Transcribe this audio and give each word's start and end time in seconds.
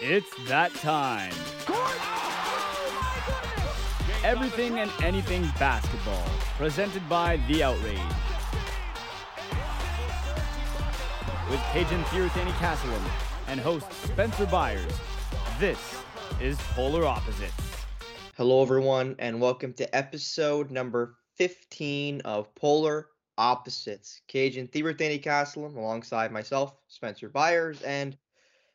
It's 0.00 0.32
that 0.46 0.72
time. 0.74 1.32
Everything 4.22 4.78
and 4.78 4.92
anything 5.02 5.42
basketball, 5.58 6.24
presented 6.56 7.08
by 7.08 7.38
The 7.48 7.64
Outrage. 7.64 7.98
With 11.50 11.58
Kajan 11.72 12.04
Theoritani 12.04 12.56
Castleman 12.60 13.02
and 13.48 13.58
host 13.58 13.90
Spencer 14.04 14.46
Byers, 14.46 14.92
this 15.58 15.80
is 16.40 16.56
Polar 16.74 17.04
Opposites. 17.04 17.52
Hello, 18.36 18.62
everyone, 18.62 19.16
and 19.18 19.40
welcome 19.40 19.72
to 19.72 19.96
episode 19.96 20.70
number 20.70 21.16
15 21.38 22.20
of 22.20 22.54
Polar 22.54 23.08
Opposites. 23.36 24.20
Kajan 24.32 24.70
Theoritani 24.70 25.20
Castleman 25.20 25.76
alongside 25.76 26.30
myself, 26.30 26.76
Spencer 26.86 27.28
Byers, 27.28 27.82
and 27.82 28.16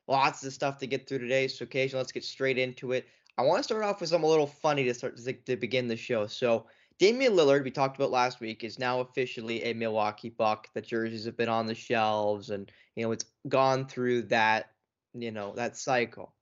lots 0.07 0.43
of 0.43 0.53
stuff 0.53 0.77
to 0.79 0.87
get 0.87 1.07
through 1.07 1.19
today. 1.19 1.47
So, 1.47 1.63
occasionally, 1.63 2.01
let's 2.01 2.11
get 2.11 2.23
straight 2.23 2.57
into 2.57 2.91
it. 2.91 3.07
I 3.37 3.41
want 3.41 3.59
to 3.59 3.63
start 3.63 3.83
off 3.83 3.99
with 3.99 4.09
something 4.09 4.27
a 4.27 4.29
little 4.29 4.47
funny 4.47 4.83
to 4.83 4.93
start 4.93 5.17
to, 5.17 5.33
to 5.33 5.55
begin 5.55 5.87
the 5.87 5.97
show. 5.97 6.27
So, 6.27 6.65
Damian 6.99 7.33
Lillard, 7.33 7.63
we 7.63 7.71
talked 7.71 7.97
about 7.97 8.11
last 8.11 8.39
week, 8.39 8.63
is 8.63 8.77
now 8.77 8.99
officially 8.99 9.63
a 9.63 9.73
Milwaukee 9.73 10.29
Buck. 10.29 10.69
The 10.73 10.81
jerseys 10.81 11.25
have 11.25 11.35
been 11.35 11.49
on 11.49 11.65
the 11.65 11.75
shelves, 11.75 12.49
and 12.49 12.71
you 12.95 13.03
know 13.03 13.11
it's 13.11 13.25
gone 13.47 13.87
through 13.87 14.23
that 14.23 14.71
you 15.13 15.31
know 15.31 15.53
that 15.55 15.77
cycle. 15.77 16.33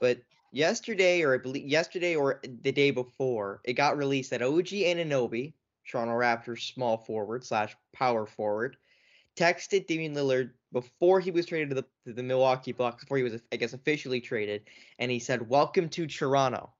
But 0.00 0.18
yesterday, 0.52 1.22
or 1.22 1.34
I 1.34 1.38
believe 1.38 1.66
yesterday 1.66 2.16
or 2.16 2.40
the 2.42 2.72
day 2.72 2.90
before, 2.90 3.60
it 3.64 3.74
got 3.74 3.96
released 3.96 4.30
that 4.30 4.42
OG 4.42 4.66
Anunoby, 4.66 5.52
Toronto 5.88 6.14
Raptors 6.14 6.72
small 6.74 6.98
forward 6.98 7.44
slash 7.44 7.76
power 7.92 8.26
forward, 8.26 8.76
texted 9.36 9.86
Damian 9.86 10.14
Lillard 10.14 10.52
before 10.72 11.20
he 11.20 11.30
was 11.30 11.46
traded 11.46 11.70
to 11.70 11.74
the 11.76 11.86
to 12.06 12.12
the 12.12 12.22
Milwaukee 12.22 12.72
Bucks, 12.72 13.04
before 13.04 13.18
he 13.18 13.22
was 13.22 13.40
I 13.52 13.56
guess 13.56 13.72
officially 13.72 14.20
traded, 14.20 14.62
and 14.98 15.10
he 15.10 15.18
said, 15.18 15.48
"Welcome 15.48 15.88
to 15.90 16.06
Toronto." 16.06 16.72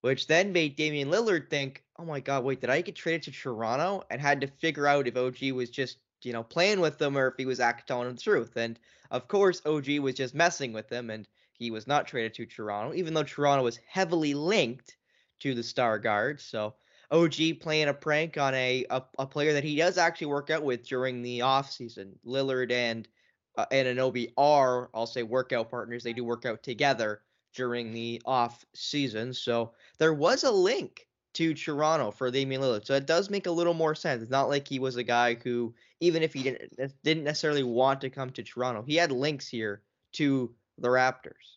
Which 0.00 0.26
then 0.26 0.52
made 0.52 0.76
Damian 0.76 1.10
Lillard 1.10 1.48
think, 1.50 1.82
"Oh 1.96 2.04
my 2.04 2.20
God, 2.20 2.44
wait, 2.44 2.60
did 2.60 2.70
I 2.70 2.82
get 2.82 2.96
traded 2.96 3.22
to 3.24 3.32
Toronto?" 3.32 4.04
And 4.10 4.20
had 4.20 4.40
to 4.42 4.46
figure 4.46 4.86
out 4.86 5.08
if 5.08 5.16
OG 5.16 5.52
was 5.52 5.70
just 5.70 5.98
you 6.22 6.32
know 6.32 6.42
playing 6.42 6.80
with 6.80 6.98
them 6.98 7.16
or 7.16 7.28
if 7.28 7.34
he 7.36 7.46
was 7.46 7.60
actually 7.60 7.86
telling 7.86 8.14
the 8.14 8.20
truth. 8.20 8.56
And 8.56 8.78
of 9.10 9.28
course, 9.28 9.62
OG 9.64 10.00
was 10.00 10.14
just 10.14 10.34
messing 10.34 10.72
with 10.72 10.88
them, 10.88 11.10
and 11.10 11.26
he 11.52 11.70
was 11.70 11.86
not 11.86 12.06
traded 12.06 12.34
to 12.34 12.46
Toronto, 12.46 12.94
even 12.94 13.14
though 13.14 13.22
Toronto 13.22 13.64
was 13.64 13.80
heavily 13.88 14.34
linked 14.34 14.96
to 15.40 15.54
the 15.54 15.62
Star 15.62 15.98
Guard. 15.98 16.40
So 16.40 16.74
OG 17.10 17.60
playing 17.60 17.88
a 17.88 17.94
prank 17.94 18.36
on 18.36 18.54
a, 18.54 18.84
a, 18.90 19.02
a 19.18 19.26
player 19.26 19.52
that 19.54 19.64
he 19.64 19.76
does 19.76 19.98
actually 19.98 20.26
work 20.26 20.50
out 20.50 20.62
with 20.62 20.86
during 20.86 21.22
the 21.22 21.40
offseason. 21.40 22.12
Lillard 22.26 22.70
and 22.70 23.08
uh, 23.56 23.66
Anunoby 23.72 24.32
are, 24.36 24.90
I'll 24.94 25.06
say, 25.06 25.22
workout 25.22 25.70
partners. 25.70 26.04
They 26.04 26.12
do 26.12 26.24
work 26.24 26.44
out 26.44 26.62
together 26.62 27.22
during 27.54 27.92
the 27.92 28.20
off 28.24 28.64
season. 28.74 29.32
So 29.32 29.72
there 29.98 30.14
was 30.14 30.44
a 30.44 30.50
link 30.50 31.06
to 31.34 31.54
Toronto 31.54 32.10
for 32.10 32.30
Damian 32.30 32.60
Lillard. 32.60 32.86
So 32.86 32.94
it 32.94 33.06
does 33.06 33.30
make 33.30 33.46
a 33.46 33.50
little 33.50 33.74
more 33.74 33.94
sense. 33.94 34.22
It's 34.22 34.30
not 34.30 34.48
like 34.48 34.66
he 34.66 34.78
was 34.78 34.96
a 34.96 35.02
guy 35.02 35.34
who, 35.34 35.74
even 36.00 36.22
if 36.22 36.32
he 36.32 36.42
didn't 36.42 36.92
didn't 37.02 37.24
necessarily 37.24 37.62
want 37.62 38.00
to 38.02 38.10
come 38.10 38.30
to 38.30 38.42
Toronto, 38.42 38.82
he 38.86 38.96
had 38.96 39.12
links 39.12 39.48
here 39.48 39.82
to 40.14 40.54
the 40.78 40.88
Raptors. 40.88 41.56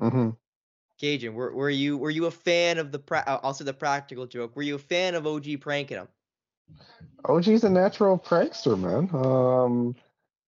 Mm-hmm. 0.00 0.30
Kajan, 1.00 1.32
were, 1.32 1.54
were 1.54 1.70
you 1.70 1.96
were 1.96 2.10
you 2.10 2.26
a 2.26 2.30
fan 2.30 2.78
of 2.78 2.92
the 2.92 2.98
pra- 2.98 3.24
I'll 3.26 3.54
the 3.54 3.72
practical 3.72 4.26
joke? 4.26 4.54
Were 4.54 4.62
you 4.62 4.74
a 4.74 4.78
fan 4.78 5.14
of 5.14 5.26
OG 5.26 5.60
pranking 5.60 5.96
him? 5.96 6.08
OG's 7.24 7.64
a 7.64 7.70
natural 7.70 8.18
prankster, 8.18 8.78
man. 8.78 9.08
Um, 9.12 9.94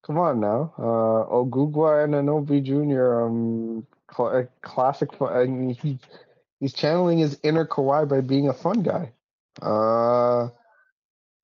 come 0.05 0.19
on 0.19 0.41
now. 0.41 0.73
Uh, 0.79 1.33
Ogugua 1.33 2.05
and 2.05 2.15
Anunoby 2.15 2.63
Jr. 2.63 3.23
Um, 3.23 3.87
cl- 4.15 4.49
classic. 4.61 5.09
I 5.21 5.45
mean, 5.45 5.75
he, 5.75 5.99
he's 6.61 6.73
channeling 6.73 7.19
his 7.19 7.39
inner 7.43 7.67
Kawhi 7.67 8.09
by 8.09 8.21
being 8.21 8.49
a 8.49 8.55
fun 8.55 8.83
guy. 8.83 9.13
Uh, 9.61 10.49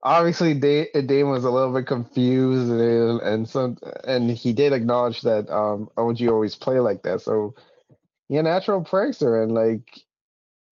obviously, 0.02 0.54
Dame 0.54 1.30
was 1.30 1.44
a 1.44 1.50
little 1.50 1.72
bit 1.72 1.86
confused, 1.86 2.70
and, 2.70 3.20
and 3.20 3.48
some, 3.48 3.78
and 4.04 4.30
he 4.30 4.52
did 4.52 4.72
acknowledge 4.72 5.22
that 5.22 5.48
um, 5.50 5.88
OG 5.96 6.22
always 6.28 6.54
play 6.54 6.80
like 6.80 7.02
that. 7.02 7.20
So 7.20 7.54
yeah, 8.28 8.42
natural 8.42 8.84
prankster, 8.84 9.42
and 9.42 9.52
like 9.52 10.02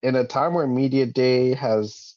in 0.03 0.15
a 0.15 0.25
time 0.25 0.55
where 0.55 0.67
media 0.67 1.07
day 1.07 1.55
has 1.55 2.17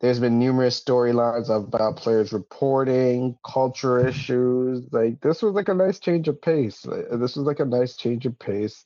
there's 0.00 0.20
been 0.20 0.38
numerous 0.38 0.82
storylines 0.82 1.50
about 1.50 1.96
players 1.96 2.32
reporting 2.32 3.36
culture 3.44 4.06
issues 4.06 4.86
like 4.92 5.20
this 5.20 5.42
was 5.42 5.54
like 5.54 5.68
a 5.68 5.74
nice 5.74 5.98
change 5.98 6.28
of 6.28 6.40
pace 6.40 6.86
uh, 6.86 7.16
this 7.16 7.36
was 7.36 7.46
like 7.46 7.60
a 7.60 7.64
nice 7.64 7.96
change 7.96 8.26
of 8.26 8.38
pace. 8.38 8.84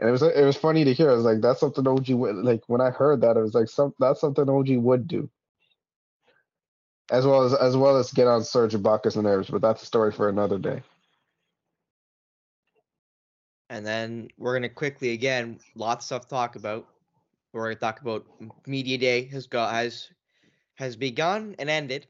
And 0.00 0.08
it 0.08 0.12
was 0.12 0.22
it 0.22 0.44
was 0.44 0.56
funny 0.56 0.84
to 0.84 0.92
hear 0.92 1.10
i 1.10 1.14
was 1.14 1.24
like 1.24 1.40
that's 1.40 1.60
something 1.60 1.86
og 1.86 2.08
would 2.08 2.36
like 2.36 2.62
when 2.66 2.80
i 2.80 2.90
heard 2.90 3.20
that 3.20 3.36
it 3.36 3.42
was 3.42 3.54
like 3.54 3.68
some 3.68 3.94
that's 4.00 4.20
something 4.20 4.48
og 4.48 4.68
would 4.68 5.06
do. 5.06 5.30
As 7.12 7.26
well 7.26 7.42
as 7.42 7.54
as 7.54 7.76
well 7.76 7.96
as 7.96 8.12
get 8.12 8.26
on 8.26 8.42
serge 8.42 8.74
ibaka's 8.74 9.16
nerves 9.16 9.50
but 9.50 9.62
that's 9.62 9.82
a 9.82 9.86
story 9.86 10.10
for 10.10 10.28
another 10.28 10.58
day 10.58 10.82
and 13.70 13.86
then 13.86 14.28
we're 14.38 14.54
gonna 14.54 14.68
quickly 14.68 15.10
again, 15.10 15.58
lots 15.74 16.04
of 16.04 16.06
stuff 16.06 16.22
to 16.22 16.28
talk 16.28 16.56
about. 16.56 16.86
We're 17.52 17.64
gonna 17.64 17.76
talk 17.76 18.00
about 18.00 18.26
media 18.66 18.98
day 18.98 19.26
has 19.26 19.46
got 19.46 19.72
has 19.74 20.08
has 20.74 20.96
begun 20.96 21.54
and 21.58 21.70
ended. 21.70 22.06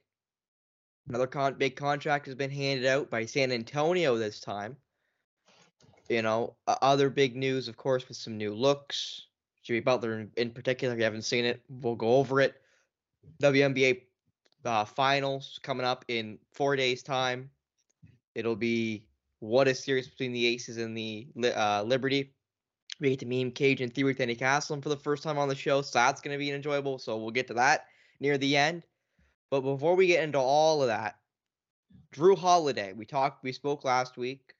Another 1.09 1.27
con- 1.27 1.55
big 1.59 1.77
contract 1.77 2.27
has 2.27 2.35
been 2.35 2.51
handed 2.51 2.87
out 2.87 3.11
by 3.11 3.27
San 3.27 3.53
Antonio 3.53 4.17
this 4.17 4.41
time. 4.41 4.77
You 6.09 6.23
know, 6.23 6.55
other 6.67 7.11
big 7.11 7.37
news, 7.37 7.69
of 7.69 7.77
course, 7.77 8.09
with 8.09 8.17
some 8.17 8.37
new 8.37 8.55
looks. 8.55 9.27
Jimmy 9.63 9.81
Butler, 9.81 10.21
in, 10.21 10.31
in 10.37 10.51
particular, 10.51 10.95
if 10.95 10.99
you 10.99 11.05
haven't 11.05 11.23
seen 11.23 11.45
it, 11.45 11.63
we'll 11.69 11.95
go 11.95 12.17
over 12.17 12.41
it. 12.41 12.61
WNBA 13.43 14.03
uh, 14.65 14.85
finals 14.85 15.59
coming 15.63 15.87
up 15.87 16.05
in 16.09 16.39
four 16.53 16.77
days' 16.77 17.03
time. 17.03 17.51
It'll 18.35 18.57
be 18.57 19.07
what 19.45 19.69
a 19.69 19.75
series 19.75 20.09
between 20.09 20.33
the 20.33 20.47
Aces 20.47 20.79
and 20.79 20.97
the 20.97 21.27
uh, 21.55 21.83
Liberty. 21.83 22.33
We 23.01 23.11
get 23.11 23.19
to 23.21 23.27
meet 23.27 23.55
Kajan 23.55 23.93
Theoritani 23.93 24.39
Castle 24.39 24.81
for 24.81 24.89
the 24.89 24.97
first 24.97 25.23
time 25.23 25.39
on 25.39 25.49
the 25.49 25.55
show, 25.55 25.83
so 25.83 25.99
that's 25.99 26.21
going 26.21 26.33
to 26.33 26.39
be 26.39 26.51
enjoyable. 26.51 26.99
So 26.99 27.17
we'll 27.17 27.31
get 27.31 27.49
to 27.49 27.55
that 27.55 27.87
near 28.21 28.39
the 28.39 28.57
end. 28.57 28.85
But 29.51 29.61
before 29.61 29.97
we 29.97 30.07
get 30.07 30.25
into 30.25 30.39
all 30.39 30.81
of 30.83 30.89
that, 30.89 31.17
Jrue 32.15 32.39
Holiday, 32.39 32.93
we 32.93 33.05
talked, 33.05 33.43
we 33.43 33.53
spoke 33.53 33.85
last 33.85 34.17
week. 34.17 34.55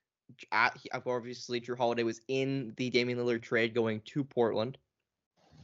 At, 0.53 0.77
obviously, 1.07 1.61
Jrue 1.61 1.79
Holiday 1.79 2.03
was 2.03 2.21
in 2.29 2.75
the 2.77 2.91
Damian 2.91 3.19
Lillard 3.19 3.43
trade 3.43 3.75
going 3.75 4.01
to 4.07 4.25
Portland. 4.25 4.79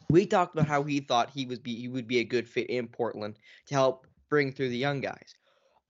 We 0.08 0.26
talked 0.26 0.54
about 0.54 0.68
how 0.68 0.82
he 0.82 1.00
thought 1.00 1.30
he 1.30 1.46
was 1.46 1.58
be 1.58 1.74
he 1.74 1.88
would 1.88 2.06
be 2.06 2.18
a 2.18 2.24
good 2.24 2.48
fit 2.48 2.70
in 2.70 2.88
Portland 2.88 3.38
to 3.66 3.74
help 3.74 4.06
bring 4.28 4.52
through 4.52 4.70
the 4.70 4.76
young 4.76 5.00
guys. 5.00 5.34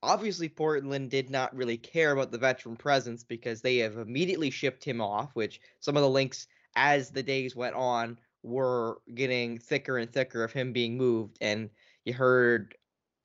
Obviously, 0.03 0.49
Portland 0.49 1.11
did 1.11 1.29
not 1.29 1.55
really 1.55 1.77
care 1.77 2.11
about 2.11 2.31
the 2.31 2.37
veteran 2.37 2.75
presence 2.75 3.23
because 3.23 3.61
they 3.61 3.77
have 3.77 3.97
immediately 3.97 4.49
shipped 4.49 4.83
him 4.83 4.99
off, 4.99 5.29
which 5.35 5.61
some 5.79 5.95
of 5.95 6.01
the 6.01 6.09
links 6.09 6.47
as 6.75 7.11
the 7.11 7.21
days 7.23 7.55
went 7.55 7.75
on 7.75 8.17
were 8.43 9.01
getting 9.13 9.59
thicker 9.59 9.97
and 9.97 10.11
thicker 10.11 10.43
of 10.43 10.51
him 10.51 10.73
being 10.73 10.97
moved. 10.97 11.37
And 11.41 11.69
you 12.05 12.13
heard 12.13 12.75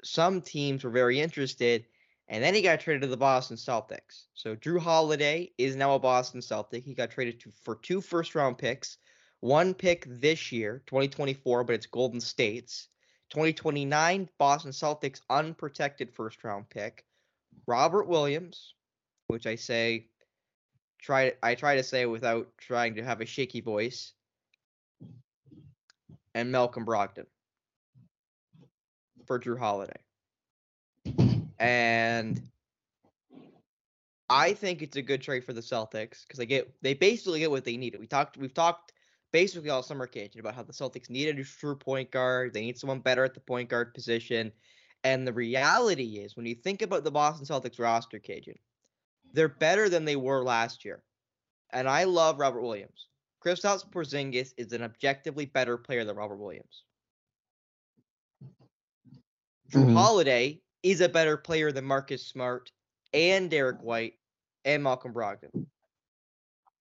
some 0.05 0.43
teams 0.43 0.85
were 0.85 0.91
very 0.91 1.21
interested. 1.21 1.87
And 2.29 2.43
then 2.43 2.55
he 2.55 2.63
got 2.63 2.81
traded 2.81 3.03
to 3.03 3.09
the 3.09 3.17
Boston 3.17 3.57
Celtics. 3.57 4.25
So 4.35 4.57
Jrue 4.57 4.81
Holiday 4.81 5.53
is 5.59 5.77
now 5.77 5.95
a 5.95 5.99
Boston 5.99 6.43
Celtic. 6.43 6.85
He 6.85 6.93
got 6.93 7.11
traded 7.11 7.41
to 7.41 7.53
for 7.63 7.77
two 7.77 8.01
first 8.01 8.35
round 8.35 8.59
picks, 8.59 8.99
one 9.41 9.75
pick 9.75 10.07
this 10.09 10.51
year, 10.51 10.83
2024, 10.87 11.65
but 11.65 11.75
it's 11.75 11.87
Golden 11.87 12.21
State's. 12.21 12.89
2029 13.37 14.31
Boston 14.39 14.71
Celtics 14.71 15.21
unprotected 15.29 16.11
first 16.11 16.43
round 16.43 16.67
pick, 16.71 17.05
Robert 17.67 18.09
Williams, 18.09 18.73
which 19.27 19.47
I 19.47 19.57
say 19.57 20.07
try 20.99 21.34
I 21.43 21.55
try 21.55 21.77
to 21.77 21.83
say 21.83 22.07
without 22.07 22.49
trying 22.57 22.95
to 22.95 23.05
have 23.05 23.21
a 23.21 23.27
shaky 23.27 23.60
voice, 23.60 24.15
and 26.34 26.51
Malcolm 26.51 26.87
Brogdon 26.87 27.27
for 29.27 29.39
Jrue 29.39 29.59
Holiday. 29.59 30.01
And 31.59 32.41
I 34.31 34.55
think 34.55 34.81
it's 34.81 34.97
a 34.97 35.03
good 35.03 35.21
trade 35.21 35.45
for 35.45 35.53
the 35.53 35.60
Celtics 35.60 36.22
because 36.22 36.39
they 36.39 36.47
get 36.47 36.72
they 36.81 36.95
basically 36.95 37.41
get 37.41 37.51
what 37.51 37.66
they 37.66 37.77
needed. 37.77 38.01
We 38.01 38.07
talked 38.07 38.39
we've 38.39 38.55
talked 38.55 38.95
basically 39.33 39.71
all 39.71 39.83
summer 39.83 40.07
Kajan 40.07 40.39
about 40.39 40.55
how 40.55 40.63
the 40.63 40.73
Celtics 40.73 41.11
needed 41.11 41.39
a 41.39 41.45
true 41.45 41.77
point 41.77 42.11
guard. 42.11 42.53
They 42.53 42.63
need 42.63 42.78
someone 42.78 43.01
better 43.01 43.25
at 43.25 43.34
the 43.34 43.41
point 43.41 43.69
guard 43.69 43.95
position. 43.95 44.53
And 45.05 45.27
the 45.27 45.33
reality 45.33 46.19
is, 46.19 46.37
when 46.37 46.47
you 46.47 46.55
think 46.55 46.83
about 46.83 47.05
the 47.05 47.11
Boston 47.11 47.47
Celtics 47.47 47.78
roster, 47.78 48.19
Kajan, 48.19 48.57
they're 49.33 49.49
better 49.49 49.89
than 49.89 50.05
they 50.05 50.17
were 50.17 50.43
last 50.43 50.84
year. 50.84 51.03
And 51.73 51.89
I 51.89 52.05
love 52.05 52.39
Robert 52.39 52.63
Williams. 52.63 53.09
Kristaps 53.45 53.89
Porzingis 53.89 54.53
is 54.57 54.73
an 54.73 54.83
objectively 54.83 55.47
better 55.47 55.77
player 55.77 56.05
than 56.05 56.17
Robert 56.17 56.37
Williams. 56.37 56.84
Jrue 59.71 59.84
mm-hmm. 59.84 59.95
Holiday 59.95 60.61
is 60.83 61.01
a 61.01 61.09
better 61.09 61.37
player 61.37 61.72
than 61.72 61.84
Marcus 61.84 62.27
Smart 62.27 62.71
and 63.13 63.51
Derrick 63.51 63.81
White 63.83 64.15
and 64.65 64.83
Malcolm 64.83 65.13
Brogdon. 65.13 65.67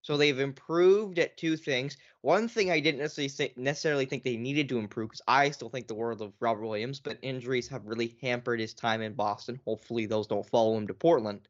So 0.05 0.17
they've 0.17 0.39
improved 0.39 1.17
at 1.17 1.35
two 1.35 1.57
things. 1.57 1.97
One 2.21 2.47
thing 2.47 2.69
I 2.69 2.79
didn't 2.79 2.99
necessarily 2.99 3.27
say, 3.27 3.53
necessarily 3.57 4.05
think 4.05 4.21
they 4.21 4.37
needed 4.37 4.69
to 4.69 4.77
improve 4.77 5.09
because 5.09 5.23
I 5.27 5.49
still 5.49 5.69
think 5.69 5.87
the 5.87 5.95
world 5.95 6.21
of 6.21 6.31
Robert 6.39 6.67
Williams, 6.67 6.99
but 6.99 7.17
injuries 7.23 7.67
have 7.69 7.87
really 7.87 8.15
hampered 8.21 8.59
his 8.59 8.75
time 8.75 9.01
in 9.01 9.15
Boston. 9.15 9.59
Hopefully 9.65 10.05
those 10.05 10.27
don't 10.27 10.47
follow 10.47 10.77
him 10.77 10.85
to 10.85 10.93
Portland. 10.93 11.47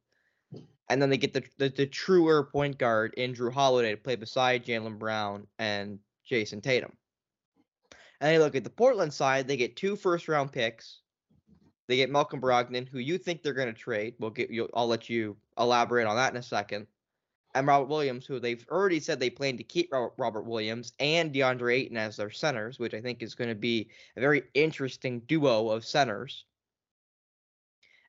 And 0.87 1.01
then 1.01 1.09
they 1.09 1.17
get 1.17 1.33
the 1.33 1.43
the, 1.57 1.67
the 1.67 1.85
truer 1.85 2.45
point 2.45 2.77
guard 2.77 3.13
in 3.15 3.33
Jrue 3.33 3.51
Holiday 3.51 3.91
to 3.91 3.97
play 3.97 4.15
beside 4.15 4.65
Jaylen 4.65 4.97
Brown 4.97 5.47
and 5.59 5.99
Jayson 6.25 6.61
Tatum. 6.61 6.93
And 8.21 8.29
they 8.31 8.39
look 8.39 8.55
at 8.55 8.63
the 8.63 8.69
Portland 8.69 9.13
side, 9.13 9.49
they 9.49 9.57
get 9.57 9.75
two 9.75 9.97
first 9.97 10.29
round 10.29 10.53
picks. 10.53 11.01
They 11.89 11.97
get 11.97 12.09
Malcolm 12.09 12.39
Brogdon, 12.39 12.87
who 12.87 12.99
you 12.99 13.17
think 13.17 13.43
they're 13.43 13.51
going 13.51 13.67
to 13.67 13.73
trade. 13.73 14.13
We'll 14.17 14.29
get 14.29 14.49
you. 14.49 14.69
I'll 14.73 14.87
let 14.87 15.09
you 15.09 15.35
elaborate 15.59 16.07
on 16.07 16.15
that 16.15 16.31
in 16.31 16.37
a 16.37 16.41
second. 16.41 16.87
And 17.55 17.65
Robert 17.65 17.87
Williams, 17.87 18.25
who 18.25 18.37
they've 18.37 18.65
already 18.69 18.99
said 18.99 19.17
they 19.17 19.29
plan 19.29 19.55
to 19.55 19.63
keep 19.63 19.89
Robert 19.91 20.43
Williams 20.43 20.91
and 20.99 21.33
DeAndre 21.33 21.73
Ayton 21.73 21.95
as 21.95 22.17
their 22.17 22.29
centers, 22.29 22.77
which 22.79 22.93
I 22.93 22.99
think 22.99 23.23
is 23.23 23.33
going 23.33 23.49
to 23.49 23.55
be 23.55 23.89
a 24.17 24.19
very 24.19 24.43
interesting 24.53 25.21
duo 25.21 25.69
of 25.69 25.85
centers. 25.85 26.43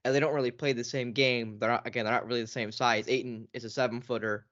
And 0.05 0.13
they 0.13 0.19
don't 0.19 0.35
really 0.35 0.51
play 0.51 0.73
the 0.73 0.83
same 0.83 1.13
game. 1.13 1.59
They're 1.61 1.71
not 1.71 1.87
again. 1.87 2.05
They're 2.05 2.15
not 2.15 2.27
really 2.27 2.41
the 2.41 2.49
same 2.49 2.73
size. 2.73 3.09
Ayton 3.09 3.47
is 3.53 3.65
a 3.65 3.71
seven 3.71 4.01
footer. 4.01 4.47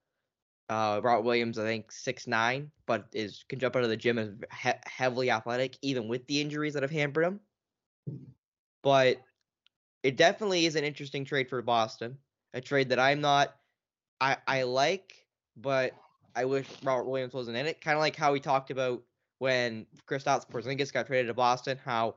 Uh, 0.68 1.00
Robert 1.02 1.22
Williams, 1.22 1.58
I 1.58 1.64
think 1.64 1.90
six 1.90 2.28
nine, 2.28 2.70
but 2.86 3.08
is 3.12 3.44
can 3.48 3.58
jump 3.58 3.74
out 3.74 3.82
of 3.82 3.88
the 3.88 3.96
gym 3.96 4.18
is 4.18 4.30
he- 4.62 4.70
heavily 4.86 5.30
athletic, 5.30 5.76
even 5.82 6.06
with 6.06 6.24
the 6.26 6.40
injuries 6.40 6.74
that 6.74 6.84
have 6.84 6.90
hampered 6.90 7.24
him. 7.24 7.40
But 8.82 9.20
it 10.04 10.16
definitely 10.16 10.66
is 10.66 10.76
an 10.76 10.84
interesting 10.84 11.24
trade 11.24 11.48
for 11.48 11.60
Boston. 11.62 12.16
A 12.52 12.60
trade 12.60 12.90
that 12.90 13.00
I'm 13.00 13.20
not, 13.20 13.56
I 14.24 14.36
I 14.46 14.62
like, 14.62 15.26
but 15.54 15.92
I 16.34 16.46
wish 16.46 16.66
Robert 16.82 17.04
Williams 17.04 17.34
wasn't 17.34 17.58
in 17.58 17.66
it. 17.66 17.82
Kind 17.82 17.94
of 17.94 18.00
like 18.00 18.16
how 18.16 18.32
we 18.32 18.40
talked 18.40 18.70
about 18.70 19.02
when 19.38 19.86
Kristaps 20.08 20.48
Porzingis 20.48 20.92
got 20.92 21.06
traded 21.06 21.26
to 21.26 21.34
Boston. 21.34 21.78
How 21.84 22.14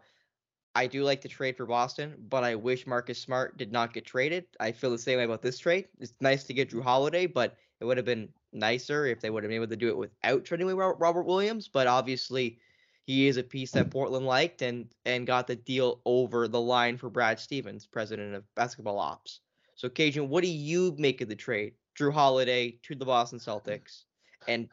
I 0.73 0.87
do 0.87 1.03
like 1.03 1.21
the 1.21 1.27
trade 1.27 1.57
for 1.57 1.65
Boston, 1.65 2.15
but 2.29 2.45
I 2.45 2.55
wish 2.55 2.87
Marcus 2.87 3.19
Smart 3.19 3.57
did 3.57 3.73
not 3.73 3.93
get 3.93 4.05
traded. 4.05 4.45
I 4.59 4.71
feel 4.71 4.91
the 4.91 4.97
same 4.97 5.17
way 5.17 5.25
about 5.25 5.41
this 5.41 5.59
trade. 5.59 5.89
It's 5.99 6.13
nice 6.21 6.45
to 6.45 6.53
get 6.53 6.69
Jrue 6.69 6.83
Holiday, 6.83 7.25
but 7.25 7.57
it 7.81 7.85
would 7.85 7.97
have 7.97 8.05
been 8.05 8.29
nicer 8.53 9.05
if 9.05 9.19
they 9.19 9.29
would 9.29 9.43
have 9.43 9.49
been 9.49 9.57
able 9.57 9.67
to 9.67 9.75
do 9.75 9.89
it 9.89 9.97
without 9.97 10.45
trading 10.45 10.69
away 10.69 10.93
Robert 10.97 11.23
Williams. 11.23 11.67
But 11.67 11.87
obviously, 11.87 12.59
he 13.05 13.27
is 13.27 13.37
a 13.37 13.43
piece 13.43 13.71
that 13.71 13.91
Portland 13.91 14.25
liked 14.25 14.61
and 14.61 14.93
and 15.05 15.27
got 15.27 15.47
the 15.47 15.57
deal 15.57 16.01
over 16.05 16.47
the 16.47 16.61
line 16.61 16.97
for 16.97 17.09
Brad 17.09 17.39
Stevens, 17.39 17.85
president 17.85 18.33
of 18.33 18.45
basketball 18.55 18.99
ops. 18.99 19.41
So, 19.75 19.89
Kajan, 19.89 20.27
what 20.29 20.43
do 20.43 20.49
you 20.49 20.95
make 20.97 21.21
of 21.21 21.29
the 21.29 21.35
trade? 21.35 21.73
Jrue 21.99 22.13
Holiday 22.13 22.77
to 22.83 22.95
the 22.95 23.05
Boston 23.05 23.39
Celtics, 23.39 24.03
and 24.47 24.69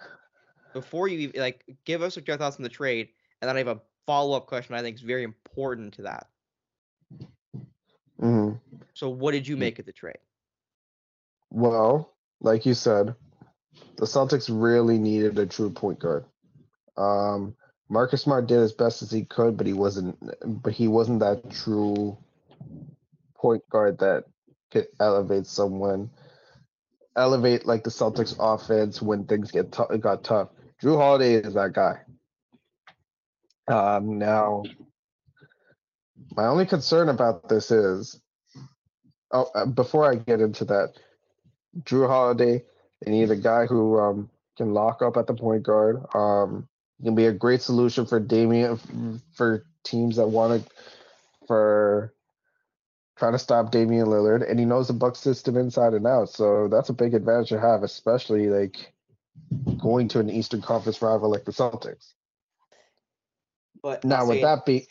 before 0.72 1.08
you 1.08 1.32
like 1.34 1.64
give 1.84 2.02
us 2.02 2.16
your 2.16 2.36
thoughts 2.36 2.56
on 2.56 2.62
the 2.62 2.68
trade, 2.68 3.08
and 3.40 3.48
then 3.48 3.56
I 3.56 3.58
have 3.60 3.68
a 3.68 3.80
follow 4.06 4.36
up 4.36 4.46
question 4.46 4.74
I 4.74 4.82
think 4.82 4.96
is 4.96 5.02
very 5.02 5.24
important 5.24 5.94
to 5.94 6.02
that. 6.02 6.26
hmm 8.20 8.52
So, 8.94 9.08
what 9.08 9.32
did 9.32 9.48
you 9.48 9.56
make 9.56 9.78
of 9.78 9.86
the 9.86 9.92
trade? 9.92 10.18
Well, 11.50 12.12
like 12.40 12.66
you 12.66 12.74
said, 12.74 13.14
the 13.96 14.06
Celtics 14.06 14.48
really 14.50 14.98
needed 14.98 15.38
a 15.38 15.46
true 15.46 15.70
point 15.70 15.98
guard. 16.00 16.24
Um, 16.96 17.54
Marcus 17.88 18.22
Smart 18.22 18.46
did 18.46 18.58
as 18.58 18.72
best 18.72 19.02
as 19.02 19.10
he 19.10 19.24
could, 19.24 19.56
but 19.56 19.66
he 19.66 19.72
wasn't. 19.72 20.18
But 20.62 20.72
he 20.72 20.88
wasn't 20.88 21.20
that 21.20 21.50
true 21.50 22.16
point 23.36 23.62
guard 23.70 23.98
that 23.98 24.24
could 24.70 24.88
elevate 25.00 25.46
someone, 25.46 26.10
elevate 27.16 27.66
like 27.66 27.84
the 27.84 27.90
Celtics 27.90 28.36
offense 28.38 29.00
when 29.00 29.24
things 29.24 29.50
get 29.50 29.72
tou- 29.72 29.98
got 29.98 30.24
tough. 30.24 30.48
Jrue 30.82 30.96
Holiday 30.96 31.34
is 31.34 31.54
that 31.54 31.72
guy. 31.72 32.00
Um, 33.68 34.18
now, 34.18 34.64
my 36.36 36.46
only 36.46 36.66
concern 36.66 37.08
about 37.08 37.48
this 37.48 37.70
is, 37.70 38.20
oh, 39.30 39.48
uh, 39.54 39.66
before 39.66 40.10
I 40.10 40.16
get 40.16 40.40
into 40.40 40.64
that, 40.66 40.94
Jrue 41.82 42.08
Holiday. 42.08 42.62
They 43.04 43.10
need 43.10 43.30
a 43.30 43.36
guy 43.36 43.66
who 43.66 43.98
um, 43.98 44.30
can 44.56 44.72
lock 44.72 45.02
up 45.02 45.16
at 45.16 45.26
the 45.26 45.34
point 45.34 45.62
guard. 45.62 46.04
Um, 46.14 46.68
can 47.02 47.14
be 47.14 47.26
a 47.26 47.32
great 47.32 47.60
solution 47.60 48.06
for 48.06 48.18
Damian 48.18 49.20
for 49.34 49.66
teams 49.84 50.16
that 50.16 50.28
want 50.28 50.64
to 50.64 50.70
for 51.46 52.14
trying 53.16 53.32
to 53.32 53.38
stop 53.38 53.70
Damian 53.70 54.06
Lillard, 54.06 54.48
and 54.48 54.58
he 54.58 54.64
knows 54.64 54.88
the 54.88 54.94
Buck 54.94 55.16
system 55.16 55.56
inside 55.56 55.94
and 55.94 56.06
out. 56.06 56.28
So 56.28 56.68
that's 56.68 56.88
a 56.88 56.94
big 56.94 57.14
advantage 57.14 57.50
to 57.50 57.60
have, 57.60 57.82
especially 57.82 58.48
like 58.48 58.92
going 59.78 60.08
to 60.08 60.20
an 60.20 60.30
Eastern 60.30 60.62
Conference 60.62 61.00
rival 61.00 61.30
like 61.30 61.44
the 61.44 61.52
Celtics. 61.52 62.14
But 63.82 64.04
Now, 64.04 64.26
with 64.26 64.40
that 64.40 64.64
be 64.64 64.86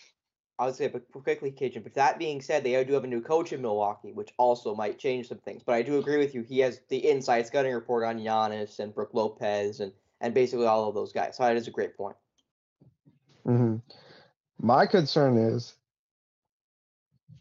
I 0.59 0.67
would 0.67 0.75
say, 0.75 0.87
but 0.87 1.11
quickly, 1.11 1.51
Kajan. 1.51 1.83
But 1.83 1.95
that 1.95 2.19
being 2.19 2.39
said, 2.39 2.63
they 2.63 2.81
do 2.83 2.93
have 2.93 3.03
a 3.03 3.07
new 3.07 3.21
coach 3.21 3.51
in 3.51 3.61
Milwaukee, 3.61 4.13
which 4.13 4.33
also 4.37 4.75
might 4.75 4.99
change 4.99 5.27
some 5.27 5.39
things. 5.39 5.63
But 5.63 5.75
I 5.75 5.81
do 5.81 5.97
agree 5.97 6.17
with 6.17 6.35
you. 6.35 6.43
He 6.43 6.59
has 6.59 6.79
the 6.89 7.09
inside 7.09 7.47
scouting 7.47 7.73
report 7.73 8.05
on 8.05 8.19
Giannis 8.19 8.79
and 8.79 8.93
Brook 8.93 9.09
Lopez 9.13 9.79
and 9.79 9.91
and 10.21 10.33
basically 10.33 10.65
all 10.65 10.87
of 10.87 10.95
those 10.95 11.11
guys. 11.11 11.35
So 11.35 11.43
that 11.43 11.57
is 11.57 11.67
a 11.67 11.71
great 11.71 11.97
point. 11.97 12.15
hmm 13.45 13.77
My 14.59 14.85
concern 14.85 15.37
is 15.37 15.75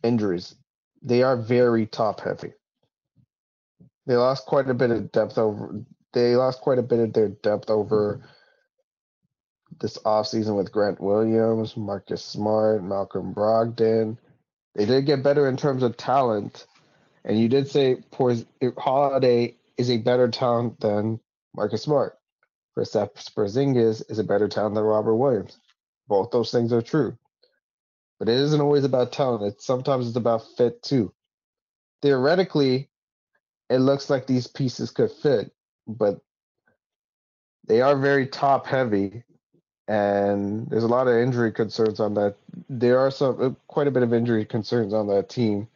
injuries. 0.03 0.57
They 1.03 1.23
are 1.23 1.37
very 1.37 1.87
top 1.87 2.21
heavy. 2.21 2.53
They 4.07 4.17
lost 4.17 4.47
quite 4.47 4.69
a 4.69 4.75
bit 4.75 4.91
of 4.91 5.13
depth 5.13 5.39
over. 5.39 5.85
They 6.13 6.37
lost 6.37 6.61
quite 6.61 6.79
a 6.79 6.83
bit 6.83 6.99
of 7.01 7.13
their 7.13 7.29
depth 7.29 7.71
over 7.71 8.23
this 9.81 9.99
offseason 9.99 10.57
with 10.57 10.73
Grant 10.73 11.01
Williams, 11.01 11.77
Marcus 11.77 12.25
Smart, 12.25 12.85
Malcolm 12.85 13.35
Brogdon. 13.35 14.19
They 14.75 14.87
did 14.87 15.07
get 15.07 15.23
better 15.23 15.49
in 15.49 15.57
terms 15.57 15.83
of 15.83 15.97
talent, 15.97 16.67
and 17.25 17.39
you 17.39 17.49
did 17.49 17.69
say 17.69 17.97
Porz- 18.13 18.47
Holiday 18.79 19.57
is 19.77 19.91
a 19.91 19.99
better 19.99 20.29
talent 20.29 20.81
than 20.81 21.21
Marcus 21.55 21.83
Smart. 21.83 22.19
Kristaps 22.77 23.33
Porzingis 23.35 24.03
is 24.11 24.19
a 24.19 24.25
better 24.25 24.49
talent 24.49 24.75
than 24.75 24.85
Robert 24.85 25.17
Williams. 25.17 25.59
Both 26.09 26.31
those 26.31 26.51
things 26.51 26.73
are 26.73 26.83
true. 26.83 27.17
But 28.23 28.29
it 28.29 28.39
isn't 28.39 28.61
always 28.61 28.85
about 28.85 29.11
talent. 29.11 29.43
It's 29.43 29.67
sometimes 29.67 30.07
it's 30.07 30.17
about 30.17 30.47
fit 30.57 30.81
too. 30.81 31.13
Theoretically, 32.03 32.89
it 33.69 33.79
looks 33.79 34.09
like 34.09 34.29
these 34.29 34.47
pieces 34.47 34.93
could 34.93 35.11
fit, 35.11 35.51
but 35.89 36.21
they 37.67 37.81
are 37.81 37.97
very 37.97 38.29
top 38.29 38.65
heavy 38.65 39.25
and 39.89 40.71
there's 40.71 40.85
a 40.85 40.87
lot 40.89 41.09
of 41.09 41.17
injury 41.17 41.51
concerns 41.51 41.99
on 41.99 42.15
that. 42.15 42.37
There 42.69 43.01
are 43.01 43.11
some 43.11 43.43
uh, 43.43 43.51
quite 43.67 43.89
a 43.89 43.91
bit 43.91 44.05
of 44.05 44.15
injury 44.15 44.45
concerns 44.45 44.95
on 44.95 45.09
that 45.09 45.29
team. 45.29 45.67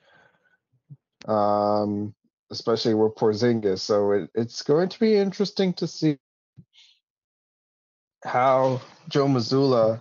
Um 1.26 2.14
especially 2.52 2.94
with 2.94 3.16
Porzingis. 3.16 3.80
So 3.80 4.12
it, 4.12 4.30
it's 4.36 4.62
going 4.62 4.88
to 4.90 5.00
be 5.00 5.16
interesting 5.16 5.72
to 5.72 5.88
see 5.88 6.16
how 8.22 8.80
Joe 9.08 9.26
Mazzulla 9.26 10.00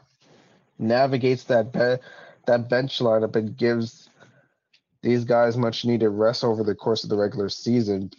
navigates 0.77 1.45
that 1.45 1.73
be- 1.73 1.97
that 2.47 2.69
bench 2.69 2.99
lineup 2.99 3.35
and 3.35 3.55
gives 3.57 4.09
these 5.01 5.23
guys 5.23 5.55
much 5.55 5.85
needed 5.85 6.09
rest 6.09 6.43
over 6.43 6.63
the 6.63 6.75
course 6.75 7.03
of 7.03 7.09
the 7.09 7.17
regular 7.17 7.49
season. 7.49 8.09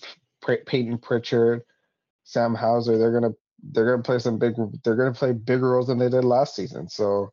Pey- 0.45 0.62
Payton 0.66 0.99
Pritchard, 0.99 1.62
Sam 2.25 2.54
Hauser, 2.54 2.97
they're 2.97 3.12
gonna 3.12 3.35
they're 3.73 3.90
gonna 3.90 4.02
play 4.02 4.18
some 4.18 4.38
big 4.38 4.54
they're 4.85 4.97
gonna 4.97 5.12
play 5.12 5.33
bigger 5.33 5.71
roles 5.71 5.88
than 5.88 5.99
they 5.99 6.09
did 6.09 6.25
last 6.25 6.54
season. 6.54 6.88
So 6.88 7.33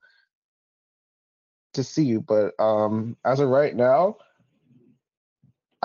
to 1.73 1.83
see 1.83 2.03
you, 2.03 2.21
but 2.21 2.59
um 2.59 3.17
as 3.25 3.39
of 3.39 3.50
right 3.50 3.75
now, 3.75 4.17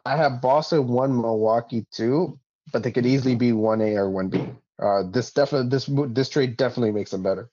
I 0.04 0.16
have 0.16 0.40
Boston 0.40 0.88
one, 0.88 1.14
Milwaukee 1.14 1.86
two, 1.90 2.38
but 2.72 2.82
they 2.82 2.92
could 2.92 3.06
easily 3.06 3.34
be 3.34 3.52
one 3.52 3.80
A 3.80 3.96
or 3.96 4.10
one 4.10 4.28
B. 4.28 4.46
Uh, 4.80 5.02
this 5.10 5.32
definitely 5.32 5.68
this 5.68 5.90
this 6.14 6.28
trade 6.28 6.56
definitely 6.56 6.92
makes 6.92 7.10
them 7.10 7.22
better. 7.22 7.50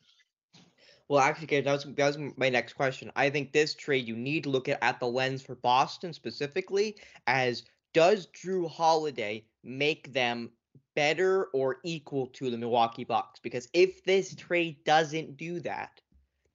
Well, 1.07 1.19
actually, 1.19 1.62
that 1.62 1.71
was 1.71 1.83
that 1.83 2.07
was 2.07 2.33
my 2.35 2.50
next 2.50 2.74
question. 2.74 3.12
I 3.15 3.29
think 3.29 3.51
this 3.51 3.75
trade 3.75 4.07
you 4.07 4.15
need 4.15 4.43
to 4.43 4.50
look 4.50 4.67
at 4.67 4.79
at 4.81 5.00
the 5.00 5.07
lens 5.07 5.43
for 5.43 5.55
Boston 5.55 6.13
specifically 6.13 6.97
as 7.27 7.63
does 7.93 8.27
Jrue 8.27 8.69
Holiday 8.69 9.45
make 9.63 10.12
them 10.13 10.51
better 10.95 11.45
or 11.53 11.77
equal 11.83 12.27
to 12.27 12.50
the 12.50 12.57
Milwaukee 12.57 13.03
Bucks? 13.03 13.39
Because 13.39 13.69
if 13.74 14.03
this 14.03 14.35
trade 14.35 14.83
doesn't 14.83 15.38
do 15.38 15.59
that, 15.62 16.01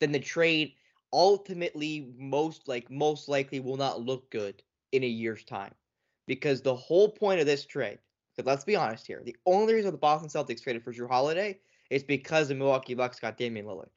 then 0.01 0.13
the 0.13 0.19
trade 0.19 0.75
ultimately 1.13 2.13
most 2.19 2.67
like 2.67 2.91
most 2.91 3.29
likely 3.29 3.61
will 3.61 3.77
not 3.77 4.03
look 4.03 4.31
good 4.31 4.63
in 4.91 5.05
a 5.05 5.07
year's 5.07 5.45
time. 5.45 5.73
Because 6.27 6.61
the 6.61 6.75
whole 6.75 7.09
point 7.09 7.41
of 7.41 7.47
this 7.47 7.67
trade, 7.67 7.99
let's 8.45 8.65
be 8.65 8.77
honest 8.77 9.07
here, 9.07 9.23
the 9.25 9.37
only 9.47 9.75
reason 9.75 9.93
the 9.93 9.99
Boston 9.99 10.29
Celtics 10.29 10.63
traded 10.63 10.83
for 10.83 10.93
Jrue 10.93 11.09
Holiday 11.09 11.59
is 11.89 12.03
because 12.03 12.49
the 12.49 12.55
Milwaukee 12.55 12.95
Bucks 12.95 13.21
got 13.21 13.37
Damian 13.37 13.67
Lillard. 13.67 13.91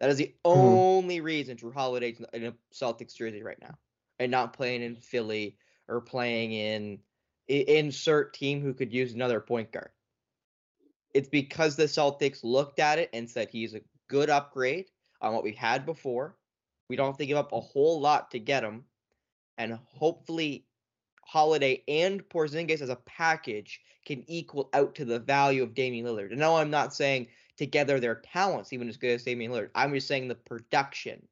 That 0.00 0.10
is 0.10 0.16
the 0.16 0.34
mm-hmm. 0.44 0.60
only 0.60 1.20
reason 1.20 1.56
Jrue 1.56 1.74
Holiday's 1.74 2.20
in 2.32 2.46
a 2.46 2.54
Celtics 2.72 3.14
jersey 3.14 3.42
right 3.42 3.60
now, 3.60 3.76
and 4.18 4.30
not 4.30 4.54
playing 4.54 4.82
in 4.82 4.96
Philly 4.96 5.56
or 5.88 6.00
playing 6.00 6.52
in 6.52 7.00
insert 7.48 8.32
team 8.32 8.62
who 8.62 8.72
could 8.72 8.92
use 8.92 9.12
another 9.12 9.40
point 9.40 9.72
guard. 9.72 9.90
it's 11.12 11.28
because 11.28 11.76
the 11.76 11.84
Celtics 11.84 12.44
looked 12.44 12.78
at 12.78 12.98
it 12.98 13.10
and 13.12 13.28
said 13.28 13.48
he's 13.50 13.74
a 13.74 13.80
good 14.08 14.30
upgrade 14.30 14.86
on 15.20 15.34
what 15.34 15.44
we 15.44 15.52
had 15.52 15.84
before. 15.84 16.36
We 16.88 16.96
don't 16.96 17.06
have 17.06 17.18
to 17.18 17.26
give 17.26 17.36
up 17.36 17.52
a 17.52 17.60
whole 17.60 18.00
lot 18.00 18.30
to 18.30 18.38
get 18.38 18.64
him, 18.64 18.84
and 19.58 19.78
hopefully, 19.84 20.66
Holiday 21.22 21.84
and 21.86 22.28
Porzingis 22.28 22.80
as 22.80 22.88
a 22.88 22.96
package 22.96 23.80
can 24.04 24.24
equal 24.28 24.68
out 24.72 24.94
to 24.96 25.04
the 25.04 25.20
value 25.20 25.62
of 25.62 25.74
Damian 25.74 26.06
Lillard. 26.06 26.30
And 26.30 26.40
no, 26.40 26.56
I'm 26.56 26.70
not 26.70 26.94
saying 26.94 27.28
together 27.60 28.00
their 28.00 28.14
talents 28.14 28.72
even 28.72 28.88
as 28.88 28.96
good 28.96 29.10
as 29.10 29.22
Damian 29.22 29.52
Lillard. 29.52 29.68
I'm 29.74 29.92
just 29.92 30.08
saying 30.08 30.28
the 30.28 30.34
production, 30.34 31.28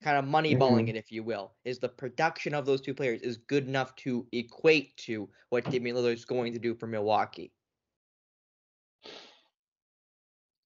kind 0.00 0.16
of 0.16 0.24
moneyballing 0.24 0.84
Mhm. 0.84 0.90
it, 0.90 0.96
if 0.96 1.10
you 1.10 1.24
will, 1.24 1.56
is 1.64 1.80
the 1.80 1.88
production 1.88 2.54
of 2.54 2.66
those 2.66 2.80
two 2.80 2.94
players 2.94 3.20
is 3.20 3.36
good 3.36 3.66
enough 3.66 3.96
to 3.96 4.28
equate 4.30 4.96
to 4.98 5.28
what 5.48 5.68
Damian 5.68 5.96
Lillard 5.96 6.14
is 6.14 6.24
going 6.24 6.52
to 6.52 6.60
do 6.60 6.72
for 6.76 6.86
Milwaukee. 6.86 7.52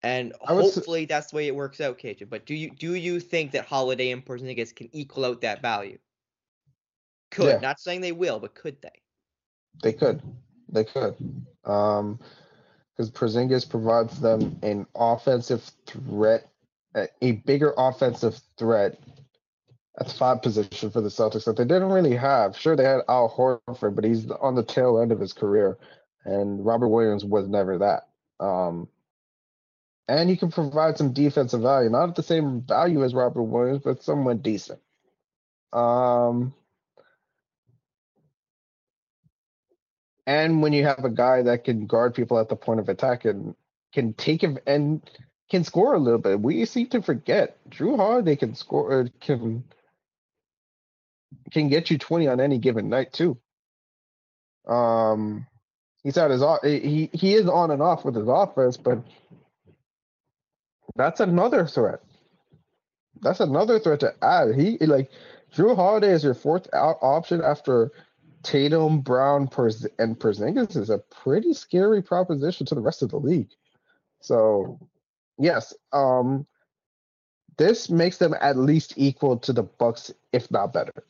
And 0.03 0.35
hopefully 0.43 1.07
that's 1.07 1.31
the 1.31 1.37
way 1.37 1.47
it 1.47 1.57
works 1.57 1.81
out, 1.81 1.99
Kajan. 1.99 2.29
But 2.29 2.45
do 2.45 2.55
you 2.55 2.71
do 2.71 2.95
you 2.95 3.21
think 3.21 3.53
that 3.53 3.65
Holiday 3.65 4.11
and 4.11 4.23
Porzingis 4.23 4.77
can 4.77 4.95
equal 4.95 5.25
out 5.25 5.41
that 5.41 5.63
value? 5.63 5.99
Could 7.31 7.47
Yeah. 7.47 7.59
not 7.61 7.81
saying 7.81 8.03
they 8.03 8.13
will, 8.13 8.39
but 8.39 8.55
could 8.55 8.83
they? 8.83 9.03
They 9.83 9.95
could. 9.95 10.21
They 10.69 10.85
could. 10.85 11.17
Um, 11.65 12.21
because 13.01 13.11
Porzingis 13.11 13.69
provides 13.69 14.21
them 14.21 14.59
an 14.63 14.87
offensive 14.95 15.63
threat, 15.87 16.47
a, 17.23 17.33
bigger 17.33 17.73
offensive 17.79 18.39
threat 18.59 18.99
at 19.99 20.07
the 20.09 20.13
five 20.13 20.43
position 20.43 20.91
for 20.91 21.01
the 21.01 21.09
Celtics 21.09 21.47
that 21.47 21.57
they 21.57 21.65
didn't 21.65 21.89
really 21.91 22.15
have. 22.15 22.59
Sure, 22.59 22.77
they 22.77 22.85
had 22.85 23.01
Al 23.09 23.31
Horford, 23.31 23.95
but 23.95 24.05
he's 24.05 24.31
on 24.31 24.55
the 24.55 24.63
tail 24.63 25.01
end 25.01 25.13
of 25.13 25.21
his 25.21 25.33
career, 25.33 25.79
and 26.27 26.65
Robert 26.65 26.89
Williams 26.89 27.25
was 27.25 27.49
never 27.49 27.79
that. 27.79 28.09
Um, 28.45 28.87
and 30.07 30.29
he 30.29 30.37
can 30.37 30.51
provide 30.51 30.99
some 30.99 31.15
defensive 31.15 31.63
value, 31.63 31.89
not 31.89 32.11
at 32.11 32.17
the 32.17 32.23
same 32.23 32.61
value 32.61 33.03
as 33.03 33.15
Robert 33.15 33.45
Williams, 33.45 33.81
but 33.83 34.03
somewhat 34.03 34.43
decent. 34.43 34.81
Um, 35.73 36.53
and 40.31 40.63
when 40.63 40.73
you 40.73 40.85
have 40.85 41.05
a 41.05 41.11
guy 41.11 41.43
that 41.43 41.65
can 41.65 41.89
guard 41.89 42.15
people 42.15 42.39
at 42.39 42.49
the 42.49 42.55
point 42.55 42.79
of 42.79 42.89
attack 42.89 43.25
and 43.25 43.57
can 43.93 44.13
take 44.13 44.45
and 44.65 45.03
can 45.51 45.65
score 45.65 45.95
a 45.95 45.99
little 45.99 46.21
bit, 46.21 46.41
we 46.41 46.65
seem 46.67 46.87
to 46.91 47.03
forget 47.03 47.59
Jrue 47.69 47.97
Holiday 47.97 48.37
can 48.37 48.55
score, 48.55 49.01
uh, 49.01 49.07
can 49.21 49.65
can 51.51 51.69
get 51.69 51.91
you 51.91 51.99
twenty 51.99 52.29
on 52.29 52.39
any 52.41 52.59
given 52.59 52.89
night 52.89 53.13
too. 53.13 53.39
Um, 54.69 55.49
he's 56.05 56.17
at 56.17 56.31
his 56.31 56.45
he 56.63 57.11
he 57.13 57.35
is 57.35 57.49
on 57.49 57.73
and 57.73 57.83
off 57.83 58.05
with 58.05 58.15
his 58.15 58.29
offense, 58.29 58.77
but 58.77 59.03
that's 60.95 61.19
another 61.19 61.67
threat. 61.67 62.03
That's 63.21 63.41
another 63.41 63.81
threat 63.81 63.99
to 64.01 64.15
add. 64.23 64.55
He 64.55 64.79
like 64.79 65.11
Jrue 65.53 65.75
Holiday 65.75 66.13
is 66.13 66.23
your 66.23 66.35
fourth 66.35 66.69
out 66.73 66.99
option 67.03 67.43
after 67.43 67.91
Tatum, 68.43 69.01
Brown, 69.01 69.43
and 69.99 70.19
Porzingis 70.19 70.77
is 70.77 70.91
a 70.91 70.99
pretty 70.99 71.53
scary 71.53 72.03
proposition 72.03 72.67
to 72.67 72.75
the 72.75 72.81
rest 72.81 73.03
of 73.03 73.11
the 73.11 73.19
league. 73.19 73.51
So, 74.21 74.79
yes, 75.39 75.75
um, 75.93 76.47
this 77.59 77.91
makes 77.91 78.19
them 78.19 78.35
at 78.41 78.57
least 78.57 78.95
equal 78.97 79.39
to 79.39 79.53
the 79.53 79.63
Bucks, 79.63 80.13
if 80.33 80.51
not 80.51 80.73
better. 80.73 81.05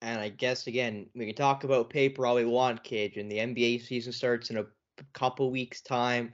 And 0.00 0.20
I 0.20 0.28
guess 0.28 0.66
again, 0.66 1.06
we 1.14 1.26
can 1.26 1.34
talk 1.34 1.64
about 1.64 1.90
paper 1.90 2.26
all 2.26 2.34
we 2.34 2.44
want, 2.44 2.84
Cage, 2.84 3.16
and 3.16 3.30
the 3.30 3.38
NBA 3.38 3.82
season 3.86 4.12
starts 4.12 4.50
in 4.50 4.58
a 4.58 4.66
couple 5.14 5.50
weeks' 5.50 5.80
time. 5.80 6.32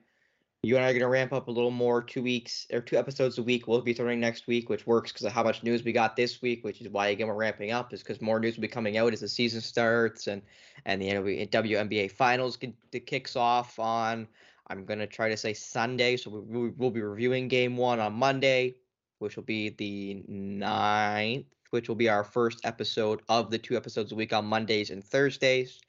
You 0.63 0.77
and 0.77 0.85
I 0.85 0.91
are 0.91 0.93
gonna 0.93 1.09
ramp 1.09 1.33
up 1.33 1.49
a 1.49 1.51
little 1.51 1.71
more, 1.71 2.03
two 2.03 2.23
weeks 2.23 2.67
or 2.71 2.83
two 2.83 2.99
episodes 2.99 3.39
a 3.39 3.43
week. 3.43 3.67
We'll 3.67 3.81
be 3.81 3.95
starting 3.95 4.21
next 4.21 4.47
week, 4.47 4.69
which 4.69 4.87
works 4.87 5.11
because 5.11 5.25
of 5.25 5.33
how 5.33 5.43
much 5.43 5.63
news 5.63 5.85
we 5.85 5.93
got 5.93 6.17
this 6.17 6.43
week, 6.43 6.65
which 6.65 6.83
is 6.83 6.89
why 6.91 7.09
again 7.09 7.29
we're 7.29 7.35
ramping 7.35 7.71
up, 7.71 7.95
is 7.95 8.03
because 8.03 8.21
more 8.21 8.39
news 8.39 8.57
will 8.57 8.63
be 8.63 8.69
coming 8.69 8.99
out 8.99 9.15
as 9.15 9.21
the 9.21 9.29
season 9.29 9.63
starts 9.63 10.27
and 10.27 10.43
and 10.85 11.01
the 11.01 11.09
NBA 11.09 11.49
WNBA 11.49 12.11
finals 12.13 12.59
kicks 13.07 13.37
off 13.37 13.79
on. 13.79 14.29
I'm 14.67 14.85
gonna 14.85 15.07
try 15.07 15.31
to 15.31 15.37
say 15.37 15.55
Sunday, 15.55 16.19
so 16.19 16.31
we, 16.31 16.41
we- 16.41 16.71
we'll 16.77 16.91
be 16.91 17.01
reviewing 17.01 17.49
game 17.49 17.79
one 17.79 17.99
on 17.99 18.13
Monday, 18.13 18.77
which 19.19 19.37
will 19.37 19.45
be 19.45 19.71
the 19.71 20.23
ninth, 20.29 21.47
which 21.71 21.89
will 21.89 21.97
be 21.97 22.11
our 22.11 22.23
first 22.23 22.61
episode 22.65 23.23
of 23.31 23.51
the 23.51 23.59
two 23.59 23.79
episodes 23.79 24.13
a 24.13 24.15
week 24.15 24.35
on 24.35 24.45
Mondays 24.45 24.91
and 24.91 25.03
Thursdays. 25.03 25.81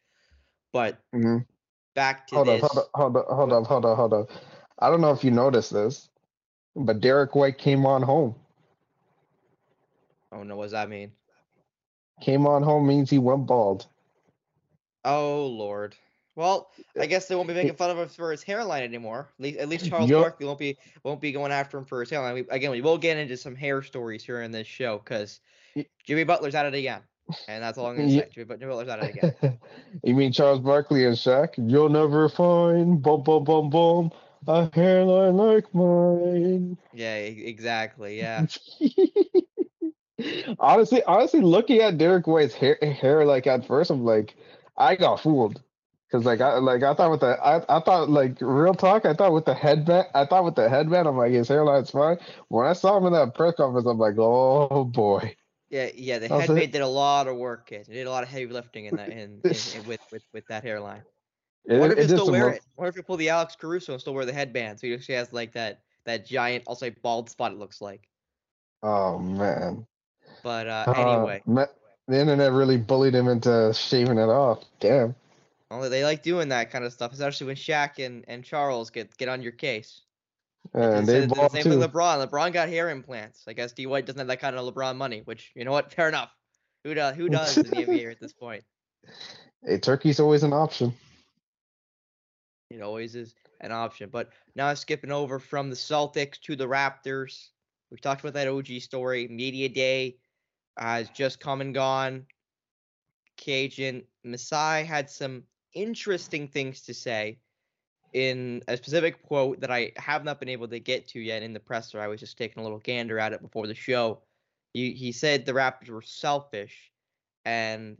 But 0.71 0.97
Mhm. 1.13 1.45
back 1.93 2.25
to 2.27 2.35
Hold 2.35 2.47
this. 2.47 2.63
up, 2.63 2.71
hold 2.71 2.77
up, 2.77 2.89
hold 2.93 3.17
up, 3.17 3.27
hold 3.27 3.53
up, 3.53 3.67
hold 3.67 3.85
up, 3.85 3.97
hold 3.97 4.13
up. 4.13 4.29
I 4.81 4.89
don't 4.89 5.01
know 5.01 5.11
if 5.11 5.23
you 5.23 5.31
noticed 5.31 5.71
this, 5.71 6.09
but 6.75 7.00
Derrick 7.01 7.35
White 7.35 7.57
came 7.57 7.85
on 7.85 8.01
home. 8.01 8.35
Oh 10.31 10.43
no, 10.43 10.55
what 10.55 10.63
does 10.63 10.71
that 10.71 10.89
mean? 10.89 11.11
Came 12.21 12.47
on 12.47 12.63
home 12.63 12.88
means 12.88 13.09
he 13.09 13.19
went 13.19 13.45
bald. 13.45 13.85
Oh 15.05 15.47
lord. 15.47 15.95
Well, 16.35 16.69
I 17.00 17.07
guess 17.07 17.27
they 17.27 17.35
won't 17.35 17.50
be 17.50 17.53
making 17.53 17.75
fun 17.75 17.89
of 17.89 17.97
him 17.97 18.07
for 18.07 18.31
his 18.31 18.41
hairline 18.41 18.83
anymore. 18.83 19.27
At 19.38 19.43
least, 19.43 19.59
at 19.59 19.69
least 19.69 19.89
Charles 19.89 20.09
Yup. 20.09 20.21
Barkley 20.21 20.45
won't 20.45 20.59
be 20.59 20.77
won't 21.03 21.19
be 21.19 21.31
going 21.33 21.51
after 21.51 21.77
him 21.77 21.85
for 21.85 22.00
his 22.00 22.09
hairline. 22.09 22.33
We, 22.33 22.45
again, 22.50 22.71
we 22.71 22.81
will 22.81 22.97
get 22.97 23.17
into 23.17 23.35
some 23.35 23.55
hair 23.55 23.81
stories 23.81 24.23
here 24.23 24.41
in 24.41 24.51
this 24.51 24.65
show 24.65 24.97
because 24.97 25.41
Jimmy 26.05 26.23
Butler's 26.23 26.55
at 26.55 26.65
it 26.65 26.73
again, 26.73 27.01
and 27.50 27.61
that's 27.61 27.77
all 27.77 27.88
I'm 27.88 27.97
gonna 27.97 28.07
Ye- 28.07 28.19
say. 28.19 28.29
Jimmy, 28.33 28.57
Jimmy 28.57 28.71
Butler's 28.71 28.88
at 28.88 29.03
it 29.03 29.15
again. 29.15 29.59
you 30.03 30.15
mean 30.15 30.31
Charles 30.31 30.59
Barkley 30.59 31.05
and 31.05 31.17
Shaq? 31.17 31.50
You'll 31.57 31.89
never 31.89 32.29
find 32.29 33.01
bum 33.01 33.23
bum 33.23 33.43
bum 33.43 33.69
bum 33.69 34.11
a 34.48 34.69
hairline 34.74 35.38
like 35.38 35.74
mine. 35.74 36.77
Yeah, 36.93 37.15
exactly. 37.15 38.17
Yeah. 38.17 38.45
honestly, 40.60 41.03
honestly, 41.03 41.41
looking 41.41 41.81
at 41.81 41.98
Derrick 41.98 42.27
White's 42.27 42.53
hair, 42.53 42.77
hair 42.81 43.25
like 43.25 43.48
at 43.48 43.65
first, 43.65 43.91
I'm 43.91 44.03
like, 44.03 44.36
I 44.77 44.95
got 44.95 45.21
fooled. 45.21 45.62
Cause 46.12 46.25
like 46.25 46.41
I 46.41 46.57
like 46.57 46.83
I 46.83 46.93
thought 46.93 47.10
with 47.10 47.21
the 47.21 47.39
I, 47.41 47.63
I 47.74 47.79
thought 47.79 48.10
like 48.10 48.36
real 48.41 48.74
talk 48.74 49.05
I 49.05 49.13
thought 49.13 49.31
with 49.31 49.45
the 49.45 49.53
headband 49.53 50.07
I 50.13 50.25
thought 50.25 50.43
with 50.43 50.55
the 50.55 50.67
headband 50.67 51.07
I'm 51.07 51.15
like 51.15 51.31
his 51.31 51.48
hairline's 51.48 51.89
fine. 51.89 52.17
When 52.50 52.67
I 52.67 52.74
saw 52.74 52.98
him 52.98 53.05
in 53.05 53.13
that 53.13 53.33
press 53.33 53.55
conference 53.55 53.88
I'm 53.88 53.98
like 53.98 54.15
oh 54.17 54.83
boy 54.83 55.38
Yeah, 55.69 55.89
yeah. 55.95 56.19
The 56.19 56.27
headband 56.27 56.60
it? 56.60 56.71
did 56.74 56.81
a 56.81 56.88
lot 56.88 57.27
of 57.27 57.38
work. 57.38 57.69
He 57.69 57.77
did 57.93 58.07
a 58.07 58.12
lot 58.12 58.24
of 58.24 58.29
heavy 58.29 58.48
lifting 58.48 58.88
in 58.88 58.98
that 58.98 59.07
in, 59.07 59.39
in, 59.45 59.51
in 59.51 59.88
with, 59.88 60.01
with 60.12 60.24
with 60.33 60.45
that 60.48 60.65
hairline. 60.65 61.03
It, 61.65 61.77
What 61.80 61.91
if 61.91 61.98
you 61.98 62.03
still 62.06 62.32
wear 62.32 62.50
it? 62.50 62.63
What 62.75 62.88
if 62.88 62.96
you 62.96 63.03
pull 63.03 63.18
the 63.18 63.30
Alex 63.30 63.56
Caruso 63.56 63.94
and 63.94 64.01
still 64.01 64.13
wear 64.13 64.25
the 64.25 64.34
headband? 64.34 64.80
So 64.80 64.88
he 64.88 64.94
actually 64.94 65.15
has 65.15 65.32
like 65.34 65.53
that 65.53 65.82
that 66.06 66.25
giant, 66.25 66.63
I'll 66.68 66.75
say 66.75 66.89
bald 66.89 67.30
spot. 67.30 67.51
It 67.51 67.58
looks 67.60 67.82
like. 67.82 68.08
Oh 68.84 69.20
man. 69.20 69.86
But 70.44 70.68
uh, 70.68 70.86
Uh, 70.88 70.91
anyway, 70.94 71.41
me- 71.46 71.63
the 72.08 72.20
internet 72.20 72.51
really 72.51 72.77
bullied 72.77 73.13
him 73.13 73.27
into 73.27 73.72
shaving 73.74 74.18
it 74.18 74.30
off. 74.30 74.63
Damn. 74.80 75.13
well, 75.70 75.89
they 75.89 76.03
like 76.03 76.24
doing 76.24 76.50
that 76.50 76.72
kind 76.72 76.84
of 76.84 76.91
stuff, 76.91 77.13
especially 77.13 77.48
when 77.48 77.56
Shaq 77.56 78.03
and, 78.03 78.25
and 78.27 78.44
Charles 78.44 78.89
get 78.89 79.15
get 79.18 79.30
on 79.30 79.41
your 79.41 79.51
case. 79.51 80.01
And 80.74 81.08
They 81.08 81.25
the 81.25 81.50
same 81.50 81.63
too. 81.63 81.80
with 81.80 81.91
LeBron. 81.91 82.27
LeBron 82.27 82.53
got 82.53 82.70
hair 82.70 82.89
implants. 82.89 83.44
I 83.48 83.53
guess 83.53 83.72
D 83.72 83.86
White 83.88 84.06
doesn't 84.06 84.20
have 84.20 84.27
that 84.27 84.39
kind 84.39 84.56
of 84.56 84.74
LeBron 84.74 84.96
money, 84.96 85.22
which 85.25 85.51
you 85.56 85.63
know 85.65 85.72
what? 85.72 85.91
Fair 85.94 86.08
enough. 86.08 86.32
Who 86.84 86.94
does? 86.96 87.15
Who 87.15 87.30
does 87.30 87.58
in 87.58 87.63
the 87.65 87.75
NBA 87.75 88.12
at 88.12 88.20
this 88.20 88.34
point? 88.34 88.63
Hey, 89.63 89.77
turkey's 89.77 90.20
always 90.20 90.41
an 90.41 90.53
option. 90.53 90.91
It 92.73 92.81
always 92.81 93.15
is 93.15 93.35
an 93.59 93.71
option. 93.71 94.09
But 94.09 94.29
now 94.55 94.73
skipping 94.73 95.11
over 95.11 95.39
from 95.39 95.69
the 95.69 95.75
Celtics 95.75 96.39
to 96.41 96.55
the 96.55 96.67
Raptors. 96.67 97.49
We've 97.89 98.01
talked 98.01 98.21
about 98.21 98.33
that 98.33 98.47
OG 98.47 98.81
story. 98.81 99.27
Media 99.27 99.69
day 99.69 100.17
has 100.77 101.09
just 101.09 101.39
come 101.39 101.61
and 101.61 101.73
gone. 101.73 102.25
Kajan 103.37 104.03
Masai 104.23 104.83
had 104.83 105.09
some 105.09 105.43
interesting 105.73 106.47
things 106.47 106.81
to 106.83 106.93
say 106.93 107.39
in 108.13 108.61
a 108.67 108.75
specific 108.77 109.23
quote 109.23 109.61
that 109.61 109.71
I 109.71 109.91
have 109.97 110.23
not 110.23 110.39
been 110.39 110.49
able 110.49 110.67
to 110.67 110.79
get 110.79 111.07
to 111.09 111.19
yet 111.19 111.43
in 111.43 111.53
the 111.53 111.59
presser. 111.59 111.99
I 111.99 112.07
was 112.07 112.19
just 112.19 112.37
taking 112.37 112.59
a 112.59 112.63
little 112.63 112.79
gander 112.79 113.19
at 113.19 113.33
it 113.33 113.41
before 113.41 113.67
the 113.67 113.75
show. 113.75 114.21
He, 114.73 114.91
he 114.91 115.11
said 115.11 115.45
the 115.45 115.53
Raptors 115.53 115.89
were 115.89 116.01
selfish. 116.01 116.91
And 117.45 117.97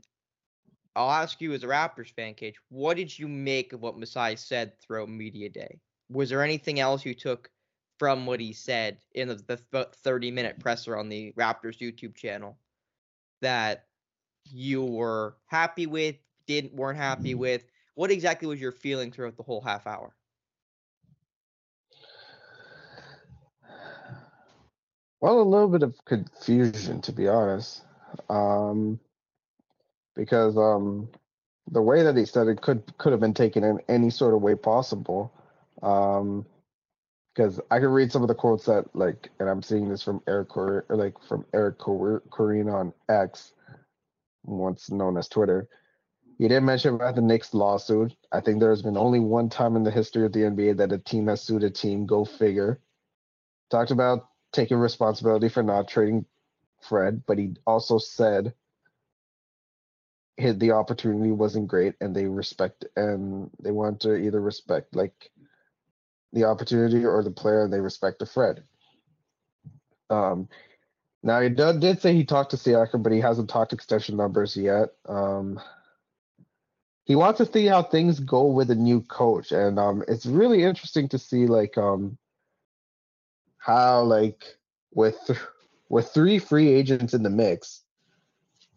I'll 0.94 1.10
ask 1.10 1.40
you 1.40 1.52
as 1.52 1.64
a 1.64 1.68
Raptors 1.68 2.12
fan, 2.12 2.34
Cage, 2.34 2.56
what 2.68 2.96
did 2.96 3.18
you 3.18 3.26
make 3.26 3.72
of 3.72 3.80
what 3.80 3.98
Masai 3.98 4.36
said 4.36 4.78
throughout 4.80 5.08
Media 5.08 5.48
Day? 5.48 5.80
Was 6.10 6.28
there 6.28 6.42
anything 6.42 6.80
else 6.80 7.06
you 7.06 7.14
took 7.14 7.50
from 7.98 8.26
what 8.26 8.40
he 8.40 8.52
said 8.52 8.98
in 9.14 9.28
the, 9.28 9.60
the 9.70 9.88
30 10.02 10.30
minute 10.30 10.58
presser 10.58 10.96
on 10.96 11.08
the 11.08 11.32
Raptors 11.32 11.78
YouTube 11.78 12.14
channel 12.14 12.58
that 13.40 13.86
you 14.50 14.84
were 14.84 15.36
happy 15.46 15.86
with, 15.86 16.16
didn't 16.46 16.74
weren't 16.74 16.98
happy 16.98 17.34
with? 17.34 17.64
What 17.94 18.10
exactly 18.10 18.48
was 18.48 18.60
your 18.60 18.72
feeling 18.72 19.12
throughout 19.12 19.36
the 19.36 19.42
whole 19.42 19.60
half 19.60 19.86
hour? 19.86 20.14
Well, 25.20 25.40
a 25.40 25.42
little 25.42 25.68
bit 25.68 25.84
of 25.84 25.94
confusion, 26.04 27.00
to 27.02 27.12
be 27.12 27.28
honest, 27.28 27.82
um, 28.28 28.98
because 30.14 30.56
um, 30.56 31.08
the 31.70 31.82
way 31.82 32.02
that 32.02 32.16
he 32.16 32.24
said 32.24 32.48
it 32.48 32.60
could 32.60 32.96
could 32.98 33.12
have 33.12 33.20
been 33.20 33.34
taken 33.34 33.64
in 33.64 33.80
any 33.88 34.10
sort 34.10 34.34
of 34.34 34.42
way 34.42 34.54
possible. 34.54 35.32
Um, 35.82 36.46
because 37.34 37.58
I 37.70 37.78
can 37.78 37.88
read 37.88 38.12
some 38.12 38.20
of 38.20 38.28
the 38.28 38.34
quotes 38.34 38.66
that 38.66 38.94
like, 38.94 39.30
and 39.40 39.48
I'm 39.48 39.62
seeing 39.62 39.88
this 39.88 40.02
from 40.02 40.22
Eric 40.28 40.48
Cor- 40.50 40.84
like 40.90 41.14
from 41.26 41.46
Eric 41.54 41.78
Cor- 41.78 42.22
Koreen 42.28 42.72
on 42.72 42.92
X, 43.08 43.52
once 44.44 44.90
known 44.90 45.16
as 45.16 45.28
Twitter. 45.28 45.68
He 46.38 46.48
didn't 46.48 46.66
mention 46.66 46.94
about 46.94 47.14
the 47.14 47.22
Knicks 47.22 47.54
lawsuit. 47.54 48.14
I 48.32 48.40
think 48.40 48.58
there's 48.60 48.82
been 48.82 48.96
only 48.96 49.20
one 49.20 49.48
time 49.48 49.76
in 49.76 49.82
the 49.84 49.90
history 49.90 50.26
of 50.26 50.32
the 50.32 50.40
NBA 50.40 50.76
that 50.78 50.92
a 50.92 50.98
team 50.98 51.28
has 51.28 51.40
sued 51.40 51.62
a 51.62 51.70
team. 51.70 52.04
Go 52.04 52.24
figure. 52.24 52.80
Talked 53.70 53.92
about 53.92 54.28
taking 54.52 54.76
responsibility 54.76 55.48
for 55.48 55.62
not 55.62 55.88
trading 55.88 56.26
Fred, 56.80 57.22
but 57.26 57.38
he 57.38 57.54
also 57.66 57.98
said 57.98 58.54
his, 60.36 60.58
the 60.58 60.72
opportunity 60.72 61.30
wasn't 61.30 61.68
great 61.68 61.94
and 62.00 62.14
they 62.14 62.26
respect 62.26 62.84
and 62.96 63.50
they 63.62 63.70
want 63.70 64.00
to 64.00 64.16
either 64.16 64.40
respect 64.40 64.94
like 64.94 65.30
the 66.32 66.44
opportunity 66.44 67.04
or 67.04 67.22
the 67.22 67.30
player 67.30 67.64
and 67.64 67.72
they 67.72 67.80
respect 67.80 68.18
the 68.18 68.26
Fred. 68.26 68.62
Um, 70.10 70.48
now 71.22 71.40
he 71.40 71.48
did, 71.48 71.80
did 71.80 72.00
say 72.00 72.14
he 72.14 72.24
talked 72.24 72.50
to 72.50 72.56
Siakam, 72.56 73.02
but 73.02 73.12
he 73.12 73.20
hasn't 73.20 73.48
talked 73.48 73.72
extension 73.72 74.16
numbers 74.16 74.56
yet. 74.56 74.90
Um, 75.08 75.60
he 77.04 77.16
wants 77.16 77.38
to 77.38 77.46
see 77.46 77.66
how 77.66 77.82
things 77.82 78.20
go 78.20 78.46
with 78.46 78.70
a 78.70 78.74
new 78.74 79.00
coach, 79.02 79.52
and 79.52 79.78
um, 79.78 80.04
it's 80.06 80.24
really 80.24 80.62
interesting 80.62 81.08
to 81.08 81.18
see 81.18 81.46
like 81.46 81.76
um, 81.76 82.16
how 83.58 84.02
like 84.02 84.44
with 84.92 85.18
with 85.88 86.08
three 86.08 86.38
free 86.38 86.68
agents 86.68 87.12
in 87.12 87.22
the 87.22 87.30
mix, 87.30 87.82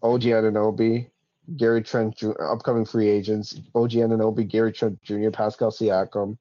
OG 0.02 0.22
Anunoby, 0.22 1.10
Gary 1.58 1.84
Trent, 1.84 2.22
upcoming 2.40 2.86
free 2.86 3.08
agents, 3.08 3.60
OG 3.74 3.92
Anunoby, 3.92 4.48
Gary 4.48 4.72
Trent 4.72 5.02
Jr., 5.04 5.30
Pascal 5.30 5.72
Siakam. 5.72 6.38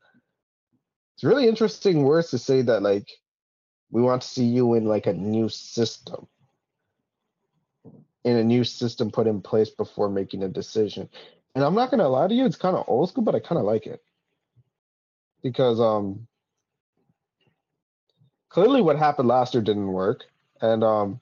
It's 1.17 1.25
really 1.25 1.49
interesting 1.49 2.03
words 2.03 2.31
to 2.31 2.39
say 2.39 2.63
that 2.63 2.83
like 2.83 3.09
we 3.91 4.03
want 4.03 4.23
to 4.23 4.29
see 4.29 4.45
you 4.45 4.75
in 4.75 4.87
like 4.87 5.07
a 5.07 5.13
new 5.13 5.49
system, 5.49 6.27
in 8.25 8.37
a 8.37 8.45
new 8.45 8.65
system 8.65 9.11
put 9.11 9.27
in 9.27 9.41
place 9.41 9.71
before 9.71 10.09
making 10.09 10.43
a 10.43 10.49
decision. 10.49 11.09
And 11.55 11.63
I'm 11.63 11.75
not 11.75 11.91
gonna 11.91 12.09
lie 12.09 12.27
to 12.27 12.35
you, 12.35 12.47
it's 12.47 12.57
kind 12.57 12.77
of 12.77 12.85
old 12.89 13.11
school, 13.11 13.25
but 13.25 13.35
I 13.35 13.41
kind 13.41 13.59
of 13.59 13.65
like 13.65 13.87
it 13.87 14.03
because 15.45 15.79
um 15.79 16.27
clearly 18.49 18.81
what 18.81 18.99
happened 18.99 19.29
last 19.29 19.55
year 19.55 19.63
didn't 19.63 19.87
work, 19.87 20.25
and 20.61 20.83
um 20.83 21.21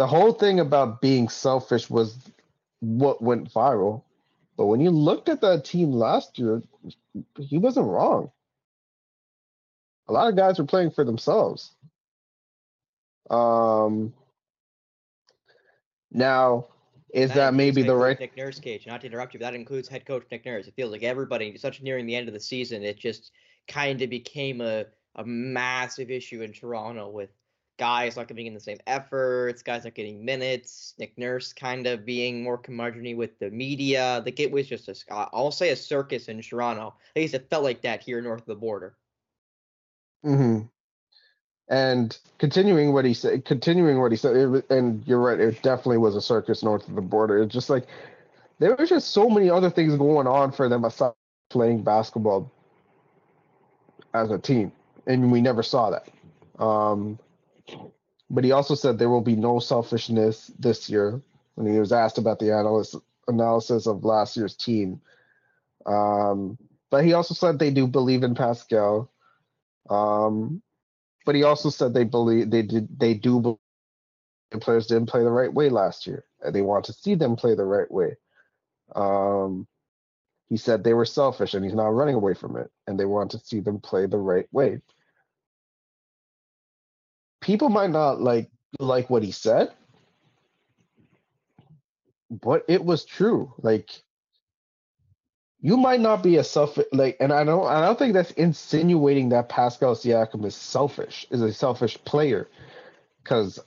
the 0.00 0.06
whole 0.06 0.32
thing 0.32 0.60
about 0.60 1.02
being 1.02 1.28
selfish 1.28 1.90
was 1.90 2.16
what 2.80 3.20
went 3.20 3.52
viral. 3.52 4.02
But 4.56 4.64
when 4.64 4.80
you 4.80 4.88
looked 4.88 5.28
at 5.28 5.42
that 5.42 5.66
team 5.66 5.92
last 5.92 6.38
year, 6.38 6.62
he 7.38 7.58
wasn't 7.58 7.86
wrong. 7.86 8.30
A 10.08 10.12
lot 10.14 10.30
of 10.30 10.36
guys 10.36 10.58
were 10.58 10.64
playing 10.64 10.92
for 10.92 11.04
themselves. 11.04 11.74
Um 13.28 14.14
now 16.10 16.68
is 17.12 17.28
that, 17.34 17.50
includes 17.52 17.56
maybe 17.58 17.82
the 17.86 17.94
right 17.94 18.18
Nick 18.18 18.38
Nurse 18.38 18.58
cage? 18.58 18.86
Not 18.86 19.02
to 19.02 19.06
interrupt 19.06 19.34
you, 19.34 19.40
but 19.40 19.48
that 19.48 19.54
includes 19.54 19.86
head 19.86 20.06
coach 20.06 20.24
Nick 20.30 20.46
Nurse. 20.46 20.66
It 20.66 20.76
feels 20.76 20.92
like 20.92 21.02
everybody, 21.02 21.58
such 21.58 21.82
nearing 21.82 22.06
the 22.06 22.16
end 22.16 22.26
of 22.26 22.32
the 22.32 22.40
season, 22.40 22.82
it 22.82 22.98
just 22.98 23.32
kind 23.68 24.00
of 24.00 24.08
became 24.08 24.62
a 24.62 24.86
a 25.16 25.24
massive 25.26 26.10
issue 26.10 26.40
in 26.40 26.54
Toronto 26.54 27.10
with 27.10 27.28
guys 27.80 28.14
not 28.14 28.28
giving 28.28 28.46
in 28.46 28.52
the 28.52 28.60
same 28.60 28.76
efforts, 28.86 29.62
guys 29.62 29.84
not 29.84 29.94
getting 29.94 30.22
minutes, 30.22 30.92
Nick 30.98 31.16
Nurse 31.16 31.54
kind 31.54 31.86
of 31.86 32.04
being 32.04 32.42
more 32.42 32.58
curmudgeony 32.58 33.16
with 33.16 33.38
the 33.38 33.50
media. 33.50 34.22
Like 34.22 34.38
it 34.38 34.52
was 34.52 34.68
just 34.68 34.86
a, 34.88 34.94
I'll 35.10 35.50
say 35.50 35.70
a 35.70 35.76
circus 35.76 36.28
in 36.28 36.42
Toronto. 36.42 36.94
At 37.16 37.22
least 37.22 37.32
it 37.32 37.48
felt 37.48 37.64
like 37.64 37.80
that 37.80 38.02
here 38.02 38.20
north 38.20 38.42
of 38.42 38.46
the 38.46 38.54
border. 38.54 38.96
hmm 40.22 40.60
And 41.70 42.18
continuing 42.36 42.92
what 42.92 43.06
he 43.06 43.14
said, 43.14 43.46
continuing 43.46 43.98
what 43.98 44.12
he 44.12 44.18
said, 44.18 44.36
and 44.68 45.02
you're 45.06 45.18
right, 45.18 45.40
it 45.40 45.62
definitely 45.62 45.98
was 45.98 46.16
a 46.16 46.20
circus 46.20 46.62
north 46.62 46.86
of 46.86 46.94
the 46.94 47.00
border. 47.00 47.42
It's 47.42 47.54
just 47.54 47.70
like 47.70 47.86
there 48.58 48.76
was 48.76 48.90
just 48.90 49.12
so 49.12 49.30
many 49.30 49.48
other 49.48 49.70
things 49.70 49.96
going 49.96 50.26
on 50.26 50.52
for 50.52 50.68
them 50.68 50.84
aside 50.84 51.14
playing 51.48 51.82
basketball 51.82 52.52
as 54.12 54.30
a 54.30 54.38
team, 54.38 54.70
and 55.06 55.32
we 55.32 55.40
never 55.40 55.62
saw 55.62 55.88
that. 55.88 56.08
Um, 56.62 57.18
but 58.30 58.44
he 58.44 58.52
also 58.52 58.74
said 58.74 58.98
there 58.98 59.10
will 59.10 59.20
be 59.20 59.36
no 59.36 59.58
selfishness 59.58 60.50
this 60.58 60.88
year 60.90 61.20
when 61.56 61.72
he 61.72 61.78
was 61.78 61.92
asked 61.92 62.18
about 62.18 62.38
the 62.38 62.48
analysis 62.48 63.00
analysis 63.28 63.86
of 63.86 64.04
last 64.04 64.36
year's 64.36 64.56
team. 64.56 65.00
Um, 65.86 66.58
but 66.90 67.04
he 67.04 67.12
also 67.12 67.34
said 67.34 67.58
they 67.58 67.70
do 67.70 67.86
believe 67.86 68.22
in 68.22 68.34
Pascal. 68.34 69.10
Um, 69.88 70.62
but 71.26 71.34
he 71.34 71.42
also 71.44 71.70
said 71.70 71.94
they 71.94 72.04
believe 72.04 72.50
they 72.50 72.62
did 72.62 72.98
they 72.98 73.14
do 73.14 73.40
believe 73.40 73.58
the 74.50 74.58
players 74.58 74.86
didn't 74.86 75.06
play 75.06 75.22
the 75.22 75.30
right 75.30 75.52
way 75.52 75.68
last 75.68 76.06
year, 76.06 76.24
and 76.42 76.54
they 76.54 76.62
want 76.62 76.86
to 76.86 76.92
see 76.92 77.14
them 77.14 77.36
play 77.36 77.54
the 77.54 77.64
right 77.64 77.90
way. 77.90 78.16
Um, 78.94 79.66
he 80.48 80.56
said 80.56 80.82
they 80.82 80.94
were 80.94 81.04
selfish, 81.04 81.54
and 81.54 81.64
he's 81.64 81.74
not 81.74 81.94
running 81.94 82.16
away 82.16 82.34
from 82.34 82.56
it, 82.56 82.70
and 82.86 82.98
they 82.98 83.04
want 83.04 83.30
to 83.32 83.38
see 83.38 83.60
them 83.60 83.80
play 83.80 84.06
the 84.06 84.18
right 84.18 84.48
way. 84.52 84.80
People 87.40 87.68
might 87.68 87.90
not 87.90 88.20
like 88.20 88.50
like 88.78 89.10
what 89.10 89.22
he 89.22 89.32
said, 89.32 89.72
but 92.30 92.64
it 92.68 92.84
was 92.84 93.04
true. 93.04 93.52
Like 93.62 93.90
you 95.60 95.76
might 95.76 96.00
not 96.00 96.22
be 96.22 96.36
a 96.36 96.44
self 96.44 96.78
like, 96.92 97.16
and 97.20 97.32
I 97.32 97.44
don't 97.44 97.66
I 97.66 97.84
don't 97.84 97.98
think 97.98 98.14
that's 98.14 98.30
insinuating 98.32 99.30
that 99.30 99.48
Pascal 99.48 99.94
Siakam 99.94 100.44
is 100.44 100.54
selfish, 100.54 101.26
is 101.30 101.42
a 101.42 101.52
selfish 101.52 102.02
player, 102.04 102.48
because 103.22 103.58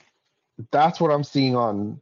that's 0.72 1.00
what 1.00 1.12
I'm 1.12 1.24
seeing 1.24 1.56
on. 1.56 2.02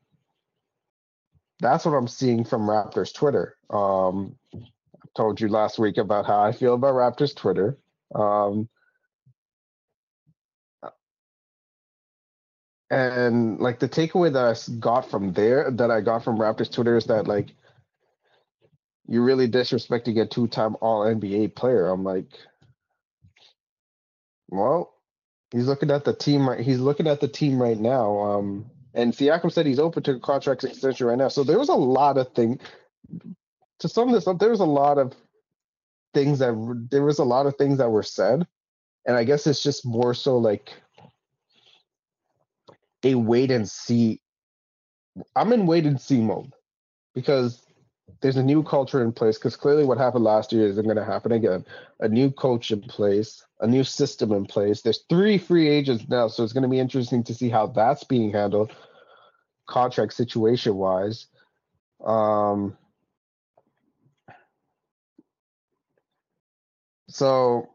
That's 1.60 1.86
what 1.86 1.94
I'm 1.94 2.08
seeing 2.08 2.44
from 2.44 2.64
Raptors 2.64 3.14
Twitter. 3.14 3.56
Um, 3.70 4.36
I 4.54 5.08
told 5.16 5.40
you 5.40 5.48
last 5.48 5.78
week 5.78 5.98
about 5.98 6.26
how 6.26 6.42
I 6.42 6.52
feel 6.52 6.74
about 6.74 6.96
Raptors 6.96 7.36
Twitter. 7.36 7.78
Um, 8.16 8.68
and 12.92 13.58
like 13.60 13.80
the 13.80 13.88
takeaway 13.88 14.34
that 14.34 14.46
I 14.46 14.80
got 14.80 15.10
from 15.10 15.32
there, 15.32 15.72
that 15.72 15.90
I 15.90 16.02
got 16.02 16.26
from 16.26 16.38
Raptors 16.38 16.72
Twitter 16.72 16.98
is 16.98 17.06
that 17.06 17.26
like 17.26 17.56
you're 19.08 19.24
really 19.24 19.48
disrespecting 19.48 20.22
a 20.22 20.28
two-time 20.28 20.76
All 20.82 21.06
NBA 21.06 21.56
player. 21.56 21.88
I'm 21.88 22.04
like, 22.04 22.28
well, 24.50 24.94
he's 25.52 25.68
looking 25.68 25.90
at 25.90 26.04
the 26.04 26.14
team. 26.14 26.50
Right, 26.50 26.60
he's 26.60 26.80
looking 26.80 27.08
at 27.08 27.22
the 27.22 27.30
team 27.30 27.62
right 27.62 27.80
now. 27.80 28.20
Um, 28.20 28.70
and 28.94 29.14
Siakam 29.14 29.54
said 29.54 29.66
he's 29.66 29.80
open 29.80 30.04
to 30.04 30.16
a 30.16 30.20
contract 30.20 30.66
extension 30.66 31.08
right 31.08 31.18
now. 31.18 31.30
So 31.30 31.46
there 31.46 31.60
was 31.60 31.70
a 31.70 31.74
lot 31.74 32.18
of 32.18 32.34
things. 32.34 32.60
To 33.80 33.88
sum 33.88 34.12
this 34.12 34.28
up, 34.28 34.38
there 34.38 34.50
was 34.50 34.60
a 34.60 34.66
lot 34.66 34.98
of 34.98 35.16
things 36.14 36.40
that 36.40 36.88
there 36.92 37.04
was 37.04 37.20
a 37.20 37.24
lot 37.24 37.46
of 37.46 37.56
things 37.56 37.78
that 37.78 37.90
were 37.90 38.04
said, 38.04 38.46
and 39.06 39.16
I 39.16 39.24
guess 39.24 39.48
it's 39.48 39.64
just 39.64 39.86
more 39.86 40.14
so 40.14 40.38
like 40.38 40.74
a 43.04 43.16
wait 43.16 43.52
and 43.52 43.70
see. 43.70 44.22
I'm 45.36 45.52
in 45.54 45.66
wait 45.66 45.86
and 45.86 46.00
see 46.00 46.22
mode 46.22 46.54
because 47.14 47.62
there's 48.22 48.38
a 48.38 48.44
new 48.44 48.64
culture 48.64 49.04
in 49.04 49.12
place 49.12 49.38
because 49.38 49.56
clearly 49.56 49.84
what 49.84 49.98
happened 49.98 50.24
last 50.24 50.52
year 50.54 50.68
isn't 50.68 50.84
going 50.84 50.98
to 50.98 51.06
happen 51.06 51.32
again. 51.32 51.66
A 52.00 52.08
new 52.08 52.32
coach 52.32 52.72
in 52.72 52.82
place, 52.82 53.44
a 53.60 53.68
new 53.68 53.84
system 53.84 54.32
in 54.32 54.46
place. 54.46 54.82
There's 54.82 55.04
three 55.10 55.38
free 55.38 55.68
agents 55.68 56.06
now, 56.08 56.28
so 56.28 56.44
it's 56.44 56.54
going 56.54 56.64
to 56.64 56.70
be 56.70 56.80
interesting 56.80 57.24
to 57.26 57.34
see 57.34 57.50
how 57.50 57.68
that's 57.68 58.04
being 58.04 58.32
handled, 58.32 58.72
contract 59.68 60.14
situation 60.14 60.76
wise. 60.76 61.28
Um, 62.06 62.78
so 67.08 67.70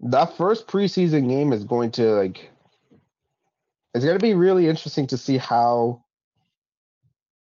that 0.00 0.36
first 0.36 0.66
preseason 0.66 1.28
game 1.28 1.52
is 1.52 1.64
going 1.64 1.90
to 1.92 2.14
like 2.14 2.50
it's 3.98 4.04
going 4.04 4.16
to 4.16 4.22
be 4.22 4.34
really 4.34 4.68
interesting 4.68 5.08
to 5.08 5.18
see 5.18 5.38
how 5.38 6.04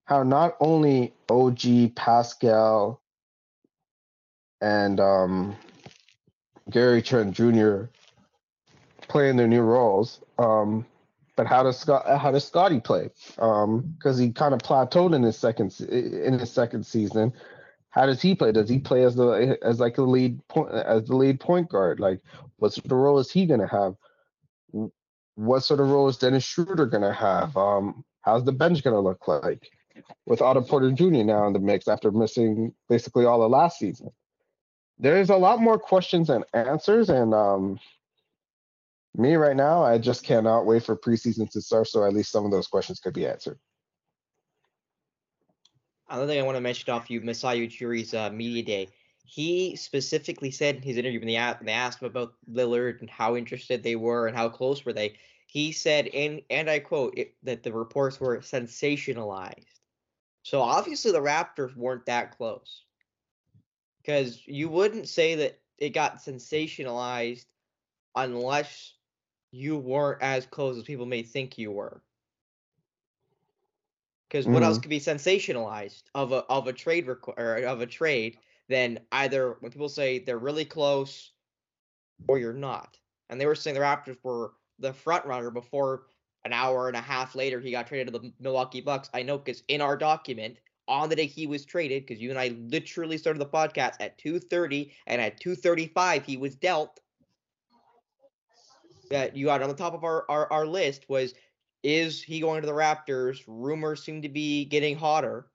how 0.05 0.23
not 0.23 0.57
only 0.59 1.13
OG 1.29 1.93
Pascal 1.95 2.99
and 4.59 4.99
um, 4.99 5.55
Gary 6.71 7.03
Trent 7.03 7.35
Jr. 7.35 7.83
play 9.01 9.29
in 9.29 9.37
their 9.37 9.47
new 9.47 9.61
roles, 9.61 10.21
um, 10.39 10.87
but 11.35 11.45
how 11.45 11.61
does 11.61 11.77
Scott 11.77 12.19
how 12.19 12.31
does 12.31 12.45
Scottie 12.45 12.79
play? 12.79 13.11
Because 13.35 14.17
he 14.17 14.31
kind 14.31 14.55
of 14.55 14.59
plateaued 14.61 15.15
in 15.15 15.21
his 15.21 15.37
second 15.37 15.79
in 15.81 16.39
his 16.39 16.51
second 16.51 16.83
season. 16.83 17.31
How 17.91 18.07
does 18.07 18.23
he 18.23 18.33
play? 18.33 18.51
Does 18.51 18.67
he 18.69 18.79
play 18.79 19.03
as 19.03 19.15
the 19.15 19.59
as 19.61 19.79
like 19.79 19.99
a 19.99 20.01
lead 20.01 20.39
point 20.47 20.71
as 20.71 21.03
the 21.05 21.15
lead 21.15 21.39
point 21.39 21.69
guard? 21.69 21.99
Like, 21.99 22.21
what 22.57 22.73
sort 22.73 22.85
of 22.85 22.91
role 22.93 23.19
is 23.19 23.29
he 23.29 23.45
gonna 23.45 23.67
have? 23.67 23.93
What 25.39 25.61
sort 25.61 25.79
of 25.79 25.89
role 25.89 26.07
is 26.09 26.17
Dennis 26.17 26.43
Schroeder 26.43 26.85
going 26.85 27.03
to 27.03 27.13
have? 27.13 27.55
Um, 27.55 28.03
how's 28.21 28.43
the 28.43 28.51
bench 28.51 28.83
going 28.83 28.95
to 28.95 28.99
look 28.99 29.27
like? 29.27 29.69
with 30.25 30.41
Otto 30.41 30.61
Porter 30.61 30.91
Jr. 30.91 31.23
now 31.23 31.47
in 31.47 31.53
the 31.53 31.59
mix 31.59 31.87
after 31.87 32.11
missing 32.11 32.73
basically 32.87 33.25
all 33.25 33.41
of 33.41 33.51
last 33.51 33.79
season. 33.79 34.09
There's 34.97 35.29
a 35.29 35.35
lot 35.35 35.61
more 35.61 35.79
questions 35.79 36.27
than 36.27 36.43
answers, 36.53 37.09
and 37.09 37.33
um, 37.33 37.79
me 39.15 39.35
right 39.35 39.55
now, 39.55 39.83
I 39.83 39.97
just 39.97 40.23
cannot 40.23 40.65
wait 40.65 40.83
for 40.83 40.97
preseason 40.97 41.49
to 41.51 41.61
start, 41.61 41.87
so 41.87 42.03
at 42.03 42.13
least 42.13 42.31
some 42.31 42.45
of 42.45 42.51
those 42.51 42.67
questions 42.67 42.99
could 42.99 43.13
be 43.13 43.25
answered. 43.25 43.57
Another 46.09 46.27
thing 46.27 46.39
I 46.39 46.43
want 46.43 46.57
to 46.57 46.61
mention 46.61 46.91
off 46.91 47.09
you, 47.09 47.21
Masai 47.21 47.59
Ujiri's 47.59 48.13
uh, 48.13 48.29
media 48.31 48.63
day. 48.63 48.89
He 49.31 49.75
specifically 49.75 50.49
said 50.49 50.77
in 50.77 50.81
his 50.81 50.97
interview 50.97 51.19
when 51.19 51.27
they, 51.27 51.35
asked, 51.35 51.63
they 51.63 51.71
asked 51.71 52.01
him 52.01 52.07
about 52.07 52.33
Lillard 52.51 52.99
and 52.99 53.09
how 53.09 53.35
interested 53.35 53.83
they 53.83 53.95
were 53.95 54.25
and 54.25 54.35
how 54.35 54.49
close 54.49 54.83
were 54.83 54.93
they, 54.93 55.17
he 55.45 55.71
said, 55.71 56.07
and 56.07 56.41
and 56.49 56.67
I 56.67 56.79
quote, 56.79 57.15
it, 57.15 57.35
that 57.43 57.61
the 57.61 57.71
reports 57.71 58.19
were 58.19 58.39
sensationalized. 58.39 59.65
So 60.41 60.61
obviously 60.61 61.11
the 61.11 61.21
Raptors 61.21 61.75
weren't 61.75 62.07
that 62.07 62.35
close, 62.37 62.85
because 64.01 64.41
you 64.47 64.67
wouldn't 64.67 65.07
say 65.07 65.35
that 65.35 65.59
it 65.77 65.91
got 65.91 66.23
sensationalized 66.23 67.45
unless 68.15 68.93
you 69.51 69.77
weren't 69.77 70.23
as 70.23 70.47
close 70.47 70.75
as 70.75 70.83
people 70.83 71.05
may 71.05 71.21
think 71.21 71.59
you 71.59 71.71
were. 71.71 72.01
Because 74.27 74.47
what 74.47 74.63
else 74.63 74.77
mm-hmm. 74.77 74.81
could 74.81 74.89
be 74.89 74.99
sensationalized 74.99 76.03
of 76.15 76.31
a 76.31 76.43
of 76.45 76.67
a 76.67 76.73
trade 76.73 77.07
or 77.07 77.57
of 77.65 77.81
a 77.81 77.87
trade 77.87 78.37
than 78.69 78.99
either 79.11 79.57
when 79.59 79.71
people 79.71 79.89
say 79.89 80.19
they're 80.19 80.37
really 80.37 80.65
close 80.65 81.31
or 82.27 82.37
you're 82.37 82.53
not. 82.53 82.97
And 83.29 83.41
they 83.41 83.45
were 83.45 83.55
saying 83.55 83.73
the 83.73 83.81
Raptors 83.81 84.17
were 84.23 84.53
the 84.77 84.93
front 84.93 85.25
runner 85.25 85.51
before 85.51 86.03
an 86.45 86.53
hour 86.53 86.87
and 86.87 86.95
a 86.95 87.01
half 87.01 87.35
later 87.35 87.59
he 87.59 87.71
got 87.71 87.87
traded 87.87 88.13
to 88.13 88.19
the 88.19 88.31
Milwaukee 88.39 88.81
Bucks. 88.81 89.09
I 89.13 89.23
know 89.23 89.37
because 89.37 89.63
in 89.67 89.81
our 89.81 89.97
document 89.97 90.57
on 90.87 91.09
the 91.09 91.15
day 91.15 91.25
he 91.25 91.45
was 91.47 91.65
traded, 91.65 92.05
because 92.05 92.21
you 92.21 92.29
and 92.29 92.39
I 92.39 92.55
literally 92.59 93.17
started 93.17 93.39
the 93.39 93.45
podcast 93.45 93.95
at 93.99 94.17
2:30 94.17 94.91
and 95.07 95.21
at 95.21 95.39
2:35 95.39 96.23
he 96.23 96.37
was 96.37 96.55
dealt. 96.55 96.99
That 99.09 99.35
you 99.35 99.47
got 99.47 99.63
on 99.63 99.69
the 99.69 99.75
top 99.75 99.95
of 99.95 100.03
our, 100.03 100.25
our, 100.29 100.51
our 100.53 100.67
list 100.67 101.09
was 101.09 101.33
is 101.81 102.21
he 102.21 102.39
going 102.39 102.61
to 102.61 102.67
the 102.67 102.73
Raptors? 102.73 103.43
Rumors 103.47 104.03
seem 104.03 104.21
to 104.21 104.29
be 104.29 104.65
getting 104.65 104.97
hotter. 104.97 105.47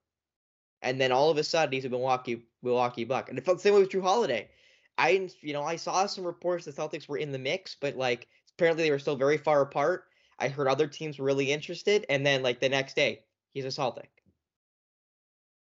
And 0.85 1.01
then 1.01 1.11
all 1.11 1.31
of 1.31 1.39
a 1.39 1.45
sudden 1.45 1.73
he's 1.73 1.87
a 1.87 1.89
Milwaukee 1.89 2.45
Milwaukee 2.63 3.05
Buck. 3.05 3.29
And 3.29 3.39
it 3.39 3.45
felt 3.45 3.59
the 3.59 3.63
same 3.63 3.75
way 3.75 3.81
with 3.81 3.91
Jrue 3.91 4.03
Holiday. 4.03 4.49
I 4.97 5.29
you 5.41 5.53
know, 5.53 5.65
I 5.65 5.77
saw 5.77 6.07
some 6.07 6.25
reports 6.25 6.67
the 6.67 6.73
Celtics 6.73 7.09
were 7.09 7.17
in 7.17 7.33
the 7.33 7.39
mix, 7.39 7.75
but 7.81 7.97
like 7.97 8.29
apparently 8.57 8.85
they 8.85 8.91
were 8.91 8.99
still 8.99 9.17
very 9.17 9.39
far 9.39 9.63
apart. 9.63 10.05
I 10.39 10.49
heard 10.49 10.69
other 10.69 10.87
teams 10.87 11.19
were 11.19 11.25
really 11.25 11.51
interested, 11.51 12.05
and 12.09 12.25
then 12.25 12.43
like 12.43 12.61
the 12.61 12.69
next 12.69 12.95
day, 12.95 13.25
he's 13.53 13.65
a 13.65 13.71
Celtic. 13.71 14.11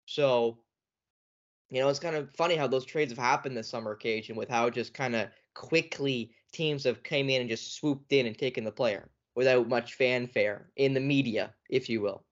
So, 0.07 0.59
you 1.71 1.81
know, 1.81 1.89
it's 1.89 1.99
kind 1.99 2.17
of 2.17 2.35
funny 2.35 2.57
how 2.57 2.67
those 2.67 2.85
trades 2.85 3.13
have 3.13 3.19
happened 3.19 3.57
this 3.57 3.69
summer, 3.69 3.93
occasion 3.93 4.35
with 4.37 4.49
how 4.49 4.71
just 4.71 4.93
kind 4.93 5.15
of 5.15 5.29
quickly 5.55 6.33
teams 6.53 6.85
have 6.85 7.03
came 7.03 7.31
in 7.31 7.43
and 7.43 7.51
just 7.51 7.75
swooped 7.75 8.13
in 8.13 8.27
and 8.27 8.37
taken 8.37 8.65
the 8.65 8.73
player 8.73 9.09
without 9.35 9.69
much 9.69 9.95
fanfare 9.95 10.71
in 10.77 10.95
the 10.95 11.01
media, 11.01 11.55
if 11.71 11.89
you 11.89 12.01
will. 12.01 12.25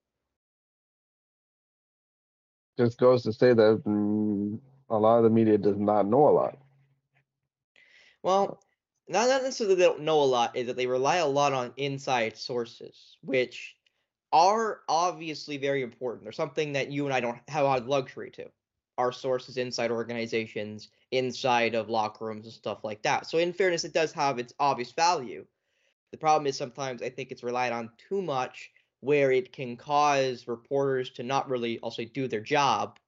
Just 2.80 2.98
goes 2.98 3.22
to 3.24 3.32
say 3.34 3.52
that 3.52 3.82
mm, 3.86 4.58
a 4.88 4.96
lot 4.96 5.18
of 5.18 5.24
the 5.24 5.28
media 5.28 5.58
does 5.58 5.76
not 5.76 6.06
know 6.06 6.30
a 6.30 6.32
lot. 6.32 6.56
Well, 8.22 8.58
not 9.06 9.28
necessarily 9.42 9.74
they 9.74 9.84
don't 9.84 10.00
know 10.00 10.22
a 10.22 10.24
lot, 10.24 10.56
is 10.56 10.66
that 10.66 10.76
they 10.76 10.86
rely 10.86 11.16
a 11.16 11.26
lot 11.26 11.52
on 11.52 11.74
inside 11.76 12.38
sources, 12.38 13.18
which 13.20 13.76
are 14.32 14.80
obviously 14.88 15.58
very 15.58 15.82
important. 15.82 16.24
They're 16.24 16.32
something 16.32 16.72
that 16.72 16.90
you 16.90 17.04
and 17.04 17.12
I 17.12 17.20
don't 17.20 17.38
have 17.48 17.64
a 17.64 17.68
lot 17.68 17.82
of 17.82 17.86
luxury 17.86 18.30
to. 18.30 18.46
Our 18.96 19.12
sources 19.12 19.58
inside 19.58 19.90
organizations, 19.90 20.88
inside 21.10 21.74
of 21.74 21.90
locker 21.90 22.24
rooms 22.24 22.46
and 22.46 22.54
stuff 22.54 22.82
like 22.82 23.02
that. 23.02 23.26
So 23.26 23.36
in 23.36 23.52
fairness, 23.52 23.84
it 23.84 23.92
does 23.92 24.12
have 24.12 24.38
its 24.38 24.54
obvious 24.58 24.92
value. 24.92 25.44
The 26.12 26.16
problem 26.16 26.46
is 26.46 26.56
sometimes 26.56 27.02
I 27.02 27.10
think 27.10 27.30
it's 27.30 27.42
relied 27.42 27.72
on 27.72 27.90
too 28.08 28.22
much 28.22 28.70
where 29.00 29.32
it 29.32 29.52
can 29.52 29.76
cause 29.76 30.46
reporters 30.46 31.10
to 31.10 31.22
not 31.22 31.48
really 31.48 31.78
also 31.80 32.04
do 32.04 32.28
their 32.28 32.40
job, 32.40 32.98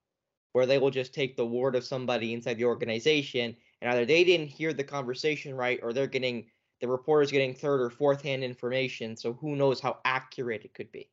where 0.53 0.65
they 0.65 0.77
will 0.77 0.91
just 0.91 1.13
take 1.13 1.35
the 1.35 1.45
word 1.45 1.75
of 1.75 1.83
somebody 1.83 2.33
inside 2.33 2.57
the 2.57 2.65
organization 2.65 3.55
and 3.81 3.91
either 3.91 4.05
they 4.05 4.23
didn't 4.23 4.47
hear 4.47 4.71
the 4.71 4.83
conversation 4.83 5.53
right 5.53 5.79
or 5.83 5.91
they're 5.91 6.07
getting 6.07 6.45
the 6.79 6.87
reporter's 6.87 7.31
getting 7.31 7.53
third 7.53 7.81
or 7.81 7.89
fourth 7.89 8.21
hand 8.21 8.43
information 8.43 9.17
so 9.17 9.33
who 9.33 9.55
knows 9.55 9.79
how 9.79 9.97
accurate 10.05 10.63
it 10.63 10.73
could 10.73 10.91
be. 10.91 11.09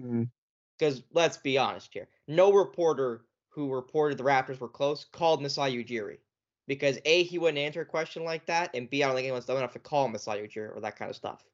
Mm, 0.00 0.28
because 0.78 1.02
let's 1.12 1.36
be 1.36 1.58
honest 1.58 1.90
here 1.92 2.08
no 2.26 2.52
reporter 2.52 3.24
who 3.48 3.72
reported 3.72 4.18
the 4.18 4.24
raptors 4.24 4.58
were 4.58 4.68
close 4.68 5.04
called 5.04 5.42
masai 5.42 5.84
ujiri 5.84 6.18
because 6.66 6.98
a 7.04 7.24
he 7.24 7.38
wouldn't 7.38 7.58
answer 7.58 7.80
a 7.80 7.86
question 7.86 8.24
like 8.24 8.46
that 8.46 8.70
and 8.74 8.88
b 8.88 9.02
i 9.02 9.06
don't 9.06 9.16
think 9.16 9.24
anyone's 9.24 9.46
dumb 9.46 9.58
enough 9.58 9.72
to 9.72 9.78
call 9.78 10.08
masai 10.08 10.38
ujiri 10.38 10.74
or 10.74 10.80
that 10.80 10.96
kind 10.96 11.10
of 11.10 11.16
stuff 11.16 11.44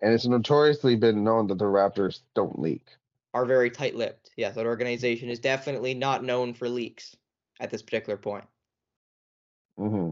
And 0.00 0.14
it's 0.14 0.26
notoriously 0.26 0.96
been 0.96 1.24
known 1.24 1.48
that 1.48 1.58
the 1.58 1.64
Raptors 1.64 2.20
don't 2.34 2.58
leak. 2.58 2.86
are 3.34 3.44
very 3.44 3.70
tight-lipped. 3.70 4.30
Yes 4.36 4.54
that 4.54 4.66
organization 4.66 5.28
is 5.28 5.38
definitely 5.38 5.94
not 5.94 6.24
known 6.24 6.54
for 6.54 6.68
leaks 6.68 7.16
at 7.60 7.70
this 7.70 7.82
particular 7.82 8.16
point. 8.16 8.44
Hmm 9.76 10.10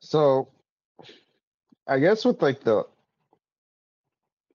So, 0.00 0.48
I 1.86 1.98
guess 1.98 2.24
with 2.24 2.40
like 2.40 2.60
the 2.60 2.86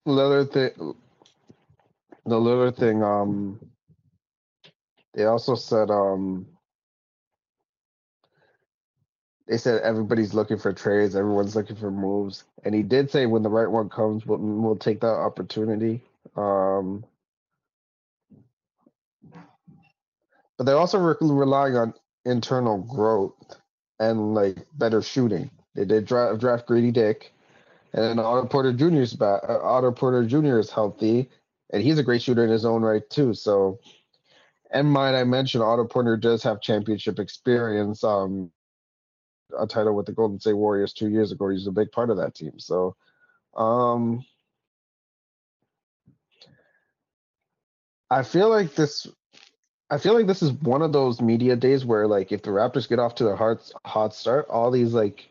Lillard 0.07 0.51
thing, 0.51 0.95
the 2.25 2.35
Lillard 2.35 2.75
thing, 2.77 3.03
um, 3.03 3.59
they 5.13 5.25
also 5.25 5.55
said, 5.55 5.91
um, 5.91 6.47
they 9.47 9.57
said 9.57 9.81
everybody's 9.81 10.33
looking 10.33 10.57
for 10.57 10.71
trades, 10.73 11.15
everyone's 11.15 11.55
looking 11.55 11.75
for 11.75 11.91
moves, 11.91 12.45
and 12.63 12.73
he 12.73 12.81
did 12.81 13.11
say 13.11 13.25
when 13.25 13.43
the 13.43 13.49
right 13.49 13.69
one 13.69 13.89
comes, 13.89 14.25
we'll, 14.25 14.39
we'll 14.39 14.75
take 14.75 15.01
that 15.01 15.07
opportunity. 15.07 16.01
Um, 16.35 17.03
but 20.57 20.65
they're 20.65 20.77
also 20.77 20.97
re- 20.99 21.15
relying 21.19 21.75
on 21.75 21.93
internal 22.25 22.77
growth 22.77 23.57
and 23.99 24.33
like 24.33 24.65
better 24.75 25.01
shooting. 25.01 25.49
They 25.75 25.85
did 25.85 26.05
draft, 26.05 26.39
draft 26.39 26.67
Gradey 26.67 26.93
Dick, 26.93 27.33
and 27.93 28.03
then 28.03 28.19
Otto 28.19 28.47
Porter 28.47 28.71
Jr.'s 28.71 29.13
back. 29.13 29.41
Uh, 29.47 29.59
Otto 29.61 29.91
Porter 29.91 30.25
Jr. 30.25 30.59
is 30.59 30.69
healthy, 30.69 31.29
and 31.71 31.83
he's 31.83 31.97
a 31.97 32.03
great 32.03 32.21
shooter 32.21 32.43
in 32.43 32.49
his 32.49 32.65
own 32.65 32.81
right 32.81 33.07
too. 33.09 33.33
So, 33.33 33.79
and 34.71 34.89
might 34.89 35.19
I 35.19 35.25
mention, 35.25 35.61
Otto 35.61 35.85
Porter 35.85 36.15
does 36.15 36.43
have 36.43 36.61
championship 36.61 37.19
experience. 37.19 38.03
Um, 38.03 38.51
a 39.57 39.67
title 39.67 39.95
with 39.95 40.05
the 40.05 40.11
Golden 40.11 40.39
State 40.39 40.53
Warriors 40.53 40.93
two 40.93 41.09
years 41.09 41.31
ago. 41.31 41.49
He's 41.49 41.67
a 41.67 41.71
big 41.71 41.91
part 41.91 42.09
of 42.09 42.17
that 42.17 42.35
team. 42.35 42.59
So, 42.59 42.95
um, 43.55 44.25
I 48.09 48.23
feel 48.23 48.49
like 48.49 48.75
this 48.75 49.07
I 49.89 49.97
feel 49.99 50.15
like 50.15 50.27
this 50.27 50.41
is 50.41 50.51
one 50.51 50.81
of 50.81 50.91
those 50.91 51.21
media 51.21 51.55
days 51.55 51.85
where, 51.85 52.07
like, 52.07 52.31
if 52.31 52.41
the 52.41 52.49
Raptors 52.49 52.89
get 52.89 52.97
off 52.97 53.15
to 53.15 53.27
a 53.27 53.35
hot 53.35 53.71
hot 53.85 54.15
start, 54.15 54.47
all 54.49 54.71
these 54.71 54.93
like 54.93 55.29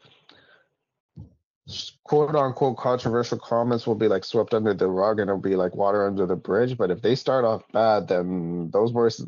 quote 2.05 2.35
unquote 2.35 2.77
controversial 2.77 3.39
comments 3.39 3.87
will 3.87 3.95
be 3.95 4.09
like 4.09 4.25
swept 4.25 4.53
under 4.53 4.75
the 4.75 4.87
rug 4.87 5.19
and 5.19 5.29
it'll 5.29 5.41
be 5.41 5.57
like 5.57 5.75
water 5.75 6.07
under 6.07 6.27
the 6.27 6.37
bridge. 6.37 6.77
But 6.77 6.91
if 6.91 7.03
they 7.03 7.15
start 7.15 7.45
off 7.45 7.63
bad, 7.73 8.09
then 8.09 8.71
those 8.73 8.93
words, 8.93 9.25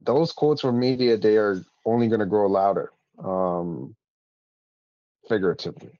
those 0.00 0.32
quotes 0.32 0.62
from 0.62 0.78
media 0.78 1.16
day 1.16 1.36
are 1.36 1.64
only 1.92 2.08
going 2.08 2.20
to 2.20 2.26
grow 2.26 2.46
louder, 2.48 2.92
um, 3.22 3.94
figuratively. 5.28 5.98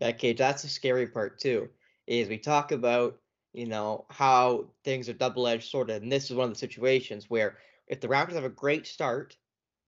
Yeah, 0.00 0.12
Cage, 0.12 0.38
that's 0.38 0.62
the 0.62 0.68
scary 0.68 1.06
part 1.06 1.38
too. 1.38 1.68
Is 2.06 2.28
we 2.28 2.38
talk 2.38 2.72
about, 2.72 3.18
you 3.52 3.66
know, 3.66 4.04
how 4.10 4.66
things 4.84 5.08
are 5.08 5.14
double-edged 5.14 5.70
sort 5.70 5.90
of, 5.90 6.02
and 6.02 6.12
this 6.12 6.30
is 6.30 6.36
one 6.36 6.48
of 6.48 6.52
the 6.52 6.58
situations 6.58 7.30
where 7.30 7.58
if 7.88 8.00
the 8.00 8.08
Raptors 8.08 8.34
have 8.34 8.44
a 8.44 8.50
great 8.50 8.86
start, 8.86 9.36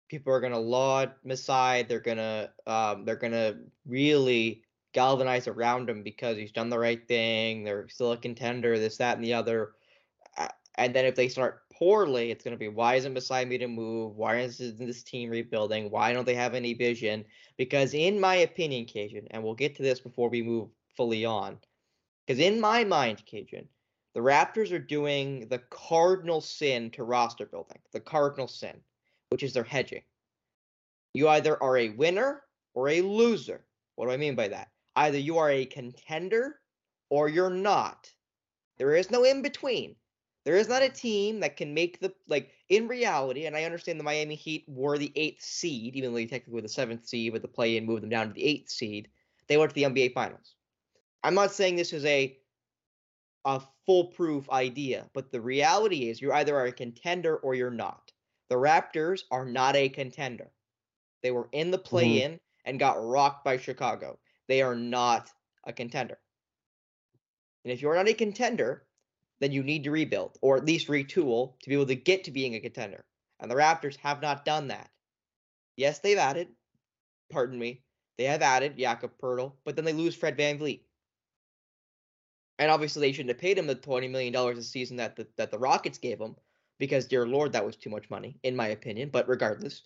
people 0.09 0.33
are 0.33 0.41
gonna 0.41 0.59
laud 0.59 1.13
Masai, 1.25 1.83
they're 1.83 2.01
gonna 2.01 2.51
um, 2.67 3.05
they're 3.05 3.17
gonna 3.17 3.57
really 3.87 4.63
galvanize 4.93 5.49
around 5.49 5.91
him 5.91 6.03
because 6.03 6.37
he's 6.37 6.53
done 6.53 6.71
the 6.71 6.79
right 6.79 7.07
thing, 7.09 7.65
they're 7.65 7.89
still 7.89 8.13
a 8.13 8.17
contender, 8.17 8.79
this, 8.79 8.97
that, 8.97 9.17
and 9.17 9.25
the 9.25 9.35
other. 9.35 9.73
And 10.79 10.95
then 10.95 11.07
if 11.07 11.15
they 11.15 11.29
start 11.29 11.63
poorly, 11.79 12.31
it's 12.31 12.45
gonna 12.45 12.57
be 12.57 12.69
why 12.69 12.95
isn't 12.95 13.13
Masai 13.13 13.45
made 13.45 13.59
to 13.59 13.69
move? 13.69 14.17
Why 14.17 14.39
isn't 14.39 14.79
this 14.79 15.03
team 15.03 15.31
rebuilding? 15.31 15.91
Why 15.91 16.13
don't 16.13 16.25
they 16.25 16.35
have 16.35 16.55
any 16.55 16.75
vision? 16.75 17.25
Because 17.57 17.95
in 17.95 18.21
my 18.21 18.37
opinion, 18.37 18.87
Kajan, 18.87 19.27
and 19.31 19.43
we'll 19.43 19.55
get 19.55 19.77
to 19.77 19.83
this 19.83 20.01
before 20.01 20.29
we 20.29 20.43
move 20.43 20.69
fully 20.97 21.25
on, 21.25 21.59
because 22.27 22.41
in 22.41 22.61
my 22.61 22.85
mind, 22.85 23.23
Kajan, 23.31 23.67
the 24.15 24.21
Raptors 24.21 24.73
are 24.73 24.79
doing 24.79 25.47
the 25.49 25.59
cardinal 25.71 26.41
sin 26.41 26.91
to 26.93 27.05
roster 27.05 27.47
building, 27.47 27.79
the 27.93 28.01
cardinal 28.01 28.49
sin, 28.49 28.81
which 29.29 29.43
is 29.43 29.53
they're 29.53 29.63
hedging. 29.63 30.03
You 31.13 31.29
either 31.29 31.63
are 31.63 31.77
a 31.77 31.91
winner 31.91 32.43
or 32.75 32.89
a 32.89 33.03
loser. 33.03 33.67
What 33.95 34.07
do 34.07 34.13
I 34.13 34.17
mean 34.17 34.35
by 34.35 34.49
that? 34.49 34.69
Either 34.97 35.19
you 35.19 35.37
are 35.39 35.51
a 35.51 35.67
contender 35.67 36.61
or 37.11 37.29
you're 37.29 37.51
not. 37.51 38.11
There 38.79 38.95
is 38.95 39.11
no 39.11 39.25
in 39.25 39.43
between. 39.43 39.97
There 40.47 40.57
is 40.57 40.69
not 40.69 40.83
a 40.83 40.89
team 40.89 41.41
that 41.41 41.57
can 41.57 41.75
make 41.75 41.99
the 41.99 42.15
like 42.29 42.53
in 42.69 42.87
reality, 42.87 43.47
and 43.47 43.57
I 43.57 43.65
understand 43.65 43.99
the 43.99 44.05
Miami 44.05 44.37
Heat 44.37 44.65
were 44.69 44.97
the 44.97 45.13
eighth 45.17 45.43
seed, 45.43 45.97
even 45.97 46.13
though 46.13 46.17
they 46.17 46.27
technically 46.27 46.55
were 46.55 46.63
the 46.63 46.69
seventh 46.69 47.05
seed, 47.05 47.33
but 47.33 47.43
the 47.43 47.49
play 47.49 47.77
in 47.77 47.85
moved 47.85 48.05
them 48.05 48.11
down 48.11 48.29
to 48.29 48.33
the 48.33 48.45
eighth 48.45 48.71
seed. 48.71 49.09
They 49.49 49.57
went 49.57 49.71
to 49.71 49.75
the 49.75 49.83
NBA 49.83 50.15
Finals. 50.15 50.55
I'm 51.25 51.35
not 51.35 51.53
saying 51.53 51.75
this 51.75 51.93
is 51.93 52.05
a 52.05 52.39
a 53.45 53.61
foolproof 53.87 54.49
idea, 54.51 55.11
but 55.15 55.33
the 55.33 55.41
reality 55.41 56.09
is 56.09 56.23
you 56.23 56.33
either 56.33 56.57
are 56.57 56.67
a 56.67 56.73
contender 56.73 57.39
or 57.39 57.57
you're 57.57 57.71
not. 57.73 58.13
The 58.49 58.55
Raptors 58.55 59.23
are 59.33 59.45
not 59.45 59.75
a 59.75 59.89
contender. 59.89 60.53
They 61.25 61.33
were 61.33 61.49
in 61.51 61.73
the 61.73 61.79
mm-hmm. 61.79 61.89
play 61.89 62.23
in 62.23 62.39
and 62.65 62.79
got 62.79 63.05
rocked 63.05 63.45
by 63.45 63.57
Chicago. 63.57 64.17
They 64.47 64.63
are 64.63 64.77
not 64.77 65.29
a 65.65 65.73
contender. 65.73 66.19
And 67.65 67.73
if 67.73 67.83
you're 67.83 67.97
not 67.97 68.09
a 68.09 68.15
contender, 68.15 68.86
then 69.41 69.53
you 69.53 69.63
need 69.63 69.85
to 69.85 69.91
rebuild 69.91 70.39
or 70.41 70.57
at 70.57 70.65
least 70.65 70.89
retool 70.89 71.59
to 71.61 71.69
be 71.69 71.75
able 71.75 71.87
to 71.87 71.95
get 71.95 72.25
to 72.25 72.31
being 72.31 72.55
a 72.55 72.61
contender. 72.61 73.05
And 73.41 73.51
the 73.51 73.55
Raptors 73.55 73.97
have 73.97 74.23
not 74.23 74.45
done 74.45 74.69
that. 74.69 74.91
Yes, 75.77 75.99
they've 75.99 76.17
added, 76.17 76.49
pardon 77.31 77.59
me, 77.59 77.83
they 78.17 78.25
have 78.25 78.43
added 78.43 78.79
Jakob 78.79 79.13
Poeltl, 79.21 79.53
but 79.65 79.77
then 79.77 79.85
they 79.85 79.93
lose 79.93 80.15
Fred 80.15 80.37
Van 80.37 80.59
VanVleet. 80.59 80.81
And 82.59 82.71
obviously 82.71 83.01
they 83.01 83.13
shouldn't 83.13 83.31
have 83.31 83.39
paid 83.39 83.59
him 83.59 83.67
the 83.67 83.77
$20 83.77 84.11
million 84.11 84.35
a 84.35 84.63
season 84.63 84.97
that 84.97 85.17
the, 85.17 85.27
that 85.37 85.51
the 85.51 85.59
Rockets 85.59 85.99
gave 85.99 86.19
him 86.19 86.37
because, 86.79 87.07
dear 87.07 87.27
Lord, 87.27 87.53
that 87.53 87.67
was 87.67 87.77
too 87.77 87.91
much 87.91 88.09
money, 88.09 88.39
in 88.43 88.57
my 88.57 88.69
opinion. 88.69 89.11
But 89.11 89.29
regardless, 89.29 89.83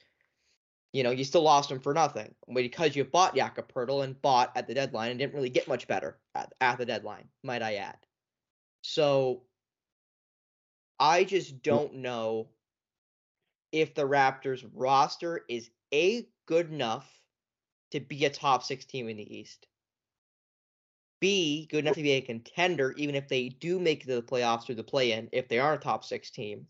you 0.93 1.03
know, 1.03 1.11
you 1.11 1.25
still 1.25 1.43
lost 1.43 1.71
him 1.71 1.81
for 1.81 1.93
nothing 1.93 2.35
because 2.53 2.95
you 2.95 3.05
bought 3.05 3.35
Jakob 3.35 3.73
Poeltl 3.73 4.05
and 4.05 4.21
bought 4.23 4.53
at 4.57 4.69
the 4.69 4.75
deadline 4.75 5.11
and 5.11 5.19
didn't 5.19 5.35
really 5.35 5.51
get 5.51 5.69
much 5.69 5.89
better 5.89 6.19
at, 6.37 6.53
at 6.61 6.79
the 6.79 6.87
deadline, 6.87 7.29
might 7.43 7.63
I 7.63 7.75
add. 7.77 7.97
So 8.83 9.43
I 10.99 11.25
just 11.25 11.63
don't 11.63 11.97
know 11.97 12.49
if 13.73 13.95
the 13.95 14.07
Raptors 14.07 14.69
roster 14.75 15.43
is 15.49 15.71
A, 15.93 16.27
good 16.47 16.71
enough 16.71 17.09
to 17.93 18.01
be 18.01 18.25
a 18.25 18.31
top 18.31 18.63
six 18.63 18.85
team 18.85 19.09
in 19.09 19.17
the 19.17 19.39
East. 19.39 19.67
B, 21.21 21.69
good 21.71 21.85
enough 21.85 21.97
to 21.97 22.03
be 22.03 22.13
a 22.13 22.21
contender, 22.21 22.93
even 22.97 23.15
if 23.15 23.29
they 23.29 23.51
do 23.51 23.79
make 23.79 24.07
the 24.07 24.23
playoffs 24.23 24.71
or 24.71 24.75
the 24.75 24.83
play 24.83 25.13
in, 25.13 25.29
if 25.33 25.49
they 25.49 25.59
are 25.59 25.75
a 25.75 25.79
top 25.79 26.05
six 26.05 26.31
team. 26.31 26.67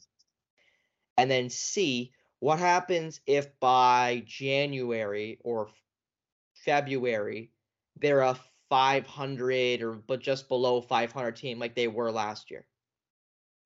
And 1.17 1.31
then 1.31 1.51
C, 1.51 2.13
what 2.41 2.59
happens 2.59 3.21
if 3.27 3.49
by 3.61 4.25
January 4.27 5.39
or 5.45 5.69
February 6.65 7.53
they're 7.97 8.21
a 8.21 8.39
500 8.71 9.83
or 9.83 9.93
but 9.93 10.21
just 10.21 10.49
below 10.49 10.81
500 10.81 11.37
team 11.37 11.59
like 11.59 11.75
they 11.75 11.89
were 11.89 12.11
last 12.11 12.51
year? 12.51 12.67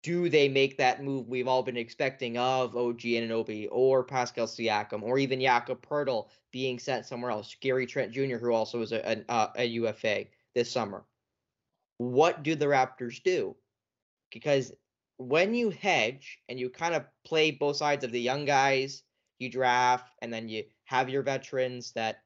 Do 0.03 0.29
they 0.29 0.49
make 0.49 0.77
that 0.79 1.03
move 1.03 1.29
we've 1.29 1.49
all 1.49 1.63
been 1.63 1.77
expecting 1.77 2.37
of 2.37 2.77
OG 2.77 3.01
Anunoby 3.01 3.69
or 3.71 4.03
Pascal 4.03 4.47
Siakam 4.47 5.03
or 5.03 5.19
even 5.19 5.41
Jakob 5.41 5.87
Poeltl 5.87 6.29
being 6.53 6.79
sent 6.79 7.07
somewhere 7.07 7.31
else? 7.31 7.55
Gary 7.61 7.87
Trent 7.87 8.13
Jr., 8.13 8.37
who 8.37 8.53
also 8.53 8.83
is 8.83 8.93
a, 8.93 9.31
uh, 9.31 9.51
a, 9.57 9.63
a 9.63 9.65
UFA 9.65 10.27
this 10.55 10.71
summer. 10.71 11.05
What 11.99 12.43
do 12.43 12.55
the 12.55 12.67
Raptors 12.67 13.23
do? 13.23 13.57
Because 14.31 14.73
when 15.17 15.55
you 15.55 15.71
hedge 15.71 16.39
and 16.49 16.59
you 16.59 16.69
kind 16.69 16.95
of 16.95 17.07
play 17.25 17.51
both 17.51 17.77
sides 17.77 18.05
of 18.05 18.13
the 18.13 18.21
young 18.21 18.45
guys 18.45 19.05
you 19.39 19.51
draft 19.51 20.13
and 20.23 20.33
then 20.33 20.49
you 20.49 20.65
have 20.85 21.09
your 21.09 21.23
veterans 21.23 21.93
that 21.93 22.24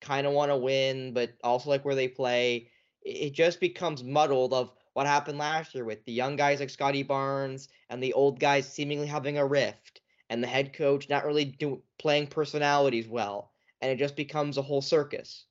kind 0.00 0.26
of 0.26 0.32
want 0.32 0.50
to 0.50 0.56
win 0.56 1.12
but 1.12 1.32
also 1.44 1.70
like 1.70 1.84
where 1.84 1.94
they 1.94 2.08
play 2.08 2.68
it 3.02 3.32
just 3.32 3.60
becomes 3.60 4.04
muddled 4.04 4.52
of 4.52 4.72
what 4.92 5.06
happened 5.06 5.38
last 5.38 5.74
year 5.74 5.84
with 5.84 6.04
the 6.04 6.12
young 6.12 6.36
guys 6.36 6.60
like 6.60 6.70
Scottie 6.70 7.02
Barnes 7.02 7.68
and 7.88 8.02
the 8.02 8.12
old 8.12 8.40
guys 8.40 8.70
seemingly 8.70 9.06
having 9.06 9.38
a 9.38 9.46
rift 9.46 10.00
and 10.28 10.42
the 10.42 10.48
head 10.48 10.72
coach 10.72 11.08
not 11.08 11.24
really 11.24 11.44
do, 11.44 11.82
playing 11.98 12.26
personalities 12.26 13.08
well 13.08 13.52
and 13.80 13.90
it 13.90 13.98
just 13.98 14.16
becomes 14.16 14.58
a 14.58 14.62
whole 14.62 14.82
circus. 14.82 15.46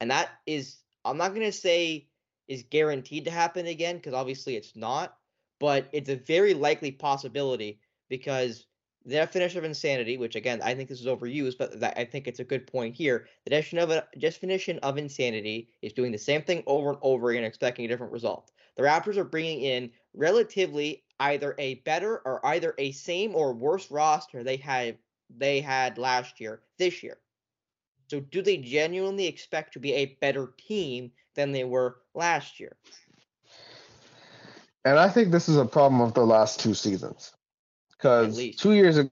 And 0.00 0.10
that 0.10 0.30
is 0.46 0.78
I'm 1.04 1.16
not 1.16 1.34
going 1.34 1.46
to 1.46 1.52
say 1.52 2.08
is 2.48 2.64
guaranteed 2.70 3.24
to 3.24 3.30
happen 3.30 3.66
again 3.66 3.96
because 3.96 4.14
obviously 4.14 4.56
it's 4.56 4.76
not 4.76 5.16
but 5.58 5.88
it's 5.92 6.10
a 6.10 6.16
very 6.16 6.54
likely 6.54 6.92
possibility 6.92 7.80
because 8.08 8.66
definition 9.14 9.58
of 9.58 9.64
insanity, 9.64 10.16
which 10.18 10.34
again 10.34 10.60
I 10.62 10.74
think 10.74 10.88
this 10.88 11.00
is 11.00 11.06
overused, 11.06 11.58
but 11.58 11.82
I 11.98 12.04
think 12.04 12.26
it's 12.26 12.40
a 12.40 12.44
good 12.44 12.66
point 12.66 12.94
here. 12.94 13.26
The 13.44 13.50
definition 13.50 13.78
of 13.78 13.90
a 13.90 14.06
definition 14.18 14.78
of 14.80 14.98
insanity 14.98 15.68
is 15.82 15.92
doing 15.92 16.12
the 16.12 16.18
same 16.18 16.42
thing 16.42 16.62
over 16.66 16.90
and 16.90 16.98
over 17.02 17.30
again, 17.30 17.44
expecting 17.44 17.84
a 17.84 17.88
different 17.88 18.12
result. 18.12 18.52
The 18.76 18.82
Raptors 18.82 19.16
are 19.16 19.24
bringing 19.24 19.62
in 19.62 19.90
relatively 20.14 21.04
either 21.20 21.54
a 21.58 21.76
better 21.76 22.18
or 22.24 22.44
either 22.44 22.74
a 22.78 22.92
same 22.92 23.34
or 23.34 23.54
worse 23.54 23.90
roster 23.90 24.42
they 24.42 24.56
had 24.56 24.98
they 25.36 25.60
had 25.60 25.98
last 25.98 26.40
year 26.40 26.62
this 26.78 27.02
year. 27.02 27.18
So 28.08 28.20
do 28.20 28.42
they 28.42 28.56
genuinely 28.58 29.26
expect 29.26 29.72
to 29.72 29.80
be 29.80 29.92
a 29.94 30.16
better 30.20 30.52
team 30.58 31.10
than 31.34 31.52
they 31.52 31.64
were 31.64 31.96
last 32.14 32.60
year? 32.60 32.76
And 34.84 34.98
I 34.98 35.08
think 35.08 35.32
this 35.32 35.48
is 35.48 35.56
a 35.56 35.64
problem 35.64 36.00
of 36.00 36.14
the 36.14 36.24
last 36.24 36.60
two 36.60 36.74
seasons. 36.74 37.32
Because 37.98 38.38
two 38.56 38.72
years 38.72 38.96
ago, 38.98 39.10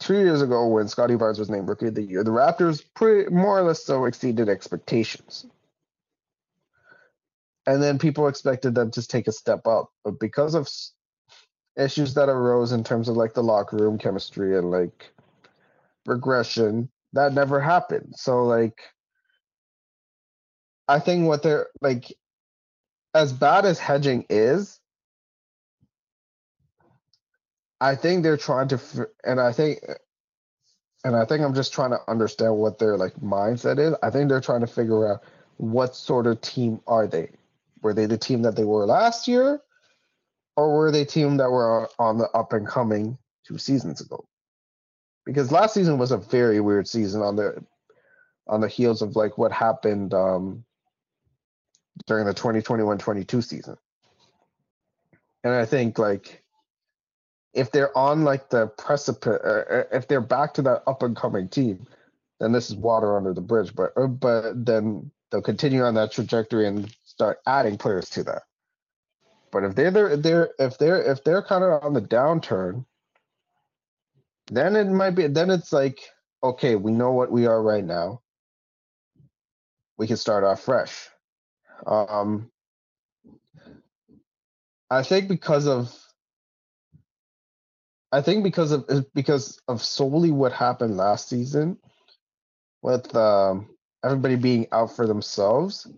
two 0.00 0.18
years 0.18 0.42
ago 0.42 0.66
when 0.66 0.88
Scottie 0.88 1.16
Barnes 1.16 1.38
was 1.38 1.50
named 1.50 1.68
Rookie 1.68 1.88
of 1.88 1.94
the 1.94 2.02
Year, 2.02 2.24
the 2.24 2.30
Raptors 2.30 2.84
pretty 2.94 3.30
more 3.30 3.58
or 3.58 3.62
less 3.62 3.84
so 3.84 4.04
exceeded 4.06 4.48
expectations. 4.48 5.46
And 7.66 7.82
then 7.82 7.98
people 7.98 8.26
expected 8.26 8.74
them 8.74 8.90
to 8.92 9.06
take 9.06 9.28
a 9.28 9.32
step 9.32 9.66
up, 9.66 9.90
but 10.04 10.18
because 10.18 10.54
of 10.54 10.68
issues 11.76 12.14
that 12.14 12.28
arose 12.28 12.72
in 12.72 12.82
terms 12.82 13.08
of 13.08 13.16
like 13.16 13.34
the 13.34 13.42
locker 13.42 13.76
room 13.76 13.98
chemistry 13.98 14.58
and 14.58 14.70
like 14.70 15.12
regression, 16.06 16.90
that 17.12 17.32
never 17.32 17.60
happened. 17.60 18.14
So 18.16 18.44
like, 18.44 18.80
I 20.88 20.98
think 20.98 21.26
what 21.26 21.42
they're 21.42 21.68
like 21.80 22.12
as 23.14 23.32
bad 23.32 23.64
as 23.64 23.78
hedging 23.78 24.26
is, 24.28 24.80
I 27.82 27.96
think 27.96 28.22
they're 28.22 28.36
trying 28.36 28.68
to, 28.68 29.08
and 29.24 29.40
I 29.40 29.50
think, 29.50 29.80
and 31.02 31.16
I 31.16 31.24
think 31.24 31.42
I'm 31.42 31.52
just 31.52 31.72
trying 31.72 31.90
to 31.90 31.98
understand 32.06 32.56
what 32.56 32.78
their 32.78 32.96
like 32.96 33.14
mindset 33.16 33.80
is. 33.80 33.96
I 34.04 34.10
think 34.10 34.28
they're 34.28 34.40
trying 34.40 34.60
to 34.60 34.68
figure 34.68 35.12
out 35.12 35.24
what 35.56 35.96
sort 35.96 36.28
of 36.28 36.40
team 36.40 36.80
are 36.86 37.08
they. 37.08 37.30
Were 37.82 37.92
they 37.92 38.06
the 38.06 38.16
team 38.16 38.42
that 38.42 38.54
they 38.54 38.62
were 38.62 38.86
last 38.86 39.26
year, 39.26 39.60
or 40.56 40.76
were 40.76 40.92
they 40.92 41.04
team 41.04 41.38
that 41.38 41.50
were 41.50 41.88
on 41.98 42.18
the 42.18 42.30
up 42.30 42.52
and 42.52 42.68
coming 42.68 43.18
two 43.44 43.58
seasons 43.58 44.00
ago? 44.00 44.28
Because 45.26 45.50
last 45.50 45.74
season 45.74 45.98
was 45.98 46.12
a 46.12 46.18
very 46.18 46.60
weird 46.60 46.86
season 46.86 47.20
on 47.20 47.34
the 47.34 47.64
on 48.46 48.60
the 48.60 48.68
heels 48.68 49.02
of 49.02 49.16
like 49.16 49.36
what 49.38 49.50
happened 49.50 50.14
um, 50.14 50.64
during 52.06 52.26
the 52.26 52.34
2021-22 52.34 53.42
season. 53.42 53.76
And 55.42 55.52
I 55.52 55.64
think 55.64 55.98
like 55.98 56.41
if 57.54 57.70
they're 57.70 57.96
on 57.96 58.24
like 58.24 58.50
the 58.50 58.66
precipice, 58.66 59.40
uh, 59.44 59.84
if 59.92 60.08
they're 60.08 60.20
back 60.20 60.54
to 60.54 60.62
that 60.62 60.82
up 60.86 61.02
and 61.02 61.16
coming 61.16 61.48
team, 61.48 61.86
then 62.40 62.52
this 62.52 62.70
is 62.70 62.76
water 62.76 63.16
under 63.16 63.32
the 63.34 63.40
bridge. 63.40 63.74
But 63.74 63.92
uh, 63.96 64.06
but 64.06 64.64
then 64.64 65.10
they'll 65.30 65.42
continue 65.42 65.82
on 65.82 65.94
that 65.94 66.12
trajectory 66.12 66.66
and 66.66 66.94
start 67.04 67.38
adding 67.46 67.78
players 67.78 68.08
to 68.10 68.24
that. 68.24 68.42
But 69.50 69.64
if 69.64 69.74
they're 69.74 69.90
they're, 69.90 70.16
they're 70.16 70.50
if 70.58 70.78
they're 70.78 71.02
if 71.02 71.24
they're 71.24 71.42
kind 71.42 71.64
of 71.64 71.82
on 71.82 71.92
the 71.92 72.00
downturn, 72.00 72.86
then 74.50 74.76
it 74.76 74.86
might 74.88 75.10
be 75.10 75.26
then 75.26 75.50
it's 75.50 75.72
like 75.72 76.00
okay, 76.42 76.74
we 76.74 76.90
know 76.90 77.12
what 77.12 77.30
we 77.30 77.46
are 77.46 77.62
right 77.62 77.84
now. 77.84 78.20
We 79.98 80.06
can 80.06 80.16
start 80.16 80.42
off 80.42 80.62
fresh. 80.62 81.08
Um, 81.86 82.50
I 84.90 85.02
think 85.02 85.28
because 85.28 85.66
of 85.66 85.94
I 88.12 88.20
think 88.20 88.44
because 88.44 88.72
of 88.72 89.06
because 89.14 89.58
of 89.68 89.82
solely 89.82 90.30
what 90.30 90.52
happened 90.52 90.98
last 90.98 91.28
season, 91.28 91.78
with 92.82 93.14
um, 93.16 93.70
everybody 94.04 94.36
being 94.36 94.66
out 94.70 94.94
for 94.94 95.06
themselves, 95.06 95.88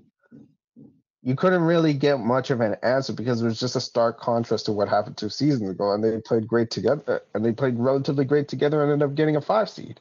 you 1.23 1.35
couldn't 1.35 1.63
really 1.63 1.93
get 1.93 2.21
much 2.21 2.51
of 2.51 2.61
an 2.61 2.77
answer 2.85 3.13
because 3.13 3.43
it 3.43 3.47
was 3.47 3.59
just 3.59 3.75
a 3.75 3.81
stark 3.81 4.21
contrast 4.21 4.67
to 4.67 4.73
what 4.73 4.89
happened 4.89 5.17
two 5.17 5.29
seasons 5.29 5.69
ago, 5.69 5.93
and 5.93 6.05
they 6.05 6.21
played 6.21 6.47
great 6.47 6.71
together, 6.71 7.23
and 7.35 7.45
they 7.45 7.53
played 7.53 7.79
relatively 7.79 8.25
great 8.25 8.47
together, 8.47 8.83
and 8.83 8.93
ended 8.93 9.09
up 9.09 9.17
getting 9.17 9.35
a 9.35 9.41
five 9.41 9.69
seed, 9.69 10.01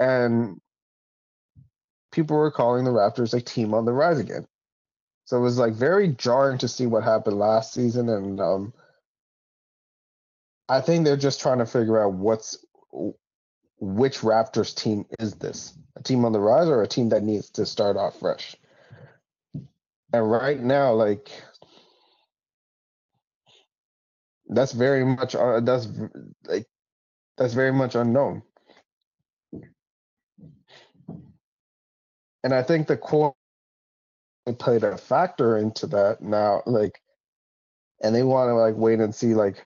and 0.00 0.60
people 2.10 2.36
were 2.36 2.50
calling 2.50 2.84
the 2.84 2.90
Raptors 2.90 3.32
a 3.32 3.40
team 3.40 3.74
on 3.74 3.84
the 3.84 3.92
rise 3.92 4.18
again. 4.18 4.46
So 5.24 5.36
it 5.36 5.42
was 5.42 5.56
like 5.58 5.74
very 5.74 6.08
jarring 6.08 6.58
to 6.58 6.68
see 6.68 6.86
what 6.86 7.04
happened 7.04 7.38
last 7.38 7.72
season, 7.72 8.08
and 8.08 8.40
um, 8.40 8.72
I 10.68 10.80
think 10.80 11.04
they're 11.04 11.16
just 11.16 11.40
trying 11.40 11.58
to 11.58 11.66
figure 11.66 12.02
out 12.02 12.14
what's 12.14 12.64
which 13.80 14.20
Raptors 14.20 14.74
team 14.74 15.04
is 15.18 15.34
this? 15.34 15.74
A 15.96 16.02
team 16.02 16.24
on 16.24 16.32
the 16.32 16.40
rise 16.40 16.68
or 16.68 16.82
a 16.82 16.86
team 16.86 17.08
that 17.10 17.24
needs 17.24 17.50
to 17.50 17.66
start 17.66 17.96
off 17.96 18.18
fresh? 18.20 18.56
And 20.12 20.30
right 20.30 20.60
now, 20.60 20.92
like 20.92 21.30
that's 24.48 24.72
very 24.72 25.04
much 25.04 25.34
uh, 25.34 25.60
that's 25.60 25.88
like 26.46 26.66
that's 27.36 27.54
very 27.54 27.72
much 27.72 27.94
unknown. 27.94 28.42
And 32.44 32.52
I 32.52 32.62
think 32.62 32.86
the 32.86 32.96
core 32.96 33.34
played 34.58 34.82
a 34.82 34.96
factor 34.96 35.56
into 35.56 35.86
that 35.88 36.20
now, 36.20 36.62
like, 36.66 37.00
and 38.02 38.14
they 38.14 38.22
want 38.22 38.48
to 38.48 38.54
like 38.54 38.74
wait 38.76 39.00
and 39.00 39.14
see 39.14 39.34
like, 39.34 39.64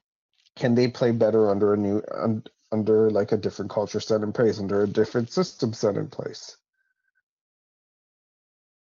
can 0.56 0.74
they 0.74 0.88
play 0.88 1.12
better 1.12 1.50
under 1.50 1.74
a 1.74 1.76
new 1.76 2.02
un, 2.14 2.42
under 2.72 3.10
like 3.10 3.32
a 3.32 3.36
different 3.36 3.70
culture 3.70 4.00
set 4.00 4.22
in 4.22 4.32
place, 4.32 4.58
under 4.58 4.82
a 4.82 4.88
different 4.88 5.30
system 5.30 5.72
set 5.72 5.96
in 5.96 6.08
place. 6.08 6.56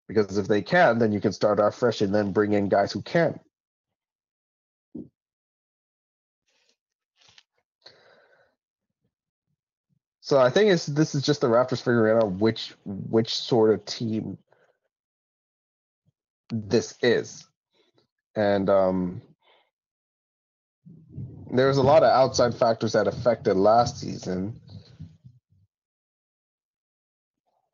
Because 0.07 0.37
if 0.37 0.47
they 0.47 0.63
can, 0.63 0.97
then 0.97 1.11
you 1.11 1.21
can 1.21 1.31
start 1.31 1.59
off 1.59 1.75
fresh 1.75 2.01
and 2.01 2.13
then 2.13 2.31
bring 2.31 2.53
in 2.53 2.67
guys 2.67 2.91
who 2.91 3.01
can. 3.01 3.39
So 10.21 10.39
I 10.39 10.49
think 10.51 10.71
it's 10.71 10.85
this 10.85 11.15
is 11.15 11.23
just 11.23 11.41
the 11.41 11.47
Raptors 11.47 11.81
figuring 11.81 12.17
out 12.17 12.33
which 12.33 12.75
which 12.85 13.35
sort 13.35 13.73
of 13.73 13.85
team 13.85 14.37
this 16.51 16.95
is. 17.01 17.47
And 18.35 18.69
um 18.69 19.21
there's 21.51 21.77
a 21.77 21.83
lot 21.83 22.03
of 22.03 22.09
outside 22.09 22.53
factors 22.53 22.93
that 22.93 23.07
affected 23.07 23.55
last 23.55 23.99
season. 23.99 24.59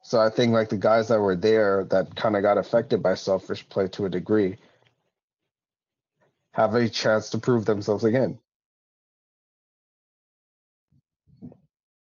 So 0.04 0.20
I 0.20 0.30
think 0.30 0.54
like 0.54 0.70
the 0.70 0.78
guys 0.78 1.08
that 1.08 1.20
were 1.20 1.36
there 1.36 1.84
that 1.86 2.16
kind 2.16 2.36
of 2.36 2.44
got 2.44 2.58
affected 2.58 3.02
by 3.02 3.16
selfish 3.16 3.68
play 3.68 3.88
to 3.90 4.06
a 4.06 4.10
degree 4.10 4.58
have 6.54 6.76
a 6.76 6.88
chance 6.88 7.32
to 7.32 7.38
prove 7.38 7.66
themselves 7.66 8.04
again. 8.04 8.40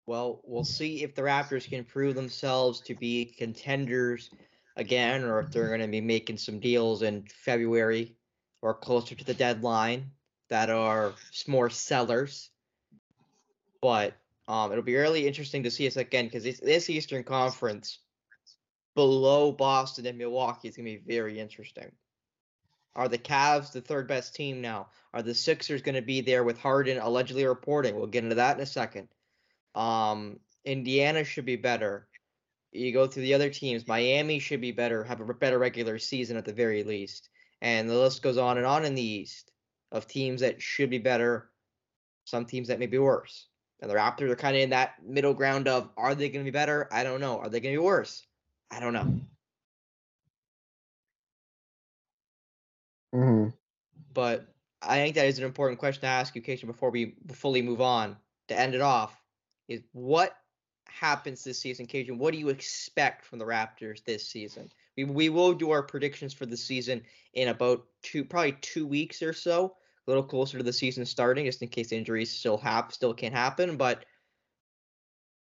Well, 0.07 0.41
we'll 0.45 0.65
see 0.65 1.05
if 1.05 1.15
the 1.15 1.23
Raptors 1.23 1.69
can 1.69 1.85
prove 1.85 2.17
themselves 2.17 2.81
to 2.81 2.95
be 2.95 3.25
contenders 3.25 4.31
again, 4.77 5.23
or 5.23 5.41
if 5.41 5.51
they're 5.51 5.69
going 5.69 5.81
to 5.81 5.87
be 5.87 6.01
making 6.01 6.39
some 6.39 6.59
deals 6.59 7.03
in 7.03 7.25
February 7.45 8.17
or 8.63 8.75
closer 8.75 9.15
to 9.15 9.25
the 9.25 9.35
deadline 9.35 10.11
that 10.53 10.69
are 10.69 11.15
more 11.49 11.71
sellers. 11.71 12.51
But 13.81 14.13
um, 14.47 14.71
it'll 14.71 14.85
be 14.85 14.95
really 14.95 15.27
interesting 15.27 15.63
to 15.63 15.71
see 15.71 15.87
us 15.87 15.97
again 15.97 16.27
because 16.27 16.45
this, 16.45 16.61
this 16.61 16.91
Eastern 16.91 17.25
Conference 17.25 18.01
below 18.95 19.51
Boston 19.51 20.05
and 20.05 20.19
Milwaukee 20.19 20.69
is 20.69 20.77
going 20.77 20.85
to 20.85 20.99
be 20.99 21.15
very 21.15 21.41
interesting. 21.41 21.91
Are 22.95 23.09
the 23.09 23.17
Cavs 23.17 23.73
the 23.73 23.81
third 23.81 24.07
best 24.07 24.35
team 24.35 24.61
now? 24.61 24.89
Are 25.15 25.23
the 25.23 25.35
Sixers 25.35 25.81
going 25.81 25.95
to 25.95 26.03
be 26.03 26.21
there 26.21 26.45
with 26.45 26.59
Harden 26.59 26.99
allegedly 26.99 27.47
reporting? 27.47 27.97
We'll 27.97 28.07
get 28.07 28.25
into 28.25 28.37
that 28.37 28.59
in 28.59 28.63
a 28.63 28.67
second. 28.67 29.09
Um, 29.75 30.39
Indiana 30.67 31.25
should 31.25 31.47
be 31.47 31.57
better. 31.57 32.09
You 32.73 32.93
go 32.93 33.07
through 33.07 33.23
the 33.23 33.33
other 33.33 33.49
teams. 33.49 33.89
Miami 33.89 34.39
should 34.39 34.61
be 34.61 34.73
better, 34.73 35.03
have 35.03 35.21
a 35.21 35.33
better 35.33 35.59
regular 35.59 35.99
season 35.99 36.37
at 36.37 36.45
the 36.45 36.53
very 36.53 36.85
least. 36.85 37.31
And 37.63 37.89
the 37.89 37.97
list 37.97 38.23
goes 38.23 38.37
on 38.37 38.59
and 38.59 38.67
on 38.67 38.85
in 38.85 38.95
the 38.95 39.03
East 39.03 39.52
of 39.93 40.09
teams 40.09 40.41
that 40.41 40.61
should 40.61 40.91
be 40.91 40.99
better, 40.99 41.51
some 42.25 42.47
teams 42.47 42.69
that 42.69 42.81
may 42.81 42.87
be 42.87 42.99
worse. 42.99 43.47
And 43.81 43.91
the 43.91 43.95
Raptors 43.95 44.31
are 44.31 44.37
kind 44.37 44.57
of 44.57 44.63
in 44.63 44.71
that 44.71 44.95
middle 45.05 45.35
ground 45.35 45.69
of 45.69 45.91
are 45.97 46.15
they 46.15 46.29
going 46.31 46.45
to 46.45 46.51
be 46.51 46.55
better? 46.55 46.89
I 46.93 47.05
don't 47.05 47.21
know. 47.21 47.39
Are 47.39 47.49
they 47.49 47.61
going 47.61 47.75
to 47.75 47.81
be 47.81 47.85
worse? 47.85 48.27
I 48.71 48.81
don't 48.81 48.95
know. 48.95 49.21
hmm 53.13 53.49
But 54.15 54.49
I 54.83 54.97
think 54.97 55.15
that 55.17 55.27
is 55.27 55.39
an 55.39 55.45
important 55.45 55.79
question 55.79 56.03
to 56.03 56.07
ask 56.09 56.35
you, 56.35 56.43
Keisha, 56.43 56.67
before 56.67 56.91
we 56.91 57.17
fully 57.33 57.63
move 57.63 57.81
on 57.81 58.17
to 58.49 58.59
end 58.59 58.75
it 58.75 58.81
off. 58.81 59.17
Is 59.69 59.83
what 59.93 60.37
happens 60.89 61.45
this 61.45 61.59
season, 61.59 61.87
Kajan? 61.87 62.19
What 62.19 62.33
do 62.33 62.39
you 62.39 62.49
expect 62.49 63.25
from 63.25 63.39
the 63.39 63.45
Raptors 63.45 64.05
this 64.05 64.27
season? 64.29 64.71
We 64.97 65.05
we 65.05 65.29
will 65.29 65.55
do 65.55 65.71
our 65.71 65.83
predictions 65.83 66.35
for 66.35 66.47
the 66.47 66.57
season 66.57 67.03
in 67.35 67.49
about 67.49 67.87
two, 68.03 68.25
probably 68.25 68.53
two 68.61 68.87
weeks 68.87 69.23
or 69.23 69.33
so, 69.33 69.77
a 70.07 70.11
little 70.11 70.23
closer 70.23 70.59
to 70.59 70.65
the 70.65 70.73
season 70.73 71.05
starting, 71.05 71.47
just 71.47 71.63
in 71.63 71.69
case 71.69 71.93
injuries 71.93 72.31
still 72.31 72.59
hap 72.59 72.93
still 72.93 73.15
can 73.15 73.33
happen. 73.33 73.77
But 73.77 74.05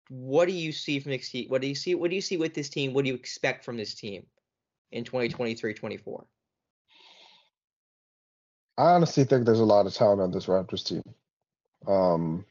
what 0.08 0.46
do 0.46 0.52
you 0.52 0.72
see 0.72 1.00
from 1.00 1.12
this 1.12 1.30
team? 1.30 1.48
What 1.48 1.60
do 1.60 1.68
you 1.68 1.74
see? 1.74 1.94
What 1.94 2.10
do 2.10 2.16
you 2.16 2.22
see 2.22 2.36
with 2.36 2.54
this 2.54 2.68
team? 2.68 2.94
What 2.94 3.04
do 3.04 3.08
you 3.08 3.14
expect 3.14 3.64
from 3.64 3.76
this 3.76 3.94
team 3.94 4.24
in 4.92 5.04
2023-24? 5.04 6.24
I 8.78 8.82
honestly 8.82 9.24
think 9.24 9.44
there's 9.44 9.60
a 9.60 9.64
lot 9.64 9.86
of 9.86 9.94
talent 9.94 10.20
on 10.20 10.30
this 10.30 10.46
Raptors 10.46 10.84
team. 10.84 11.02
Um 11.86 12.44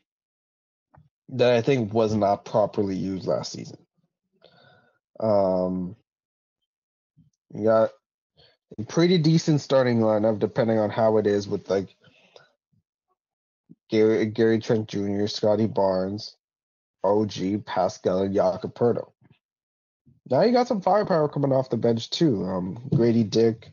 that 1.30 1.54
I 1.54 1.62
think 1.62 1.92
was 1.92 2.14
not 2.14 2.46
properly 2.46 2.96
used 2.96 3.26
last 3.26 3.52
season. 3.52 3.78
Um 5.20 5.96
you 7.54 7.64
got 7.66 7.92
pretty 8.84 9.18
decent 9.18 9.62
starting 9.62 10.00
lineup 10.00 10.40
depending 10.40 10.80
on 10.80 10.90
how 10.90 11.18
it 11.18 11.28
is 11.28 11.48
with 11.48 11.70
like 11.70 11.96
Gary 13.90 14.26
Gary 14.26 14.60
Trent 14.60 14.88
Jr., 14.88 15.28
Scottie 15.28 15.68
Barnes, 15.68 16.36
OG, 17.04 17.66
Pascal, 17.66 18.24
and 18.24 18.34
Jakob. 18.34 18.78
Now 20.30 20.42
you 20.42 20.52
got 20.52 20.68
some 20.68 20.82
firepower 20.82 21.30
coming 21.30 21.52
off 21.52 21.70
the 21.70 21.78
bench 21.78 22.10
too. 22.10 22.44
Um, 22.44 22.78
Gradey 22.92 23.30
Dick, 23.30 23.70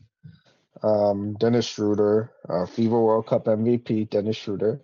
um, 0.82 1.34
Dennis 1.34 1.66
Schroeder, 1.66 2.30
uh, 2.48 2.66
FIBA 2.66 2.90
World 2.90 3.26
Cup 3.26 3.46
MVP 3.46 4.10
Dennis 4.10 4.36
Schroeder, 4.36 4.80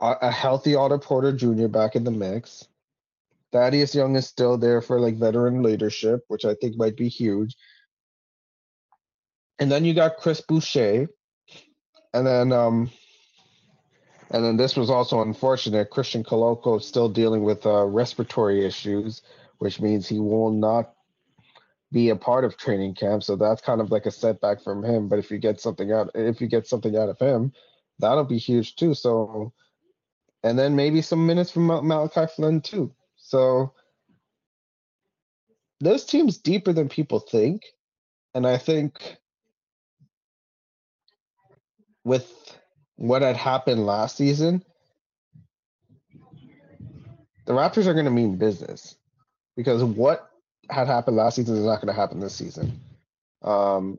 a, 0.00 0.16
a 0.22 0.30
healthy 0.30 0.74
Otto 0.74 0.98
Porter 0.98 1.32
Jr. 1.32 1.68
back 1.68 1.94
in 1.94 2.04
the 2.04 2.10
mix. 2.10 2.66
Thaddeus 3.52 3.94
Young 3.94 4.16
is 4.16 4.26
still 4.26 4.56
there 4.56 4.80
for 4.80 4.98
like 4.98 5.16
veteran 5.16 5.62
leadership, 5.62 6.24
which 6.28 6.46
I 6.46 6.54
think 6.54 6.76
might 6.76 6.96
be 6.96 7.08
huge. 7.08 7.54
And 9.58 9.70
then 9.70 9.84
you 9.84 9.94
got 9.94 10.16
Chris 10.16 10.40
Boucher, 10.40 11.08
and 12.14 12.26
then 12.26 12.52
um, 12.52 12.90
and 14.30 14.44
then 14.44 14.56
this 14.56 14.76
was 14.76 14.90
also 14.90 15.20
unfortunate. 15.20 15.90
Christian 15.90 16.24
Koloko 16.24 16.78
is 16.78 16.86
still 16.86 17.08
dealing 17.08 17.44
with 17.44 17.66
uh, 17.66 17.84
respiratory 17.84 18.64
issues, 18.64 19.22
which 19.58 19.80
means 19.80 20.08
he 20.08 20.18
will 20.18 20.50
not 20.50 20.94
be 21.92 22.08
a 22.08 22.16
part 22.16 22.44
of 22.44 22.56
training 22.56 22.94
camp. 22.94 23.22
So 23.22 23.36
that's 23.36 23.60
kind 23.60 23.82
of 23.82 23.90
like 23.90 24.06
a 24.06 24.10
setback 24.10 24.62
from 24.62 24.82
him. 24.82 25.08
But 25.08 25.18
if 25.18 25.30
you 25.30 25.36
get 25.36 25.60
something 25.60 25.92
out, 25.92 26.10
if 26.14 26.40
you 26.40 26.46
get 26.46 26.66
something 26.66 26.96
out 26.96 27.10
of 27.10 27.18
him, 27.18 27.52
that'll 27.98 28.24
be 28.24 28.38
huge 28.38 28.76
too. 28.76 28.94
So, 28.94 29.52
and 30.42 30.58
then 30.58 30.74
maybe 30.74 31.02
some 31.02 31.26
minutes 31.26 31.50
from 31.50 31.66
Mal- 31.66 31.82
Malachi 31.82 32.26
Flynn 32.34 32.62
too. 32.62 32.94
So 33.16 33.74
this 35.80 36.06
team's 36.06 36.38
deeper 36.38 36.72
than 36.72 36.88
people 36.88 37.20
think, 37.20 37.64
and 38.34 38.46
I 38.46 38.56
think 38.56 39.18
with 42.04 42.30
what 42.96 43.22
had 43.22 43.36
happened 43.36 43.86
last 43.86 44.16
season, 44.16 44.64
the 47.46 47.52
Raptors 47.52 47.86
are 47.86 47.94
going 47.94 48.04
to 48.04 48.10
mean 48.10 48.36
business 48.36 48.96
because 49.56 49.82
what 49.82 50.28
had 50.70 50.86
happened 50.86 51.16
last 51.16 51.36
season 51.36 51.56
is 51.56 51.64
not 51.64 51.76
going 51.76 51.92
to 51.92 52.00
happen 52.00 52.20
this 52.20 52.34
season. 52.34 52.80
Um, 53.42 53.98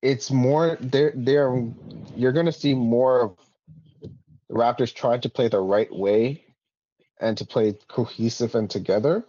it's 0.00 0.30
more 0.30 0.76
they're 0.80 1.12
they're 1.14 1.64
you're 2.16 2.32
going 2.32 2.46
to 2.46 2.52
see 2.52 2.74
more 2.74 3.22
of 3.22 3.36
the 4.48 4.54
Raptors 4.54 4.92
trying 4.92 5.20
to 5.20 5.28
play 5.28 5.48
the 5.48 5.60
right 5.60 5.94
way 5.94 6.44
and 7.20 7.38
to 7.38 7.46
play 7.46 7.76
cohesive 7.88 8.54
and 8.54 8.68
together. 8.68 9.24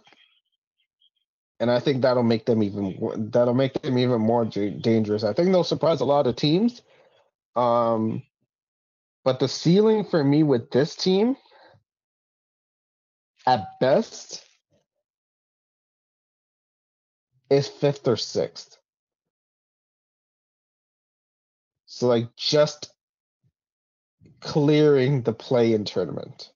And 1.60 1.70
I 1.70 1.78
think 1.80 2.02
that'll 2.02 2.22
make 2.22 2.46
them 2.46 2.62
even 2.62 3.30
that'll 3.30 3.54
make 3.54 3.80
them 3.80 3.96
even 3.96 4.20
more 4.20 4.44
dangerous. 4.44 5.24
I 5.24 5.32
think 5.32 5.50
they'll 5.50 5.64
surprise 5.64 6.00
a 6.00 6.04
lot 6.04 6.26
of 6.26 6.36
teams. 6.36 6.82
Um, 7.54 8.22
but 9.24 9.38
the 9.38 9.48
ceiling 9.48 10.04
for 10.04 10.22
me 10.22 10.42
with 10.42 10.70
this 10.70 10.96
team, 10.96 11.36
at 13.46 13.66
best, 13.80 14.44
is 17.48 17.68
fifth 17.68 18.06
or 18.08 18.16
sixth. 18.16 18.76
So 21.86 22.08
like 22.08 22.34
just 22.36 22.92
clearing 24.40 25.22
the 25.22 25.32
play 25.32 25.72
in 25.72 25.84
tournament. 25.84 26.50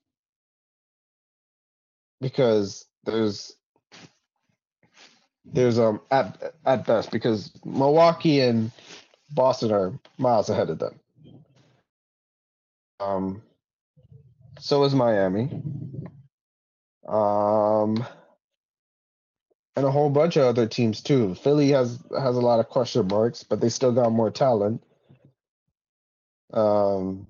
Because 2.19 2.85
there's 3.05 3.55
there's 5.53 5.79
um 5.79 6.01
at 6.11 6.53
at 6.65 6.85
best 6.85 7.11
because 7.11 7.51
Milwaukee 7.65 8.41
and 8.41 8.71
Boston 9.31 9.71
are 9.71 9.99
miles 10.17 10.49
ahead 10.49 10.69
of 10.69 10.79
them. 10.79 10.99
Um 12.99 13.41
so 14.59 14.83
is 14.83 14.93
Miami. 14.93 15.49
Um, 17.07 18.05
and 19.75 19.85
a 19.85 19.91
whole 19.91 20.09
bunch 20.09 20.35
of 20.35 20.43
other 20.43 20.67
teams 20.67 21.01
too. 21.01 21.33
Philly 21.33 21.69
has 21.69 21.97
has 22.17 22.35
a 22.35 22.41
lot 22.41 22.59
of 22.59 22.67
question 22.67 23.07
marks, 23.07 23.43
but 23.43 23.61
they 23.61 23.69
still 23.69 23.93
got 23.93 24.11
more 24.11 24.29
talent. 24.29 24.83
Um, 26.53 27.27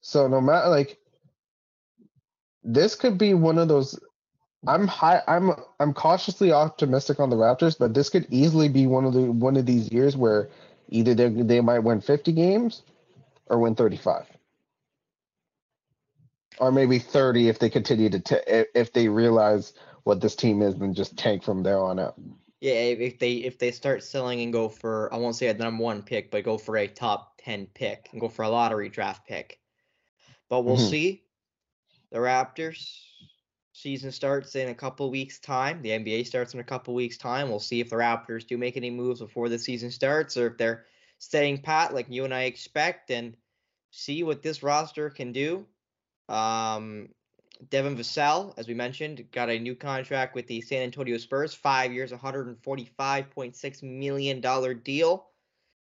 so 0.00 0.28
no 0.28 0.40
matter 0.40 0.68
like 0.68 0.98
this 2.64 2.94
could 2.94 3.18
be 3.18 3.34
one 3.34 3.58
of 3.58 3.68
those 3.68 3.98
I'm 4.66 4.86
high 4.86 5.22
I'm 5.26 5.52
I'm 5.80 5.92
cautiously 5.92 6.52
optimistic 6.52 7.18
on 7.20 7.30
the 7.30 7.36
Raptors, 7.36 7.78
but 7.78 7.94
this 7.94 8.08
could 8.10 8.26
easily 8.30 8.68
be 8.68 8.86
one 8.86 9.04
of 9.04 9.12
the 9.12 9.22
one 9.32 9.56
of 9.56 9.66
these 9.66 9.90
years 9.90 10.16
where 10.16 10.48
either 10.88 11.14
they 11.14 11.28
they 11.30 11.60
might 11.60 11.80
win 11.80 12.00
50 12.00 12.32
games 12.32 12.82
or 13.46 13.58
win 13.58 13.74
35. 13.74 14.26
Or 16.60 16.70
maybe 16.70 16.98
30 16.98 17.48
if 17.48 17.58
they 17.58 17.70
continue 17.70 18.10
to 18.10 18.20
t- 18.20 18.36
if 18.46 18.92
they 18.92 19.08
realize 19.08 19.72
what 20.04 20.20
this 20.20 20.36
team 20.36 20.62
is 20.62 20.74
and 20.74 20.94
just 20.94 21.16
tank 21.16 21.42
from 21.42 21.62
there 21.62 21.78
on 21.78 21.98
out. 21.98 22.14
Yeah, 22.60 22.74
if 22.74 23.18
they 23.18 23.34
if 23.34 23.58
they 23.58 23.72
start 23.72 24.04
selling 24.04 24.40
and 24.40 24.52
go 24.52 24.68
for 24.68 25.12
I 25.12 25.16
won't 25.16 25.34
say 25.34 25.48
a 25.48 25.54
number 25.54 25.82
one 25.82 26.02
pick, 26.02 26.30
but 26.30 26.44
go 26.44 26.58
for 26.58 26.76
a 26.76 26.86
top 26.86 27.40
ten 27.42 27.66
pick 27.66 28.08
and 28.12 28.20
go 28.20 28.28
for 28.28 28.42
a 28.44 28.48
lottery 28.48 28.88
draft 28.88 29.26
pick. 29.26 29.58
But 30.48 30.64
we'll 30.64 30.76
Mhm. 30.76 30.90
see. 30.90 31.24
The 32.12 32.18
Raptors 32.18 33.00
season 33.72 34.12
starts 34.12 34.54
in 34.54 34.68
a 34.68 34.74
couple 34.74 35.10
weeks 35.10 35.38
time. 35.38 35.80
The 35.80 35.90
NBA 35.90 36.26
starts 36.26 36.52
in 36.52 36.60
a 36.60 36.64
couple 36.64 36.92
weeks 36.92 37.16
time. 37.16 37.48
We'll 37.48 37.58
see 37.58 37.80
if 37.80 37.88
the 37.88 37.96
Raptors 37.96 38.46
do 38.46 38.58
make 38.58 38.76
any 38.76 38.90
moves 38.90 39.20
before 39.20 39.48
the 39.48 39.58
season 39.58 39.90
starts 39.90 40.36
or 40.36 40.48
if 40.48 40.58
they're 40.58 40.84
staying 41.18 41.62
pat 41.62 41.94
like 41.94 42.10
you 42.10 42.26
and 42.26 42.34
I 42.34 42.42
expect 42.42 43.10
and 43.10 43.34
see 43.90 44.24
what 44.24 44.42
this 44.42 44.62
roster 44.62 45.08
can 45.08 45.32
do. 45.32 45.66
Um 46.28 47.08
Devin 47.70 47.96
Vassell, 47.96 48.52
as 48.58 48.68
we 48.68 48.74
mentioned, 48.74 49.24
got 49.30 49.48
a 49.48 49.58
new 49.58 49.74
contract 49.74 50.34
with 50.34 50.46
the 50.48 50.60
San 50.60 50.82
Antonio 50.82 51.16
Spurs, 51.16 51.54
five 51.54 51.92
years, 51.92 52.12
$145.6 52.12 53.82
million 53.82 54.40
deal. 54.82 55.28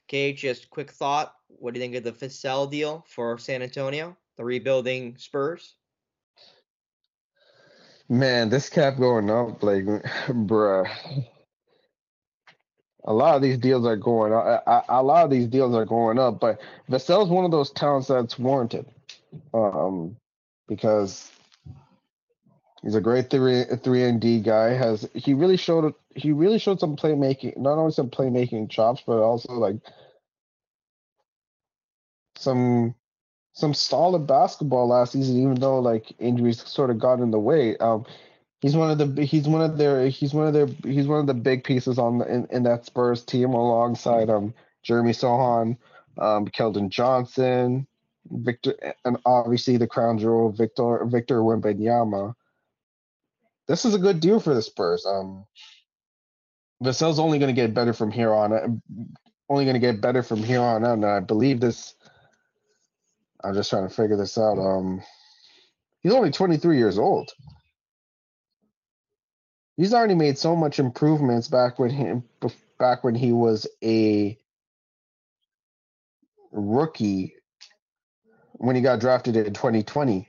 Okay, 0.09 0.33
just 0.33 0.71
quick 0.71 0.91
thought. 0.91 1.35
What 1.47 1.73
do 1.73 1.79
you 1.79 1.83
think 1.85 1.95
of 1.95 2.03
the 2.03 2.25
Vassell 2.25 2.69
deal 2.69 3.05
for 3.07 3.37
San 3.37 3.61
Antonio, 3.61 4.17
the 4.37 4.43
rebuilding 4.43 5.17
Spurs? 5.17 5.75
Man, 8.09 8.49
this 8.49 8.69
cap 8.69 8.97
going 8.97 9.29
up, 9.29 9.61
like, 9.63 9.83
bruh. 10.27 10.87
A 13.03 13.13
lot 13.13 13.35
of 13.35 13.41
these 13.41 13.57
deals 13.57 13.85
are 13.85 13.95
going 13.95 14.33
up. 14.33 14.63
A, 14.67 14.83
a 14.89 15.03
lot 15.03 15.25
of 15.25 15.31
these 15.31 15.47
deals 15.47 15.73
are 15.75 15.85
going 15.85 16.19
up, 16.19 16.39
but 16.39 16.59
Vassell's 16.89 17.29
one 17.29 17.45
of 17.45 17.51
those 17.51 17.71
talents 17.71 18.07
that's 18.07 18.37
warranted, 18.37 18.85
um, 19.53 20.17
because 20.67 21.31
he's 22.83 22.95
a 22.95 23.01
great 23.01 23.29
three 23.29 23.63
three 23.81 24.03
and 24.03 24.19
D 24.19 24.41
guy. 24.41 24.69
Has 24.73 25.07
he 25.13 25.33
really 25.33 25.55
showed 25.55 25.93
he 26.15 26.33
really 26.33 26.59
showed 26.59 26.81
some 26.81 26.97
playmaking, 26.97 27.57
not 27.57 27.77
only 27.77 27.93
some 27.93 28.09
playmaking 28.09 28.69
chops, 28.69 29.01
but 29.05 29.19
also 29.19 29.53
like 29.53 29.77
some 32.35 32.93
some 33.57 33.73
solid 33.73 34.27
basketball 34.27 34.87
last 34.87 35.13
season, 35.13 35.41
even 35.41 35.55
though 35.55 35.79
like 35.79 36.13
injuries 36.19 36.63
sort 36.67 36.91
of 36.91 36.99
got 36.99 37.19
in 37.19 37.31
the 37.31 37.39
way. 37.39 37.75
Um, 37.77 38.05
he's 38.61 38.75
one 38.75 38.91
of 38.91 38.97
the 38.97 39.25
he's 39.25 39.47
one 39.47 39.61
of 39.61 39.77
their 39.77 40.07
he's 40.09 40.33
one 40.33 40.47
of 40.47 40.53
their 40.53 40.67
he's 40.83 41.07
one 41.07 41.19
of 41.19 41.27
the 41.27 41.33
big 41.33 41.63
pieces 41.63 41.97
on 41.97 42.19
the, 42.19 42.31
in, 42.31 42.47
in 42.51 42.63
that 42.63 42.85
Spurs 42.85 43.23
team 43.23 43.53
alongside 43.53 44.29
um 44.29 44.53
Jeremy 44.83 45.11
Sochan, 45.11 45.77
um 46.19 46.47
Keldon 46.47 46.89
Johnson, 46.89 47.87
Victor 48.29 48.75
and 49.03 49.17
obviously 49.25 49.77
the 49.77 49.87
crown 49.87 50.19
jewel 50.19 50.51
Victor 50.51 51.03
Victor 51.05 51.39
Wembanyama. 51.39 52.35
This 53.67 53.85
is 53.85 53.95
a 53.95 53.99
good 53.99 54.19
deal 54.19 54.39
for 54.39 54.53
the 54.53 54.61
Spurs. 54.61 55.05
Um 55.05 55.45
Vassell's 56.83 57.17
only 57.17 57.39
going 57.39 57.53
to 57.53 57.59
get 57.59 57.73
better 57.73 57.91
from 57.93 58.11
here 58.11 58.33
on. 58.33 58.81
Only 59.49 59.65
going 59.65 59.73
to 59.73 59.79
get 59.79 59.99
better 59.99 60.21
from 60.21 60.43
here 60.43 60.61
on 60.61 60.85
out. 60.85 60.93
And 60.93 61.05
I 61.05 61.21
believe 61.21 61.59
this. 61.59 61.95
I'm 63.47 63.53
just 63.53 63.69
trying 63.69 63.87
to 63.87 63.93
figure 63.93 64.17
this 64.17 64.37
out. 64.37 64.59
Um, 64.59 65.01
he's 66.01 66.11
only 66.11 66.31
23 66.31 66.77
years 66.77 66.97
old. 66.97 67.31
He's 69.77 69.93
already 69.93 70.15
made 70.15 70.37
so 70.37 70.53
much 70.53 70.79
improvements 70.79 71.47
back 71.47 71.79
when 71.79 71.89
he 71.89 72.21
back 72.77 73.05
when 73.05 73.15
he 73.15 73.31
was 73.31 73.65
a 73.81 74.37
rookie 76.51 77.35
when 78.55 78.75
he 78.75 78.81
got 78.81 78.99
drafted 78.99 79.37
in 79.37 79.53
2020. 79.53 80.27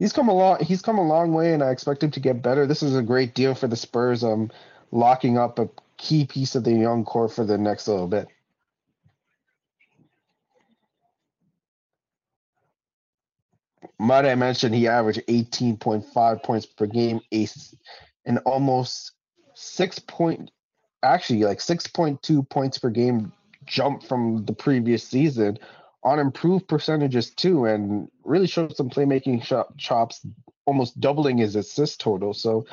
He's 0.00 0.12
come 0.12 0.28
a 0.28 0.34
long 0.34 0.58
he's 0.64 0.82
come 0.82 0.98
a 0.98 1.06
long 1.06 1.32
way 1.32 1.52
and 1.52 1.62
I 1.62 1.70
expect 1.70 2.02
him 2.02 2.10
to 2.12 2.20
get 2.20 2.42
better. 2.42 2.66
This 2.66 2.82
is 2.82 2.96
a 2.96 3.02
great 3.02 3.34
deal 3.34 3.54
for 3.54 3.68
the 3.68 3.76
Spurs 3.76 4.24
um 4.24 4.50
locking 4.90 5.38
up 5.38 5.60
a 5.60 5.68
key 5.96 6.24
piece 6.24 6.56
of 6.56 6.64
the 6.64 6.72
young 6.72 7.04
core 7.04 7.28
for 7.28 7.44
the 7.44 7.58
next 7.58 7.86
little 7.86 8.08
bit. 8.08 8.26
Might 13.98 14.26
I 14.26 14.34
mention 14.34 14.72
he 14.72 14.88
averaged 14.88 15.22
18.5 15.28 16.42
points 16.42 16.66
per 16.66 16.86
game, 16.86 17.20
ace, 17.32 17.74
and 18.24 18.38
almost 18.38 19.12
six 19.54 19.98
point, 19.98 20.50
actually 21.02 21.44
like 21.44 21.58
6.2 21.58 22.48
points 22.48 22.78
per 22.78 22.90
game 22.90 23.32
jump 23.64 24.02
from 24.02 24.44
the 24.44 24.52
previous 24.52 25.06
season 25.06 25.58
on 26.04 26.18
improved 26.18 26.66
percentages 26.66 27.30
too, 27.30 27.64
and 27.66 28.08
really 28.24 28.46
showed 28.46 28.76
some 28.76 28.90
playmaking 28.90 29.42
cho- 29.42 29.72
chops, 29.78 30.26
almost 30.66 30.98
doubling 31.00 31.38
his 31.38 31.54
assist 31.54 32.00
total. 32.00 32.34
So 32.34 32.66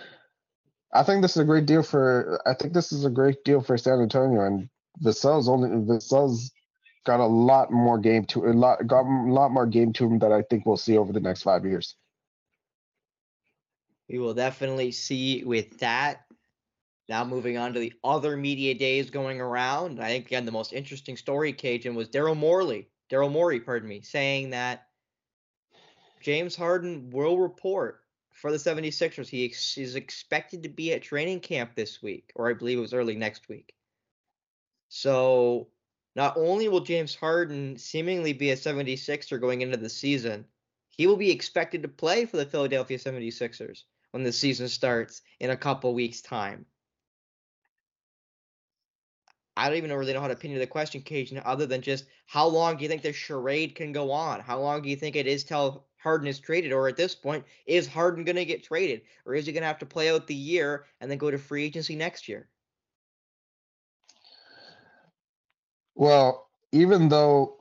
I 0.94 1.04
think 1.04 1.22
this 1.22 1.38
is 1.38 1.42
a 1.42 1.46
great 1.46 1.66
deal 1.66 1.84
for. 1.84 2.42
I 2.48 2.54
think 2.56 2.74
this 2.74 2.92
is 2.92 3.06
a 3.06 3.10
great 3.10 3.44
deal 3.44 3.62
for 3.62 3.78
San 3.78 4.02
Antonio, 4.02 4.42
and 4.46 4.70
Vassell's 5.00 5.48
only 5.48 5.70
Vassell's 5.70 6.52
got 7.06 7.20
a 7.20 7.26
lot 7.26 7.72
more 7.72 7.98
game 7.98 8.26
to 8.26 8.46
a 8.46 8.54
lot 8.54 8.86
got 8.88 9.02
a 9.02 9.32
lot 9.32 9.52
more 9.52 9.66
game 9.66 9.94
to 9.94 10.06
him 10.06 10.20
that 10.20 10.32
I 10.32 10.42
think 10.44 10.66
we'll 10.66 10.78
see 10.78 10.98
over 10.98 11.14
the 11.14 11.20
next 11.20 11.44
five 11.44 11.66
years. 11.66 11.96
We 14.10 14.20
will 14.20 14.34
definitely 14.34 14.92
see 14.92 15.44
with 15.44 15.80
that. 15.80 16.26
Now 17.08 17.24
moving 17.24 17.58
on 17.58 17.74
to 17.74 17.80
the 17.80 17.94
other 18.04 18.38
media 18.38 18.76
days 18.76 19.10
going 19.10 19.42
around. 19.42 20.00
I 20.00 20.08
think 20.08 20.28
again 20.28 20.46
the 20.46 20.52
most 20.52 20.74
interesting 20.74 21.18
story, 21.18 21.54
Kajan, 21.54 21.96
was 21.96 22.10
Daryl 22.10 22.38
Morley. 22.38 22.90
Daryl 23.10 23.32
Morey, 23.32 23.60
pardon 23.60 23.90
me, 23.90 24.02
saying 24.02 24.52
that 24.52 24.86
James 26.22 26.56
Harden 26.56 27.10
will 27.10 27.40
report 27.40 28.02
for 28.32 28.52
the 28.52 28.58
76ers. 28.58 29.28
He 29.28 29.46
ex- 29.46 29.78
is 29.78 29.96
expected 29.96 30.64
to 30.64 30.70
be 30.70 30.94
at 30.94 31.02
training 31.02 31.40
camp 31.40 31.76
this 31.76 32.02
week, 32.02 32.32
or 32.36 32.50
I 32.50 32.54
believe 32.54 32.78
it 32.78 32.82
was 32.82 32.94
early 32.94 33.16
next 33.16 33.50
week. 33.50 33.74
So 34.90 35.70
not 36.20 36.36
only 36.36 36.68
will 36.68 36.82
James 36.82 37.16
Harden 37.16 37.78
seemingly 37.78 38.34
be 38.34 38.50
a 38.50 38.56
76er 38.58 39.40
going 39.40 39.62
into 39.62 39.78
the 39.78 39.88
season, 39.88 40.44
he 40.90 41.08
will 41.08 41.16
be 41.16 41.32
expected 41.32 41.82
to 41.82 41.88
play 41.88 42.26
for 42.26 42.36
the 42.36 42.46
Philadelphia 42.46 42.98
76ers 42.98 43.84
when 44.12 44.24
the 44.24 44.34
season 44.34 44.68
starts 44.68 45.22
in 45.40 45.50
a 45.50 45.56
couple 45.56 45.94
weeks' 45.94 46.20
time. 46.20 46.66
I 49.56 49.70
don't 49.70 49.78
even 49.78 49.94
really 49.94 50.12
know 50.12 50.20
how 50.20 50.28
to 50.28 50.36
pin 50.36 50.60
the 50.60 50.68
question, 50.68 51.02
Kajan, 51.02 51.42
other 51.46 51.66
than 51.66 51.82
just 51.82 52.04
how 52.26 52.48
long 52.48 52.76
do 52.76 52.84
you 52.84 52.90
think 52.90 53.02
this 53.02 53.16
charade 53.16 53.76
can 53.76 53.94
go 53.94 54.12
on? 54.12 54.42
How 54.42 54.60
long 54.60 54.82
do 54.82 54.90
you 54.90 54.98
think 54.98 55.16
it 55.16 55.26
is 55.26 55.46
till 55.46 55.86
Harden 56.04 56.28
is 56.28 56.42
traded? 56.42 56.74
Or 56.74 56.90
at 56.90 56.98
this 56.98 57.16
point, 57.16 57.46
is 57.66 57.88
Harden 57.88 58.26
going 58.26 58.36
to 58.36 58.44
get 58.44 58.62
traded? 58.62 59.04
Or 59.26 59.36
is 59.36 59.46
he 59.46 59.54
going 59.54 59.62
to 59.62 59.68
have 59.68 59.80
to 59.80 59.86
play 59.86 60.10
out 60.10 60.28
the 60.28 60.36
year 60.36 60.84
and 61.00 61.10
then 61.10 61.18
go 61.18 61.32
to 61.32 61.38
free 61.38 61.64
agency 61.64 61.96
next 61.96 62.28
year? 62.28 62.50
Well, 66.00 66.48
even 66.72 67.10
though 67.10 67.58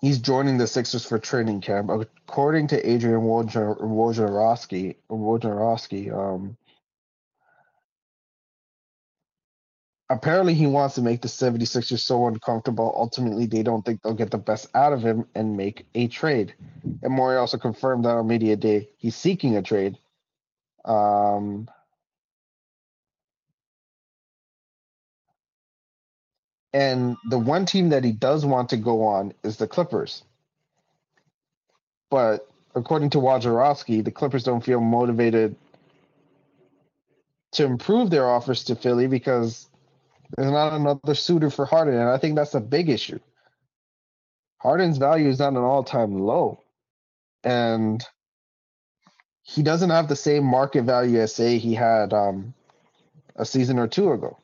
he's 0.00 0.18
joining 0.18 0.58
the 0.58 0.66
Sixers 0.66 1.06
for 1.06 1.20
training 1.20 1.60
camp, 1.60 1.90
according 1.90 2.66
to 2.68 2.90
Adrian 2.90 3.20
Wojnarowski, 3.20 4.96
Wojnarowski, 5.08 6.12
um, 6.12 6.56
apparently 10.10 10.54
he 10.54 10.66
wants 10.66 10.96
to 10.96 11.02
make 11.02 11.22
the 11.22 11.28
76ers 11.28 12.00
so 12.00 12.26
uncomfortable 12.26 12.92
ultimately 12.96 13.46
they 13.46 13.62
don't 13.62 13.84
think 13.84 14.02
they'll 14.02 14.12
get 14.12 14.32
the 14.32 14.38
best 14.38 14.66
out 14.74 14.92
of 14.92 15.02
him 15.02 15.24
and 15.36 15.56
make 15.56 15.86
a 15.94 16.08
trade. 16.08 16.52
And 17.04 17.12
Morey 17.14 17.36
also 17.36 17.58
confirmed 17.58 18.06
that 18.06 18.16
on 18.16 18.26
media 18.26 18.56
day 18.56 18.88
he's 18.96 19.14
seeking 19.14 19.56
a 19.56 19.62
trade. 19.62 19.96
Um 20.84 21.68
and 26.76 27.16
the 27.30 27.38
one 27.38 27.64
team 27.64 27.88
that 27.88 28.04
he 28.04 28.12
does 28.12 28.44
want 28.44 28.68
to 28.68 28.76
go 28.76 29.04
on 29.04 29.32
is 29.42 29.56
the 29.56 29.66
clippers 29.66 30.22
but 32.10 32.48
according 32.74 33.10
to 33.10 33.18
Wojnarowski, 33.18 34.04
the 34.04 34.10
clippers 34.10 34.44
don't 34.44 34.64
feel 34.64 34.80
motivated 34.80 35.56
to 37.52 37.64
improve 37.64 38.10
their 38.10 38.28
offers 38.28 38.64
to 38.64 38.76
philly 38.76 39.06
because 39.06 39.68
there's 40.36 40.50
not 40.50 40.72
another 40.72 41.14
suitor 41.14 41.50
for 41.50 41.64
Harden, 41.64 41.94
and 41.94 42.08
I 42.08 42.18
think 42.18 42.36
that's 42.36 42.54
a 42.54 42.60
big 42.60 42.88
issue. 42.88 43.18
Harden's 44.58 44.98
value 44.98 45.28
is 45.28 45.40
at 45.40 45.50
an 45.52 45.56
all-time 45.58 46.18
low, 46.18 46.62
and 47.44 48.04
he 49.42 49.62
doesn't 49.62 49.90
have 49.90 50.08
the 50.08 50.16
same 50.16 50.44
market 50.44 50.84
value 50.84 51.20
as 51.20 51.34
say 51.34 51.58
he 51.58 51.74
had 51.74 52.12
um, 52.12 52.52
a 53.36 53.44
season 53.44 53.78
or 53.78 53.86
two 53.86 54.12
ago. 54.12 54.38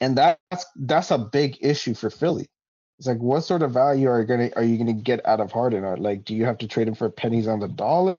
And 0.00 0.16
that's 0.16 0.66
that's 0.76 1.10
a 1.10 1.18
big 1.18 1.58
issue 1.60 1.94
for 1.94 2.10
Philly. 2.10 2.48
It's 2.98 3.06
like, 3.06 3.18
what 3.18 3.42
sort 3.42 3.62
of 3.62 3.72
value 3.72 4.08
are 4.08 4.20
you 4.20 4.26
gonna 4.26 4.50
are 4.56 4.64
you 4.64 4.78
gonna 4.78 4.92
get 4.92 5.24
out 5.26 5.40
of 5.40 5.52
Harden? 5.52 5.84
Or 5.84 5.96
like, 5.96 6.24
do 6.24 6.34
you 6.34 6.44
have 6.44 6.58
to 6.58 6.68
trade 6.68 6.88
him 6.88 6.94
for 6.94 7.10
pennies 7.10 7.48
on 7.48 7.60
the 7.60 7.68
dollar? 7.68 8.16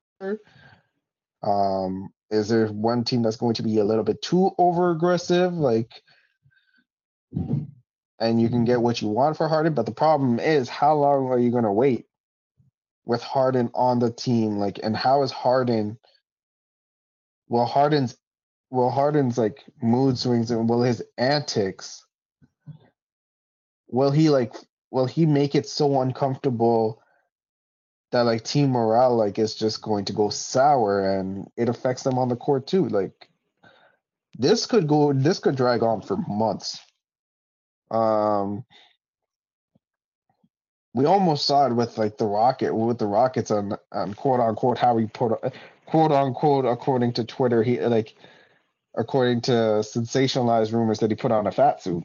Um, 1.41 2.09
is 2.30 2.49
there 2.49 2.67
one 2.67 3.03
team 3.03 3.23
that's 3.23 3.38
going 3.38 3.55
to 3.55 3.63
be 3.63 3.80
a 3.80 3.86
little 3.86 4.03
bit 4.03 4.21
too 4.21 4.51
over 4.57 4.91
aggressive? 4.91 5.53
Like, 5.53 6.01
and 8.19 8.41
you 8.41 8.49
can 8.49 8.65
get 8.65 8.82
what 8.82 9.01
you 9.01 9.07
want 9.07 9.38
for 9.38 9.47
Harden, 9.47 9.73
but 9.73 9.86
the 9.86 9.91
problem 9.93 10.39
is, 10.39 10.69
how 10.69 10.95
long 10.95 11.27
are 11.27 11.39
you 11.39 11.51
gonna 11.51 11.73
wait 11.73 12.05
with 13.05 13.23
Harden 13.23 13.71
on 13.73 13.99
the 13.99 14.11
team? 14.11 14.57
Like, 14.57 14.80
and 14.84 14.95
how 14.95 15.23
is 15.23 15.32
Harden? 15.32 15.97
Well, 17.47 17.65
Harden's 17.65 18.17
well, 18.72 18.89
Harden's 18.89 19.38
like 19.38 19.63
mood 19.82 20.17
swings 20.17 20.51
and 20.51 20.70
will 20.70 20.84
his 20.84 21.03
antics 21.17 22.05
will 23.88 24.11
he 24.11 24.30
like 24.30 24.55
will 24.91 25.05
he 25.05 25.26
make 25.26 25.55
it 25.55 25.67
so 25.67 26.01
uncomfortable 26.01 27.01
that 28.11 28.22
like 28.22 28.43
team 28.43 28.70
morale 28.72 29.15
like 29.15 29.38
is 29.39 29.55
just 29.55 29.82
going 29.82 30.05
to 30.05 30.13
go 30.13 30.30
sour 30.30 31.17
and 31.17 31.47
it 31.57 31.70
affects 31.70 32.03
them 32.03 32.17
on 32.17 32.30
the 32.30 32.36
court 32.36 32.67
too? 32.67 32.88
Like 32.88 33.30
this 34.38 34.65
could 34.65 34.88
go 34.88 35.13
this 35.13 35.39
could 35.39 35.55
drag 35.55 35.84
on 35.84 36.01
for 36.01 36.17
months. 36.28 36.80
Um 37.91 38.65
we 40.93 41.05
almost 41.05 41.45
saw 41.45 41.67
it 41.67 41.74
with 41.74 41.97
like 41.97 42.17
the 42.17 42.26
rocket 42.26 42.74
with 42.74 42.97
the 42.99 43.05
rockets 43.07 43.51
on 43.51 43.74
on 43.91 44.13
quote 44.13 44.39
unquote 44.39 44.78
how 44.78 44.97
he 44.97 45.05
put 45.07 45.32
quote 45.86 46.11
unquote 46.11 46.65
according 46.65 47.13
to 47.13 47.24
twitter 47.24 47.63
he 47.63 47.80
like 47.80 48.15
according 49.00 49.41
to 49.41 49.52
sensationalized 49.52 50.74
rumors 50.74 51.00
that 51.00 51.10
he 51.10 51.16
put 51.16 51.32
on 51.32 51.47
a 51.47 51.52
fat 51.52 51.82
suit 51.82 52.04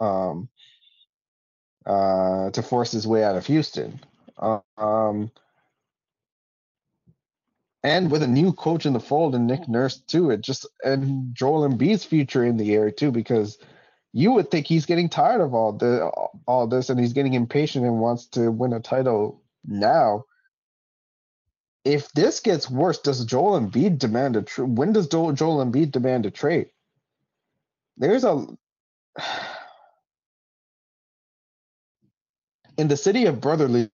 um 0.00 0.48
uh, 1.88 2.50
to 2.50 2.62
force 2.62 2.92
his 2.92 3.06
way 3.06 3.24
out 3.24 3.36
of 3.36 3.46
Houston. 3.46 4.00
Um, 4.76 5.30
and 7.82 8.10
with 8.10 8.22
a 8.22 8.28
new 8.28 8.52
coach 8.52 8.84
in 8.84 8.92
the 8.92 9.00
fold 9.00 9.34
and 9.34 9.46
Nick 9.46 9.68
Nurse 9.68 9.98
too, 9.98 10.30
it 10.30 10.42
just 10.42 10.66
and 10.84 11.34
Joel 11.34 11.68
Embiid's 11.68 12.04
future 12.04 12.44
in 12.44 12.56
the 12.58 12.74
air 12.74 12.90
too, 12.90 13.10
because 13.10 13.58
you 14.12 14.32
would 14.32 14.50
think 14.50 14.66
he's 14.66 14.86
getting 14.86 15.08
tired 15.08 15.40
of 15.40 15.54
all 15.54 15.72
the 15.72 16.10
all 16.46 16.66
this 16.66 16.90
and 16.90 17.00
he's 17.00 17.12
getting 17.14 17.34
impatient 17.34 17.86
and 17.86 18.00
wants 18.00 18.26
to 18.26 18.50
win 18.50 18.72
a 18.72 18.80
title 18.80 19.42
now. 19.64 20.24
If 21.88 22.12
this 22.12 22.40
gets 22.40 22.68
worse, 22.70 22.98
does 22.98 23.24
Joel 23.24 23.58
Embiid 23.58 23.98
demand 23.98 24.36
a 24.36 24.42
trade? 24.42 24.76
When 24.76 24.92
does 24.92 25.08
Joel 25.08 25.32
Embiid 25.34 25.90
demand 25.90 26.26
a 26.26 26.30
trade? 26.30 26.68
There's 27.96 28.24
a 28.24 28.46
in 32.78 32.88
the 32.88 32.96
city 32.98 33.24
of 33.24 33.40
brotherly, 33.40 33.88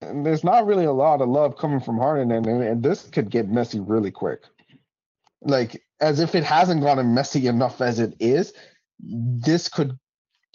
there's 0.00 0.44
not 0.44 0.64
really 0.64 0.86
a 0.86 0.92
lot 0.92 1.20
of 1.20 1.28
love 1.28 1.58
coming 1.58 1.80
from 1.80 1.98
Harden, 1.98 2.32
and, 2.32 2.46
and 2.46 2.82
this 2.82 3.02
could 3.02 3.30
get 3.30 3.50
messy 3.50 3.80
really 3.80 4.10
quick. 4.10 4.44
Like 5.42 5.84
as 6.00 6.20
if 6.20 6.34
it 6.34 6.44
hasn't 6.44 6.80
gotten 6.80 7.12
messy 7.12 7.48
enough 7.48 7.82
as 7.82 8.00
it 8.00 8.14
is, 8.18 8.54
this 8.98 9.68
could 9.68 9.98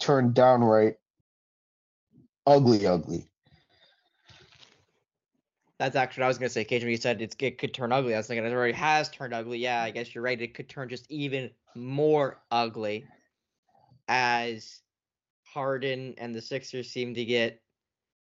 turn 0.00 0.32
downright 0.32 0.96
ugly, 2.44 2.88
ugly. 2.88 3.29
That's 5.80 5.96
actually 5.96 6.20
what 6.20 6.26
I 6.26 6.28
was 6.28 6.36
gonna 6.36 6.50
say, 6.50 6.64
Cage. 6.64 6.82
When 6.82 6.90
you 6.90 6.98
said 6.98 7.22
it 7.22 7.58
could 7.58 7.72
turn 7.72 7.90
ugly, 7.90 8.12
I 8.12 8.18
was 8.18 8.26
thinking 8.26 8.44
it 8.44 8.52
already 8.52 8.74
has 8.74 9.08
turned 9.08 9.32
ugly. 9.32 9.60
Yeah, 9.60 9.82
I 9.82 9.90
guess 9.90 10.14
you're 10.14 10.22
right. 10.22 10.38
It 10.38 10.52
could 10.52 10.68
turn 10.68 10.90
just 10.90 11.10
even 11.10 11.48
more 11.74 12.42
ugly 12.50 13.06
as 14.06 14.82
Harden 15.42 16.16
and 16.18 16.34
the 16.34 16.42
Sixers 16.42 16.90
seem 16.90 17.14
to 17.14 17.24
get 17.24 17.62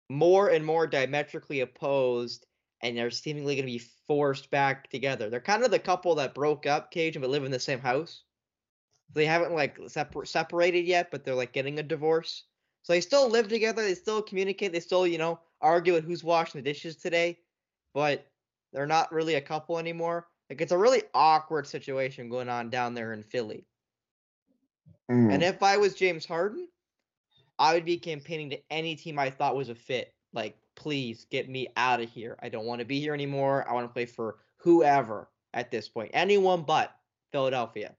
more 0.10 0.50
and 0.50 0.64
more 0.64 0.86
diametrically 0.86 1.62
opposed 1.62 2.46
and 2.84 2.96
they're 2.96 3.10
seemingly 3.10 3.56
going 3.56 3.66
to 3.66 3.72
be 3.72 3.84
forced 4.06 4.52
back 4.52 4.88
together. 4.92 5.32
They're 5.32 5.42
kind 5.42 5.64
of 5.64 5.72
the 5.72 5.80
couple 5.80 6.14
that 6.16 6.36
broke 6.36 6.68
up, 6.68 6.92
Cage, 6.92 7.20
but 7.20 7.32
live 7.32 7.46
in 7.46 7.52
the 7.52 7.60
same 7.60 7.80
house. 7.80 8.22
They 9.16 9.26
haven't 9.26 9.56
like 9.56 9.80
separ- 9.88 10.26
separated 10.26 10.86
yet, 10.86 11.10
but 11.10 11.24
they're 11.24 11.34
like 11.34 11.52
getting 11.52 11.80
a 11.80 11.84
divorce. 11.84 12.44
So 12.84 12.94
they 12.94 13.02
still 13.02 13.30
live 13.30 13.48
together. 13.48 13.82
They 13.82 13.96
still 13.96 14.22
communicate. 14.22 14.72
They 14.72 14.80
still, 14.80 15.06
you 15.06 15.18
know, 15.18 15.40
argue 15.62 15.96
at 15.96 16.04
who's 16.04 16.24
washing 16.24 16.62
the 16.62 16.70
dishes 16.70 16.96
today, 16.96 17.40
but 17.94 18.26
they're 18.74 18.88
not 18.88 19.12
really 19.12 19.36
a 19.36 19.42
couple 19.42 19.78
anymore. 19.78 20.28
Like 20.50 20.62
it's 20.62 20.72
a 20.72 20.78
really 20.78 21.04
awkward 21.14 21.68
situation 21.68 22.30
going 22.30 22.50
on 22.50 22.70
down 22.70 22.94
there 22.94 23.14
in 23.14 23.24
Philly. 23.24 23.66
Mm. 25.12 25.34
And 25.34 25.44
if 25.44 25.62
I 25.62 25.78
was 25.78 25.96
James 25.96 26.26
Harden, 26.26 26.68
I 27.58 27.74
would 27.74 27.86
be 27.86 27.98
campaigning 27.98 28.50
to 28.52 28.60
any 28.70 28.96
team 28.96 29.20
I 29.20 29.30
thought 29.30 29.56
was 29.56 29.70
a 29.70 29.76
fit. 29.76 30.14
Like, 30.34 30.58
please 30.76 31.26
get 31.30 31.50
me 31.50 31.68
out 31.76 32.02
of 32.02 32.10
here. 32.10 32.38
I 32.42 32.50
don't 32.50 32.66
want 32.66 32.80
to 32.80 32.86
be 32.86 33.00
here 33.00 33.14
anymore. 33.14 33.68
I 33.70 33.74
want 33.74 33.88
to 33.88 33.94
play 33.94 34.06
for 34.06 34.38
whoever 34.58 35.30
at 35.54 35.72
this 35.72 35.90
point. 35.90 36.12
Anyone 36.14 36.62
but 36.62 36.96
Philadelphia. 37.32 37.96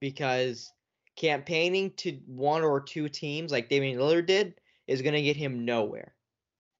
Because 0.00 0.72
campaigning 1.18 1.90
to 1.98 2.12
one 2.26 2.62
or 2.62 2.80
two 2.80 3.08
teams 3.08 3.52
like 3.52 3.68
Damian 3.68 3.98
Lillard 3.98 4.26
did 4.26 4.54
is 4.86 5.02
going 5.02 5.14
to 5.14 5.22
get 5.22 5.36
him 5.36 5.64
nowhere. 5.64 6.14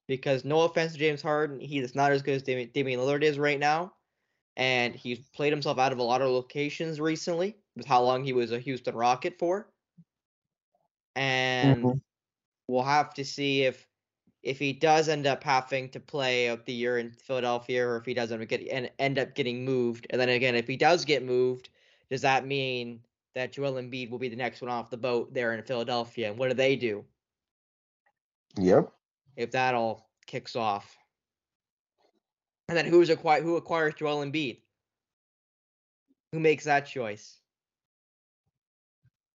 Because 0.07 0.43
no 0.43 0.61
offense 0.61 0.93
to 0.93 0.97
James 0.97 1.21
Harden, 1.21 1.59
he 1.59 1.77
is 1.77 1.93
not 1.93 2.11
as 2.11 2.23
good 2.23 2.33
as 2.33 2.41
Damian, 2.41 2.71
Damian 2.73 2.99
Lillard 2.99 3.21
is 3.21 3.37
right 3.37 3.59
now. 3.59 3.93
And 4.57 4.95
he's 4.95 5.19
played 5.19 5.53
himself 5.53 5.77
out 5.77 5.91
of 5.91 5.99
a 5.99 6.03
lot 6.03 6.21
of 6.21 6.29
locations 6.29 6.99
recently 6.99 7.55
with 7.75 7.85
how 7.85 8.01
long 8.01 8.23
he 8.23 8.33
was 8.33 8.51
a 8.51 8.59
Houston 8.59 8.95
Rocket 8.95 9.37
for 9.37 9.67
and 11.19 11.83
mm-hmm. 11.83 11.97
we'll 12.67 12.83
have 12.83 13.13
to 13.13 13.25
see 13.25 13.63
if 13.63 13.85
if 14.41 14.57
he 14.57 14.71
does 14.71 15.09
end 15.09 15.27
up 15.27 15.43
having 15.43 15.89
to 15.89 15.99
play 15.99 16.47
out 16.47 16.65
the 16.65 16.71
year 16.71 16.97
in 16.97 17.11
Philadelphia, 17.11 17.85
or 17.85 17.97
if 17.97 18.05
he 18.05 18.13
doesn't 18.13 18.47
get 18.47 18.65
and 18.71 18.89
end 18.97 19.19
up 19.19 19.35
getting 19.35 19.65
moved. 19.65 20.07
And 20.09 20.19
then 20.19 20.29
again, 20.29 20.55
if 20.55 20.65
he 20.65 20.77
does 20.77 21.03
get 21.03 21.25
moved, 21.25 21.67
does 22.09 22.21
that 22.21 22.47
mean 22.47 23.01
that 23.35 23.51
Joel 23.51 23.73
Embiid 23.73 24.09
will 24.09 24.19
be 24.19 24.29
the 24.29 24.35
next 24.35 24.61
one 24.61 24.71
off 24.71 24.89
the 24.89 24.97
boat 24.97 25.33
there 25.33 25.53
in 25.53 25.63
Philadelphia? 25.63 26.29
And 26.29 26.37
what 26.37 26.49
do 26.49 26.53
they 26.55 26.75
do? 26.75 27.05
Yep. 28.57 28.91
If 29.35 29.51
that 29.51 29.75
all 29.75 30.09
kicks 30.25 30.55
off. 30.55 30.97
And 32.67 32.77
then 32.77 32.85
who's 32.85 33.09
acquire 33.09 33.41
who 33.41 33.55
acquires 33.55 33.95
Joel 33.95 34.23
Embiid? 34.23 34.59
Who 36.31 36.39
makes 36.39 36.65
that 36.65 36.85
choice? 36.85 37.37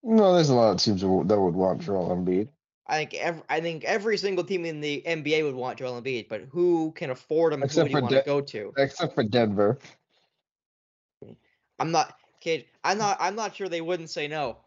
No, 0.05 0.35
there's 0.35 0.51
a 0.51 0.55
lot 0.55 0.73
of 0.73 0.81
teams 0.81 1.01
that 1.01 1.09
would 1.09 1.55
want 1.55 1.81
Joel 1.81 2.15
Embiid. 2.15 2.49
I 2.87 2.99
think 2.99 3.15
every, 3.15 3.43
I 3.49 3.61
think 3.61 3.85
every 3.85 4.19
single 4.19 4.45
team 4.45 4.67
in 4.67 4.81
the 4.81 5.03
NBA 5.07 5.43
would 5.45 5.55
want 5.55 5.79
Joel 5.79 6.01
Embiid, 6.01 6.29
but 6.29 6.43
who 6.51 6.93
can 6.93 7.11
afford 7.11 7.55
him? 7.55 7.63
Except 7.63 7.89
who 7.89 7.95
would 7.95 7.99
you 7.99 8.03
want 8.03 8.13
De- 8.13 8.21
to 8.21 8.27
go 8.27 8.41
to? 8.43 8.73
Except 8.77 9.15
for 9.15 9.25
Denver. 9.25 9.79
I'm 11.79 11.91
not 11.91 12.15
kid. 12.45 12.67
I'm 12.85 12.99
not. 12.99 13.17
I'm 13.19 13.35
not 13.35 13.57
sure 13.57 13.69
they 13.69 13.81
wouldn't 13.81 14.11
say 14.11 14.29
no. 14.29 14.59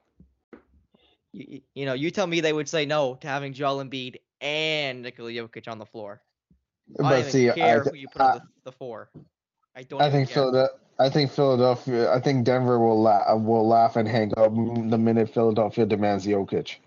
You, 1.32 1.62
you 1.76 1.86
know, 1.86 1.94
you 1.94 2.10
tell 2.12 2.28
me 2.28 2.42
they 2.42 2.54
would 2.54 2.68
say 2.68 2.86
no 2.86 3.16
to 3.22 3.28
having 3.28 3.54
Joel 3.54 3.84
Embiid 3.84 4.18
and 4.42 5.04
Nikola 5.04 5.32
Jokic 5.32 5.68
on 5.68 5.78
the 5.78 5.86
floor. 5.86 6.22
But 6.98 7.06
I 7.06 7.22
don't 7.22 7.32
see, 7.32 7.50
care 7.52 7.84
I, 7.84 7.90
who 7.90 7.96
you 7.96 8.08
put 8.08 8.22
I, 8.22 8.26
on 8.26 8.34
the, 8.34 8.42
the 8.66 8.72
four. 8.72 9.10
I 9.76 9.84
don't. 9.84 10.02
I 10.02 10.10
think 10.10 10.30
Philadelphia. 10.30 10.76
I 11.00 11.10
think 11.10 11.32
Philadelphia. 11.32 12.12
I 12.12 12.20
think 12.20 12.44
Denver 12.44 12.80
will 12.80 13.02
la- 13.02 13.36
will 13.36 13.68
laugh 13.68 13.96
and 13.96 14.08
hang 14.08 14.34
up 14.36 14.54
the 14.56 14.98
minute 14.98 15.32
Philadelphia 15.32 15.86
demands 15.86 16.26
Jokic. 16.26 16.78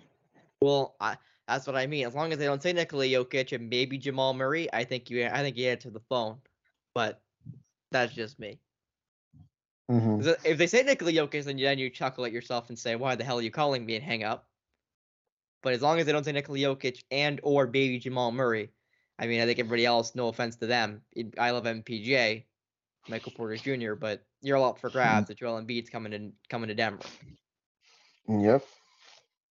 Well, 0.60 0.96
I, 1.00 1.16
that's 1.46 1.66
what 1.66 1.76
I 1.76 1.86
mean. 1.86 2.06
As 2.06 2.14
long 2.14 2.32
as 2.32 2.38
they 2.38 2.46
don't 2.46 2.62
say 2.62 2.72
Nikola 2.72 3.04
Jokic 3.04 3.52
and 3.52 3.70
maybe 3.70 3.98
Jamal 3.98 4.34
Murray, 4.34 4.68
I 4.72 4.84
think 4.84 5.10
you. 5.10 5.26
I 5.26 5.42
think 5.42 5.56
you 5.56 5.68
answer 5.68 5.90
the 5.90 6.00
phone. 6.08 6.38
But 6.92 7.20
that's 7.92 8.12
just 8.12 8.40
me. 8.40 8.58
Mm-hmm. 9.90 10.30
If 10.44 10.56
they 10.56 10.68
say 10.68 10.82
Nikola 10.84 11.10
Jokic, 11.10 11.44
then 11.44 11.58
you, 11.58 11.66
then 11.66 11.78
you 11.78 11.90
chuckle 11.90 12.24
at 12.24 12.30
yourself 12.30 12.68
and 12.68 12.78
say, 12.78 12.94
"Why 12.94 13.16
the 13.16 13.24
hell 13.24 13.38
are 13.38 13.42
you 13.42 13.50
calling 13.50 13.84
me?" 13.84 13.96
and 13.96 14.04
hang 14.04 14.22
up. 14.22 14.46
But 15.62 15.72
as 15.72 15.82
long 15.82 15.98
as 15.98 16.06
they 16.06 16.12
don't 16.12 16.24
say 16.24 16.32
Nikola 16.32 16.58
Jokic 16.58 17.02
and 17.10 17.40
or 17.42 17.66
baby 17.66 17.98
Jamal 17.98 18.30
Murray, 18.30 18.70
I 19.18 19.26
mean, 19.26 19.40
I 19.40 19.46
think 19.46 19.58
everybody 19.58 19.84
else, 19.84 20.14
no 20.14 20.28
offense 20.28 20.56
to 20.56 20.66
them, 20.66 21.02
I 21.38 21.50
love 21.50 21.64
MPJ, 21.64 22.44
Michael 23.08 23.32
Porter 23.32 23.56
Jr., 23.56 23.94
but 23.94 24.24
you're 24.40 24.56
all 24.56 24.70
up 24.70 24.78
for 24.78 24.90
grabs 24.90 25.28
that 25.28 25.38
Joel 25.38 25.60
Embiid's 25.60 25.90
coming 25.90 26.12
to 26.12 26.32
coming 26.48 26.68
to 26.68 26.74
Denver. 26.74 27.04
Yep. 28.28 28.64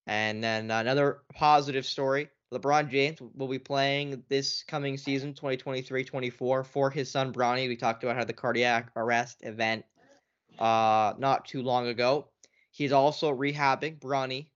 And 0.07 0.43
then 0.43 0.71
another 0.71 1.19
positive 1.35 1.85
story. 1.85 2.29
LeBron 2.51 2.89
James 2.89 3.19
will 3.35 3.47
be 3.47 3.59
playing 3.59 4.23
this 4.27 4.63
coming 4.63 4.97
season, 4.97 5.35
2023-24, 5.35 6.65
for 6.65 6.89
his 6.89 7.11
son 7.11 7.31
Bronny. 7.31 7.67
We 7.67 7.75
talked 7.75 8.03
about 8.03 8.15
how 8.15 8.23
the 8.23 8.33
cardiac 8.33 8.89
arrest 8.95 9.37
event 9.41 9.85
uh, 10.59 11.13
not 11.17 11.45
too 11.45 11.63
long 11.63 11.87
ago. 11.87 12.27
He's 12.71 12.91
also 12.91 13.33
rehabbing 13.33 13.99
Bronny 13.99 14.49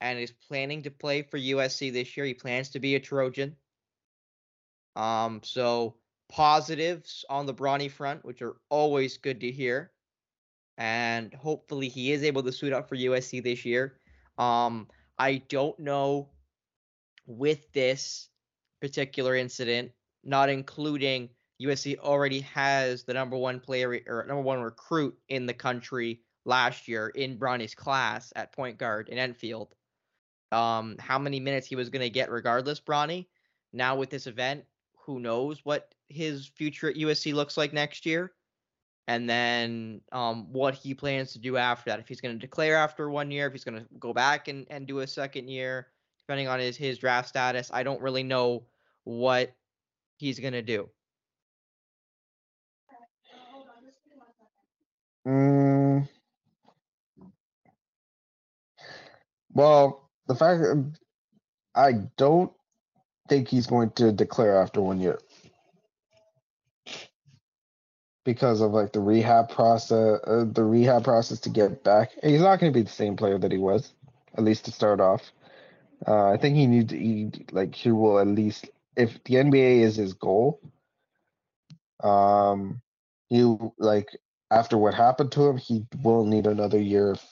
and 0.00 0.18
is 0.18 0.32
planning 0.48 0.82
to 0.82 0.90
play 0.90 1.22
for 1.22 1.38
USC 1.38 1.92
this 1.92 2.16
year. 2.16 2.26
He 2.26 2.34
plans 2.34 2.70
to 2.70 2.80
be 2.80 2.96
a 2.96 3.00
Trojan. 3.00 3.56
Um, 4.94 5.40
so 5.42 5.96
positives 6.28 7.24
on 7.30 7.46
the 7.46 7.54
Bronny 7.54 7.90
front, 7.90 8.24
which 8.24 8.42
are 8.42 8.56
always 8.68 9.16
good 9.16 9.40
to 9.40 9.50
hear. 9.50 9.92
And 10.78 11.32
hopefully 11.32 11.88
he 11.88 12.12
is 12.12 12.22
able 12.22 12.42
to 12.42 12.52
suit 12.52 12.72
up 12.72 12.88
for 12.88 12.96
USC 12.96 13.42
this 13.42 13.64
year. 13.64 13.98
Um, 14.36 14.88
I 15.18 15.42
don't 15.48 15.78
know 15.78 16.28
with 17.26 17.72
this 17.72 18.28
particular 18.82 19.34
incident, 19.34 19.92
not 20.22 20.50
including 20.50 21.30
USC 21.62 21.98
already 21.98 22.40
has 22.40 23.04
the 23.04 23.14
number 23.14 23.36
one 23.36 23.60
player 23.60 24.00
or 24.06 24.24
number 24.26 24.42
one 24.42 24.60
recruit 24.60 25.16
in 25.28 25.46
the 25.46 25.54
country 25.54 26.20
last 26.44 26.86
year 26.86 27.08
in 27.08 27.38
Bronny's 27.38 27.74
class 27.74 28.32
at 28.36 28.52
point 28.52 28.78
guard 28.78 29.08
in 29.08 29.18
Enfield. 29.18 29.74
Um, 30.52 30.96
how 30.98 31.18
many 31.18 31.40
minutes 31.40 31.66
he 31.66 31.76
was 31.76 31.88
going 31.88 32.02
to 32.02 32.10
get 32.10 32.30
regardless, 32.30 32.80
Bronny. 32.80 33.26
Now 33.72 33.96
with 33.96 34.10
this 34.10 34.26
event, 34.26 34.64
who 34.98 35.18
knows 35.18 35.60
what 35.64 35.94
his 36.08 36.46
future 36.46 36.88
at 36.88 36.96
USC 36.96 37.34
looks 37.34 37.56
like 37.56 37.72
next 37.72 38.06
year, 38.06 38.32
and 39.08 39.28
then 39.28 40.00
um, 40.12 40.52
what 40.52 40.74
he 40.74 40.94
plans 40.94 41.32
to 41.32 41.38
do 41.38 41.56
after 41.56 41.90
that. 41.90 42.00
If 42.00 42.08
he's 42.08 42.20
going 42.20 42.34
to 42.34 42.40
declare 42.40 42.76
after 42.76 43.10
one 43.10 43.30
year, 43.30 43.46
if 43.46 43.52
he's 43.52 43.64
going 43.64 43.78
to 43.78 43.86
go 43.98 44.12
back 44.12 44.48
and, 44.48 44.66
and 44.70 44.86
do 44.86 45.00
a 45.00 45.06
second 45.06 45.48
year, 45.48 45.88
depending 46.26 46.48
on 46.48 46.58
his 46.58 46.76
his 46.76 46.98
draft 46.98 47.28
status. 47.28 47.70
I 47.72 47.82
don't 47.82 48.00
really 48.00 48.24
know 48.24 48.64
what 49.04 49.54
he's 50.16 50.40
going 50.40 50.54
to 50.54 50.62
do. 50.62 50.88
Mm. 55.26 56.06
Well, 59.52 60.10
the 60.28 60.34
fact 60.36 60.62
I 61.74 61.92
don't 62.16 62.52
think 63.28 63.48
he's 63.48 63.66
going 63.66 63.90
to 63.92 64.12
declare 64.12 64.60
after 64.60 64.80
one 64.82 65.00
year 65.00 65.20
because 68.24 68.60
of 68.60 68.72
like 68.72 68.92
the 68.92 69.00
rehab 69.00 69.48
process, 69.48 70.20
uh, 70.26 70.44
the 70.50 70.64
rehab 70.64 71.04
process 71.04 71.40
to 71.40 71.48
get 71.48 71.84
back. 71.84 72.10
He's 72.22 72.40
not 72.40 72.58
going 72.58 72.72
to 72.72 72.76
be 72.78 72.82
the 72.82 72.90
same 72.90 73.16
player 73.16 73.38
that 73.38 73.52
he 73.52 73.58
was, 73.58 73.92
at 74.36 74.44
least 74.44 74.64
to 74.66 74.72
start 74.72 75.00
off. 75.00 75.32
Uh, 76.06 76.30
I 76.30 76.36
think 76.36 76.56
he 76.56 76.66
needs 76.66 76.90
to 76.90 76.98
eat, 76.98 77.52
like 77.52 77.74
he 77.74 77.90
will 77.92 78.18
at 78.18 78.26
least 78.26 78.68
if 78.96 79.22
the 79.24 79.36
NBA 79.36 79.80
is 79.80 79.96
his 79.96 80.14
goal. 80.14 80.60
Um, 82.02 82.82
you 83.30 83.72
like 83.78 84.08
after 84.50 84.78
what 84.78 84.94
happened 84.94 85.32
to 85.32 85.48
him, 85.48 85.56
he 85.56 85.84
will 86.02 86.24
need 86.24 86.46
another 86.46 86.80
year 86.80 87.12
of 87.12 87.22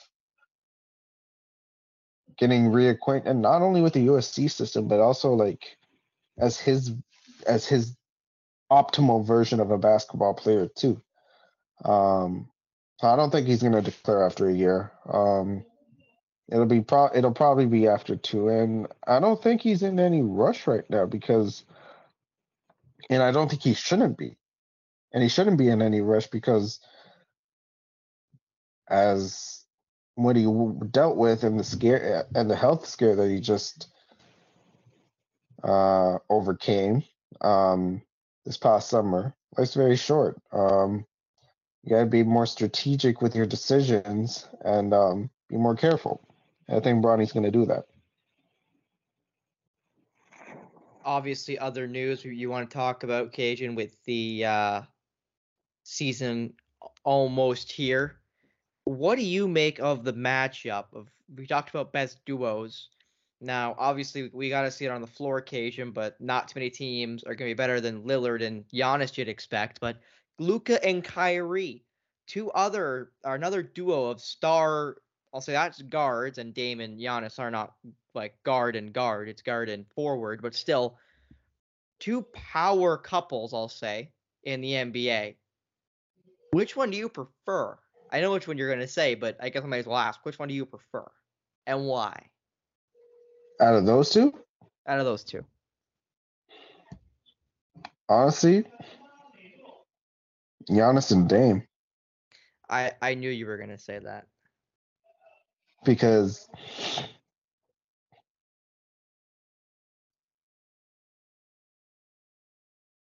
getting 2.37 2.65
reacquainted, 2.65 3.37
not 3.37 3.61
only 3.61 3.81
with 3.81 3.93
the 3.93 4.07
USC 4.07 4.51
system, 4.51 4.87
but 4.87 4.99
also 4.99 5.33
like 5.33 5.77
as 6.37 6.59
his 6.59 6.91
as 7.47 7.65
his 7.65 7.95
optimal 8.71 9.25
version 9.25 9.59
of 9.59 9.71
a 9.71 9.77
basketball 9.77 10.33
player 10.33 10.67
too. 10.67 11.01
Um, 11.83 12.49
so 12.99 13.07
I 13.07 13.15
don't 13.15 13.29
think 13.31 13.47
he's 13.47 13.61
going 13.61 13.73
to 13.73 13.81
declare 13.81 14.25
after 14.25 14.49
a 14.49 14.53
year. 14.53 14.91
Um, 15.07 15.65
it'll 16.49 16.65
be 16.65 16.81
pro 16.81 17.09
it'll 17.13 17.33
probably 17.33 17.65
be 17.65 17.87
after 17.87 18.15
two, 18.15 18.49
and 18.49 18.87
I 19.07 19.19
don't 19.19 19.41
think 19.41 19.61
he's 19.61 19.83
in 19.83 19.99
any 19.99 20.21
rush 20.21 20.67
right 20.67 20.87
now 20.89 21.05
because, 21.05 21.63
and 23.09 23.23
I 23.23 23.31
don't 23.31 23.49
think 23.49 23.61
he 23.61 23.73
shouldn't 23.73 24.17
be, 24.17 24.37
and 25.13 25.23
he 25.23 25.29
shouldn't 25.29 25.57
be 25.57 25.69
in 25.69 25.81
any 25.81 26.01
rush 26.01 26.27
because 26.27 26.79
as 28.89 29.65
what 30.15 30.35
he 30.35 30.47
dealt 30.91 31.17
with 31.17 31.43
and 31.43 31.59
the 31.59 31.63
scare 31.63 32.25
and 32.33 32.49
the 32.49 32.55
health 32.55 32.85
scare 32.87 33.15
that 33.15 33.29
he 33.29 33.39
just 33.39 33.87
uh, 35.63 36.17
overcame 36.29 37.03
um, 37.41 38.01
this 38.45 38.57
past 38.57 38.89
summer. 38.89 39.35
Life's 39.57 39.73
very 39.73 39.97
short. 39.97 40.39
Um, 40.51 41.05
you 41.83 41.89
got 41.89 41.99
to 41.99 42.05
be 42.05 42.23
more 42.23 42.45
strategic 42.45 43.21
with 43.21 43.35
your 43.35 43.45
decisions 43.45 44.47
and 44.61 44.93
um, 44.93 45.29
be 45.49 45.57
more 45.57 45.75
careful. 45.75 46.21
I 46.69 46.79
think 46.79 47.01
Bronny's 47.01 47.31
going 47.31 47.43
to 47.43 47.51
do 47.51 47.65
that. 47.65 47.85
Obviously, 51.03 51.59
other 51.59 51.87
news 51.87 52.25
you 52.25 52.49
want 52.49 52.67
to 52.67 52.73
talk 52.73 53.03
about, 53.03 53.31
Kajan, 53.31 53.75
with 53.75 53.95
the 54.05 54.45
uh, 54.45 54.81
season 55.83 56.53
almost 57.03 57.71
here 57.71 58.17
what 58.85 59.15
do 59.15 59.23
you 59.23 59.47
make 59.47 59.79
of 59.79 60.03
the 60.03 60.13
matchup 60.13 60.85
of 60.93 61.09
we 61.35 61.47
talked 61.47 61.69
about 61.71 61.91
best 61.91 62.23
duos. 62.25 62.89
Now 63.41 63.75
obviously 63.77 64.29
we 64.31 64.49
got 64.49 64.61
to 64.61 64.71
see 64.71 64.85
it 64.85 64.91
on 64.91 65.01
the 65.01 65.07
floor 65.07 65.37
occasion 65.37 65.91
but 65.91 66.19
not 66.21 66.47
too 66.47 66.59
many 66.59 66.69
teams 66.69 67.23
are 67.23 67.35
going 67.35 67.49
to 67.49 67.55
be 67.55 67.57
better 67.57 67.81
than 67.81 68.03
Lillard 68.03 68.43
and 68.43 68.63
Giannis 68.73 69.17
you'd 69.17 69.27
expect. 69.27 69.79
But 69.81 69.97
Luka 70.39 70.83
and 70.85 71.03
Kyrie 71.03 71.83
two 72.27 72.51
other 72.51 73.11
or 73.23 73.35
another 73.35 73.63
duo 73.63 74.05
of 74.05 74.21
star 74.21 74.97
I'll 75.33 75.41
say 75.41 75.53
that's 75.53 75.81
guards 75.81 76.37
and 76.37 76.53
Dame 76.53 76.79
and 76.79 76.99
Giannis 76.99 77.39
are 77.39 77.51
not 77.51 77.73
like 78.13 78.41
guard 78.43 78.75
and 78.75 78.93
guard 78.93 79.27
it's 79.27 79.41
guard 79.41 79.67
and 79.67 79.85
forward 79.95 80.41
but 80.41 80.55
still 80.55 80.97
two 81.99 82.21
power 82.33 82.97
couples 82.97 83.53
I'll 83.53 83.67
say 83.67 84.11
in 84.43 84.61
the 84.61 84.73
NBA 84.73 85.35
which 86.51 86.75
one 86.75 86.91
do 86.91 86.97
you 86.97 87.09
prefer 87.09 87.77
I 88.15 88.21
know 88.21 88.31
which 88.31 88.47
one 88.47 88.57
you're 88.57 88.69
going 88.69 88.79
to 88.79 88.87
say, 88.87 89.15
but 89.15 89.35
I 89.41 89.49
guess 89.49 89.61
I 89.61 89.67
might 89.67 89.79
as 89.79 89.87
well 89.87 89.97
ask 89.97 90.21
which 90.23 90.39
one 90.39 90.47
do 90.47 90.53
you 90.53 90.65
prefer 90.65 91.05
and 91.67 91.85
why? 91.85 92.27
Out 93.59 93.73
of 93.73 93.85
those 93.85 94.09
two? 94.09 94.33
Out 94.87 94.99
of 94.99 95.05
those 95.05 95.25
two. 95.25 95.43
Honestly, 98.07 98.63
Giannis 100.69 101.11
and 101.11 101.27
Dame. 101.27 101.67
I 102.69 102.93
I 103.01 103.15
knew 103.15 103.29
you 103.29 103.47
were 103.47 103.57
going 103.57 103.71
to 103.71 103.77
say 103.77 103.99
that. 103.99 104.27
Because 105.83 106.47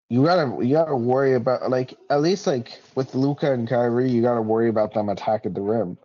you 0.09 0.23
gotta 0.23 0.63
you 0.65 0.73
gotta 0.73 0.95
worry 0.95 1.33
about 1.33 1.69
like 1.69 1.97
at 2.09 2.21
least 2.21 2.45
like 2.47 2.79
with 2.95 3.15
Luka 3.15 3.51
and 3.51 3.67
Kyrie, 3.67 4.09
you 4.09 4.21
gotta 4.21 4.41
worry 4.41 4.69
about 4.69 4.93
them 4.93 5.09
attacking 5.09 5.53
the 5.53 5.61
rim 5.61 5.97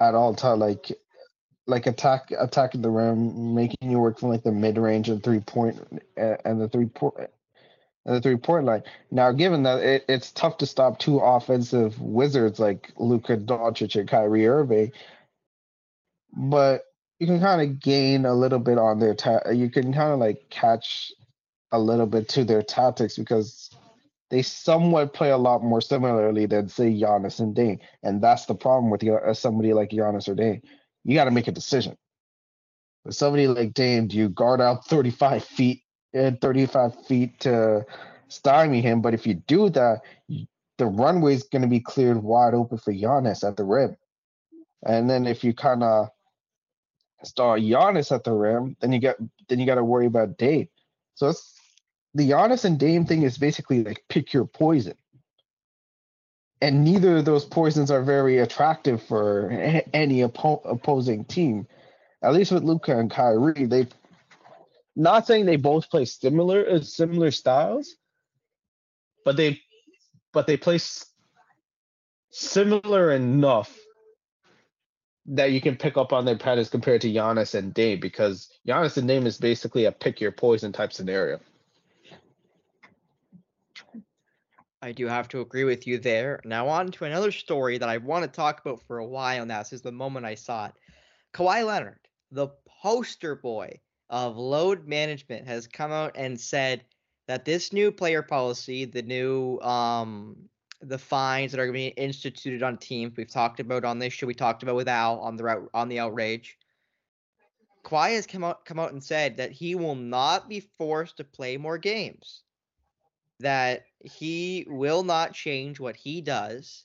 at 0.00 0.14
all 0.14 0.34
time. 0.34 0.58
Like 0.58 0.92
like 1.66 1.86
attack 1.86 2.30
attacking 2.36 2.82
the 2.82 2.90
rim, 2.90 3.54
making 3.54 3.90
you 3.90 3.98
work 3.98 4.18
from 4.18 4.30
like 4.30 4.42
the 4.42 4.52
mid 4.52 4.76
range 4.76 5.08
and 5.08 5.22
three 5.22 5.40
point 5.40 5.78
and 6.16 6.60
the 6.60 6.68
three 6.68 6.86
point 6.86 7.30
and 8.04 8.16
the 8.16 8.20
three 8.20 8.36
point 8.36 8.66
line. 8.66 8.82
Now, 9.10 9.32
given 9.32 9.62
that 9.62 9.78
it, 9.80 10.04
it's 10.08 10.32
tough 10.32 10.58
to 10.58 10.66
stop 10.66 10.98
two 10.98 11.18
offensive 11.18 12.00
wizards 12.00 12.58
like 12.58 12.92
Luka 12.96 13.36
Doncic 13.36 13.98
and 13.98 14.08
Kyrie 14.08 14.48
Irving, 14.48 14.92
but 16.36 16.82
you 17.20 17.26
can 17.26 17.40
kind 17.40 17.62
of 17.62 17.80
gain 17.80 18.26
a 18.26 18.34
little 18.34 18.58
bit 18.58 18.78
on 18.78 18.98
their 18.98 19.14
ta- 19.14 19.50
you 19.50 19.70
can 19.70 19.92
kind 19.92 20.12
of 20.12 20.18
like 20.18 20.50
catch 20.50 21.12
a 21.74 21.78
little 21.78 22.06
bit 22.06 22.28
to 22.30 22.44
their 22.44 22.62
tactics 22.62 23.16
because 23.16 23.70
they 24.30 24.42
somewhat 24.42 25.12
play 25.12 25.30
a 25.30 25.36
lot 25.36 25.62
more 25.62 25.80
similarly 25.80 26.46
than 26.46 26.68
say 26.68 26.90
Giannis 26.90 27.40
and 27.40 27.54
Dame, 27.54 27.78
and 28.02 28.22
that's 28.22 28.46
the 28.46 28.54
problem 28.54 28.90
with 28.90 29.04
uh, 29.04 29.34
somebody 29.34 29.72
like 29.72 29.90
Giannis 29.90 30.28
or 30.28 30.34
Dame. 30.34 30.62
You 31.04 31.14
got 31.14 31.24
to 31.24 31.30
make 31.30 31.48
a 31.48 31.52
decision. 31.52 31.96
With 33.04 33.16
somebody 33.16 33.46
like 33.48 33.74
Dame, 33.74 34.08
do 34.08 34.16
you 34.16 34.28
guard 34.28 34.60
out 34.60 34.86
35 34.88 35.44
feet 35.44 35.82
and 36.14 36.40
35 36.40 37.06
feet 37.06 37.40
to 37.40 37.84
stymie 38.28 38.80
him? 38.80 39.02
But 39.02 39.14
if 39.14 39.26
you 39.26 39.34
do 39.34 39.68
that, 39.70 40.00
the 40.78 40.86
runway 40.86 41.34
is 41.34 41.44
going 41.44 41.62
to 41.62 41.68
be 41.68 41.80
cleared 41.80 42.22
wide 42.22 42.54
open 42.54 42.78
for 42.78 42.92
Giannis 42.92 43.46
at 43.46 43.56
the 43.56 43.64
rim. 43.64 43.96
And 44.86 45.08
then 45.08 45.26
if 45.26 45.44
you 45.44 45.54
kind 45.54 45.82
of 45.82 46.08
start 47.24 47.60
Giannis 47.60 48.10
at 48.12 48.24
the 48.24 48.32
rim, 48.32 48.76
then 48.80 48.92
you 48.92 49.00
get 49.00 49.16
then 49.48 49.58
you 49.58 49.66
got 49.66 49.76
to 49.76 49.84
worry 49.84 50.06
about 50.06 50.38
Dame. 50.38 50.68
So 51.14 51.28
it's 51.28 51.53
the 52.14 52.30
Giannis 52.30 52.64
and 52.64 52.78
Dame 52.78 53.04
thing 53.04 53.22
is 53.22 53.38
basically 53.38 53.82
like 53.82 54.04
pick 54.08 54.32
your 54.32 54.46
poison. 54.46 54.94
And 56.60 56.84
neither 56.84 57.18
of 57.18 57.24
those 57.24 57.44
poisons 57.44 57.90
are 57.90 58.02
very 58.02 58.38
attractive 58.38 59.02
for 59.02 59.50
any 59.92 60.20
oppo- 60.20 60.62
opposing 60.64 61.24
team. 61.24 61.66
At 62.22 62.32
least 62.32 62.52
with 62.52 62.62
Luka 62.62 62.98
and 62.98 63.10
Kyrie, 63.10 63.66
they 63.66 63.86
not 64.96 65.26
saying 65.26 65.44
they 65.44 65.56
both 65.56 65.90
play 65.90 66.04
similar 66.04 66.64
uh, 66.70 66.80
similar 66.80 67.30
styles, 67.30 67.96
but 69.24 69.36
they 69.36 69.60
but 70.32 70.46
they 70.46 70.56
play 70.56 70.76
s- 70.76 71.06
similar 72.30 73.10
enough 73.12 73.76
that 75.26 75.52
you 75.52 75.60
can 75.60 75.76
pick 75.76 75.96
up 75.96 76.12
on 76.12 76.24
their 76.24 76.38
patterns 76.38 76.68
compared 76.68 77.00
to 77.00 77.12
Giannis 77.12 77.54
and 77.54 77.74
Dame 77.74 77.98
because 78.00 78.48
Giannis 78.66 78.96
and 78.96 79.08
Dame 79.08 79.26
is 79.26 79.38
basically 79.38 79.86
a 79.86 79.92
pick 79.92 80.20
your 80.20 80.32
poison 80.32 80.72
type 80.72 80.92
scenario. 80.92 81.40
I 84.84 84.92
do 84.92 85.06
have 85.06 85.28
to 85.28 85.40
agree 85.40 85.64
with 85.64 85.86
you 85.86 85.96
there. 85.96 86.42
Now 86.44 86.68
on 86.68 86.90
to 86.92 87.06
another 87.06 87.32
story 87.32 87.78
that 87.78 87.88
I 87.88 87.96
want 87.96 88.22
to 88.22 88.28
talk 88.28 88.60
about 88.60 88.82
for 88.82 88.98
a 88.98 89.06
while 89.06 89.46
now. 89.46 89.60
Is 89.60 89.80
the 89.80 89.90
moment 89.90 90.26
I 90.26 90.34
saw 90.34 90.66
it. 90.66 90.74
Kawhi 91.32 91.64
Leonard, 91.64 92.00
the 92.30 92.48
poster 92.82 93.34
boy 93.34 93.80
of 94.10 94.36
load 94.36 94.86
management, 94.86 95.46
has 95.46 95.66
come 95.66 95.90
out 95.90 96.12
and 96.16 96.38
said 96.38 96.84
that 97.28 97.46
this 97.46 97.72
new 97.72 97.90
player 97.90 98.20
policy, 98.20 98.84
the 98.84 99.00
new 99.00 99.58
um 99.60 100.36
the 100.82 100.98
fines 100.98 101.50
that 101.52 101.60
are 101.60 101.64
going 101.64 101.90
to 101.90 101.96
be 101.96 102.02
instituted 102.02 102.62
on 102.62 102.76
teams, 102.76 103.16
we've 103.16 103.30
talked 103.30 103.60
about 103.60 103.86
on 103.86 103.98
this 103.98 104.12
show, 104.12 104.26
we 104.26 104.34
talked 104.34 104.62
about 104.62 104.76
with 104.76 104.88
Al 104.88 105.18
on 105.20 105.36
the 105.36 105.66
on 105.72 105.88
the 105.88 105.98
outrage. 105.98 106.58
Kawhi 107.86 108.16
has 108.16 108.26
come 108.26 108.44
out 108.44 108.66
come 108.66 108.78
out 108.78 108.92
and 108.92 109.02
said 109.02 109.38
that 109.38 109.50
he 109.50 109.76
will 109.76 109.94
not 109.94 110.46
be 110.46 110.60
forced 110.60 111.16
to 111.16 111.24
play 111.24 111.56
more 111.56 111.78
games. 111.78 112.43
That 113.40 113.84
he 114.00 114.66
will 114.68 115.02
not 115.02 115.34
change 115.34 115.80
what 115.80 115.96
he 115.96 116.20
does, 116.20 116.84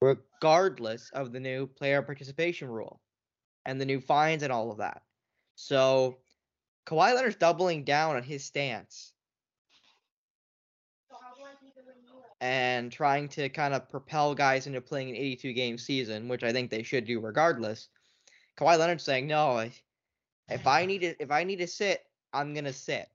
regardless 0.00 1.10
of 1.10 1.32
the 1.32 1.40
new 1.40 1.66
player 1.66 2.02
participation 2.02 2.68
rule 2.68 3.00
and 3.64 3.80
the 3.80 3.84
new 3.84 4.00
fines 4.00 4.42
and 4.42 4.52
all 4.52 4.70
of 4.70 4.78
that. 4.78 5.02
So 5.54 6.18
Kawhi 6.86 7.14
Leonard's 7.14 7.36
doubling 7.36 7.84
down 7.84 8.16
on 8.16 8.22
his 8.22 8.44
stance 8.44 9.12
and 12.40 12.90
trying 12.90 13.28
to 13.28 13.48
kind 13.48 13.72
of 13.72 13.88
propel 13.88 14.34
guys 14.34 14.66
into 14.66 14.80
playing 14.80 15.10
an 15.10 15.16
82 15.16 15.52
game 15.52 15.78
season, 15.78 16.26
which 16.26 16.42
I 16.42 16.52
think 16.52 16.70
they 16.70 16.82
should 16.82 17.04
do 17.04 17.20
regardless. 17.20 17.88
Kawhi 18.58 18.78
Leonard's 18.78 19.04
saying, 19.04 19.28
"No, 19.28 19.70
if 20.48 20.66
I 20.66 20.84
need 20.86 21.02
to, 21.02 21.22
if 21.22 21.30
I 21.30 21.44
need 21.44 21.60
to 21.60 21.68
sit, 21.68 22.04
I'm 22.32 22.54
gonna 22.54 22.72
sit." 22.72 23.08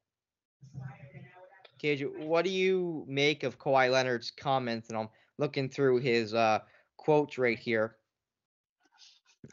Cage, 1.78 2.03
what 2.17 2.43
do 2.43 2.51
you 2.51 3.05
make 3.07 3.43
of 3.43 3.59
Kawhi 3.59 3.91
Leonard's 3.91 4.32
comments? 4.32 4.89
And 4.89 4.97
I'm 4.97 5.09
looking 5.38 5.69
through 5.69 5.99
his 5.99 6.34
uh, 6.34 6.59
quotes 6.97 7.38
right 7.38 7.59
here. 7.59 7.95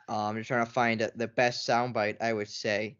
Um, 0.08 0.16
I'm 0.16 0.36
just 0.36 0.48
trying 0.48 0.66
to 0.66 0.72
find 0.72 1.10
the 1.14 1.28
best 1.28 1.66
soundbite, 1.68 2.16
I 2.20 2.32
would 2.32 2.48
say. 2.48 2.96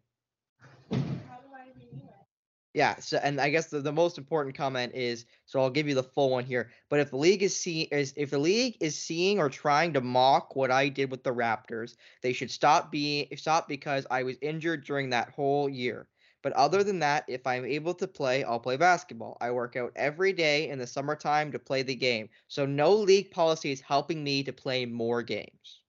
Yeah, 2.75 2.99
so 2.99 3.17
and 3.23 3.39
I 3.39 3.51
guess 3.51 3.67
the, 3.67 3.79
the 3.79 3.93
most 3.93 4.17
important 4.17 4.53
comment 4.53 4.93
is 4.93 5.25
so 5.45 5.61
I'll 5.61 5.69
give 5.69 5.87
you 5.87 5.95
the 5.95 6.03
full 6.03 6.29
one 6.29 6.43
here. 6.43 6.71
But 6.89 6.99
if 6.99 7.09
the 7.09 7.15
league 7.15 7.41
is 7.41 7.55
seeing 7.55 7.87
is 7.89 8.13
if 8.17 8.31
the 8.31 8.37
league 8.37 8.75
is 8.81 8.99
seeing 8.99 9.39
or 9.39 9.47
trying 9.47 9.93
to 9.93 10.01
mock 10.01 10.57
what 10.57 10.71
I 10.71 10.89
did 10.89 11.09
with 11.09 11.23
the 11.23 11.33
Raptors, 11.33 11.95
they 12.21 12.33
should 12.33 12.51
stop 12.51 12.91
being 12.91 13.27
stop 13.37 13.69
because 13.69 14.05
I 14.11 14.23
was 14.23 14.35
injured 14.41 14.83
during 14.83 15.11
that 15.11 15.29
whole 15.29 15.69
year. 15.69 16.09
But 16.45 16.53
other 16.53 16.83
than 16.83 16.99
that, 16.99 17.23
if 17.27 17.47
I'm 17.47 17.65
able 17.65 17.95
to 17.95 18.05
play, 18.05 18.43
I'll 18.43 18.59
play 18.59 18.77
basketball. 18.77 19.35
I 19.41 19.49
work 19.49 19.75
out 19.75 19.91
every 19.95 20.31
day 20.31 20.69
in 20.69 20.77
the 20.77 20.85
summertime 20.85 21.51
to 21.53 21.57
play 21.57 21.81
the 21.81 21.95
game. 21.95 22.29
So 22.49 22.67
no 22.67 22.93
league 22.93 23.31
policy 23.31 23.71
is 23.71 23.81
helping 23.81 24.23
me 24.23 24.43
to 24.43 24.53
play 24.53 24.85
more 24.85 25.23
games. 25.23 25.81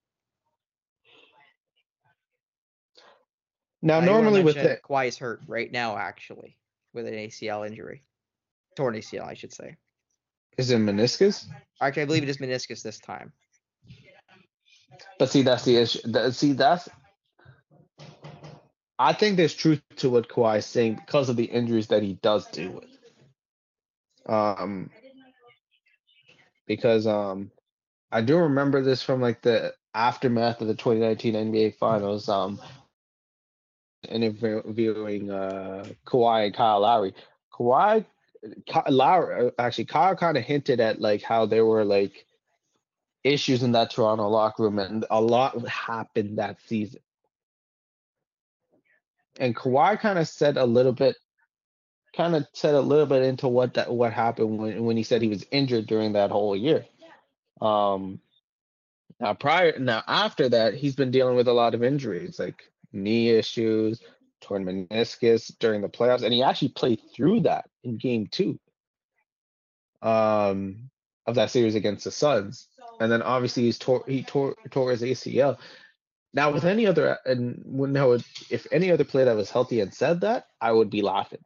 Now, 3.83 3.99
normally 3.99 4.43
with 4.43 4.57
it, 4.57 4.81
Kawhi 4.81 5.09
is 5.09 5.17
hurt 5.19 5.41
right 5.47 5.71
now, 5.71 5.95
actually 5.95 6.57
with 6.91 7.05
an 7.05 7.13
ACL 7.13 7.67
injury, 7.67 8.01
torn 8.75 8.95
ACL, 8.95 9.27
I 9.27 9.35
should 9.35 9.53
say. 9.53 9.75
Is 10.57 10.71
it 10.71 10.79
meniscus? 10.79 11.45
Actually, 11.79 12.01
I 12.01 12.05
believe 12.05 12.23
it 12.23 12.29
is 12.29 12.37
meniscus 12.37 12.81
this 12.81 12.97
time. 12.97 13.31
But 15.19 15.29
see, 15.29 15.43
that's 15.43 15.65
the 15.65 15.77
issue. 15.77 16.31
See, 16.31 16.53
that's. 16.53 16.89
I 18.99 19.13
think 19.13 19.37
there's 19.37 19.53
truth 19.53 19.81
to 19.97 20.09
what 20.09 20.27
Kawhi 20.27 20.59
is 20.59 20.65
saying 20.65 20.95
because 20.95 21.29
of 21.29 21.35
the 21.35 21.45
injuries 21.45 21.87
that 21.87 22.03
he 22.03 22.13
does 22.13 22.47
deal 22.47 22.71
with. 22.71 22.85
Um, 24.25 24.89
because 26.65 27.07
um, 27.07 27.51
I 28.11 28.21
do 28.21 28.37
remember 28.37 28.81
this 28.81 29.03
from 29.03 29.21
like 29.21 29.41
the 29.41 29.73
aftermath 29.93 30.61
of 30.61 30.67
the 30.67 30.75
2019 30.75 31.33
NBA 31.33 31.75
Finals. 31.75 32.27
Um, 32.27 32.59
interviewing 34.09 35.31
uh, 35.31 35.85
Kawhi 36.05 36.45
and 36.45 36.55
Kyle 36.55 36.81
Lowry. 36.81 37.13
Kawhi, 37.53 38.05
Lowry, 38.89 39.47
uh, 39.47 39.51
actually, 39.59 39.85
Kyle 39.85 40.15
kind 40.15 40.37
of 40.37 40.43
hinted 40.43 40.79
at 40.79 41.01
like 41.01 41.21
how 41.23 41.45
there 41.45 41.65
were 41.65 41.85
like 41.85 42.25
issues 43.23 43.63
in 43.63 43.73
that 43.73 43.91
Toronto 43.91 44.27
locker 44.27 44.63
room, 44.63 44.79
and 44.79 45.05
a 45.09 45.21
lot 45.21 45.67
happened 45.67 46.37
that 46.37 46.57
season. 46.67 47.01
And 49.39 49.55
Kawhi 49.55 49.99
kind 49.99 50.19
of 50.19 50.27
said 50.27 50.57
a 50.57 50.65
little 50.65 50.93
bit, 50.93 51.15
kind 52.15 52.35
of 52.35 52.47
said 52.53 52.75
a 52.75 52.81
little 52.81 53.05
bit 53.05 53.23
into 53.23 53.47
what 53.47 53.75
that 53.75 53.91
what 53.91 54.13
happened 54.13 54.57
when 54.57 54.83
when 54.83 54.97
he 54.97 55.03
said 55.03 55.21
he 55.21 55.27
was 55.27 55.45
injured 55.51 55.87
during 55.87 56.13
that 56.13 56.31
whole 56.31 56.55
year. 56.55 56.85
Um, 57.61 58.19
now 59.19 59.33
prior, 59.33 59.77
now 59.79 60.03
after 60.07 60.49
that, 60.49 60.73
he's 60.75 60.95
been 60.95 61.11
dealing 61.11 61.35
with 61.35 61.47
a 61.47 61.53
lot 61.53 61.73
of 61.73 61.83
injuries, 61.83 62.39
like 62.39 62.63
knee 62.91 63.29
issues, 63.29 64.01
torn 64.41 64.65
meniscus 64.65 65.51
during 65.59 65.81
the 65.81 65.89
playoffs, 65.89 66.23
and 66.23 66.33
he 66.33 66.43
actually 66.43 66.69
played 66.69 67.01
through 67.15 67.41
that 67.41 67.69
in 67.83 67.97
game 67.97 68.27
two 68.27 68.59
um, 70.01 70.89
of 71.25 71.35
that 71.35 71.51
series 71.51 71.75
against 71.75 72.03
the 72.03 72.11
Suns. 72.11 72.67
And 72.99 73.11
then 73.11 73.21
obviously 73.21 73.63
he's 73.63 73.77
tore 73.77 74.03
he 74.07 74.23
tore 74.23 74.55
tore 74.71 74.91
his 74.91 75.01
ACL. 75.01 75.57
Now 76.37 76.51
with 76.51 76.65
any 76.65 76.85
other 76.85 77.17
and 77.25 77.65
no 77.65 78.13
if 78.51 78.67
any 78.71 78.91
other 78.91 79.03
player 79.03 79.25
that 79.25 79.35
was 79.35 79.49
healthy 79.49 79.79
and 79.81 79.91
said 79.91 80.21
that, 80.21 80.45
I 80.61 80.71
would 80.71 80.91
be 80.91 81.01
laughing. 81.01 81.43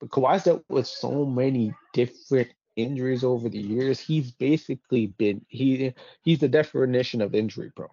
But 0.00 0.08
Kawhi's 0.08 0.44
dealt 0.44 0.64
with 0.70 0.86
so 0.86 1.26
many 1.26 1.74
different 1.92 2.48
injuries 2.74 3.22
over 3.22 3.50
the 3.50 3.60
years. 3.60 4.00
He's 4.00 4.30
basically 4.32 5.08
been 5.08 5.44
he 5.48 5.92
he's 6.22 6.38
the 6.38 6.48
definition 6.48 7.20
of 7.20 7.34
injury 7.34 7.70
prone. 7.76 7.90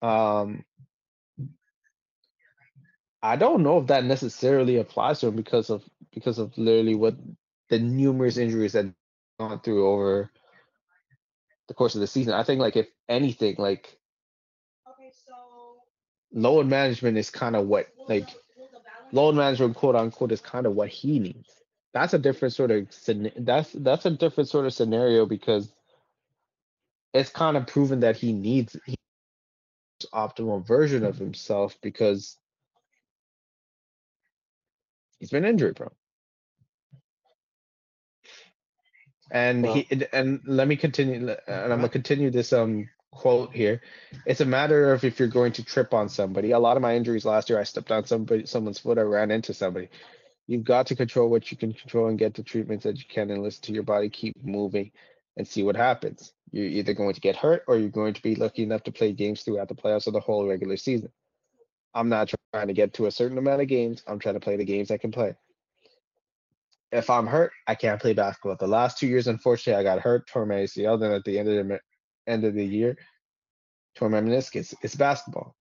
Um 0.00 0.64
I 3.22 3.36
don't 3.36 3.62
know 3.62 3.80
if 3.80 3.88
that 3.88 4.06
necessarily 4.06 4.78
applies 4.78 5.20
to 5.20 5.26
him 5.26 5.36
because 5.36 5.68
of 5.68 5.84
because 6.14 6.38
of 6.38 6.56
literally 6.56 6.94
what 6.94 7.14
the 7.68 7.78
numerous 7.78 8.38
injuries 8.38 8.72
that 8.72 8.86
gone 9.38 9.60
through 9.60 9.86
over 9.86 10.32
the 11.68 11.74
course 11.74 11.94
of 11.94 12.00
the 12.00 12.06
season. 12.06 12.32
I 12.32 12.42
think 12.42 12.62
like 12.62 12.76
if 12.76 12.88
anything, 13.06 13.56
like 13.58 13.97
load 16.32 16.66
management 16.66 17.16
is 17.16 17.30
kind 17.30 17.56
of 17.56 17.66
what 17.66 17.88
like 18.08 18.28
load 19.12 19.34
management 19.34 19.74
quote 19.76 19.96
unquote 19.96 20.32
is 20.32 20.40
kind 20.40 20.66
of 20.66 20.74
what 20.74 20.88
he 20.88 21.18
needs. 21.18 21.48
That's 21.92 22.14
a 22.14 22.18
different 22.18 22.54
sort 22.54 22.70
of 22.70 22.86
that's 23.38 23.72
that's 23.72 24.06
a 24.06 24.10
different 24.10 24.48
sort 24.48 24.66
of 24.66 24.74
scenario 24.74 25.26
because 25.26 25.72
it's 27.14 27.30
kind 27.30 27.56
of 27.56 27.66
proven 27.66 28.00
that 28.00 28.16
he 28.16 28.32
needs 28.32 28.76
he 28.84 28.94
optimal 30.12 30.64
version 30.64 31.04
of 31.04 31.16
himself 31.16 31.76
because 31.82 32.36
he's 35.18 35.30
been 35.30 35.44
injury 35.44 35.74
prone. 35.74 35.90
And 39.30 39.64
well, 39.64 39.74
he 39.74 39.88
and 40.12 40.40
let 40.46 40.68
me 40.68 40.76
continue 40.76 41.28
and 41.46 41.72
I'm 41.72 41.78
gonna 41.78 41.88
continue 41.88 42.30
this 42.30 42.52
um 42.52 42.88
quote 43.10 43.52
here. 43.52 43.80
It's 44.26 44.40
a 44.40 44.44
matter 44.44 44.92
of 44.92 45.04
if 45.04 45.18
you're 45.18 45.28
going 45.28 45.52
to 45.52 45.64
trip 45.64 45.94
on 45.94 46.08
somebody. 46.08 46.52
A 46.52 46.58
lot 46.58 46.76
of 46.76 46.82
my 46.82 46.94
injuries 46.94 47.24
last 47.24 47.50
year, 47.50 47.58
I 47.58 47.64
stepped 47.64 47.90
on 47.90 48.04
somebody 48.06 48.46
someone's 48.46 48.78
foot, 48.78 48.98
I 48.98 49.02
ran 49.02 49.30
into 49.30 49.54
somebody. 49.54 49.88
You've 50.46 50.64
got 50.64 50.86
to 50.86 50.96
control 50.96 51.28
what 51.28 51.50
you 51.50 51.56
can 51.56 51.74
control 51.74 52.08
and 52.08 52.18
get 52.18 52.34
the 52.34 52.42
treatments 52.42 52.84
that 52.84 52.98
you 52.98 53.04
can 53.08 53.30
and 53.30 53.42
listen 53.42 53.62
to 53.64 53.72
your 53.72 53.82
body, 53.82 54.08
keep 54.08 54.34
moving 54.42 54.92
and 55.36 55.46
see 55.46 55.62
what 55.62 55.76
happens. 55.76 56.32
You're 56.50 56.66
either 56.66 56.94
going 56.94 57.14
to 57.14 57.20
get 57.20 57.36
hurt 57.36 57.64
or 57.68 57.76
you're 57.76 57.90
going 57.90 58.14
to 58.14 58.22
be 58.22 58.34
lucky 58.34 58.62
enough 58.62 58.82
to 58.84 58.92
play 58.92 59.12
games 59.12 59.42
throughout 59.42 59.68
the 59.68 59.74
playoffs 59.74 60.06
or 60.06 60.12
the 60.12 60.20
whole 60.20 60.48
regular 60.48 60.76
season. 60.76 61.10
I'm 61.94 62.08
not 62.08 62.32
trying 62.52 62.68
to 62.68 62.72
get 62.72 62.94
to 62.94 63.06
a 63.06 63.10
certain 63.10 63.38
amount 63.38 63.60
of 63.60 63.68
games. 63.68 64.02
I'm 64.06 64.18
trying 64.18 64.34
to 64.34 64.40
play 64.40 64.56
the 64.56 64.64
games 64.64 64.90
I 64.90 64.98
can 64.98 65.12
play. 65.12 65.34
If 66.90 67.10
I'm 67.10 67.26
hurt, 67.26 67.52
I 67.66 67.74
can't 67.74 68.00
play 68.00 68.14
basketball. 68.14 68.56
The 68.58 68.66
last 68.66 68.98
two 68.98 69.06
years, 69.06 69.26
unfortunately, 69.26 69.78
I 69.78 69.82
got 69.82 70.00
hurt, 70.00 70.26
tore 70.26 70.46
my 70.46 70.54
ACL. 70.54 70.98
Then 70.98 71.12
at 71.12 71.24
the 71.24 71.38
end 71.38 71.48
of 71.48 71.68
the 71.68 71.80
end 72.28 72.44
of 72.44 72.54
the 72.54 72.64
year, 72.64 72.96
tore 73.96 74.08
my 74.08 74.20
meniscus. 74.20 74.74
It's 74.82 74.94
basketball. 74.94 75.54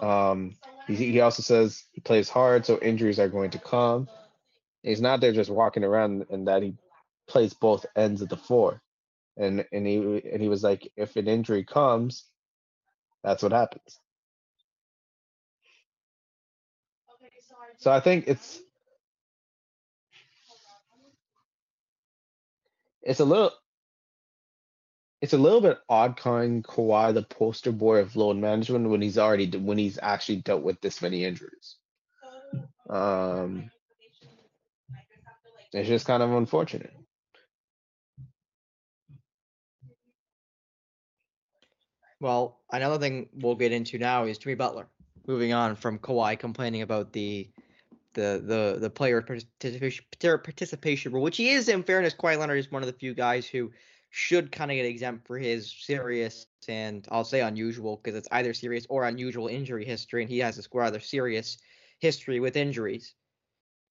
Um, 0.00 0.56
he, 0.86 0.94
he 0.94 1.20
also 1.20 1.42
says 1.42 1.84
he 1.92 2.00
plays 2.00 2.28
hard, 2.28 2.64
so 2.64 2.78
injuries 2.78 3.18
are 3.18 3.28
going 3.28 3.50
to 3.50 3.58
come. 3.58 4.08
He's 4.82 5.00
not 5.00 5.20
there 5.20 5.32
just 5.32 5.50
walking 5.50 5.84
around, 5.84 6.26
and 6.30 6.48
that 6.48 6.62
he 6.62 6.74
plays 7.28 7.54
both 7.54 7.86
ends 7.96 8.22
of 8.22 8.28
the 8.28 8.36
floor. 8.36 8.80
And 9.36 9.64
and 9.72 9.86
he 9.86 9.96
and 9.96 10.42
he 10.42 10.48
was 10.48 10.62
like, 10.62 10.90
if 10.96 11.16
an 11.16 11.28
injury 11.28 11.64
comes, 11.64 12.24
that's 13.22 13.42
what 13.42 13.52
happens. 13.52 13.98
So 17.78 17.90
I 17.90 18.00
think 18.00 18.28
it's 18.28 18.60
it's 23.02 23.20
a 23.20 23.24
little 23.24 23.52
it's 25.22 25.32
a 25.32 25.38
little 25.38 25.60
bit 25.60 25.78
odd 25.88 26.16
calling 26.16 26.64
Kawhi 26.64 27.14
the 27.14 27.22
poster 27.22 27.70
boy 27.70 28.00
of 28.00 28.16
load 28.16 28.36
management 28.36 28.90
when 28.90 29.00
he's 29.00 29.16
already 29.16 29.48
when 29.56 29.78
he's 29.78 29.98
actually 30.02 30.36
dealt 30.38 30.64
with 30.64 30.80
this 30.80 31.00
many 31.00 31.24
injuries. 31.24 31.76
Um, 32.90 33.70
it's 35.72 35.88
just 35.88 36.06
kind 36.06 36.24
of 36.24 36.32
unfortunate. 36.32 36.92
Well, 42.20 42.58
another 42.72 42.98
thing 42.98 43.28
we'll 43.32 43.54
get 43.54 43.72
into 43.72 43.98
now 43.98 44.24
is 44.24 44.38
Jimmy 44.38 44.56
Butler. 44.56 44.88
Moving 45.28 45.52
on 45.52 45.76
from 45.76 46.00
Kawhi 46.00 46.36
complaining 46.36 46.82
about 46.82 47.12
the 47.12 47.48
the 48.14 48.42
the 48.44 48.78
the 48.80 48.90
player 48.90 49.22
participation 49.22 50.04
participation 50.20 51.12
rule, 51.12 51.22
which 51.22 51.36
he 51.36 51.50
is 51.50 51.68
in 51.68 51.84
fairness, 51.84 52.12
Kawhi 52.12 52.36
Leonard 52.36 52.58
is 52.58 52.72
one 52.72 52.82
of 52.82 52.88
the 52.88 52.92
few 52.92 53.14
guys 53.14 53.46
who 53.46 53.70
should 54.14 54.52
kind 54.52 54.70
of 54.70 54.74
get 54.76 54.84
exempt 54.84 55.26
for 55.26 55.38
his 55.38 55.72
serious 55.72 56.46
and 56.68 57.08
I'll 57.10 57.24
say 57.24 57.40
unusual 57.40 57.96
because 57.96 58.14
it's 58.16 58.28
either 58.30 58.52
serious 58.52 58.86
or 58.90 59.04
unusual 59.04 59.48
injury 59.48 59.84
history, 59.86 60.22
and 60.22 60.30
he 60.30 60.38
has 60.40 60.58
a 60.58 60.62
rather 60.72 61.00
serious 61.00 61.56
history 61.98 62.38
with 62.38 62.56
injuries 62.56 63.14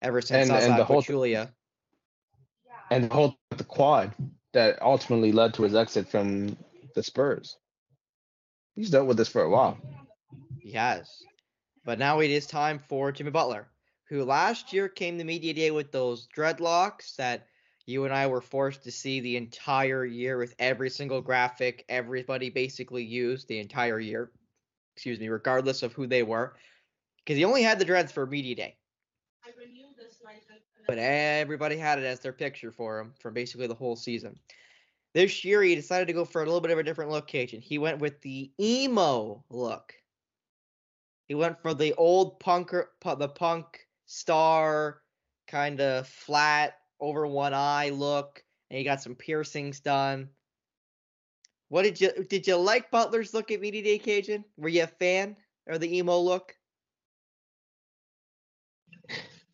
ever 0.02 0.22
since 0.22 0.50
And- 0.50 0.58
and 0.72 0.80
the 0.80 0.86
whole- 0.86 1.02
Julia. 1.02 1.54
And 2.92 3.10
the 3.10 3.14
whole 3.14 3.36
the 3.50 3.64
quad 3.64 4.14
that 4.54 4.80
ultimately 4.82 5.32
led 5.32 5.56
to 5.56 5.64
his 5.64 5.74
exit 5.76 6.08
from 6.08 6.56
the 6.94 7.02
Spurs. 7.04 7.58
He's 8.76 8.92
dealt 8.92 9.08
with 9.08 9.18
this 9.18 9.30
for 9.30 9.42
a 9.42 9.50
while. 9.50 9.80
He 10.60 10.72
has. 10.74 11.24
But 11.84 11.98
now 11.98 12.20
it 12.20 12.30
is 12.30 12.46
time 12.46 12.78
for 12.78 13.12
Jimmy 13.12 13.32
Butler, 13.32 13.68
who 14.08 14.24
last 14.24 14.72
year 14.72 14.88
came 14.88 15.18
to 15.18 15.24
media 15.24 15.54
day 15.54 15.72
with 15.72 15.92
those 15.92 16.28
dreadlocks 16.28 17.16
that 17.16 17.48
you 17.92 18.06
and 18.06 18.14
I 18.14 18.28
were 18.28 18.42
forced 18.42 18.84
to 18.84 18.92
see 18.92 19.20
the 19.20 19.38
entire 19.38 20.06
year 20.06 20.38
with 20.38 20.56
every 20.58 20.90
single 20.90 21.22
graphic 21.22 21.86
everybody 21.90 22.50
basically 22.50 23.04
used 23.04 23.48
the 23.48 23.60
entire 23.60 24.00
year. 24.00 24.32
Excuse 24.96 25.20
me, 25.20 25.30
regardless 25.30 25.84
of 25.84 25.94
who 25.94 26.08
they 26.08 26.24
were. 26.24 26.56
Because 27.20 27.38
he 27.38 27.46
only 27.46 27.62
had 27.62 27.80
the 27.80 27.86
dreads 27.86 28.12
for 28.12 28.26
media 28.26 28.56
day. 28.56 28.78
But 30.88 30.98
everybody 30.98 31.78
had 31.78 32.00
it 32.00 32.06
as 32.06 32.20
their 32.20 32.34
picture 32.34 32.72
for 32.72 33.00
him 33.00 33.14
for 33.20 33.30
basically 33.30 33.68
the 33.68 33.76
whole 33.76 33.96
season. 33.96 34.40
This 35.14 35.44
year 35.44 35.62
he 35.62 35.76
decided 35.76 36.08
to 36.08 36.14
go 36.14 36.26
for 36.26 36.42
a 36.42 36.46
little 36.46 36.62
bit 36.62 36.72
of 36.72 36.80
a 36.80 36.84
different 36.84 37.12
location. 37.12 37.62
He 37.62 37.78
went 37.78 38.00
with 38.00 38.22
the 38.22 38.52
emo 38.60 39.44
look. 39.50 39.94
He 41.28 41.36
went 41.36 41.62
for 41.62 41.74
the 41.74 41.94
old 41.94 42.40
punker, 42.40 42.88
the 43.04 43.30
punk 43.30 43.88
star 44.06 45.02
kind 45.48 45.82
of 45.82 46.08
flat 46.08 46.76
over 47.02 47.28
one 47.28 47.54
eye 47.54 47.90
look, 47.90 48.44
and 48.70 48.78
he 48.78 48.84
got 48.84 49.02
some 49.02 49.16
piercings 49.16 49.82
done. 49.82 50.30
What 51.70 51.84
did 51.84 52.00
you 52.00 52.12
did 52.30 52.48
you 52.48 52.56
like 52.58 52.92
Butler's 52.92 53.34
look 53.34 53.50
at 53.52 53.62
media 53.62 53.82
day, 53.82 54.00
Kajan? 54.00 54.44
Were 54.58 54.70
you 54.70 54.84
a 54.84 54.88
fan 54.88 55.36
or 55.68 55.78
the 55.78 55.98
emo 55.98 56.20
look? 56.20 56.56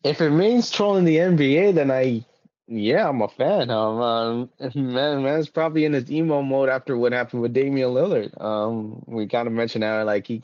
If 0.04 0.20
it 0.20 0.30
means 0.30 0.70
trolling 0.70 1.04
the 1.04 1.16
NBA, 1.16 1.74
then 1.74 1.90
I, 1.90 2.24
yeah, 2.66 3.08
I'm 3.08 3.22
a 3.22 3.28
fan. 3.28 3.70
Um, 3.70 4.00
um 4.00 4.50
man, 4.74 5.22
man's 5.22 5.48
probably 5.48 5.84
in 5.84 5.92
his 5.92 6.10
emo 6.10 6.42
mode 6.42 6.68
after 6.68 6.96
what 6.96 7.12
happened 7.12 7.42
with 7.42 7.54
Damian 7.54 7.90
Lillard. 7.90 8.40
Um, 8.40 9.02
we 9.06 9.26
kind 9.26 9.46
of 9.46 9.54
mentioned 9.54 9.84
how 9.84 10.04
like 10.04 10.26
he 10.26 10.42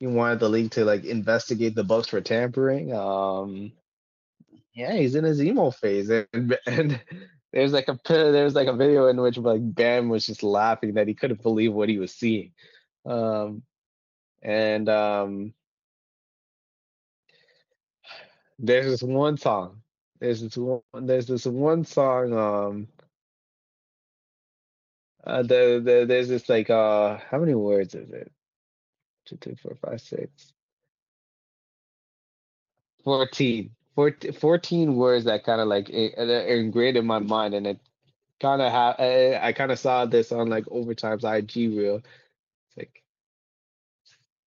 he 0.00 0.06
wanted 0.06 0.40
the 0.40 0.48
league 0.48 0.70
to 0.72 0.84
like 0.84 1.04
investigate 1.04 1.74
the 1.74 1.84
Bucks 1.84 2.08
for 2.08 2.20
tampering. 2.20 2.94
Um, 2.94 3.72
yeah, 4.74 4.92
he's 4.92 5.14
in 5.14 5.24
his 5.24 5.42
emo 5.42 5.70
phase, 5.70 6.10
and 6.10 6.58
and 6.66 7.00
there's 7.52 7.72
like 7.72 7.88
a 7.88 7.98
there's 8.08 8.54
like 8.54 8.68
a 8.68 8.76
video 8.76 9.06
in 9.08 9.20
which 9.20 9.38
like 9.38 9.60
Bam 9.62 10.08
was 10.08 10.26
just 10.26 10.42
laughing 10.42 10.94
that 10.94 11.08
he 11.08 11.14
couldn't 11.14 11.42
believe 11.42 11.72
what 11.72 11.88
he 11.88 11.98
was 11.98 12.12
seeing. 12.14 12.52
Um, 13.06 13.62
and 14.42 14.88
um. 14.88 15.54
There's 18.58 18.86
this 18.86 19.02
one 19.02 19.36
song. 19.36 19.82
There's 20.20 20.40
this 20.40 20.56
one. 20.56 20.80
There's 20.94 21.26
this 21.26 21.44
one 21.44 21.84
song. 21.84 22.32
Um. 22.32 22.88
Uh, 25.24 25.42
the, 25.42 25.80
the 25.82 26.04
there's 26.06 26.28
this 26.28 26.48
like 26.48 26.68
uh 26.68 27.18
how 27.30 27.38
many 27.38 27.54
words 27.54 27.94
is 27.94 28.10
it? 28.10 28.30
Two, 29.26 29.38
three, 29.40 29.54
four, 29.54 29.74
five, 29.76 30.00
six. 30.00 30.52
14. 33.04 33.70
14, 33.94 34.32
14 34.32 34.96
words 34.96 35.24
that 35.26 35.44
kind 35.44 35.60
of 35.60 35.68
like 35.68 35.90
are 35.90 36.56
ingrained 36.56 36.96
in 36.96 37.06
my 37.06 37.18
mind, 37.20 37.54
and 37.54 37.66
it 37.66 37.78
kind 38.40 38.62
of 38.62 38.72
ha- 38.72 38.96
I, 38.98 39.48
I 39.48 39.52
kind 39.52 39.72
of 39.72 39.78
saw 39.78 40.06
this 40.06 40.32
on 40.32 40.48
like 40.48 40.64
Overtime's 40.68 41.24
IG 41.24 41.76
reel. 41.76 41.96
It's 41.96 42.76
like 42.76 43.02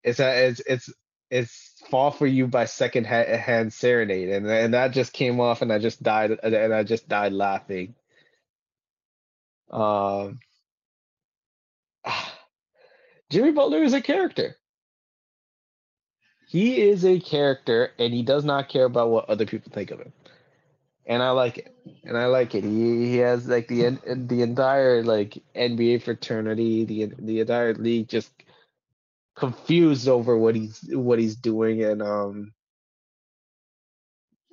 it's 0.05 0.21
a 0.21 0.49
it's 0.49 0.61
it's 0.67 0.93
it's 1.31 1.73
"Fall 1.91 2.11
for 2.11 2.27
You" 2.27 2.47
by 2.47 2.67
Secondhand 2.67 3.73
Serenade, 3.73 4.31
and 4.31 4.47
and 4.47 4.75
that 4.75 4.93
just 4.93 5.13
came 5.13 5.41
off, 5.41 5.63
and 5.63 5.73
I 5.73 5.79
just 5.79 6.03
died, 6.03 6.33
and 6.43 6.75
I 6.75 6.85
just 6.85 7.09
died 7.09 7.33
laughing. 7.33 7.95
Um, 9.71 10.41
Jimmy 13.31 13.53
Butler 13.53 13.83
is 13.83 13.95
a 13.95 14.01
character. 14.03 14.57
He 16.53 16.81
is 16.83 17.05
a 17.05 17.21
character, 17.21 17.93
and 17.99 18.15
he 18.15 18.23
does 18.23 18.45
not 18.45 18.69
care 18.69 18.85
about 18.87 19.11
what 19.11 19.29
other 19.31 19.47
people 19.47 19.73
think 19.73 19.91
of 19.91 20.01
him. 20.01 20.13
And 21.07 21.23
I 21.23 21.31
like 21.33 21.59
it, 21.59 21.75
and 22.05 22.17
I 22.19 22.27
like 22.27 22.55
it. 22.55 22.65
He 22.65 23.07
he 23.11 23.17
has 23.19 23.49
like 23.49 23.69
the 23.69 23.99
the 24.07 24.43
entire 24.43 25.03
like 25.05 25.43
NBA 25.57 25.99
fraternity, 25.99 26.85
the 26.85 27.07
the 27.19 27.41
entire 27.41 27.75
league 27.75 28.09
just 28.09 28.33
confused 29.37 30.09
over 30.09 30.37
what 30.39 30.57
he's 30.57 30.81
what 30.93 31.19
he's 31.19 31.37
doing 31.37 31.85
and 31.85 32.03
um 32.03 32.55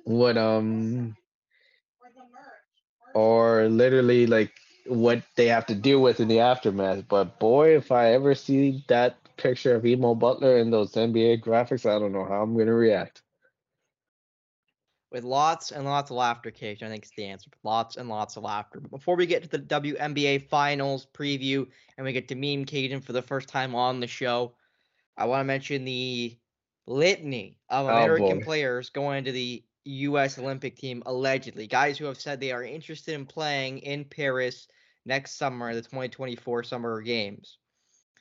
what 0.04 0.36
um 0.38 1.16
or 3.14 3.68
literally 3.68 4.26
like 4.26 4.52
what 4.86 5.22
they 5.36 5.46
have 5.48 5.66
to 5.66 5.76
deal 5.76 6.00
with 6.00 6.20
in 6.20 6.28
the 6.28 6.40
aftermath. 6.40 7.06
But 7.08 7.38
boy, 7.40 7.76
if 7.76 7.92
I 7.92 8.12
ever 8.14 8.34
see 8.34 8.84
that 8.88 9.16
picture 9.40 9.74
of 9.74 9.86
Emo 9.86 10.14
Butler 10.14 10.58
in 10.58 10.70
those 10.70 10.92
NBA 10.92 11.42
graphics, 11.42 11.88
I 11.88 11.98
don't 11.98 12.12
know 12.12 12.24
how 12.24 12.42
I'm 12.42 12.56
gonna 12.56 12.74
react. 12.74 13.22
With 15.12 15.24
lots 15.24 15.72
and 15.72 15.84
lots 15.84 16.10
of 16.10 16.16
laughter, 16.16 16.52
Kajan. 16.52 16.84
I 16.84 16.88
think 16.88 17.02
it's 17.02 17.12
the 17.16 17.24
answer. 17.26 17.50
Lots 17.64 17.96
and 17.96 18.08
lots 18.08 18.36
of 18.36 18.44
laughter. 18.44 18.78
But 18.80 18.92
before 18.92 19.16
we 19.16 19.26
get 19.26 19.42
to 19.42 19.48
the 19.48 19.58
WNBA 19.58 20.48
Finals 20.48 21.08
preview 21.12 21.66
and 21.96 22.04
we 22.04 22.12
get 22.12 22.28
to 22.28 22.36
meme 22.36 22.64
Kajan 22.64 23.02
for 23.02 23.12
the 23.12 23.22
first 23.22 23.48
time 23.48 23.74
on 23.74 23.98
the 23.98 24.06
show, 24.06 24.54
I 25.16 25.24
want 25.24 25.40
to 25.40 25.44
mention 25.44 25.84
the 25.84 26.38
litany 26.86 27.58
of 27.68 27.86
Oh, 27.86 27.88
American 27.88 28.38
boy. 28.38 28.44
players 28.44 28.90
going 28.90 29.24
to 29.24 29.32
the 29.32 29.64
U.S. 29.84 30.38
Olympic 30.38 30.76
team 30.76 31.02
allegedly. 31.06 31.66
Guys 31.66 31.98
who 31.98 32.04
have 32.04 32.20
said 32.20 32.38
they 32.38 32.52
are 32.52 32.62
interested 32.62 33.14
in 33.14 33.26
playing 33.26 33.78
in 33.78 34.04
Paris 34.04 34.68
next 35.04 35.36
summer, 35.36 35.74
the 35.74 35.82
2024 35.82 36.62
Summer 36.62 37.00
Games. 37.00 37.58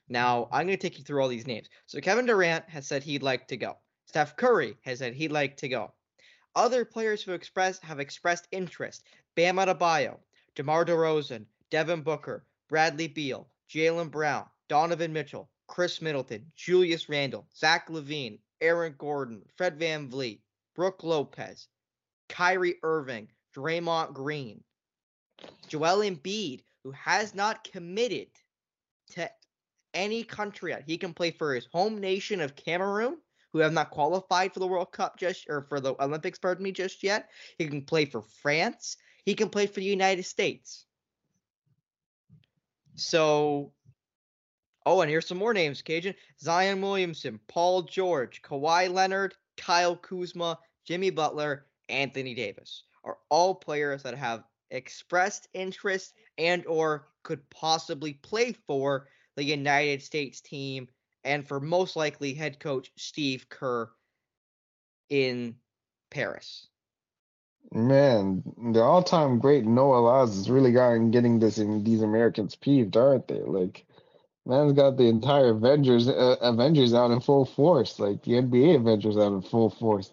Now, 0.10 0.50
I'm 0.52 0.66
going 0.66 0.78
to 0.78 0.82
take 0.82 0.98
you 0.98 1.04
through 1.04 1.22
all 1.22 1.28
these 1.28 1.48
names. 1.48 1.70
So, 1.86 2.02
Kevin 2.02 2.26
Durant 2.26 2.68
has 2.68 2.88
said 2.88 3.04
he'd 3.04 3.24
like 3.24 3.48
to 3.48 3.58
go. 3.58 3.78
Steph 4.06 4.36
Curry 4.36 4.76
has 4.82 5.00
said 5.00 5.14
he'd 5.14 5.32
like 5.32 5.56
to 5.58 5.70
go. 5.70 5.94
Other 6.56 6.84
players 6.84 7.22
who 7.22 7.34
express 7.34 7.80
have 7.80 8.00
expressed 8.00 8.48
interest: 8.52 9.06
Bam 9.36 9.58
Adebayo, 9.58 10.18
DeMar 10.56 10.84
DeRozan, 10.84 11.46
Devin 11.70 12.02
Booker, 12.02 12.44
Bradley 12.68 13.08
Beal, 13.08 13.48
Jaylen 13.70 14.10
Brown, 14.10 14.46
Donovan 14.68 15.14
Mitchell, 15.14 15.50
Khris 15.68 16.02
Middleton, 16.02 16.52
Julius 16.56 17.08
Randle, 17.08 17.48
Zach 17.56 17.88
LaVine, 17.90 18.40
Aaron 18.62 18.96
Gordon, 18.98 19.44
Fred 19.56 19.78
Van 19.78 20.10
Vliet, 20.10 20.40
Brook 20.76 21.04
Lopez, 21.04 21.68
Kyrie 22.30 22.80
Irving, 22.82 23.30
Draymond 23.56 24.14
Green, 24.14 24.64
Joel 25.68 26.00
Embiid, 26.00 26.64
who 26.84 26.92
has 26.92 27.36
not 27.36 27.64
committed 27.64 28.30
to 29.12 29.30
any 29.94 30.24
country 30.24 30.72
yet. 30.72 30.84
He 30.86 30.98
can 30.98 31.14
play 31.14 31.32
for 31.32 31.54
his 31.54 31.68
home 31.72 32.00
nation 32.00 32.42
of 32.42 32.56
Cameroon, 32.56 33.18
who 33.54 33.60
have 33.60 33.74
not 33.74 33.92
qualified 33.92 34.54
for 34.54 34.60
the 34.60 34.68
World 34.68 34.92
Cup 34.92 35.18
just 35.18 35.46
or 35.50 35.66
for 35.70 35.80
the 35.80 35.96
Olympics, 36.02 36.40
pardon 36.40 36.64
me, 36.64 36.72
just 36.72 37.04
yet. 37.04 37.30
He 37.58 37.68
can 37.68 37.82
play 37.82 38.06
for 38.06 38.22
France. 38.22 38.98
He 39.26 39.36
can 39.36 39.50
play 39.50 39.68
for 39.68 39.80
the 39.80 39.86
United 39.86 40.24
States. 40.24 40.86
So, 42.96 43.74
oh, 44.86 45.02
and 45.02 45.10
here's 45.10 45.28
some 45.28 45.38
more 45.38 45.54
names, 45.54 45.82
Kajan. 45.82 46.16
Zion 46.40 46.82
Williamson, 46.82 47.40
Paul 47.48 47.84
George, 47.84 48.42
Kawhi 48.42 48.92
Leonard, 48.92 49.36
Kyle 49.58 49.96
Kuzma, 49.96 50.60
Jimmy 50.86 51.10
Butler, 51.10 51.66
Anthony 51.90 52.36
Davis 52.36 52.84
are 53.04 53.18
all 53.30 53.56
players 53.56 54.04
that 54.04 54.16
have 54.16 54.44
expressed 54.72 55.48
interest 55.54 56.14
and 56.38 56.66
or 56.68 57.08
could 57.24 57.48
possibly 57.50 58.14
play 58.14 58.54
for 58.68 59.08
the 59.40 59.46
United 59.46 60.04
States 60.04 60.42
team 60.42 60.90
and 61.24 61.48
for 61.48 61.62
most 61.62 61.96
likely 61.96 62.34
head 62.34 62.60
coach 62.60 62.92
Steve 62.98 63.48
Kerr 63.48 63.90
in 65.10 65.56
Paris. 66.12 66.68
Man, 67.72 68.44
the 68.74 68.82
all-time 68.82 69.40
great 69.40 69.66
Noah 69.66 70.00
Laws 70.00 70.36
has 70.36 70.50
really 70.50 70.74
gotten 70.74 71.12
getting 71.12 71.40
this 71.40 71.58
in 71.58 71.86
these 71.86 72.02
Americans 72.02 72.56
peeved, 72.56 72.98
aren't 72.98 73.30
they? 73.30 73.40
Like, 73.40 73.86
man's 74.46 74.74
got 74.74 74.98
the 74.98 75.08
entire 75.08 75.52
Avengers 75.52 76.10
uh, 76.10 76.36
Avengers 76.42 76.94
out 76.94 77.12
in 77.12 77.22
full 77.22 77.46
force, 77.46 77.98
like 77.98 78.22
the 78.24 78.34
NBA 78.34 78.76
Avengers 78.76 79.18
out 79.18 79.32
in 79.32 79.42
full 79.42 79.70
force. 79.70 80.12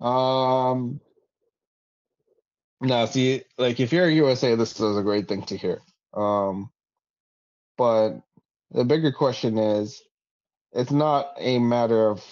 Um, 0.00 1.00
now 2.80 3.06
see, 3.06 3.42
like 3.58 3.80
if 3.80 3.92
you're 3.92 4.08
USA, 4.08 4.54
this 4.54 4.78
is 4.78 4.96
a 4.96 5.02
great 5.02 5.26
thing 5.26 5.42
to 5.44 5.56
hear. 5.56 5.80
Um, 6.14 6.70
but 7.76 8.20
the 8.72 8.84
bigger 8.84 9.12
question 9.12 9.58
is, 9.58 10.02
it's 10.72 10.92
not 10.92 11.32
a 11.38 11.58
matter 11.58 12.08
of 12.08 12.24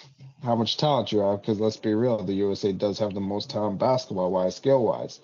how 0.43 0.55
much 0.55 0.77
talent 0.77 1.11
you 1.11 1.19
have, 1.19 1.41
because 1.41 1.59
let's 1.59 1.77
be 1.77 1.93
real, 1.93 2.23
the 2.23 2.33
USA 2.33 2.71
does 2.71 2.99
have 2.99 3.13
the 3.13 3.19
most 3.19 3.49
talent 3.49 3.79
basketball 3.79 4.31
wise, 4.31 4.55
skill 4.55 4.83
wise. 4.83 5.19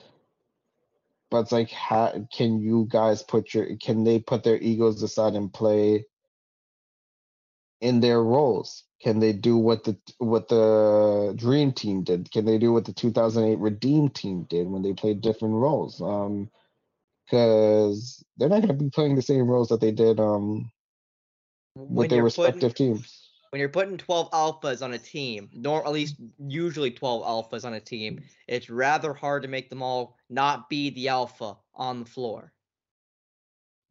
But 1.32 1.42
it's 1.42 1.52
like, 1.52 1.72
how 1.72 2.28
can 2.34 2.60
you 2.60 2.88
guys 2.90 3.24
put 3.24 3.54
your, 3.54 3.76
can 3.78 4.04
they 4.04 4.20
put 4.20 4.44
their 4.44 4.58
egos 4.58 5.02
aside 5.02 5.34
and 5.34 5.52
play 5.52 6.06
in 7.82 8.00
their 8.02 8.22
roles? 8.22 8.84
Can 9.02 9.20
they 9.20 9.34
do 9.34 9.58
what 9.58 9.84
the 9.84 9.98
what 10.18 10.48
the 10.48 11.34
Dream 11.36 11.72
Team 11.74 12.04
did? 12.04 12.32
Can 12.32 12.46
they 12.46 12.58
do 12.58 12.72
what 12.72 12.86
the 12.86 12.94
2008 12.94 13.60
Redeem 13.60 14.10
Team 14.10 14.48
did 14.50 14.68
when 14.68 14.82
they 14.82 14.94
played 14.94 15.22
different 15.22 15.56
roles? 15.56 16.02
Um, 16.02 16.50
because 17.26 18.24
they're 18.38 18.50
not 18.50 18.62
going 18.62 18.78
to 18.78 18.84
be 18.84 18.90
playing 18.90 19.16
the 19.16 19.22
same 19.22 19.48
roles 19.48 19.70
that 19.70 19.82
they 19.82 19.92
did 19.92 20.20
um 20.20 20.72
with 21.76 21.90
When 21.98 22.10
their 22.10 22.24
respective 22.24 22.72
putting 22.74 22.94
teams. 22.96 23.30
when 23.52 23.60
you're 23.60 23.70
putting 23.70 23.98
12 23.98 24.32
alphas 24.32 24.82
on 24.82 24.94
a 24.94 24.98
team, 24.98 25.50
nor 25.54 25.86
at 25.86 25.92
least 25.94 26.16
usually 26.48 26.92
12 26.92 27.24
alphas 27.24 27.66
on 27.66 27.74
a 27.74 27.80
team, 27.80 28.22
it's 28.48 28.70
rather 28.70 29.14
hard 29.14 29.44
to 29.44 29.48
make 29.48 29.70
them 29.70 29.82
all 29.82 30.18
not 30.30 30.70
be 30.70 30.90
the 30.92 31.10
alpha 31.10 31.58
on 31.74 32.00
the 32.00 32.10
floor. 32.10 32.52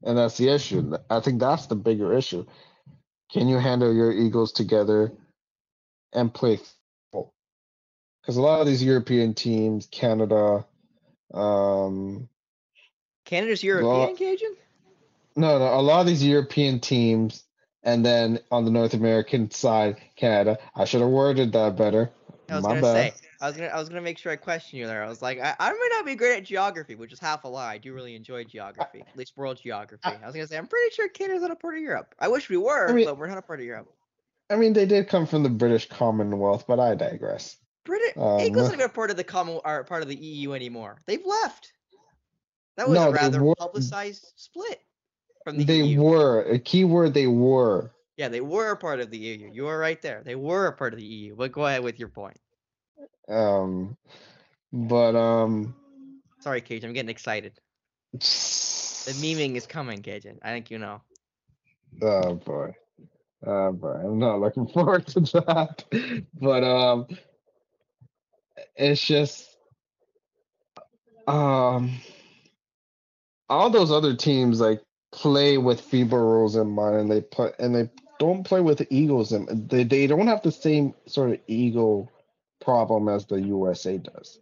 And 0.02 0.18
that's 0.18 0.36
the 0.36 0.48
issue. 0.48 0.96
I 1.08 1.20
think 1.20 1.40
that's 1.40 1.66
the 1.66 1.76
bigger 1.76 2.12
issue. 2.12 2.44
Can 3.32 3.48
you 3.48 3.58
handle 3.58 3.92
your 3.94 4.12
egos 4.12 4.52
together 4.52 5.12
and 6.12 6.32
play? 6.32 6.56
football? 7.10 7.32
Because 8.22 8.36
a 8.36 8.42
lot 8.42 8.60
of 8.60 8.66
these 8.66 8.82
European 8.82 9.34
teams, 9.34 9.86
Canada, 9.90 10.66
um, 11.32 12.28
Canada's 13.24 13.62
European, 13.62 13.90
Well- 13.90 14.16
Kajan? 14.16 14.56
no, 15.36 15.58
no, 15.58 15.74
a 15.74 15.80
lot 15.80 16.00
of 16.02 16.06
these 16.06 16.22
European 16.24 16.80
teams, 16.80 17.44
and 17.84 18.04
then 18.04 18.40
on 18.50 18.64
the 18.64 18.70
North 18.70 18.94
American 18.94 19.50
side, 19.50 20.00
Canada. 20.16 20.58
I 20.74 20.84
should 20.84 21.00
have 21.00 21.10
worded 21.10 21.52
that 21.52 21.76
better. 21.76 22.10
I 22.48 22.56
was 22.56 22.62
My 22.64 22.68
gonna 22.70 22.80
bad. 22.82 23.14
say, 23.14 23.28
I 23.40 23.46
was 23.48 23.56
gonna, 23.56 23.68
I 23.68 23.78
was 23.78 23.88
gonna 23.88 24.00
make 24.02 24.18
sure 24.18 24.30
I 24.32 24.36
question 24.36 24.78
you 24.78 24.86
there. 24.86 25.02
I 25.02 25.08
was 25.08 25.22
like, 25.22 25.40
I, 25.40 25.54
I 25.58 25.70
might 25.72 25.88
not 25.92 26.04
be 26.04 26.14
great 26.14 26.36
at 26.38 26.44
geography, 26.44 26.94
which 26.94 27.12
is 27.12 27.18
half 27.18 27.44
a 27.44 27.48
lie. 27.48 27.74
I 27.74 27.78
do 27.78 27.92
really 27.94 28.14
enjoy 28.14 28.44
geography, 28.44 29.00
at 29.06 29.16
least 29.16 29.36
world 29.36 29.58
geography. 29.62 30.02
I 30.08 30.26
was 30.26 30.34
gonna 30.34 30.46
say, 30.46 30.58
I'm 30.58 30.66
pretty 30.66 30.94
sure 30.94 31.08
Canada's 31.08 31.42
not 31.42 31.50
a 31.52 31.56
part 31.56 31.76
of 31.76 31.80
Europe. 31.82 32.14
I 32.18 32.28
wish 32.28 32.48
we 32.50 32.56
were, 32.56 32.92
mean- 32.92 33.06
but 33.06 33.16
we're 33.18 33.28
not 33.28 33.38
a 33.38 33.42
part 33.42 33.60
of 33.60 33.66
Europe. 33.66 33.90
I 34.50 34.56
mean, 34.56 34.74
they 34.74 34.84
did 34.84 35.08
come 35.08 35.26
from 35.26 35.42
the 35.42 35.48
British 35.48 35.88
Commonwealth, 35.88 36.64
but 36.68 36.78
I 36.78 36.94
digress. 36.94 37.56
British 37.84 38.14
Um, 38.16 38.40
England's 38.40 38.70
not 38.70 38.78
even 38.78 38.90
part 38.90 39.10
of 39.10 39.16
the 39.16 39.24
common, 39.24 39.58
or 39.64 39.84
part 39.84 40.02
of 40.02 40.08
the 40.08 40.16
EU 40.16 40.52
anymore. 40.52 41.00
They've 41.06 41.24
left. 41.24 41.72
That 42.76 42.88
was 42.88 42.96
No, 42.96 43.08
a 43.08 43.12
rather 43.12 43.42
were- 43.42 43.54
publicized 43.54 44.32
split 44.36 44.80
from 45.44 45.58
the 45.58 45.64
They 45.64 45.82
EU. 45.82 46.02
were 46.02 46.42
a 46.42 46.58
key 46.58 46.84
word. 46.84 47.14
They 47.14 47.26
were. 47.26 47.90
Yeah, 48.16 48.28
they 48.28 48.40
were 48.40 48.70
a 48.70 48.76
part 48.76 49.00
of 49.00 49.10
the 49.10 49.18
EU. 49.18 49.50
You 49.52 49.64
were 49.64 49.78
right 49.78 50.00
there. 50.00 50.22
They 50.24 50.34
were 50.36 50.66
a 50.66 50.72
part 50.72 50.92
of 50.92 50.98
the 50.98 51.04
EU. 51.04 51.36
But 51.36 51.52
go 51.52 51.66
ahead 51.66 51.82
with 51.82 51.98
your 51.98 52.08
point. 52.08 52.38
Um, 53.28 53.96
but 54.72 55.14
um, 55.16 55.74
Sorry, 56.40 56.60
Cage. 56.60 56.84
I'm 56.84 56.92
getting 56.92 57.10
excited. 57.10 57.52
The 58.12 58.18
memeing 59.20 59.56
is 59.56 59.66
coming, 59.66 60.02
Kajan. 60.02 60.38
I 60.42 60.50
think 60.52 60.70
you 60.70 60.78
know. 60.78 61.02
Oh 62.02 62.34
boy. 62.34 62.74
Oh 63.46 63.72
boy. 63.72 63.88
I'm 63.88 64.18
not 64.18 64.40
looking 64.40 64.66
forward 64.74 65.06
to 65.08 65.20
that. 65.20 65.84
But 66.40 66.64
um 66.64 67.06
it's 68.76 69.04
just 69.04 69.48
um 71.26 71.98
all 73.48 73.70
those 73.70 73.90
other 73.92 74.14
teams 74.16 74.60
like 74.60 74.80
play 75.14 75.58
with 75.58 75.80
FIBA 75.80 76.12
rules 76.12 76.56
in 76.56 76.68
mind 76.68 76.96
and 76.96 77.10
they 77.10 77.20
put 77.20 77.56
and 77.60 77.74
they 77.74 77.88
don't 78.18 78.42
play 78.42 78.60
with 78.60 78.84
egos 78.90 79.30
and 79.30 79.70
they, 79.70 79.84
they 79.84 80.08
don't 80.08 80.26
have 80.26 80.42
the 80.42 80.50
same 80.50 80.92
sort 81.06 81.30
of 81.30 81.38
ego 81.46 82.10
problem 82.60 83.08
as 83.08 83.24
the 83.26 83.40
USA 83.40 83.96
does. 83.96 84.40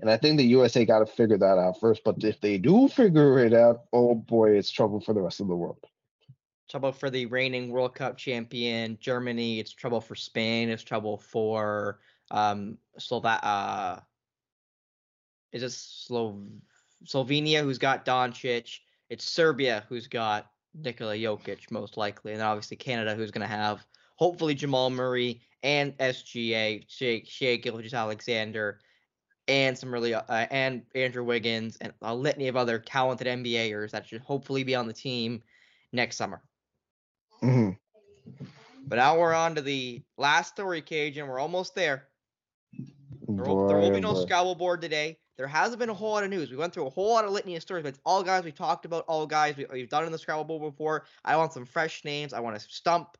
And 0.00 0.10
I 0.10 0.16
think 0.16 0.36
the 0.38 0.44
USA 0.46 0.84
got 0.84 1.00
to 1.00 1.06
figure 1.06 1.38
that 1.38 1.58
out 1.58 1.78
first. 1.78 2.02
But 2.04 2.24
if 2.24 2.40
they 2.40 2.58
do 2.58 2.88
figure 2.88 3.38
it 3.38 3.54
out, 3.54 3.84
oh 3.92 4.16
boy, 4.16 4.56
it's 4.56 4.70
trouble 4.70 5.00
for 5.00 5.14
the 5.14 5.22
rest 5.22 5.40
of 5.40 5.46
the 5.46 5.54
world. 5.54 5.78
Trouble 6.68 6.92
for 6.92 7.08
the 7.10 7.26
reigning 7.26 7.70
World 7.70 7.94
Cup 7.94 8.16
champion 8.16 8.98
Germany. 9.00 9.60
It's 9.60 9.72
trouble 9.72 10.00
for 10.00 10.16
Spain. 10.16 10.70
It's 10.70 10.82
trouble 10.82 11.18
for 11.18 12.00
um 12.32 12.78
Slova- 12.98 13.44
uh 13.44 14.00
Is 15.52 15.62
it 15.62 15.70
Slo- 15.70 16.46
Slovenia 17.04 17.62
who's 17.62 17.78
got 17.78 18.04
Doncic? 18.04 18.80
It's 19.10 19.28
Serbia 19.28 19.84
who's 19.88 20.06
got 20.06 20.50
Nikola 20.74 21.16
Jokic 21.16 21.70
most 21.70 21.96
likely, 21.96 22.32
and 22.32 22.40
then 22.40 22.46
obviously 22.46 22.76
Canada 22.76 23.14
who's 23.14 23.30
going 23.30 23.46
to 23.46 23.54
have 23.54 23.84
hopefully 24.16 24.54
Jamal 24.54 24.88
Murray 24.88 25.42
and 25.62 25.96
SGA, 25.98 26.84
Shai, 26.88 27.22
Shea 27.26 27.58
Gilgis 27.58 27.92
Alexander, 27.92 28.78
and 29.48 29.76
some 29.76 29.92
really 29.92 30.14
uh, 30.14 30.22
and 30.28 30.82
Andrew 30.94 31.24
Wiggins 31.24 31.76
and 31.80 31.92
a 32.02 32.14
litany 32.14 32.46
of 32.48 32.56
other 32.56 32.78
talented 32.78 33.26
NBAers 33.26 33.90
that 33.90 34.06
should 34.06 34.20
hopefully 34.20 34.62
be 34.62 34.76
on 34.76 34.86
the 34.86 34.92
team 34.92 35.42
next 35.92 36.16
summer. 36.16 36.40
Mhm. 37.42 37.76
But 38.86 38.96
now 38.96 39.18
we're 39.18 39.34
on 39.34 39.56
to 39.56 39.60
the 39.60 40.02
last 40.16 40.50
story, 40.50 40.82
Cage, 40.82 41.16
and 41.18 41.28
we're 41.28 41.40
almost 41.40 41.74
there. 41.74 42.08
There 43.28 43.44
will, 43.44 43.66
there 43.66 43.78
will 43.78 43.90
be 43.90 43.96
oh 43.98 44.00
no 44.00 44.14
boy. 44.14 44.22
Scrabble 44.22 44.54
board 44.54 44.80
today. 44.80 45.18
There 45.40 45.48
hasn't 45.48 45.78
been 45.78 45.88
a 45.88 45.94
whole 45.94 46.10
lot 46.12 46.22
of 46.22 46.28
news. 46.28 46.50
We 46.50 46.58
went 46.58 46.74
through 46.74 46.86
a 46.86 46.90
whole 46.90 47.14
lot 47.14 47.24
of 47.24 47.30
litany 47.30 47.56
of 47.56 47.62
stories, 47.62 47.82
but 47.82 47.88
it's 47.88 48.00
all 48.04 48.22
guys 48.22 48.44
we 48.44 48.52
talked 48.52 48.84
about, 48.84 49.06
all 49.08 49.26
guys 49.26 49.56
we, 49.56 49.64
we've 49.72 49.88
done 49.88 50.04
in 50.04 50.12
the 50.12 50.18
Scrabble 50.18 50.44
board 50.44 50.70
before. 50.70 51.06
I 51.24 51.34
want 51.38 51.54
some 51.54 51.64
fresh 51.64 52.04
names. 52.04 52.34
I 52.34 52.40
want 52.40 52.60
to 52.60 52.68
stump 52.68 53.16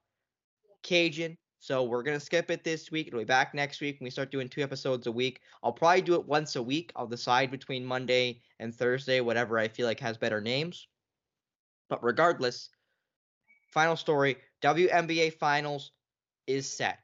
Kajan. 0.84 1.38
So 1.60 1.82
we're 1.82 2.02
gonna 2.02 2.20
skip 2.20 2.50
it 2.50 2.62
this 2.62 2.90
week. 2.90 3.06
It'll 3.06 3.20
be 3.20 3.24
back 3.24 3.54
next 3.54 3.80
week 3.80 3.98
when 3.98 4.04
we 4.04 4.10
start 4.10 4.30
doing 4.30 4.50
two 4.50 4.60
episodes 4.60 5.06
a 5.06 5.10
week. 5.10 5.40
I'll 5.62 5.72
probably 5.72 6.02
do 6.02 6.12
it 6.12 6.26
once 6.26 6.56
a 6.56 6.62
week. 6.62 6.92
I'll 6.94 7.06
decide 7.06 7.50
between 7.50 7.86
Monday 7.86 8.42
and 8.58 8.74
Thursday, 8.74 9.22
whatever 9.22 9.58
I 9.58 9.68
feel 9.68 9.86
like 9.86 10.00
has 10.00 10.18
better 10.18 10.42
names. 10.42 10.88
But 11.88 12.04
regardless, 12.04 12.68
final 13.72 13.96
story: 13.96 14.36
WNBA 14.60 15.38
Finals 15.38 15.92
is 16.46 16.70
set. 16.70 16.98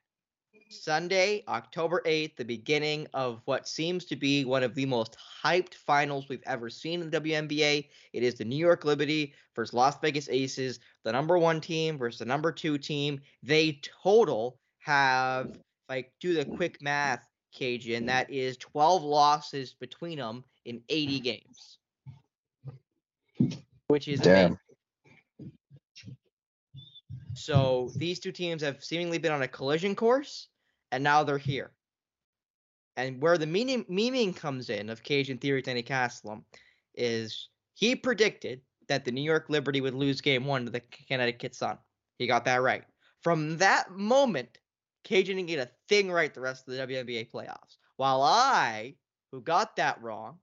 Sunday, 0.68 1.44
October 1.48 2.02
8th, 2.06 2.36
the 2.36 2.44
beginning 2.44 3.06
of 3.14 3.40
what 3.44 3.68
seems 3.68 4.04
to 4.06 4.16
be 4.16 4.44
one 4.44 4.62
of 4.62 4.74
the 4.74 4.86
most 4.86 5.16
hyped 5.44 5.74
finals 5.74 6.28
we've 6.28 6.42
ever 6.46 6.68
seen 6.68 7.00
in 7.00 7.10
the 7.10 7.20
WNBA. 7.20 7.88
It 8.12 8.22
is 8.22 8.34
the 8.34 8.44
New 8.44 8.56
York 8.56 8.84
Liberty 8.84 9.34
versus 9.54 9.74
Las 9.74 9.98
Vegas 10.00 10.28
Aces, 10.28 10.80
the 11.04 11.12
number 11.12 11.38
one 11.38 11.60
team 11.60 11.98
versus 11.98 12.18
the 12.18 12.24
number 12.24 12.52
two 12.52 12.78
team. 12.78 13.20
They 13.42 13.80
total 14.02 14.58
have, 14.78 15.58
like, 15.88 16.12
do 16.20 16.34
the 16.34 16.44
quick 16.44 16.82
math, 16.82 17.26
Kajan, 17.58 18.06
that 18.06 18.30
is 18.30 18.56
12 18.58 19.02
losses 19.02 19.74
between 19.74 20.18
them 20.18 20.44
in 20.64 20.82
80 20.88 21.20
games, 21.20 21.78
which 23.86 24.08
is 24.08 24.20
amazing. 24.20 24.48
Damn. 24.48 24.58
So 27.34 27.90
these 27.96 28.18
two 28.18 28.32
teams 28.32 28.62
have 28.62 28.82
seemingly 28.82 29.18
been 29.18 29.32
on 29.32 29.42
a 29.42 29.48
collision 29.48 29.94
course, 29.94 30.48
and 30.92 31.02
now 31.02 31.24
they're 31.24 31.38
here. 31.38 31.72
And 32.96 33.20
where 33.20 33.36
the 33.36 33.46
meaning, 33.46 33.84
meaning 33.88 34.32
comes 34.32 34.70
in 34.70 34.88
of 34.88 35.02
Kajan 35.02 35.40
Theory 35.40 35.62
Danny 35.62 35.82
Castlem 35.82 36.44
is 36.94 37.48
he 37.74 37.94
predicted 37.94 38.62
that 38.88 39.04
the 39.04 39.12
New 39.12 39.22
York 39.22 39.46
Liberty 39.48 39.80
would 39.80 39.94
lose 39.94 40.20
game 40.20 40.46
one 40.46 40.64
to 40.64 40.70
the 40.70 40.82
Connecticut 41.08 41.54
Sun. 41.54 41.78
He 42.18 42.26
got 42.26 42.44
that 42.46 42.62
right. 42.62 42.84
From 43.22 43.58
that 43.58 43.90
moment, 43.90 44.58
Kajan 45.06 45.26
didn't 45.26 45.46
get 45.46 45.68
a 45.68 45.70
thing 45.88 46.10
right 46.10 46.32
the 46.32 46.40
rest 46.40 46.66
of 46.66 46.74
the 46.74 46.80
WNBA 46.80 47.30
playoffs. 47.30 47.76
While 47.96 48.22
I, 48.22 48.94
who 49.32 49.40
got 49.40 49.76
that 49.76 50.00
wrong, 50.02 50.38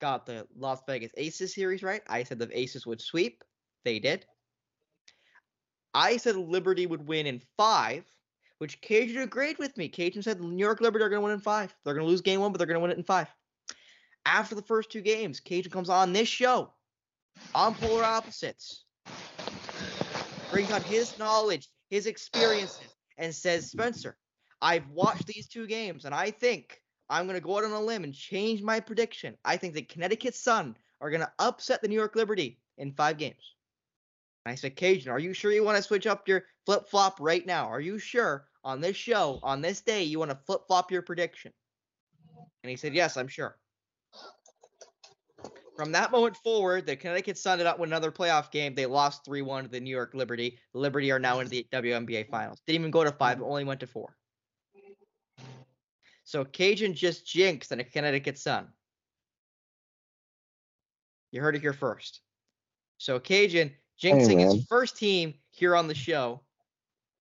got 0.00 0.26
the 0.26 0.46
Las 0.56 0.80
Vegas 0.86 1.12
Aces 1.16 1.54
series 1.54 1.82
right. 1.82 2.02
I 2.08 2.24
said 2.24 2.38
the 2.38 2.58
Aces 2.58 2.86
would 2.86 3.00
sweep. 3.00 3.44
They 3.84 3.98
did. 3.98 4.26
I 5.94 6.16
said 6.16 6.36
Liberty 6.36 6.86
would 6.86 7.06
win 7.06 7.26
in 7.26 7.40
five, 7.56 8.04
which 8.62 8.80
Kajan 8.80 9.20
agreed 9.20 9.58
with 9.58 9.76
me. 9.76 9.88
Kajan 9.88 10.22
said 10.22 10.38
the 10.38 10.46
New 10.46 10.64
York 10.64 10.80
Liberty 10.80 11.04
are 11.04 11.08
going 11.08 11.20
to 11.20 11.24
win 11.24 11.34
in 11.34 11.40
five. 11.40 11.74
They're 11.82 11.94
going 11.94 12.06
to 12.06 12.08
lose 12.08 12.20
game 12.20 12.38
one, 12.38 12.52
but 12.52 12.58
they're 12.58 12.66
going 12.68 12.76
to 12.76 12.80
win 12.80 12.92
it 12.92 12.96
in 12.96 13.02
five. 13.02 13.26
After 14.24 14.54
the 14.54 14.62
first 14.62 14.92
two 14.92 15.00
games, 15.00 15.40
Kajan 15.40 15.72
comes 15.72 15.88
on 15.88 16.12
this 16.12 16.28
show 16.28 16.72
on 17.56 17.74
Polar 17.74 18.04
Opposites, 18.04 18.84
brings 20.52 20.70
on 20.70 20.80
his 20.82 21.18
knowledge, 21.18 21.66
his 21.90 22.06
experiences, 22.06 22.86
and 23.18 23.34
says, 23.34 23.68
Spencer, 23.68 24.16
I've 24.60 24.88
watched 24.90 25.26
these 25.26 25.48
two 25.48 25.66
games, 25.66 26.04
and 26.04 26.14
I 26.14 26.30
think 26.30 26.80
I'm 27.10 27.26
going 27.26 27.34
to 27.34 27.44
go 27.44 27.58
out 27.58 27.64
on 27.64 27.72
a 27.72 27.80
limb 27.80 28.04
and 28.04 28.14
change 28.14 28.62
my 28.62 28.78
prediction. 28.78 29.36
I 29.44 29.56
think 29.56 29.74
the 29.74 29.82
Connecticut 29.82 30.36
Sun 30.36 30.76
are 31.00 31.10
going 31.10 31.22
to 31.22 31.32
upset 31.40 31.82
the 31.82 31.88
New 31.88 31.96
York 31.96 32.14
Liberty 32.14 32.60
in 32.78 32.92
five 32.92 33.18
games. 33.18 33.56
And 34.46 34.52
I 34.52 34.54
said, 34.54 34.76
Kajan, 34.76 35.10
are 35.10 35.18
you 35.18 35.32
sure 35.32 35.50
you 35.50 35.64
want 35.64 35.78
to 35.78 35.82
switch 35.82 36.06
up 36.06 36.28
your 36.28 36.44
flip 36.64 36.88
flop 36.88 37.18
right 37.20 37.44
now? 37.44 37.66
Are 37.66 37.80
you 37.80 37.98
sure 37.98 38.46
on 38.64 38.80
this 38.80 38.96
show, 38.96 39.40
on 39.42 39.60
this 39.60 39.80
day, 39.80 40.02
you 40.04 40.18
want 40.18 40.30
to 40.30 40.38
flip 40.46 40.62
flop 40.66 40.90
your 40.90 41.02
prediction? 41.02 41.52
And 42.62 42.70
he 42.70 42.76
said, 42.76 42.94
Yes, 42.94 43.16
I'm 43.16 43.28
sure. 43.28 43.56
From 45.76 45.92
that 45.92 46.12
moment 46.12 46.36
forward, 46.36 46.86
the 46.86 46.96
Connecticut 46.96 47.38
Sun 47.38 47.58
did 47.58 47.64
not 47.64 47.78
win 47.78 47.88
another 47.88 48.12
playoff 48.12 48.50
game. 48.50 48.74
They 48.74 48.86
lost 48.86 49.24
3 49.24 49.42
1 49.42 49.64
to 49.64 49.70
the 49.70 49.80
New 49.80 49.90
York 49.90 50.12
Liberty. 50.14 50.58
The 50.74 50.78
Liberty 50.78 51.10
are 51.10 51.18
now 51.18 51.40
in 51.40 51.48
the 51.48 51.66
WNBA 51.72 52.28
finals. 52.30 52.60
Didn't 52.66 52.80
even 52.80 52.90
go 52.90 53.04
to 53.04 53.12
five, 53.12 53.40
only 53.42 53.64
went 53.64 53.80
to 53.80 53.86
four. 53.86 54.16
So 56.24 56.44
Kajan 56.44 56.94
just 56.94 57.26
jinxed 57.26 57.70
the 57.70 57.82
Connecticut 57.82 58.38
Sun. 58.38 58.68
You 61.30 61.40
heard 61.40 61.56
it 61.56 61.62
here 61.62 61.72
first. 61.72 62.20
So 62.98 63.18
Kajan 63.18 63.72
jinxing 64.00 64.36
man. 64.36 64.50
his 64.50 64.64
first 64.66 64.96
team 64.96 65.34
here 65.50 65.74
on 65.74 65.88
the 65.88 65.94
show. 65.94 66.42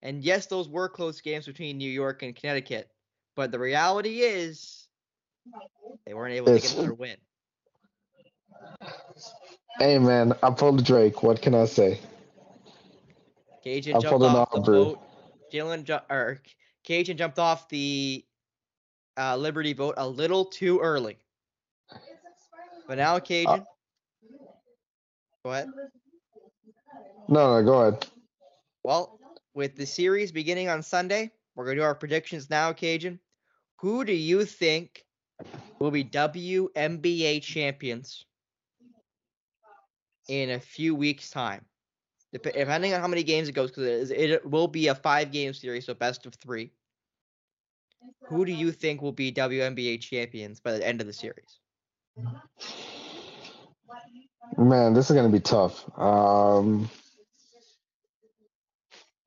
And 0.04 0.24
yes, 0.24 0.48
those 0.48 0.68
were 0.68 0.90
close 0.90 1.22
games 1.22 1.46
between 1.46 1.78
New 1.78 1.90
York 1.90 2.24
and 2.24 2.36
Connecticut. 2.36 2.90
But 3.36 3.52
the 3.52 3.60
reality 3.60 4.22
is 4.22 4.88
they 6.06 6.14
weren't 6.14 6.34
able 6.34 6.48
to 6.48 6.60
get 6.60 6.74
another 6.74 6.94
win. 6.94 7.18
Hey 9.80 10.00
man, 10.00 10.34
I 10.44 10.50
pulled 10.52 10.84
Drake. 10.84 11.24
What 11.24 11.42
can 11.42 11.56
I 11.56 11.66
say? 11.66 12.00
Kajan 13.66 13.96
I 13.96 14.00
jumped 14.00 14.24
off 14.24 14.52
the 14.52 14.60
boat. 14.60 15.00
Jalen 15.54 15.84
ju- 15.84 16.00
or 16.10 16.40
Kajan 16.88 17.16
jumped 17.16 17.40
off 17.40 17.70
the 17.70 18.26
uh, 19.18 19.38
Liberty 19.38 19.74
boat 19.74 19.96
a 19.98 20.08
little 20.08 20.46
too 20.46 20.80
early. 20.80 21.18
But 22.88 22.98
now 22.98 23.20
Kajan. 23.20 23.66
Go 25.44 25.52
ahead. 25.52 25.70
No, 27.28 27.60
no, 27.60 27.64
go 27.64 27.82
ahead. 27.82 28.06
Well, 28.84 29.21
with 29.54 29.76
the 29.76 29.86
series 29.86 30.32
beginning 30.32 30.70
on 30.70 30.84
Sunday, 30.84 31.32
we're 31.56 31.66
going 31.66 31.78
to 31.78 31.82
do 31.82 31.86
our 31.86 31.96
predictions 31.96 32.50
now, 32.50 32.74
Kajan. 32.74 33.20
Who 33.78 34.06
do 34.06 34.14
you 34.14 34.46
think 34.46 35.04
will 35.80 35.92
be 35.92 36.04
WNBA 36.04 37.42
champions 37.42 38.26
in 40.28 40.52
a 40.52 40.60
few 40.60 40.96
weeks' 40.96 41.30
time? 41.30 41.66
Dep- 42.32 42.44
Depending 42.54 42.94
on 42.94 43.02
how 43.02 43.08
many 43.08 43.24
games 43.24 43.50
it 43.50 43.54
goes, 43.54 43.72
because 43.72 44.12
it, 44.12 44.18
it 44.18 44.50
will 44.50 44.68
be 44.68 44.88
a 44.88 44.96
five 44.96 45.32
game 45.32 45.54
series, 45.54 45.86
so 45.86 45.94
best 45.94 46.26
of 46.26 46.36
three. 46.36 46.72
Who 48.28 48.46
do 48.46 48.52
you 48.52 48.72
think 48.72 49.02
will 49.02 49.12
be 49.12 49.32
WNBA 49.32 50.00
champions 50.00 50.60
by 50.60 50.72
the 50.74 50.88
end 50.88 51.02
of 51.02 51.08
the 51.08 51.14
series? 51.14 51.60
Man, 54.58 54.94
this 54.94 55.10
is 55.10 55.16
gonna 55.16 55.30
be 55.30 55.40
tough. 55.40 55.86
Um, 56.00 56.90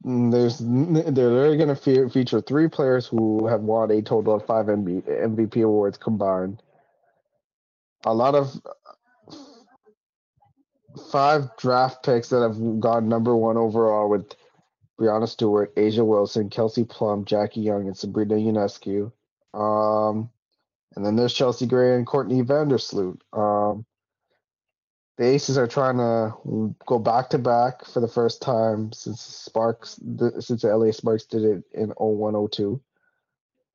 there's 0.05 0.59
they're 0.59 1.57
gonna 1.57 1.75
fe- 1.75 2.09
feature 2.09 2.41
three 2.41 2.69
players 2.69 3.07
who 3.07 3.47
have 3.47 3.63
won 3.63 3.91
a 3.91 4.03
total 4.03 4.35
of 4.35 4.45
five 4.47 4.67
MVP 4.67 5.63
awards 5.65 5.97
combined. 5.97 6.63
A 8.05 8.13
lot 8.13 8.35
of 8.35 8.55
five 11.11 11.57
draft 11.57 12.05
picks 12.05 12.29
that 12.29 12.43
have 12.43 12.81
gone 12.81 13.09
number 13.09 13.35
one 13.35 13.57
overall 13.57 14.11
with 14.11 14.35
Breanna 15.01 15.27
Stewart, 15.27 15.75
A'ja 15.77 16.05
Wilson, 16.07 16.51
Kelsey 16.51 16.85
Plum, 16.85 17.25
Jackie 17.25 17.63
Young, 17.63 17.87
and 17.87 17.97
Sabrina 17.97 18.35
Ionescu. 18.35 19.11
Um, 19.55 20.31
and 20.95 21.05
then 21.05 21.17
there's 21.17 21.33
Chelsea 21.35 21.67
Gray 21.67 21.97
and 21.97 22.07
Courtney 22.07 22.43
Vandersloot. 22.43 23.19
Um, 23.33 23.87
the 25.17 25.25
Aces 25.25 25.57
are 25.57 25.69
trying 25.69 25.99
to 25.99 26.75
go 26.87 26.99
back 26.99 27.31
to 27.31 27.39
back 27.39 27.85
for 27.85 28.01
the 28.01 28.09
first 28.09 28.43
time 28.43 28.93
since 28.93 29.21
Sparks, 29.21 30.01
since 30.41 30.63
the 30.63 30.77
LA 30.77 30.91
Sparks 30.91 31.25
did 31.25 31.45
it 31.45 31.65
in 31.73 31.91
01 31.91 32.49
02. 32.51 32.81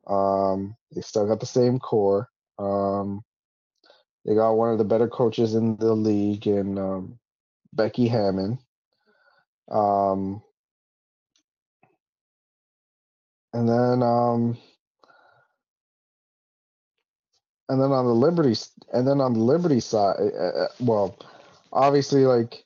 Um, 0.07 0.75
they 0.93 1.01
still 1.01 1.27
got 1.27 1.39
the 1.39 1.45
same 1.45 1.79
core. 1.79 2.29
Um, 2.57 3.23
they 4.25 4.35
got 4.35 4.51
one 4.51 4.71
of 4.71 4.77
the 4.77 4.83
better 4.83 5.07
coaches 5.07 5.55
in 5.55 5.77
the 5.77 5.93
league 5.93 6.45
in 6.45 6.77
um, 6.77 7.19
Becky 7.71 8.07
Hammon. 8.07 8.59
Um, 9.71 10.41
and 13.53 13.69
then 13.69 14.03
um, 14.03 14.57
and 17.69 17.79
then 17.79 17.91
on 17.91 18.05
the 18.05 18.13
Liberty 18.13 18.55
and 18.91 19.07
then 19.07 19.21
on 19.21 19.33
the 19.33 19.39
Liberty 19.39 19.79
side, 19.79 20.15
uh, 20.17 20.67
well, 20.79 21.17
obviously 21.71 22.25
like 22.25 22.63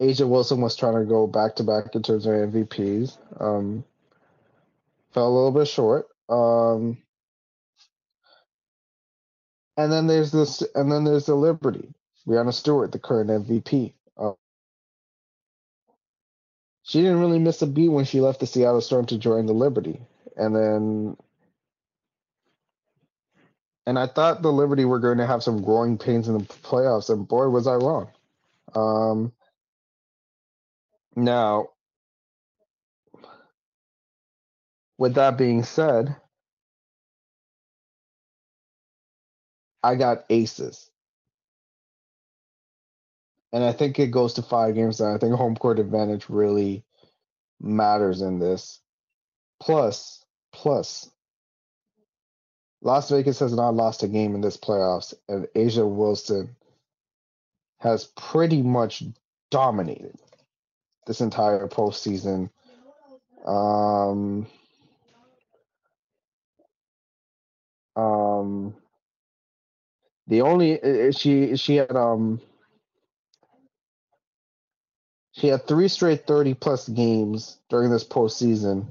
A'ja 0.00 0.26
Wilson 0.26 0.60
was 0.60 0.76
trying 0.76 0.94
to 0.94 1.04
go 1.04 1.26
back 1.26 1.56
to 1.56 1.64
back 1.64 1.94
in 1.94 2.02
terms 2.02 2.24
of 2.24 2.32
MVPs. 2.32 3.18
Um, 3.38 3.84
fell 5.12 5.28
a 5.28 5.34
little 5.34 5.52
bit 5.52 5.68
short. 5.68 6.06
Um, 6.28 6.98
and 9.76 9.92
then 9.92 10.06
there's 10.06 10.30
this, 10.30 10.62
and 10.74 10.90
then 10.90 11.04
there's 11.04 11.26
the 11.26 11.34
Liberty, 11.34 11.92
Breanna 12.26 12.54
Stewart, 12.54 12.92
the 12.92 12.98
current 12.98 13.30
MVP. 13.30 13.92
Uh, 14.16 14.32
she 16.82 17.02
didn't 17.02 17.20
really 17.20 17.38
miss 17.38 17.60
a 17.62 17.66
beat 17.66 17.88
when 17.88 18.04
she 18.04 18.20
left 18.20 18.40
the 18.40 18.46
Seattle 18.46 18.80
Storm 18.80 19.06
to 19.06 19.18
join 19.18 19.46
the 19.46 19.52
Liberty, 19.52 20.00
and 20.36 20.54
then 20.54 21.16
and 23.90 23.98
I 23.98 24.06
thought 24.06 24.40
the 24.40 24.52
Liberty 24.52 24.84
were 24.84 25.00
going 25.00 25.18
to 25.18 25.26
have 25.26 25.42
some 25.42 25.62
growing 25.62 25.98
pains 25.98 26.28
in 26.28 26.38
the 26.38 26.44
playoffs, 26.44 27.10
and 27.10 27.26
boy, 27.26 27.48
was 27.48 27.66
I 27.66 27.74
wrong. 27.74 28.08
Um, 28.72 29.32
now, 31.16 31.70
with 34.96 35.14
that 35.14 35.36
being 35.36 35.64
said, 35.64 36.14
I 39.82 39.96
got 39.96 40.24
aces. 40.30 40.88
And 43.52 43.64
I 43.64 43.72
think 43.72 43.98
it 43.98 44.12
goes 44.12 44.34
to 44.34 44.42
five 44.42 44.76
games, 44.76 45.00
and 45.00 45.12
I 45.12 45.18
think 45.18 45.34
home 45.34 45.56
court 45.56 45.80
advantage 45.80 46.28
really 46.28 46.84
matters 47.60 48.22
in 48.22 48.38
this. 48.38 48.80
Plus, 49.60 50.24
plus, 50.52 51.10
Las 52.82 53.10
Vegas 53.10 53.38
has 53.40 53.52
not 53.52 53.74
lost 53.74 54.02
a 54.02 54.08
game 54.08 54.34
in 54.34 54.40
this 54.40 54.56
playoffs, 54.56 55.12
and 55.28 55.46
A'ja 55.54 55.86
Wilson 55.86 56.56
has 57.78 58.06
pretty 58.16 58.62
much 58.62 59.02
dominated 59.50 60.16
this 61.06 61.20
entire 61.20 61.66
postseason. 61.68 62.50
Um, 63.44 64.46
um, 67.96 68.74
the 70.26 70.42
only 70.42 71.12
she 71.12 71.56
she 71.56 71.76
had 71.76 71.94
um 71.96 72.40
she 75.32 75.48
had 75.48 75.66
three 75.66 75.88
straight 75.88 76.26
thirty 76.26 76.54
plus 76.54 76.88
games 76.88 77.58
during 77.68 77.90
this 77.90 78.04
postseason 78.04 78.86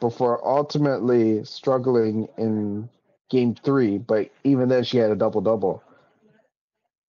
before 0.00 0.44
ultimately 0.46 1.44
struggling 1.44 2.28
in 2.38 2.88
game 3.32 3.54
three, 3.54 3.96
but 3.96 4.30
even 4.44 4.68
then 4.68 4.84
she 4.84 4.98
had 4.98 5.10
a 5.10 5.16
double 5.16 5.40
double. 5.40 5.82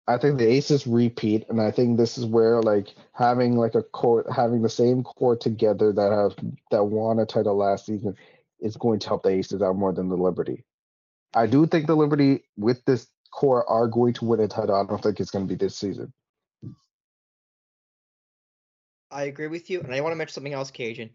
I 0.06 0.18
think 0.18 0.38
the 0.38 0.48
Aces 0.48 0.86
repeat, 0.86 1.46
and 1.50 1.62
I 1.62 1.72
think 1.72 1.98
this 1.98 2.18
is 2.18 2.26
where 2.26 2.62
like 2.62 2.94
having 3.14 3.56
like 3.56 3.76
a 3.76 3.84
core, 3.84 4.26
having 4.36 4.62
the 4.62 4.70
same 4.70 5.04
core 5.04 5.38
together 5.38 5.94
that 5.94 6.12
have 6.12 6.36
that 6.72 6.84
won 6.84 7.20
a 7.20 7.26
title 7.26 7.56
last 7.56 7.86
season 7.86 8.16
is 8.60 8.76
going 8.76 9.00
to 9.00 9.08
help 9.08 9.24
the 9.24 9.30
Aces 9.30 9.62
out 9.62 9.78
more 9.78 9.94
than 9.94 10.10
the 10.10 10.18
Liberty. 10.18 10.66
I 11.34 11.46
do 11.46 11.66
think 11.66 11.88
the 11.88 11.96
Liberty 11.96 12.44
with 12.58 12.84
this 12.86 13.08
core 13.32 13.68
are 13.70 13.88
going 13.88 14.14
to 14.16 14.26
win 14.26 14.42
a 14.42 14.48
title. 14.48 14.76
I 14.76 14.86
don't 14.86 15.02
think 15.02 15.20
it's 15.20 15.32
going 15.32 15.48
to 15.48 15.50
be 15.50 15.56
this 15.58 15.78
season. 15.78 16.12
I 19.12 19.24
agree 19.24 19.48
with 19.48 19.70
you, 19.70 19.80
and 19.82 19.94
I 19.94 20.02
want 20.02 20.12
to 20.12 20.18
mention 20.18 20.34
something 20.34 20.54
else, 20.54 20.70
Kajan. 20.70 21.12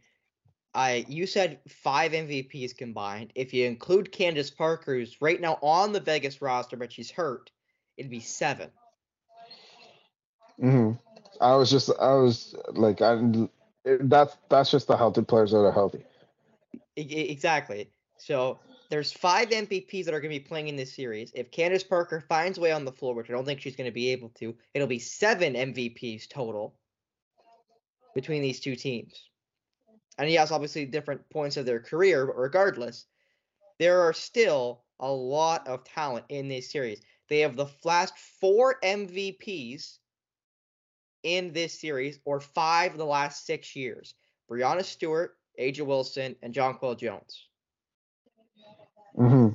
I 0.75 1.05
you 1.09 1.27
said 1.27 1.61
five 1.69 2.13
MVPs 2.13 2.77
combined. 2.77 3.33
If 3.35 3.55
you 3.55 3.67
include 3.67 4.13
Candace 4.13 4.51
Parker, 4.51 4.97
who's 4.97 5.21
right 5.23 5.41
now 5.41 5.59
on 5.63 5.93
the 5.93 6.01
Vegas 6.01 6.43
roster, 6.43 6.77
but 6.77 6.93
she's 6.93 7.11
hurt, 7.11 7.51
it'd 7.97 8.11
be 8.11 8.21
seven. 8.21 8.71
hmm 10.59 10.93
I 11.41 11.57
was 11.57 11.71
just, 11.71 11.91
I 12.01 12.15
was 12.15 12.55
like, 12.73 13.03
I 13.03 13.21
that's 13.85 14.37
that's 14.49 14.71
just 14.71 14.87
the 14.87 14.97
healthy 14.97 15.23
players 15.23 15.51
that 15.51 15.59
are 15.59 15.73
healthy. 15.73 16.05
Exactly. 16.97 17.91
So 18.19 18.61
there's 18.89 19.13
five 19.13 19.49
MVPs 19.51 20.05
that 20.05 20.15
are 20.15 20.21
going 20.21 20.33
to 20.33 20.39
be 20.39 20.45
playing 20.45 20.69
in 20.69 20.77
this 20.77 20.95
series. 20.95 21.33
If 21.35 21.51
Candace 21.51 21.83
Parker 21.83 22.21
finds 22.21 22.59
a 22.59 22.61
way 22.61 22.73
on 22.73 22.85
the 22.85 22.93
floor, 22.93 23.15
which 23.15 23.29
I 23.29 23.33
don't 23.33 23.45
think 23.45 23.61
she's 23.61 23.77
going 23.77 23.89
to 23.89 23.95
be 23.95 24.11
able 24.11 24.29
to, 24.41 24.55
it'll 24.73 24.87
be 24.87 25.01
seven 25.01 25.55
MVPs 25.55 26.29
total 26.29 26.75
between 28.15 28.43
these 28.43 28.61
two 28.61 28.77
teams. 28.77 29.29
And 30.19 30.31
yes, 30.31 30.51
obviously 30.51 30.85
different 30.87 31.29
points 31.31 31.57
of 31.57 31.67
their 31.67 31.81
career, 31.81 32.27
but 32.27 32.37
regardless, 32.37 33.07
there 33.79 34.01
are 34.03 34.13
still 34.13 34.85
a 35.01 35.11
lot 35.11 35.67
of 35.69 35.85
talent 35.85 36.27
in 36.29 36.49
this 36.49 36.71
series. 36.71 37.01
They 37.29 37.41
have 37.41 37.57
the 37.57 37.69
last 37.85 38.17
four 38.19 38.77
MVPs 38.83 39.99
in 41.25 41.53
this 41.53 41.81
series, 41.81 42.21
or 42.25 42.41
five 42.41 42.93
of 42.93 42.99
the 42.99 43.05
last 43.05 43.47
six 43.47 43.75
years. 43.75 44.15
Breanna 44.51 44.85
Stewart, 44.85 45.37
A'ja 45.59 45.85
Wilson, 45.87 46.37
and 46.43 46.55
Jonquel 46.55 46.99
Jones. 46.99 47.49
hmm 49.17 49.49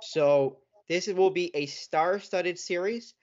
So 0.00 0.58
This 0.88 1.06
will 1.08 1.30
be 1.30 1.50
a 1.54 1.66
star-studded 1.66 2.58
series. 2.58 3.14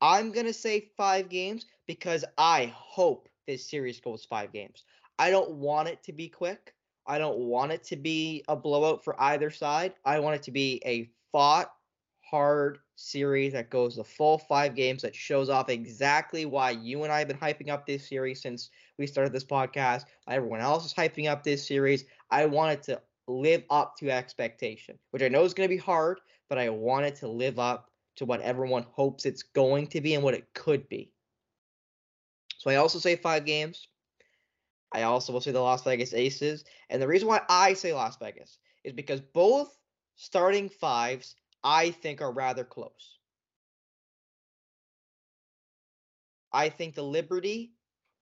I'm 0.00 0.32
gonna 0.32 0.52
say 0.52 0.90
five 0.96 1.28
games 1.28 1.66
because 1.86 2.24
I 2.36 2.66
hope 2.76 3.27
this 3.48 3.68
series 3.68 3.98
goes 3.98 4.24
five 4.24 4.52
games. 4.52 4.84
I 5.18 5.30
don't 5.30 5.52
want 5.52 5.88
it 5.88 6.02
to 6.04 6.12
be 6.12 6.28
quick. 6.28 6.74
I 7.06 7.18
don't 7.18 7.38
want 7.38 7.72
it 7.72 7.82
to 7.84 7.96
be 7.96 8.44
a 8.46 8.54
blowout 8.54 9.02
for 9.02 9.20
either 9.20 9.50
side. 9.50 9.94
I 10.04 10.20
want 10.20 10.36
it 10.36 10.42
to 10.44 10.52
be 10.52 10.80
a 10.84 11.10
fought, 11.32 11.72
hard 12.20 12.78
series 12.96 13.54
that 13.54 13.70
goes 13.70 13.96
the 13.96 14.04
full 14.04 14.36
five 14.36 14.74
games 14.74 15.00
that 15.02 15.16
shows 15.16 15.48
off 15.48 15.70
exactly 15.70 16.44
why 16.44 16.70
you 16.72 17.04
and 17.04 17.12
I 17.12 17.20
have 17.20 17.28
been 17.28 17.38
hyping 17.38 17.70
up 17.70 17.86
this 17.86 18.06
series 18.06 18.42
since 18.42 18.68
we 18.98 19.06
started 19.06 19.32
this 19.32 19.44
podcast. 19.44 20.04
Everyone 20.28 20.60
else 20.60 20.84
is 20.84 20.92
hyping 20.92 21.30
up 21.30 21.42
this 21.42 21.66
series. 21.66 22.04
I 22.30 22.44
want 22.44 22.72
it 22.72 22.82
to 22.84 23.00
live 23.26 23.64
up 23.70 23.96
to 23.98 24.10
expectation, 24.10 24.98
which 25.10 25.22
I 25.22 25.28
know 25.28 25.44
is 25.44 25.54
going 25.54 25.68
to 25.68 25.74
be 25.74 25.80
hard, 25.80 26.20
but 26.50 26.58
I 26.58 26.68
want 26.68 27.06
it 27.06 27.16
to 27.16 27.28
live 27.28 27.58
up 27.58 27.90
to 28.16 28.26
what 28.26 28.42
everyone 28.42 28.84
hopes 28.90 29.24
it's 29.24 29.42
going 29.42 29.86
to 29.86 30.02
be 30.02 30.14
and 30.14 30.22
what 30.22 30.34
it 30.34 30.52
could 30.52 30.86
be. 30.90 31.10
So 32.58 32.70
I 32.70 32.76
also 32.76 32.98
say 32.98 33.16
five 33.16 33.44
games. 33.44 33.88
I 34.92 35.02
also 35.02 35.32
will 35.32 35.40
say 35.40 35.52
the 35.52 35.60
Las 35.60 35.84
Vegas 35.84 36.12
Aces. 36.12 36.64
And 36.90 37.00
the 37.00 37.08
reason 37.08 37.28
why 37.28 37.40
I 37.48 37.74
say 37.74 37.92
Las 37.92 38.16
Vegas 38.18 38.58
is 38.84 38.92
because 38.92 39.20
both 39.20 39.78
starting 40.16 40.68
fives 40.68 41.34
I 41.64 41.90
think 41.90 42.20
are 42.20 42.32
rather 42.32 42.64
close. 42.64 43.18
I 46.52 46.68
think 46.68 46.94
the 46.94 47.02
Liberty 47.02 47.72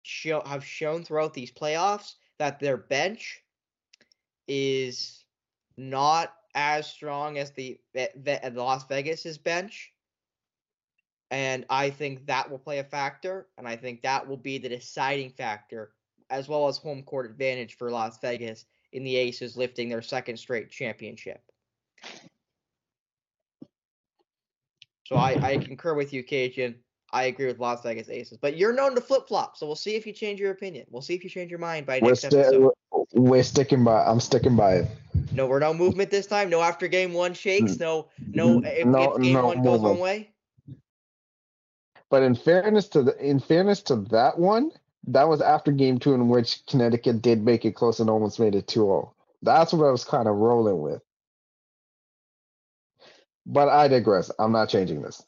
show, 0.01 0.41
have 0.45 0.65
shown 0.65 1.03
throughout 1.03 1.33
these 1.33 1.51
playoffs 1.51 2.15
that 2.39 2.59
their 2.59 2.77
bench 2.77 3.41
is 4.47 5.23
not 5.77 6.33
as 6.55 6.87
strong 6.87 7.37
as 7.37 7.51
the, 7.51 7.79
the, 7.93 8.09
the 8.15 8.51
Las 8.55 8.87
Vegas's 8.87 9.37
bench. 9.37 9.91
And 11.31 11.65
I 11.69 11.89
think 11.89 12.27
that 12.27 12.49
will 12.49 12.59
play 12.59 12.79
a 12.79 12.83
factor. 12.83 13.47
And 13.57 13.67
I 13.67 13.75
think 13.75 14.03
that 14.03 14.27
will 14.27 14.37
be 14.37 14.57
the 14.57 14.69
deciding 14.69 15.31
factor, 15.31 15.91
as 16.29 16.47
well 16.47 16.67
as 16.67 16.77
home 16.77 17.03
court 17.03 17.25
advantage 17.25 17.77
for 17.77 17.89
Las 17.91 18.19
Vegas 18.19 18.65
in 18.93 19.03
the 19.03 19.15
Aces 19.15 19.57
lifting 19.57 19.89
their 19.89 20.01
second 20.01 20.37
straight 20.37 20.69
championship. 20.69 21.41
So 25.05 25.15
I, 25.15 25.37
I 25.41 25.57
concur 25.57 25.93
with 25.93 26.13
you, 26.13 26.23
Kajan. 26.23 26.75
I 27.11 27.25
agree 27.25 27.45
with 27.45 27.59
Las 27.59 27.81
Vegas 27.83 28.09
Aces, 28.09 28.37
but 28.41 28.57
you're 28.57 28.73
known 28.73 28.95
to 28.95 29.01
flip 29.01 29.27
flop. 29.27 29.55
So 29.55 29.65
we'll 29.67 29.75
see 29.75 29.95
if 29.95 30.05
you 30.07 30.11
change 30.11 30.39
your 30.39 30.51
opinion. 30.51 30.85
We'll 30.89 31.03
see 31.03 31.13
if 31.13 31.23
you 31.23 31.29
change 31.29 31.49
your 31.51 31.59
mind 31.59 31.85
by 31.85 31.99
We're, 32.01 32.09
next 32.09 32.25
sti- 32.25 32.39
episode. 32.39 32.73
we're 33.13 33.43
sticking 33.43 33.83
by. 33.83 34.03
I'm 34.03 34.19
sticking 34.19 34.55
by 34.55 34.77
it. 34.77 34.87
No, 35.31 35.45
we're 35.45 35.59
no 35.59 35.73
movement 35.73 36.09
this 36.09 36.25
time. 36.27 36.49
No 36.49 36.61
after 36.61 36.87
game 36.87 37.13
one 37.13 37.33
shakes. 37.33 37.73
Mm. 37.73 37.79
No, 37.79 38.07
no. 38.33 38.61
If, 38.65 38.85
No- 38.87 39.13
if 39.15 39.21
game 39.21 39.33
no 39.33 39.45
one 39.47 39.63
goes 39.63 39.79
one 39.81 39.99
way, 39.99 40.31
But 42.15 42.23
in 42.23 42.33
fairness 42.33 42.87
to 42.87 43.03
the 43.03 43.17
in 43.17 43.41
fairness 43.41 43.81
to 43.81 43.97
that 44.11 44.39
one, 44.39 44.71
that 45.07 45.27
was 45.27 45.41
after 45.41 45.73
game 45.73 45.99
two 45.99 46.13
in 46.13 46.29
which 46.29 46.65
Connecticut 46.65 47.21
did 47.21 47.43
make 47.43 47.65
it 47.65 47.75
close 47.75 47.99
and 47.99 48.09
almost 48.09 48.39
made 48.39 48.55
it 48.55 48.67
2-0. 48.67 49.11
That's 49.41 49.73
what 49.73 49.85
I 49.85 49.91
was 49.91 50.05
kind 50.05 50.29
of 50.29 50.37
rolling 50.37 50.79
with. 50.79 51.01
But 53.45 53.67
I 53.67 53.89
digress. 53.89 54.31
I'm 54.39 54.53
not 54.53 54.69
changing 54.69 55.01
this. 55.01 55.25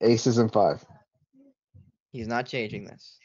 Aces 0.00 0.38
and 0.38 0.52
five. 0.52 0.84
he's 2.10 2.26
not 2.26 2.46
changing 2.46 2.82
this. 2.82 3.16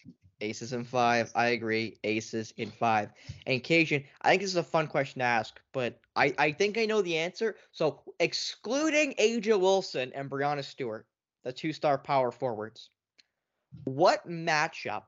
Aces 0.41 0.73
in 0.73 0.83
five. 0.83 1.31
I 1.33 1.47
agree. 1.47 1.97
Aces 2.03 2.53
in 2.55 2.69
five. 2.69 3.09
And 3.47 3.63
Kajan, 3.63 4.05
I 4.21 4.29
think 4.29 4.43
this 4.43 4.51
is 4.51 4.57
a 4.57 4.63
fun 4.63 4.85
question 4.85 5.21
to 5.21 5.25
ask, 5.25 5.59
but 5.73 5.99
I, 6.15 6.35
I 6.37 6.51
think 6.51 6.77
I 6.77 6.85
know 6.85 7.01
the 7.01 7.17
answer. 7.17 7.55
So 7.71 8.01
excluding 8.19 9.15
A'ja 9.15 9.59
Wilson 9.59 10.11
and 10.13 10.29
Breanna 10.29 10.63
Stewart, 10.63 11.07
the 11.43 11.51
two 11.51 11.73
star 11.73 11.97
power 11.97 12.31
forwards, 12.31 12.89
what 13.83 14.27
matchup 14.27 15.03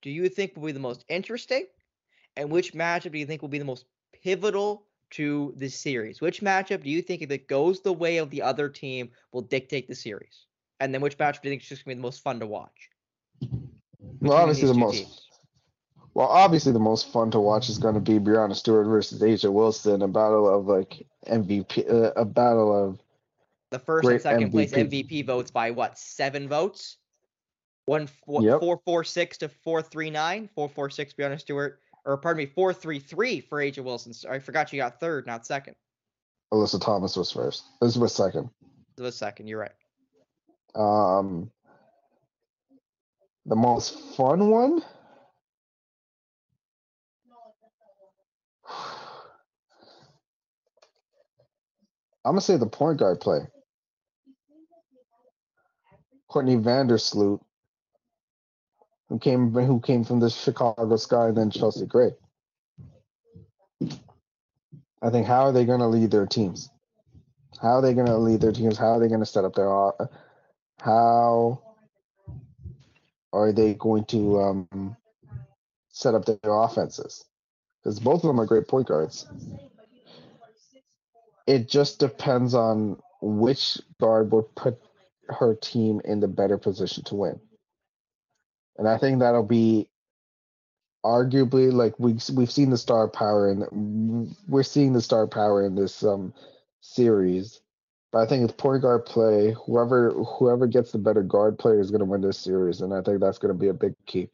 do 0.00 0.10
you 0.10 0.28
think 0.28 0.56
will 0.56 0.66
be 0.66 0.72
the 0.72 0.80
most 0.80 1.04
interesting? 1.08 1.66
And 2.36 2.50
which 2.50 2.72
matchup 2.72 3.12
do 3.12 3.18
you 3.18 3.26
think 3.26 3.42
will 3.42 3.48
be 3.48 3.58
the 3.58 3.64
most 3.64 3.84
pivotal 4.22 4.86
to 5.10 5.52
the 5.56 5.68
series? 5.68 6.20
Which 6.20 6.40
matchup 6.40 6.82
do 6.82 6.90
you 6.90 7.02
think, 7.02 7.22
if 7.22 7.30
it 7.30 7.48
goes 7.48 7.80
the 7.80 7.92
way 7.92 8.18
of 8.18 8.30
the 8.30 8.42
other 8.42 8.68
team, 8.68 9.10
will 9.32 9.42
dictate 9.42 9.88
the 9.88 9.94
series? 9.94 10.46
And 10.80 10.92
then 10.92 11.00
which 11.00 11.18
matchup 11.18 11.42
do 11.42 11.48
you 11.48 11.52
think 11.52 11.62
is 11.62 11.68
just 11.68 11.84
gonna 11.84 11.96
be 11.96 11.98
the 11.98 12.02
most 12.02 12.22
fun 12.22 12.40
to 12.40 12.46
watch? 12.46 12.90
Well, 14.20 14.32
obviously 14.32 14.68
the 14.68 14.74
most 14.74 14.98
teams? 14.98 15.22
well, 16.14 16.28
obviously 16.28 16.72
the 16.72 16.78
most 16.78 17.12
fun 17.12 17.30
to 17.30 17.40
watch 17.40 17.68
is 17.68 17.78
going 17.78 17.94
to 17.94 18.00
be 18.00 18.18
Breanna 18.18 18.54
Stewart 18.54 18.86
versus 18.86 19.20
A'ja 19.22 19.52
Wilson, 19.52 20.02
a 20.02 20.08
battle 20.08 20.48
of 20.48 20.66
like 20.66 21.06
MVP, 21.26 21.90
uh, 21.90 22.12
a 22.16 22.24
battle 22.24 22.72
of 22.72 23.00
The 23.72 23.78
first 23.78 24.04
and 24.04 24.10
Great 24.10 24.22
second 24.22 24.50
place 24.50 24.70
MVP. 24.70 25.08
MVP 25.08 25.26
votes 25.26 25.50
by 25.50 25.70
what? 25.70 25.98
Seven 25.98 26.46
votes? 26.46 26.98
One 27.86 28.06
what, 28.26 28.44
Yep. 28.44 28.60
four 28.60 28.80
four 28.84 29.02
six 29.02 29.38
to 29.38 29.48
four 29.48 29.80
three 29.80 30.10
nine. 30.10 30.48
Four 30.54 30.68
four 30.68 30.90
six 30.90 31.14
Breanna 31.14 31.40
Stewart. 31.40 31.80
Or 32.04 32.18
pardon 32.18 32.44
me, 32.44 32.46
four 32.46 32.74
three 32.74 32.98
three 32.98 33.40
for 33.40 33.58
A'ja 33.60 33.82
Wilson. 33.82 34.12
So 34.12 34.28
I 34.30 34.40
forgot 34.40 34.72
you 34.74 34.78
got 34.78 35.00
third, 35.00 35.26
not 35.26 35.46
second. 35.46 35.74
Alyssa 36.52 36.78
Thomas 36.80 37.16
was 37.16 37.32
first. 37.32 37.64
This 37.80 37.96
was 37.96 38.14
second. 38.14 38.50
It 38.98 39.02
was 39.02 39.16
second, 39.16 39.46
you're 39.46 39.58
right. 39.58 39.72
Um, 40.74 41.50
the 43.46 43.56
most 43.56 43.98
fun 44.16 44.50
one. 44.50 44.82
I'm 52.24 52.32
gonna 52.32 52.42
say 52.42 52.58
the 52.58 52.66
point 52.66 52.98
guard 52.98 53.18
play. 53.20 53.40
Courtney 56.32 56.56
Vandersloot, 56.56 57.40
who 59.10 59.18
came 59.18 59.52
who 59.52 59.80
came 59.80 60.02
from 60.02 60.18
the 60.18 60.30
Chicago 60.30 60.96
Sky, 60.96 61.28
and 61.28 61.36
then 61.36 61.50
Chelsea 61.50 61.84
Gray. 61.84 62.12
I 65.02 65.10
think 65.10 65.26
how 65.26 65.42
are 65.42 65.52
they 65.52 65.66
gonna 65.66 65.88
lead 65.88 66.10
their 66.10 66.26
teams? 66.26 66.70
How 67.60 67.76
are 67.76 67.82
they 67.82 67.92
gonna 67.92 68.16
lead 68.16 68.40
their 68.40 68.52
teams? 68.52 68.78
How 68.78 68.92
are 68.92 69.00
they 69.00 69.08
gonna 69.08 69.26
set 69.26 69.44
up 69.44 69.54
their 69.54 69.68
how 70.80 71.62
are 73.32 73.52
they 73.52 73.74
going 73.74 74.04
to 74.06 74.40
um, 74.40 74.96
set 75.90 76.14
up 76.14 76.24
their 76.24 76.38
offenses? 76.44 77.24
Because 77.82 78.00
both 78.00 78.24
of 78.24 78.28
them 78.28 78.40
are 78.40 78.46
great 78.46 78.68
point 78.68 78.88
guards. 78.88 79.26
It 81.46 81.68
just 81.68 81.98
depends 81.98 82.54
on 82.54 83.00
which 83.20 83.78
guard 84.00 84.32
would 84.32 84.54
put 84.54 84.80
her 85.28 85.54
team 85.54 86.00
in 86.04 86.20
the 86.20 86.28
better 86.28 86.58
position 86.58 87.04
to 87.04 87.14
win. 87.14 87.40
And 88.76 88.88
I 88.88 88.98
think 88.98 89.20
that'll 89.20 89.42
be 89.42 89.88
arguably 91.04 91.72
like 91.72 91.98
we 91.98 92.16
we've 92.34 92.50
seen 92.50 92.70
the 92.70 92.78
star 92.78 93.08
power 93.08 93.50
and 93.50 94.36
we're 94.46 94.62
seeing 94.62 94.92
the 94.92 95.00
star 95.00 95.26
power 95.26 95.64
in 95.64 95.74
this 95.74 96.04
um 96.04 96.32
series. 96.80 97.60
But 98.12 98.20
I 98.20 98.26
think 98.26 98.44
it's 98.44 98.52
point 98.52 98.82
guard 98.82 99.06
play. 99.06 99.54
Whoever 99.66 100.12
whoever 100.12 100.66
gets 100.66 100.92
the 100.92 100.98
better 100.98 101.22
guard 101.22 101.58
player 101.58 101.80
is 101.80 101.90
going 101.90 102.00
to 102.00 102.06
win 102.06 102.20
this 102.20 102.38
series, 102.38 102.80
and 102.80 102.92
I 102.92 103.00
think 103.02 103.20
that's 103.20 103.38
going 103.38 103.54
to 103.54 103.58
be 103.58 103.68
a 103.68 103.74
big 103.74 103.94
key. 104.06 104.28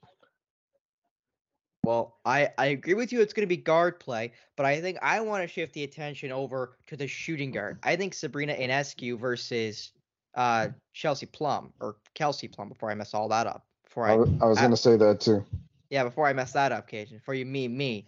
Well, 1.84 2.18
I, 2.24 2.50
I 2.58 2.66
agree 2.66 2.92
with 2.92 3.12
you. 3.12 3.22
It's 3.22 3.32
going 3.32 3.46
to 3.48 3.54
be 3.54 3.56
guard 3.56 3.98
play, 3.98 4.32
but 4.56 4.66
I 4.66 4.80
think 4.80 4.98
I 5.00 5.20
want 5.20 5.42
to 5.42 5.48
shift 5.48 5.72
the 5.72 5.84
attention 5.84 6.32
over 6.32 6.76
to 6.88 6.96
the 6.96 7.06
shooting 7.06 7.50
guard. 7.50 7.78
I 7.82 7.96
think 7.96 8.12
Sabrina 8.12 8.54
Ionescu 8.54 9.18
versus 9.18 9.92
uh, 10.34 10.68
Chelsea 10.92 11.26
Plum 11.26 11.72
or 11.80 11.96
Kelsey 12.14 12.48
Plum. 12.48 12.68
Before 12.68 12.90
I 12.90 12.94
mess 12.94 13.14
all 13.14 13.28
that 13.28 13.46
up. 13.46 13.66
Before 13.84 14.06
I, 14.06 14.12
I, 14.12 14.14
I 14.14 14.46
was 14.48 14.58
going 14.58 14.70
to 14.70 14.76
say 14.76 14.96
that 14.96 15.20
too. 15.20 15.44
yeah, 15.90 16.04
before 16.04 16.26
I 16.26 16.32
mess 16.32 16.52
that 16.52 16.72
up, 16.72 16.90
Kajan. 16.90 17.22
For 17.22 17.34
you, 17.34 17.46
me, 17.46 17.68
me. 17.68 18.06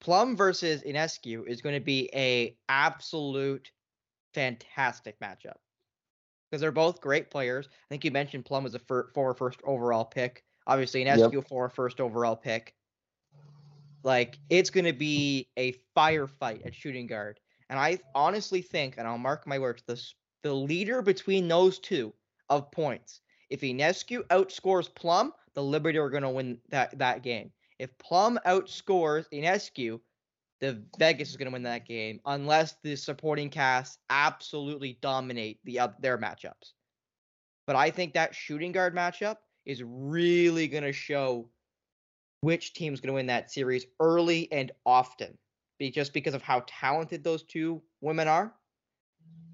Plum 0.00 0.36
versus 0.36 0.82
Ionescu 0.82 1.46
is 1.46 1.60
going 1.60 1.76
to 1.76 1.80
be 1.80 2.10
a 2.12 2.56
absolute 2.68 3.70
fantastic 4.34 5.20
matchup 5.20 5.56
because 6.50 6.60
they're 6.60 6.72
both 6.72 7.00
great 7.00 7.30
players. 7.30 7.68
I 7.70 7.86
think 7.88 8.04
you 8.04 8.10
mentioned 8.10 8.44
Plum 8.44 8.64
was 8.64 8.74
a 8.74 8.80
fir- 8.80 9.10
former 9.14 9.34
first 9.34 9.60
overall 9.64 10.04
pick. 10.04 10.42
Obviously, 10.66 11.04
Ionescu 11.04 11.38
a 11.38 11.42
former 11.42 11.68
first 11.68 12.00
overall 12.00 12.34
pick. 12.36 12.74
Like 14.04 14.38
it's 14.50 14.70
going 14.70 14.86
to 14.86 14.92
be 14.92 15.48
a 15.56 15.74
firefight 15.96 16.66
at 16.66 16.74
shooting 16.74 17.06
guard, 17.06 17.38
and 17.70 17.78
I 17.78 18.00
honestly 18.14 18.60
think, 18.60 18.96
and 18.98 19.06
I'll 19.06 19.18
mark 19.18 19.46
my 19.46 19.60
words, 19.60 19.84
the 19.86 19.92
s- 19.92 20.14
the 20.42 20.52
leader 20.52 21.02
between 21.02 21.48
those 21.48 21.78
two 21.78 22.12
of 22.48 22.70
points. 22.70 23.20
If 23.50 23.60
Ionescu 23.60 24.26
outscores 24.28 24.92
Plum, 24.94 25.32
the 25.54 25.62
Liberty 25.62 25.98
are 25.98 26.10
going 26.10 26.22
to 26.22 26.30
win 26.30 26.58
that 26.70 26.98
that 26.98 27.22
game. 27.22 27.50
If 27.78 27.96
Plum 27.98 28.38
outscores 28.46 29.26
Ionescu, 29.32 30.00
the 30.60 30.82
Vegas 30.98 31.30
is 31.30 31.36
going 31.36 31.46
to 31.46 31.52
win 31.52 31.64
that 31.64 31.86
game 31.86 32.20
unless 32.24 32.76
the 32.82 32.96
supporting 32.96 33.50
cast 33.50 33.98
absolutely 34.10 34.98
dominate 35.02 35.58
the 35.64 35.80
oth- 35.80 36.00
their 36.00 36.18
matchups. 36.18 36.72
But 37.66 37.76
I 37.76 37.90
think 37.90 38.14
that 38.14 38.34
shooting 38.34 38.72
guard 38.72 38.94
matchup 38.94 39.36
is 39.66 39.82
really 39.84 40.68
going 40.68 40.84
to 40.84 40.92
show 40.92 41.48
which 42.40 42.74
team's 42.74 43.00
going 43.00 43.08
to 43.08 43.14
win 43.14 43.26
that 43.26 43.50
series 43.50 43.86
early 44.00 44.50
and 44.50 44.72
often, 44.84 45.36
be 45.78 45.90
just 45.90 46.12
because 46.12 46.34
of 46.34 46.42
how 46.42 46.64
talented 46.66 47.22
those 47.22 47.44
two 47.44 47.82
women 48.00 48.28
are. 48.28 48.52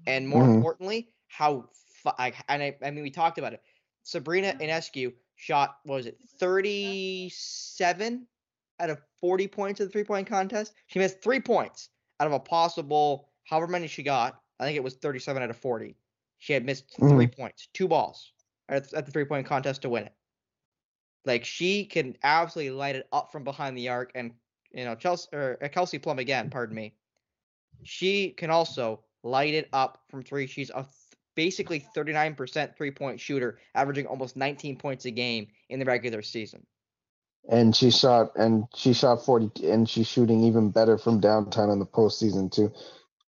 And 0.05 0.27
more 0.27 0.43
Mhm. 0.43 0.55
importantly, 0.55 1.09
how 1.27 1.69
fu- 1.73 2.11
I, 2.17 2.33
and 2.47 2.63
I, 2.63 2.77
I 2.81 2.91
mean 2.91 3.03
we 3.03 3.11
talked 3.11 3.37
about 3.37 3.53
it. 3.53 3.63
Sabrina 4.03 4.53
Ionescu 4.59 5.13
shot 5.35 5.79
what 5.83 5.95
was 5.95 6.05
it 6.05 6.19
37 6.39 8.27
out 8.79 8.89
of 8.89 9.01
40 9.19 9.47
points 9.47 9.79
of 9.79 9.87
the 9.87 9.91
three 9.91 10.03
point 10.03 10.27
contest. 10.27 10.73
She 10.87 10.99
missed 10.99 11.21
three 11.21 11.39
points 11.39 11.89
out 12.19 12.27
of 12.27 12.33
a 12.33 12.39
possible 12.39 13.29
however 13.43 13.67
many 13.67 13.87
she 13.87 14.03
got. 14.03 14.41
I 14.59 14.65
think 14.65 14.75
it 14.75 14.83
was 14.83 14.95
37 14.95 15.41
out 15.41 15.49
of 15.49 15.57
40. 15.57 15.95
She 16.39 16.53
had 16.53 16.65
missed 16.65 16.85
3 16.97 17.27
points, 17.27 17.67
two 17.73 17.87
balls 17.87 18.31
at, 18.69 18.93
at 18.93 19.05
the 19.05 19.11
three 19.11 19.25
point 19.25 19.45
contest 19.45 19.81
to 19.83 19.89
win 19.89 20.05
it. 20.05 20.13
Like 21.25 21.43
she 21.45 21.85
can 21.85 22.15
absolutely 22.23 22.71
light 22.71 22.95
it 22.95 23.07
up 23.11 23.31
from 23.31 23.43
behind 23.43 23.77
the 23.77 23.89
arc, 23.89 24.11
and 24.15 24.33
you 24.71 24.85
know 24.85 24.95
Chelsea 24.95 25.27
or 25.33 25.57
uh, 25.61 25.67
Kelsey 25.67 25.99
Plum 25.99 26.19
again. 26.19 26.49
Pardon 26.49 26.75
me. 26.75 26.93
She 27.83 28.31
can 28.31 28.49
also 28.49 29.03
light 29.23 29.53
it 29.53 29.69
up 29.73 30.01
from 30.09 30.23
three. 30.23 30.47
She's 30.47 30.69
a 30.69 30.83
th- 30.83 30.87
basically 31.35 31.85
39% 31.95 32.75
three 32.75 32.91
point 32.91 33.19
shooter, 33.19 33.59
averaging 33.75 34.07
almost 34.07 34.35
19 34.35 34.77
points 34.77 35.05
a 35.05 35.11
game 35.11 35.47
in 35.69 35.79
the 35.79 35.85
regular 35.85 36.21
season. 36.21 36.65
And 37.49 37.75
she 37.75 37.89
shot 37.91 38.31
and 38.35 38.65
she 38.75 38.93
shot 38.93 39.25
40 39.25 39.67
and 39.69 39.89
she's 39.89 40.07
shooting 40.07 40.43
even 40.43 40.69
better 40.69 40.97
from 40.97 41.19
downtown 41.19 41.69
in 41.69 41.79
the 41.79 41.85
postseason 41.85 42.51
too. 42.51 42.71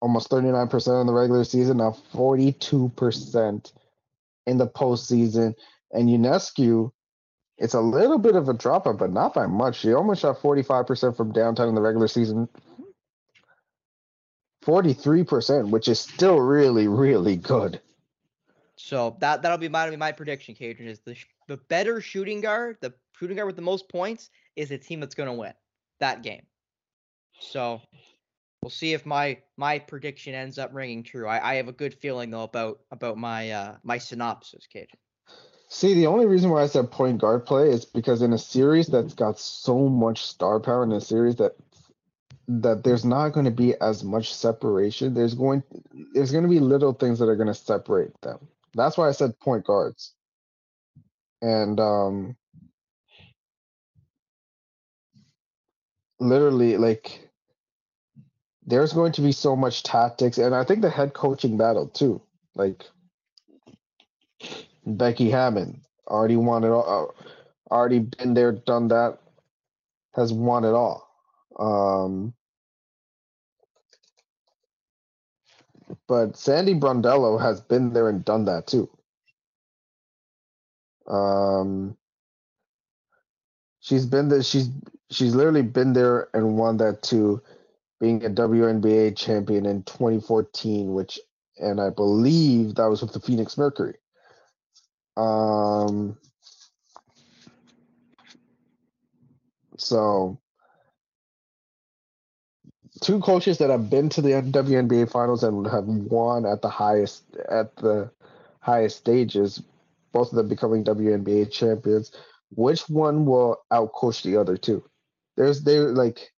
Almost 0.01 0.29
39% 0.29 1.01
in 1.01 1.07
the 1.07 1.13
regular 1.13 1.43
season, 1.43 1.77
now 1.77 1.95
42% 2.13 3.71
in 4.47 4.57
the 4.57 4.67
postseason. 4.67 5.53
And 5.91 6.09
Ionescu, 6.09 6.91
it's 7.57 7.75
a 7.75 7.81
little 7.81 8.17
bit 8.17 8.35
of 8.35 8.49
a 8.49 8.53
drop 8.53 8.87
up, 8.87 8.97
but 8.97 9.11
not 9.11 9.33
by 9.33 9.45
much. 9.45 9.79
She 9.79 9.93
almost 9.93 10.21
shot 10.21 10.39
45% 10.39 11.15
from 11.15 11.31
downtown 11.31 11.69
in 11.69 11.75
the 11.75 11.81
regular 11.81 12.07
season. 12.07 12.49
43%, 14.63 15.69
which 15.69 15.87
is 15.87 15.99
still 15.99 16.39
really, 16.39 16.87
really 16.87 17.35
good. 17.35 17.81
So 18.75 19.15
that 19.19 19.41
that'll 19.41 19.57
be 19.57 19.69
my 19.69 19.89
be 19.89 19.95
my 19.95 20.11
prediction, 20.11 20.55
Kajan. 20.55 20.87
Is 20.87 20.99
the 20.99 21.15
the 21.47 21.57
better 21.57 22.01
shooting 22.01 22.41
guard, 22.41 22.77
the 22.81 22.93
shooting 23.17 23.37
guard 23.37 23.47
with 23.47 23.55
the 23.55 23.61
most 23.61 23.87
points, 23.89 24.29
is 24.55 24.69
the 24.69 24.77
team 24.77 24.99
that's 24.99 25.15
going 25.15 25.27
to 25.27 25.33
win 25.33 25.53
that 25.99 26.23
game. 26.23 26.41
So 27.39 27.81
we'll 28.61 28.71
see 28.71 28.93
if 28.93 29.05
my 29.05 29.37
my 29.55 29.77
prediction 29.79 30.33
ends 30.33 30.57
up 30.57 30.71
ringing 30.73 31.03
true. 31.03 31.27
I, 31.27 31.51
I 31.51 31.55
have 31.55 31.67
a 31.67 31.73
good 31.73 31.93
feeling 31.93 32.31
though 32.31 32.43
about 32.43 32.79
about 32.91 33.17
my 33.17 33.51
uh 33.51 33.75
my 33.83 33.99
synopsis, 33.99 34.67
Kajan. 34.73 34.87
See, 35.69 35.93
the 35.93 36.07
only 36.07 36.25
reason 36.25 36.49
why 36.49 36.63
I 36.63 36.67
said 36.67 36.91
point 36.91 37.21
guard 37.21 37.45
play 37.45 37.69
is 37.69 37.85
because 37.85 38.21
in 38.21 38.33
a 38.33 38.37
series 38.37 38.87
that's 38.87 39.13
got 39.13 39.39
so 39.39 39.87
much 39.87 40.25
star 40.25 40.59
power 40.59 40.83
in 40.83 40.91
a 40.91 40.99
series 40.99 41.37
that 41.37 41.55
that 42.59 42.83
there's 42.83 43.05
not 43.05 43.29
going 43.29 43.45
to 43.45 43.51
be 43.51 43.75
as 43.79 44.03
much 44.03 44.33
separation. 44.33 45.13
There's 45.13 45.35
going 45.35 45.63
there's 46.13 46.31
going 46.31 46.43
to 46.43 46.49
be 46.49 46.59
little 46.59 46.93
things 46.93 47.19
that 47.19 47.29
are 47.29 47.35
going 47.35 47.47
to 47.47 47.53
separate 47.53 48.19
them. 48.21 48.47
That's 48.73 48.97
why 48.97 49.07
I 49.07 49.11
said 49.11 49.39
point 49.39 49.65
guards. 49.65 50.13
And 51.41 51.79
um 51.79 52.35
literally 56.19 56.77
like 56.77 57.29
there's 58.65 58.93
going 58.93 59.13
to 59.13 59.21
be 59.21 59.31
so 59.31 59.55
much 59.55 59.83
tactics 59.83 60.37
and 60.37 60.53
I 60.53 60.63
think 60.63 60.81
the 60.81 60.89
head 60.89 61.13
coaching 61.13 61.57
battle 61.57 61.87
too. 61.87 62.21
Like 62.55 62.83
Becky 64.85 65.29
Hammon 65.31 65.81
already 66.07 66.35
won 66.35 66.63
it 66.65 66.69
all. 66.69 67.15
Uh, 67.21 67.73
already 67.73 67.99
been 67.99 68.33
there, 68.33 68.51
done 68.51 68.89
that. 68.89 69.19
Has 70.15 70.33
won 70.33 70.65
it 70.65 70.73
all. 70.73 71.07
Um, 71.57 72.33
but 76.07 76.37
Sandy 76.37 76.73
Brondello 76.73 77.39
has 77.41 77.61
been 77.61 77.93
there 77.93 78.09
and 78.09 78.23
done 78.25 78.45
that 78.45 78.67
too. 78.67 78.89
Um, 81.07 81.97
she's 83.79 84.05
been 84.05 84.29
there. 84.29 84.43
She's 84.43 84.69
she's 85.09 85.35
literally 85.35 85.61
been 85.63 85.93
there 85.93 86.29
and 86.33 86.57
won 86.57 86.77
that 86.77 87.01
too, 87.01 87.41
being 87.99 88.25
a 88.25 88.29
WNBA 88.29 89.15
champion 89.17 89.65
in 89.65 89.83
2014, 89.83 90.93
which 90.93 91.19
and 91.57 91.79
I 91.79 91.89
believe 91.89 92.75
that 92.75 92.89
was 92.89 93.01
with 93.01 93.13
the 93.13 93.19
Phoenix 93.19 93.57
Mercury. 93.57 93.95
Um, 95.17 96.17
so 99.77 100.40
two 103.01 103.19
coaches 103.19 103.57
that 103.57 103.69
have 103.69 103.89
been 103.89 104.09
to 104.09 104.21
the 104.21 104.29
WNBA 104.29 105.11
finals 105.11 105.43
and 105.43 105.65
have 105.67 105.85
won 105.85 106.45
at 106.45 106.61
the 106.61 106.69
highest 106.69 107.23
at 107.49 107.75
the 107.77 108.09
highest 108.59 108.97
stages, 108.97 109.61
both 110.11 110.29
of 110.29 110.35
them 110.35 110.47
becoming 110.47 110.83
WNBA 110.83 111.51
champions. 111.51 112.11
Which 112.51 112.87
one 112.89 113.25
will 113.25 113.57
outcoach 113.71 114.23
the 114.23 114.37
other 114.37 114.57
two? 114.57 114.83
There's 115.35 115.63
there 115.63 115.89
like 115.89 116.31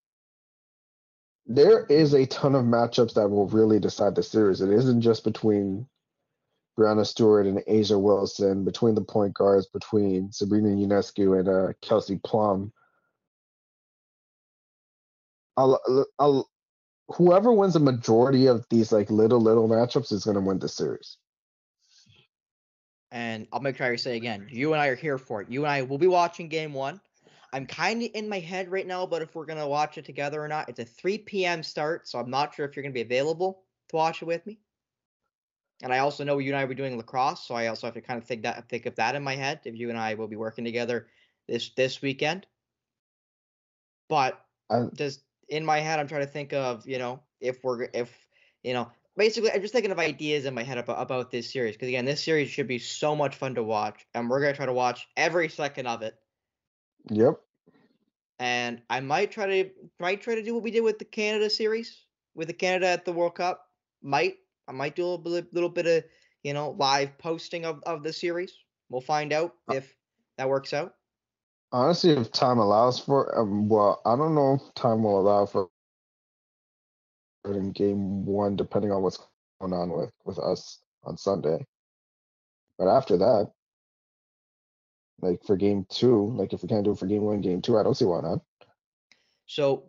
there 1.46 1.86
is 1.88 2.14
a 2.14 2.26
ton 2.26 2.56
of 2.56 2.64
matchups 2.64 3.16
that 3.16 3.30
will 3.30 3.48
really 3.48 3.80
decide 3.80 4.16
the 4.16 4.24
series. 4.24 4.62
It 4.62 4.70
isn't 4.70 5.02
just 5.02 5.26
between 5.26 5.88
Breanna 6.80 7.06
Stewart 7.06 7.46
and 7.46 7.60
A'ja 7.68 8.00
Wilson, 8.00 8.64
between 8.64 8.96
the 8.96 9.02
point 9.02 9.34
guards, 9.34 9.68
between 9.68 10.32
Sabrina 10.32 10.70
Ionescu 10.70 11.38
and 11.38 11.50
uh, 11.50 11.74
Kelsey 11.82 12.20
Plum. 12.24 12.72
I'll, 15.56 15.80
I'll, 16.18 16.50
whoever 17.10 17.52
wins 17.52 17.76
a 17.76 17.80
majority 17.80 18.48
of 18.48 18.66
these 18.70 18.92
like 18.92 19.10
little 19.10 19.40
little 19.40 19.68
matchups 19.68 20.12
is 20.12 20.24
going 20.24 20.36
to 20.36 20.42
win 20.42 20.60
the 20.60 20.70
series. 20.70 21.18
And 23.12 23.48
I'll 23.52 23.60
make 23.60 23.78
sure 23.78 23.86
I 23.86 23.96
say 23.96 24.18
again, 24.18 24.48
you 24.50 24.74
and 24.74 24.82
I 24.82 24.88
are 24.88 24.96
here 24.96 25.20
for 25.20 25.42
it. 25.42 25.50
You 25.50 25.64
and 25.64 25.72
I 25.72 25.84
will 25.84 26.00
be 26.00 26.08
watching 26.08 26.50
game 26.50 26.74
one. 26.74 27.00
I'm 27.52 27.68
kind 27.68 28.02
of 28.02 28.10
in 28.16 28.28
my 28.28 28.40
head 28.40 28.72
right 28.72 28.88
now, 28.88 29.06
but 29.06 29.22
if 29.22 29.36
we're 29.36 29.46
gonna 29.46 29.68
watch 29.68 30.00
it 30.00 30.06
together 30.06 30.44
or 30.44 30.48
not, 30.48 30.68
it's 30.70 30.80
a 30.80 30.86
3 30.86 31.20
p.m. 31.20 31.62
start, 31.62 32.08
so 32.08 32.18
I'm 32.18 32.32
not 32.32 32.56
sure 32.56 32.66
if 32.66 32.76
you're 32.76 32.82
gonna 32.82 32.94
be 32.94 33.02
available 33.02 33.62
to 33.90 33.96
watch 33.96 34.24
it 34.24 34.26
with 34.26 34.44
me. 34.48 34.60
And 35.84 35.94
I 35.94 36.00
also 36.00 36.24
know 36.24 36.40
you 36.40 36.50
and 36.50 36.58
I 36.58 36.64
will 36.64 36.70
be 36.70 36.76
doing 36.76 36.98
lacrosse, 36.98 37.46
so 37.46 37.54
I 37.54 37.68
also 37.68 37.86
have 37.86 37.94
to 37.94 38.02
kind 38.02 38.18
of 38.18 38.26
think 38.26 38.42
that 38.42 38.68
think 38.70 38.88
of 38.88 38.96
that 38.96 39.14
in 39.14 39.22
my 39.22 39.36
head 39.36 39.60
if 39.66 39.76
you 39.76 39.90
and 39.90 40.00
I 40.00 40.16
will 40.16 40.28
be 40.28 40.36
working 40.36 40.66
together 40.66 41.08
this 41.48 41.70
this 41.76 42.02
weekend. 42.02 42.48
But 44.10 44.44
I, 44.72 44.86
just 44.96 45.22
in 45.54 45.64
my 45.64 45.80
head, 45.80 46.00
I'm 46.00 46.08
trying 46.08 46.26
to 46.26 46.28
think 46.28 46.52
of 46.52 46.88
you 46.88 46.98
know 46.98 47.22
if 47.40 47.64
we're 47.64 47.88
if 47.94 48.12
you 48.64 48.74
know 48.74 48.90
basically 49.16 49.52
I'm 49.52 49.62
just 49.62 49.74
thinking 49.74 49.92
of 49.92 50.00
ideas 50.00 50.46
in 50.46 50.54
my 50.54 50.64
head 50.64 50.80
about 50.80 51.00
about 51.00 51.30
this 51.30 51.52
series 51.54 51.76
because 51.76 51.90
again 51.90 52.06
this 52.06 52.24
series 52.24 52.50
should 52.50 52.68
be 52.68 52.80
so 52.80 53.16
much 53.16 53.36
fun 53.36 53.54
to 53.56 53.64
watch 53.64 54.06
and 54.16 54.30
we're 54.30 54.42
gonna 54.42 54.56
try 54.56 54.66
to 54.66 54.74
watch 54.74 55.08
every 55.16 55.50
second 55.50 55.86
of 55.86 56.02
it 56.02 56.16
yep. 57.12 57.40
and 58.40 58.82
I 58.90 59.00
might 59.00 59.32
try 59.32 59.46
to 59.46 59.70
might 60.00 60.22
try 60.22 60.34
to 60.36 60.42
do 60.44 60.56
what 60.56 60.64
we 60.64 60.72
did 60.72 60.82
with 60.82 60.98
the 60.98 61.06
Canada 61.06 61.50
series 61.50 62.06
with 62.34 62.48
the 62.48 62.54
Canada 62.54 62.88
at 62.88 63.06
the 63.06 63.14
World 63.14 63.36
Cup. 63.36 63.68
Might 64.02 64.38
I 64.68 64.72
might 64.72 64.96
do 64.96 65.04
a 65.04 65.06
little 65.06 65.18
bit, 65.20 65.54
little 65.54 65.70
bit 65.70 65.86
of 65.86 66.04
you 66.42 66.54
know 66.54 66.72
live 66.72 67.16
posting 67.20 67.66
of 67.66 67.84
of 67.86 68.02
the 68.02 68.12
series. 68.12 68.54
We'll 68.90 69.02
find 69.02 69.32
out 69.32 69.54
Uh 69.70 69.76
if 69.76 69.96
that 70.38 70.50
works 70.50 70.74
out. 70.74 70.96
Honestly, 71.74 72.12
if 72.12 72.32
time 72.32 72.60
allows 72.60 73.00
for, 73.00 73.36
um, 73.38 73.68
well, 73.68 74.00
I 74.06 74.16
don't 74.16 74.36
know 74.36 74.54
if 74.54 74.74
time 74.76 75.02
will 75.04 75.20
allow 75.20 75.48
for 75.48 75.70
in 77.46 77.72
game 77.72 78.26
one, 78.26 78.56
depending 78.56 78.92
on 78.92 79.02
what's 79.02 79.20
going 79.60 79.74
on 79.74 79.90
with 79.90 80.12
with 80.24 80.38
us 80.38 80.80
on 81.04 81.18
Sunday. 81.18 81.66
But 82.78 82.88
after 82.88 83.18
that, 83.18 83.52
like 85.20 85.44
for 85.44 85.58
game 85.58 85.86
two, 85.90 86.32
like 86.36 86.54
if 86.54 86.62
we 86.62 86.70
can't 86.70 86.86
do 86.86 86.92
it 86.92 87.00
for 87.00 87.08
game 87.08 87.24
one, 87.24 87.42
game 87.42 87.62
two, 87.62 87.78
I 87.78 87.84
don't 87.84 87.96
see 87.96 88.06
why 88.06 88.22
not. 88.22 88.42
So 89.48 89.84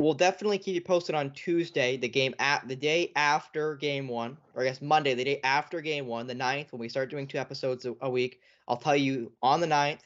we'll 0.00 0.14
definitely 0.14 0.58
keep 0.58 0.74
you 0.74 0.80
posted 0.80 1.14
on 1.14 1.32
Tuesday, 1.32 1.96
the 1.96 2.08
game 2.08 2.34
at 2.38 2.66
the 2.68 2.76
day 2.76 3.12
after 3.16 3.74
game 3.76 4.06
one, 4.06 4.36
or 4.54 4.62
I 4.62 4.66
guess 4.66 4.80
Monday, 4.80 5.14
the 5.14 5.24
day 5.24 5.40
after 5.42 5.80
game 5.80 6.06
one, 6.06 6.26
the 6.26 6.34
9th, 6.34 6.72
when 6.72 6.80
we 6.80 6.88
start 6.88 7.10
doing 7.10 7.26
two 7.26 7.38
episodes 7.38 7.84
a, 7.84 7.94
a 8.00 8.10
week. 8.10 8.40
I'll 8.68 8.76
tell 8.76 8.96
you 8.96 9.32
on 9.42 9.60
the 9.60 9.66
9th, 9.66 10.00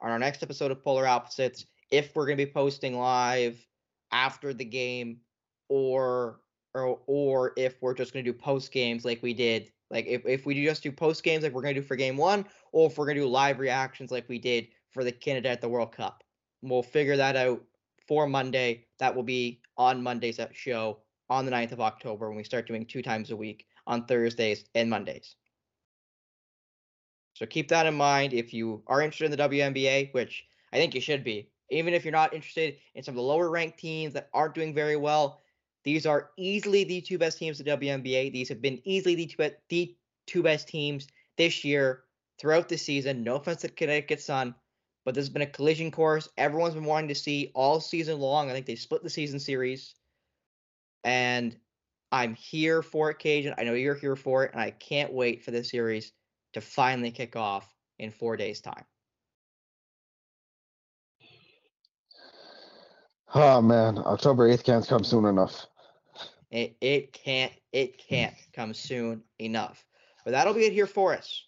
on 0.00 0.10
our 0.10 0.18
next 0.18 0.42
episode 0.42 0.70
of 0.70 0.82
Polar 0.82 1.06
Opposites, 1.06 1.66
if 1.90 2.14
we're 2.14 2.26
gonna 2.26 2.36
be 2.36 2.46
posting 2.46 2.98
live 2.98 3.58
after 4.12 4.52
the 4.52 4.64
game 4.64 5.18
or 5.68 6.40
or 6.74 7.00
or 7.06 7.52
if 7.56 7.80
we're 7.80 7.94
just 7.94 8.12
gonna 8.12 8.22
do 8.22 8.32
post 8.32 8.72
games 8.72 9.04
like 9.04 9.22
we 9.22 9.34
did. 9.34 9.70
Like 9.90 10.06
if, 10.06 10.24
if 10.24 10.46
we 10.46 10.64
just 10.64 10.82
do 10.82 10.92
post 10.92 11.22
games 11.22 11.42
like 11.42 11.52
we're 11.52 11.62
gonna 11.62 11.74
do 11.74 11.82
for 11.82 11.96
game 11.96 12.16
one, 12.16 12.44
or 12.72 12.88
if 12.88 12.96
we're 12.96 13.06
gonna 13.06 13.20
do 13.20 13.26
live 13.26 13.58
reactions 13.58 14.10
like 14.10 14.28
we 14.28 14.38
did 14.38 14.68
for 14.90 15.04
the 15.04 15.12
Canada 15.12 15.48
at 15.48 15.60
the 15.60 15.68
World 15.68 15.92
Cup. 15.92 16.22
We'll 16.62 16.82
figure 16.82 17.16
that 17.16 17.36
out 17.36 17.62
for 18.06 18.26
Monday. 18.26 18.86
That 18.98 19.14
will 19.14 19.22
be 19.22 19.60
on 19.76 20.02
Monday's 20.02 20.38
uh, 20.38 20.48
show 20.52 20.98
on 21.28 21.44
the 21.44 21.52
9th 21.52 21.72
of 21.72 21.80
October 21.80 22.28
when 22.28 22.36
we 22.36 22.44
start 22.44 22.66
doing 22.66 22.84
two 22.84 23.02
times 23.02 23.30
a 23.30 23.36
week 23.36 23.66
on 23.86 24.04
Thursdays 24.04 24.64
and 24.74 24.90
Mondays. 24.90 25.36
So 27.34 27.46
keep 27.46 27.68
that 27.68 27.86
in 27.86 27.94
mind 27.94 28.32
if 28.34 28.52
you 28.52 28.82
are 28.86 29.02
interested 29.02 29.26
in 29.26 29.30
the 29.32 29.36
WNBA, 29.48 30.12
which 30.12 30.44
I 30.72 30.76
think 30.76 30.94
you 30.94 31.00
should 31.00 31.24
be. 31.24 31.50
Even 31.70 31.94
if 31.94 32.04
you're 32.04 32.12
not 32.12 32.34
interested 32.34 32.76
in 32.94 33.02
some 33.02 33.12
of 33.12 33.16
the 33.16 33.22
lower 33.22 33.48
ranked 33.50 33.78
teams 33.78 34.14
that 34.14 34.28
aren't 34.34 34.54
doing 34.54 34.74
very 34.74 34.96
well, 34.96 35.40
These 35.84 36.06
are 36.06 36.30
easily 36.36 36.84
the 36.84 37.00
two 37.00 37.18
best 37.18 37.38
teams 37.38 37.60
in 37.60 37.66
the 37.66 37.72
WNBA. 37.76 38.32
These 38.32 38.48
have 38.50 38.60
been 38.62 38.80
easily 38.84 39.14
the 39.14 39.26
two, 39.26 39.50
the 39.68 39.96
two 40.26 40.42
best 40.42 40.68
teams 40.68 41.08
this 41.36 41.64
year 41.64 42.04
throughout 42.38 42.68
the 42.68 42.76
season. 42.76 43.22
No 43.24 43.36
offense 43.36 43.62
to 43.62 43.68
Connecticut 43.68 44.20
Sun, 44.20 44.54
but 45.04 45.14
this 45.14 45.22
has 45.22 45.30
been 45.30 45.42
a 45.42 45.46
collision 45.46 45.90
course. 45.90 46.28
Everyone's 46.36 46.74
been 46.74 46.84
wanting 46.84 47.08
to 47.08 47.14
see 47.14 47.50
all 47.54 47.80
season 47.80 48.18
long. 48.20 48.50
I 48.50 48.52
think 48.52 48.66
they 48.66 48.76
split 48.76 49.02
the 49.02 49.10
season 49.10 49.40
series. 49.40 49.94
And 51.04 51.56
I'm 52.12 52.34
here 52.34 52.82
for 52.82 53.10
it, 53.10 53.18
Kajan. 53.18 53.54
I 53.56 53.64
know 53.64 53.74
you're 53.74 53.94
here 53.94 54.16
for 54.16 54.44
it, 54.44 54.52
and 54.52 54.60
I 54.60 54.70
can't 54.70 55.12
wait 55.12 55.44
for 55.44 55.50
this 55.50 55.70
series 55.70 56.12
to 56.52 56.60
finally 56.60 57.10
kick 57.10 57.36
off 57.36 57.72
in 57.98 58.10
four 58.10 58.36
days' 58.36 58.60
time. 58.60 58.84
Oh 63.34 63.60
man, 63.62 63.98
October 63.98 64.48
eighth 64.48 64.64
can't 64.64 64.86
come 64.86 65.04
soon 65.04 65.24
enough. 65.24 65.66
It 66.50 66.76
it 66.80 67.12
can't 67.12 67.52
it 67.72 67.98
can't 67.98 68.34
come 68.52 68.74
soon 68.74 69.22
enough. 69.38 69.84
But 70.24 70.32
that'll 70.32 70.54
be 70.54 70.64
it 70.64 70.72
here 70.72 70.86
for 70.86 71.14
us. 71.14 71.44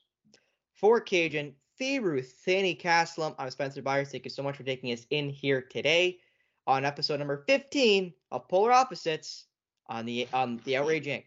For 0.75 1.01
Kajan, 1.01 1.55
Firu 1.79 2.23
Thani 2.23 2.77
Castlum, 2.77 3.35
I'm 3.39 3.51
Spencer 3.51 3.83
Byers. 3.83 4.11
Thank 4.11 4.25
you 4.25 4.31
so 4.31 4.43
much 4.43 4.57
for 4.57 4.63
taking 4.63 4.93
us 4.93 5.07
in 5.11 5.29
here 5.29 5.61
today 5.61 6.19
on 6.67 6.85
episode 6.85 7.19
number 7.19 7.45
15 7.49 8.13
of 8.31 8.49
Polar 8.49 8.73
Opposites 8.73 9.47
on 9.89 10.07
the 10.07 10.29
on 10.33 10.61
the 10.65 10.77
Outrage 10.77 11.07
Inc. 11.07 11.21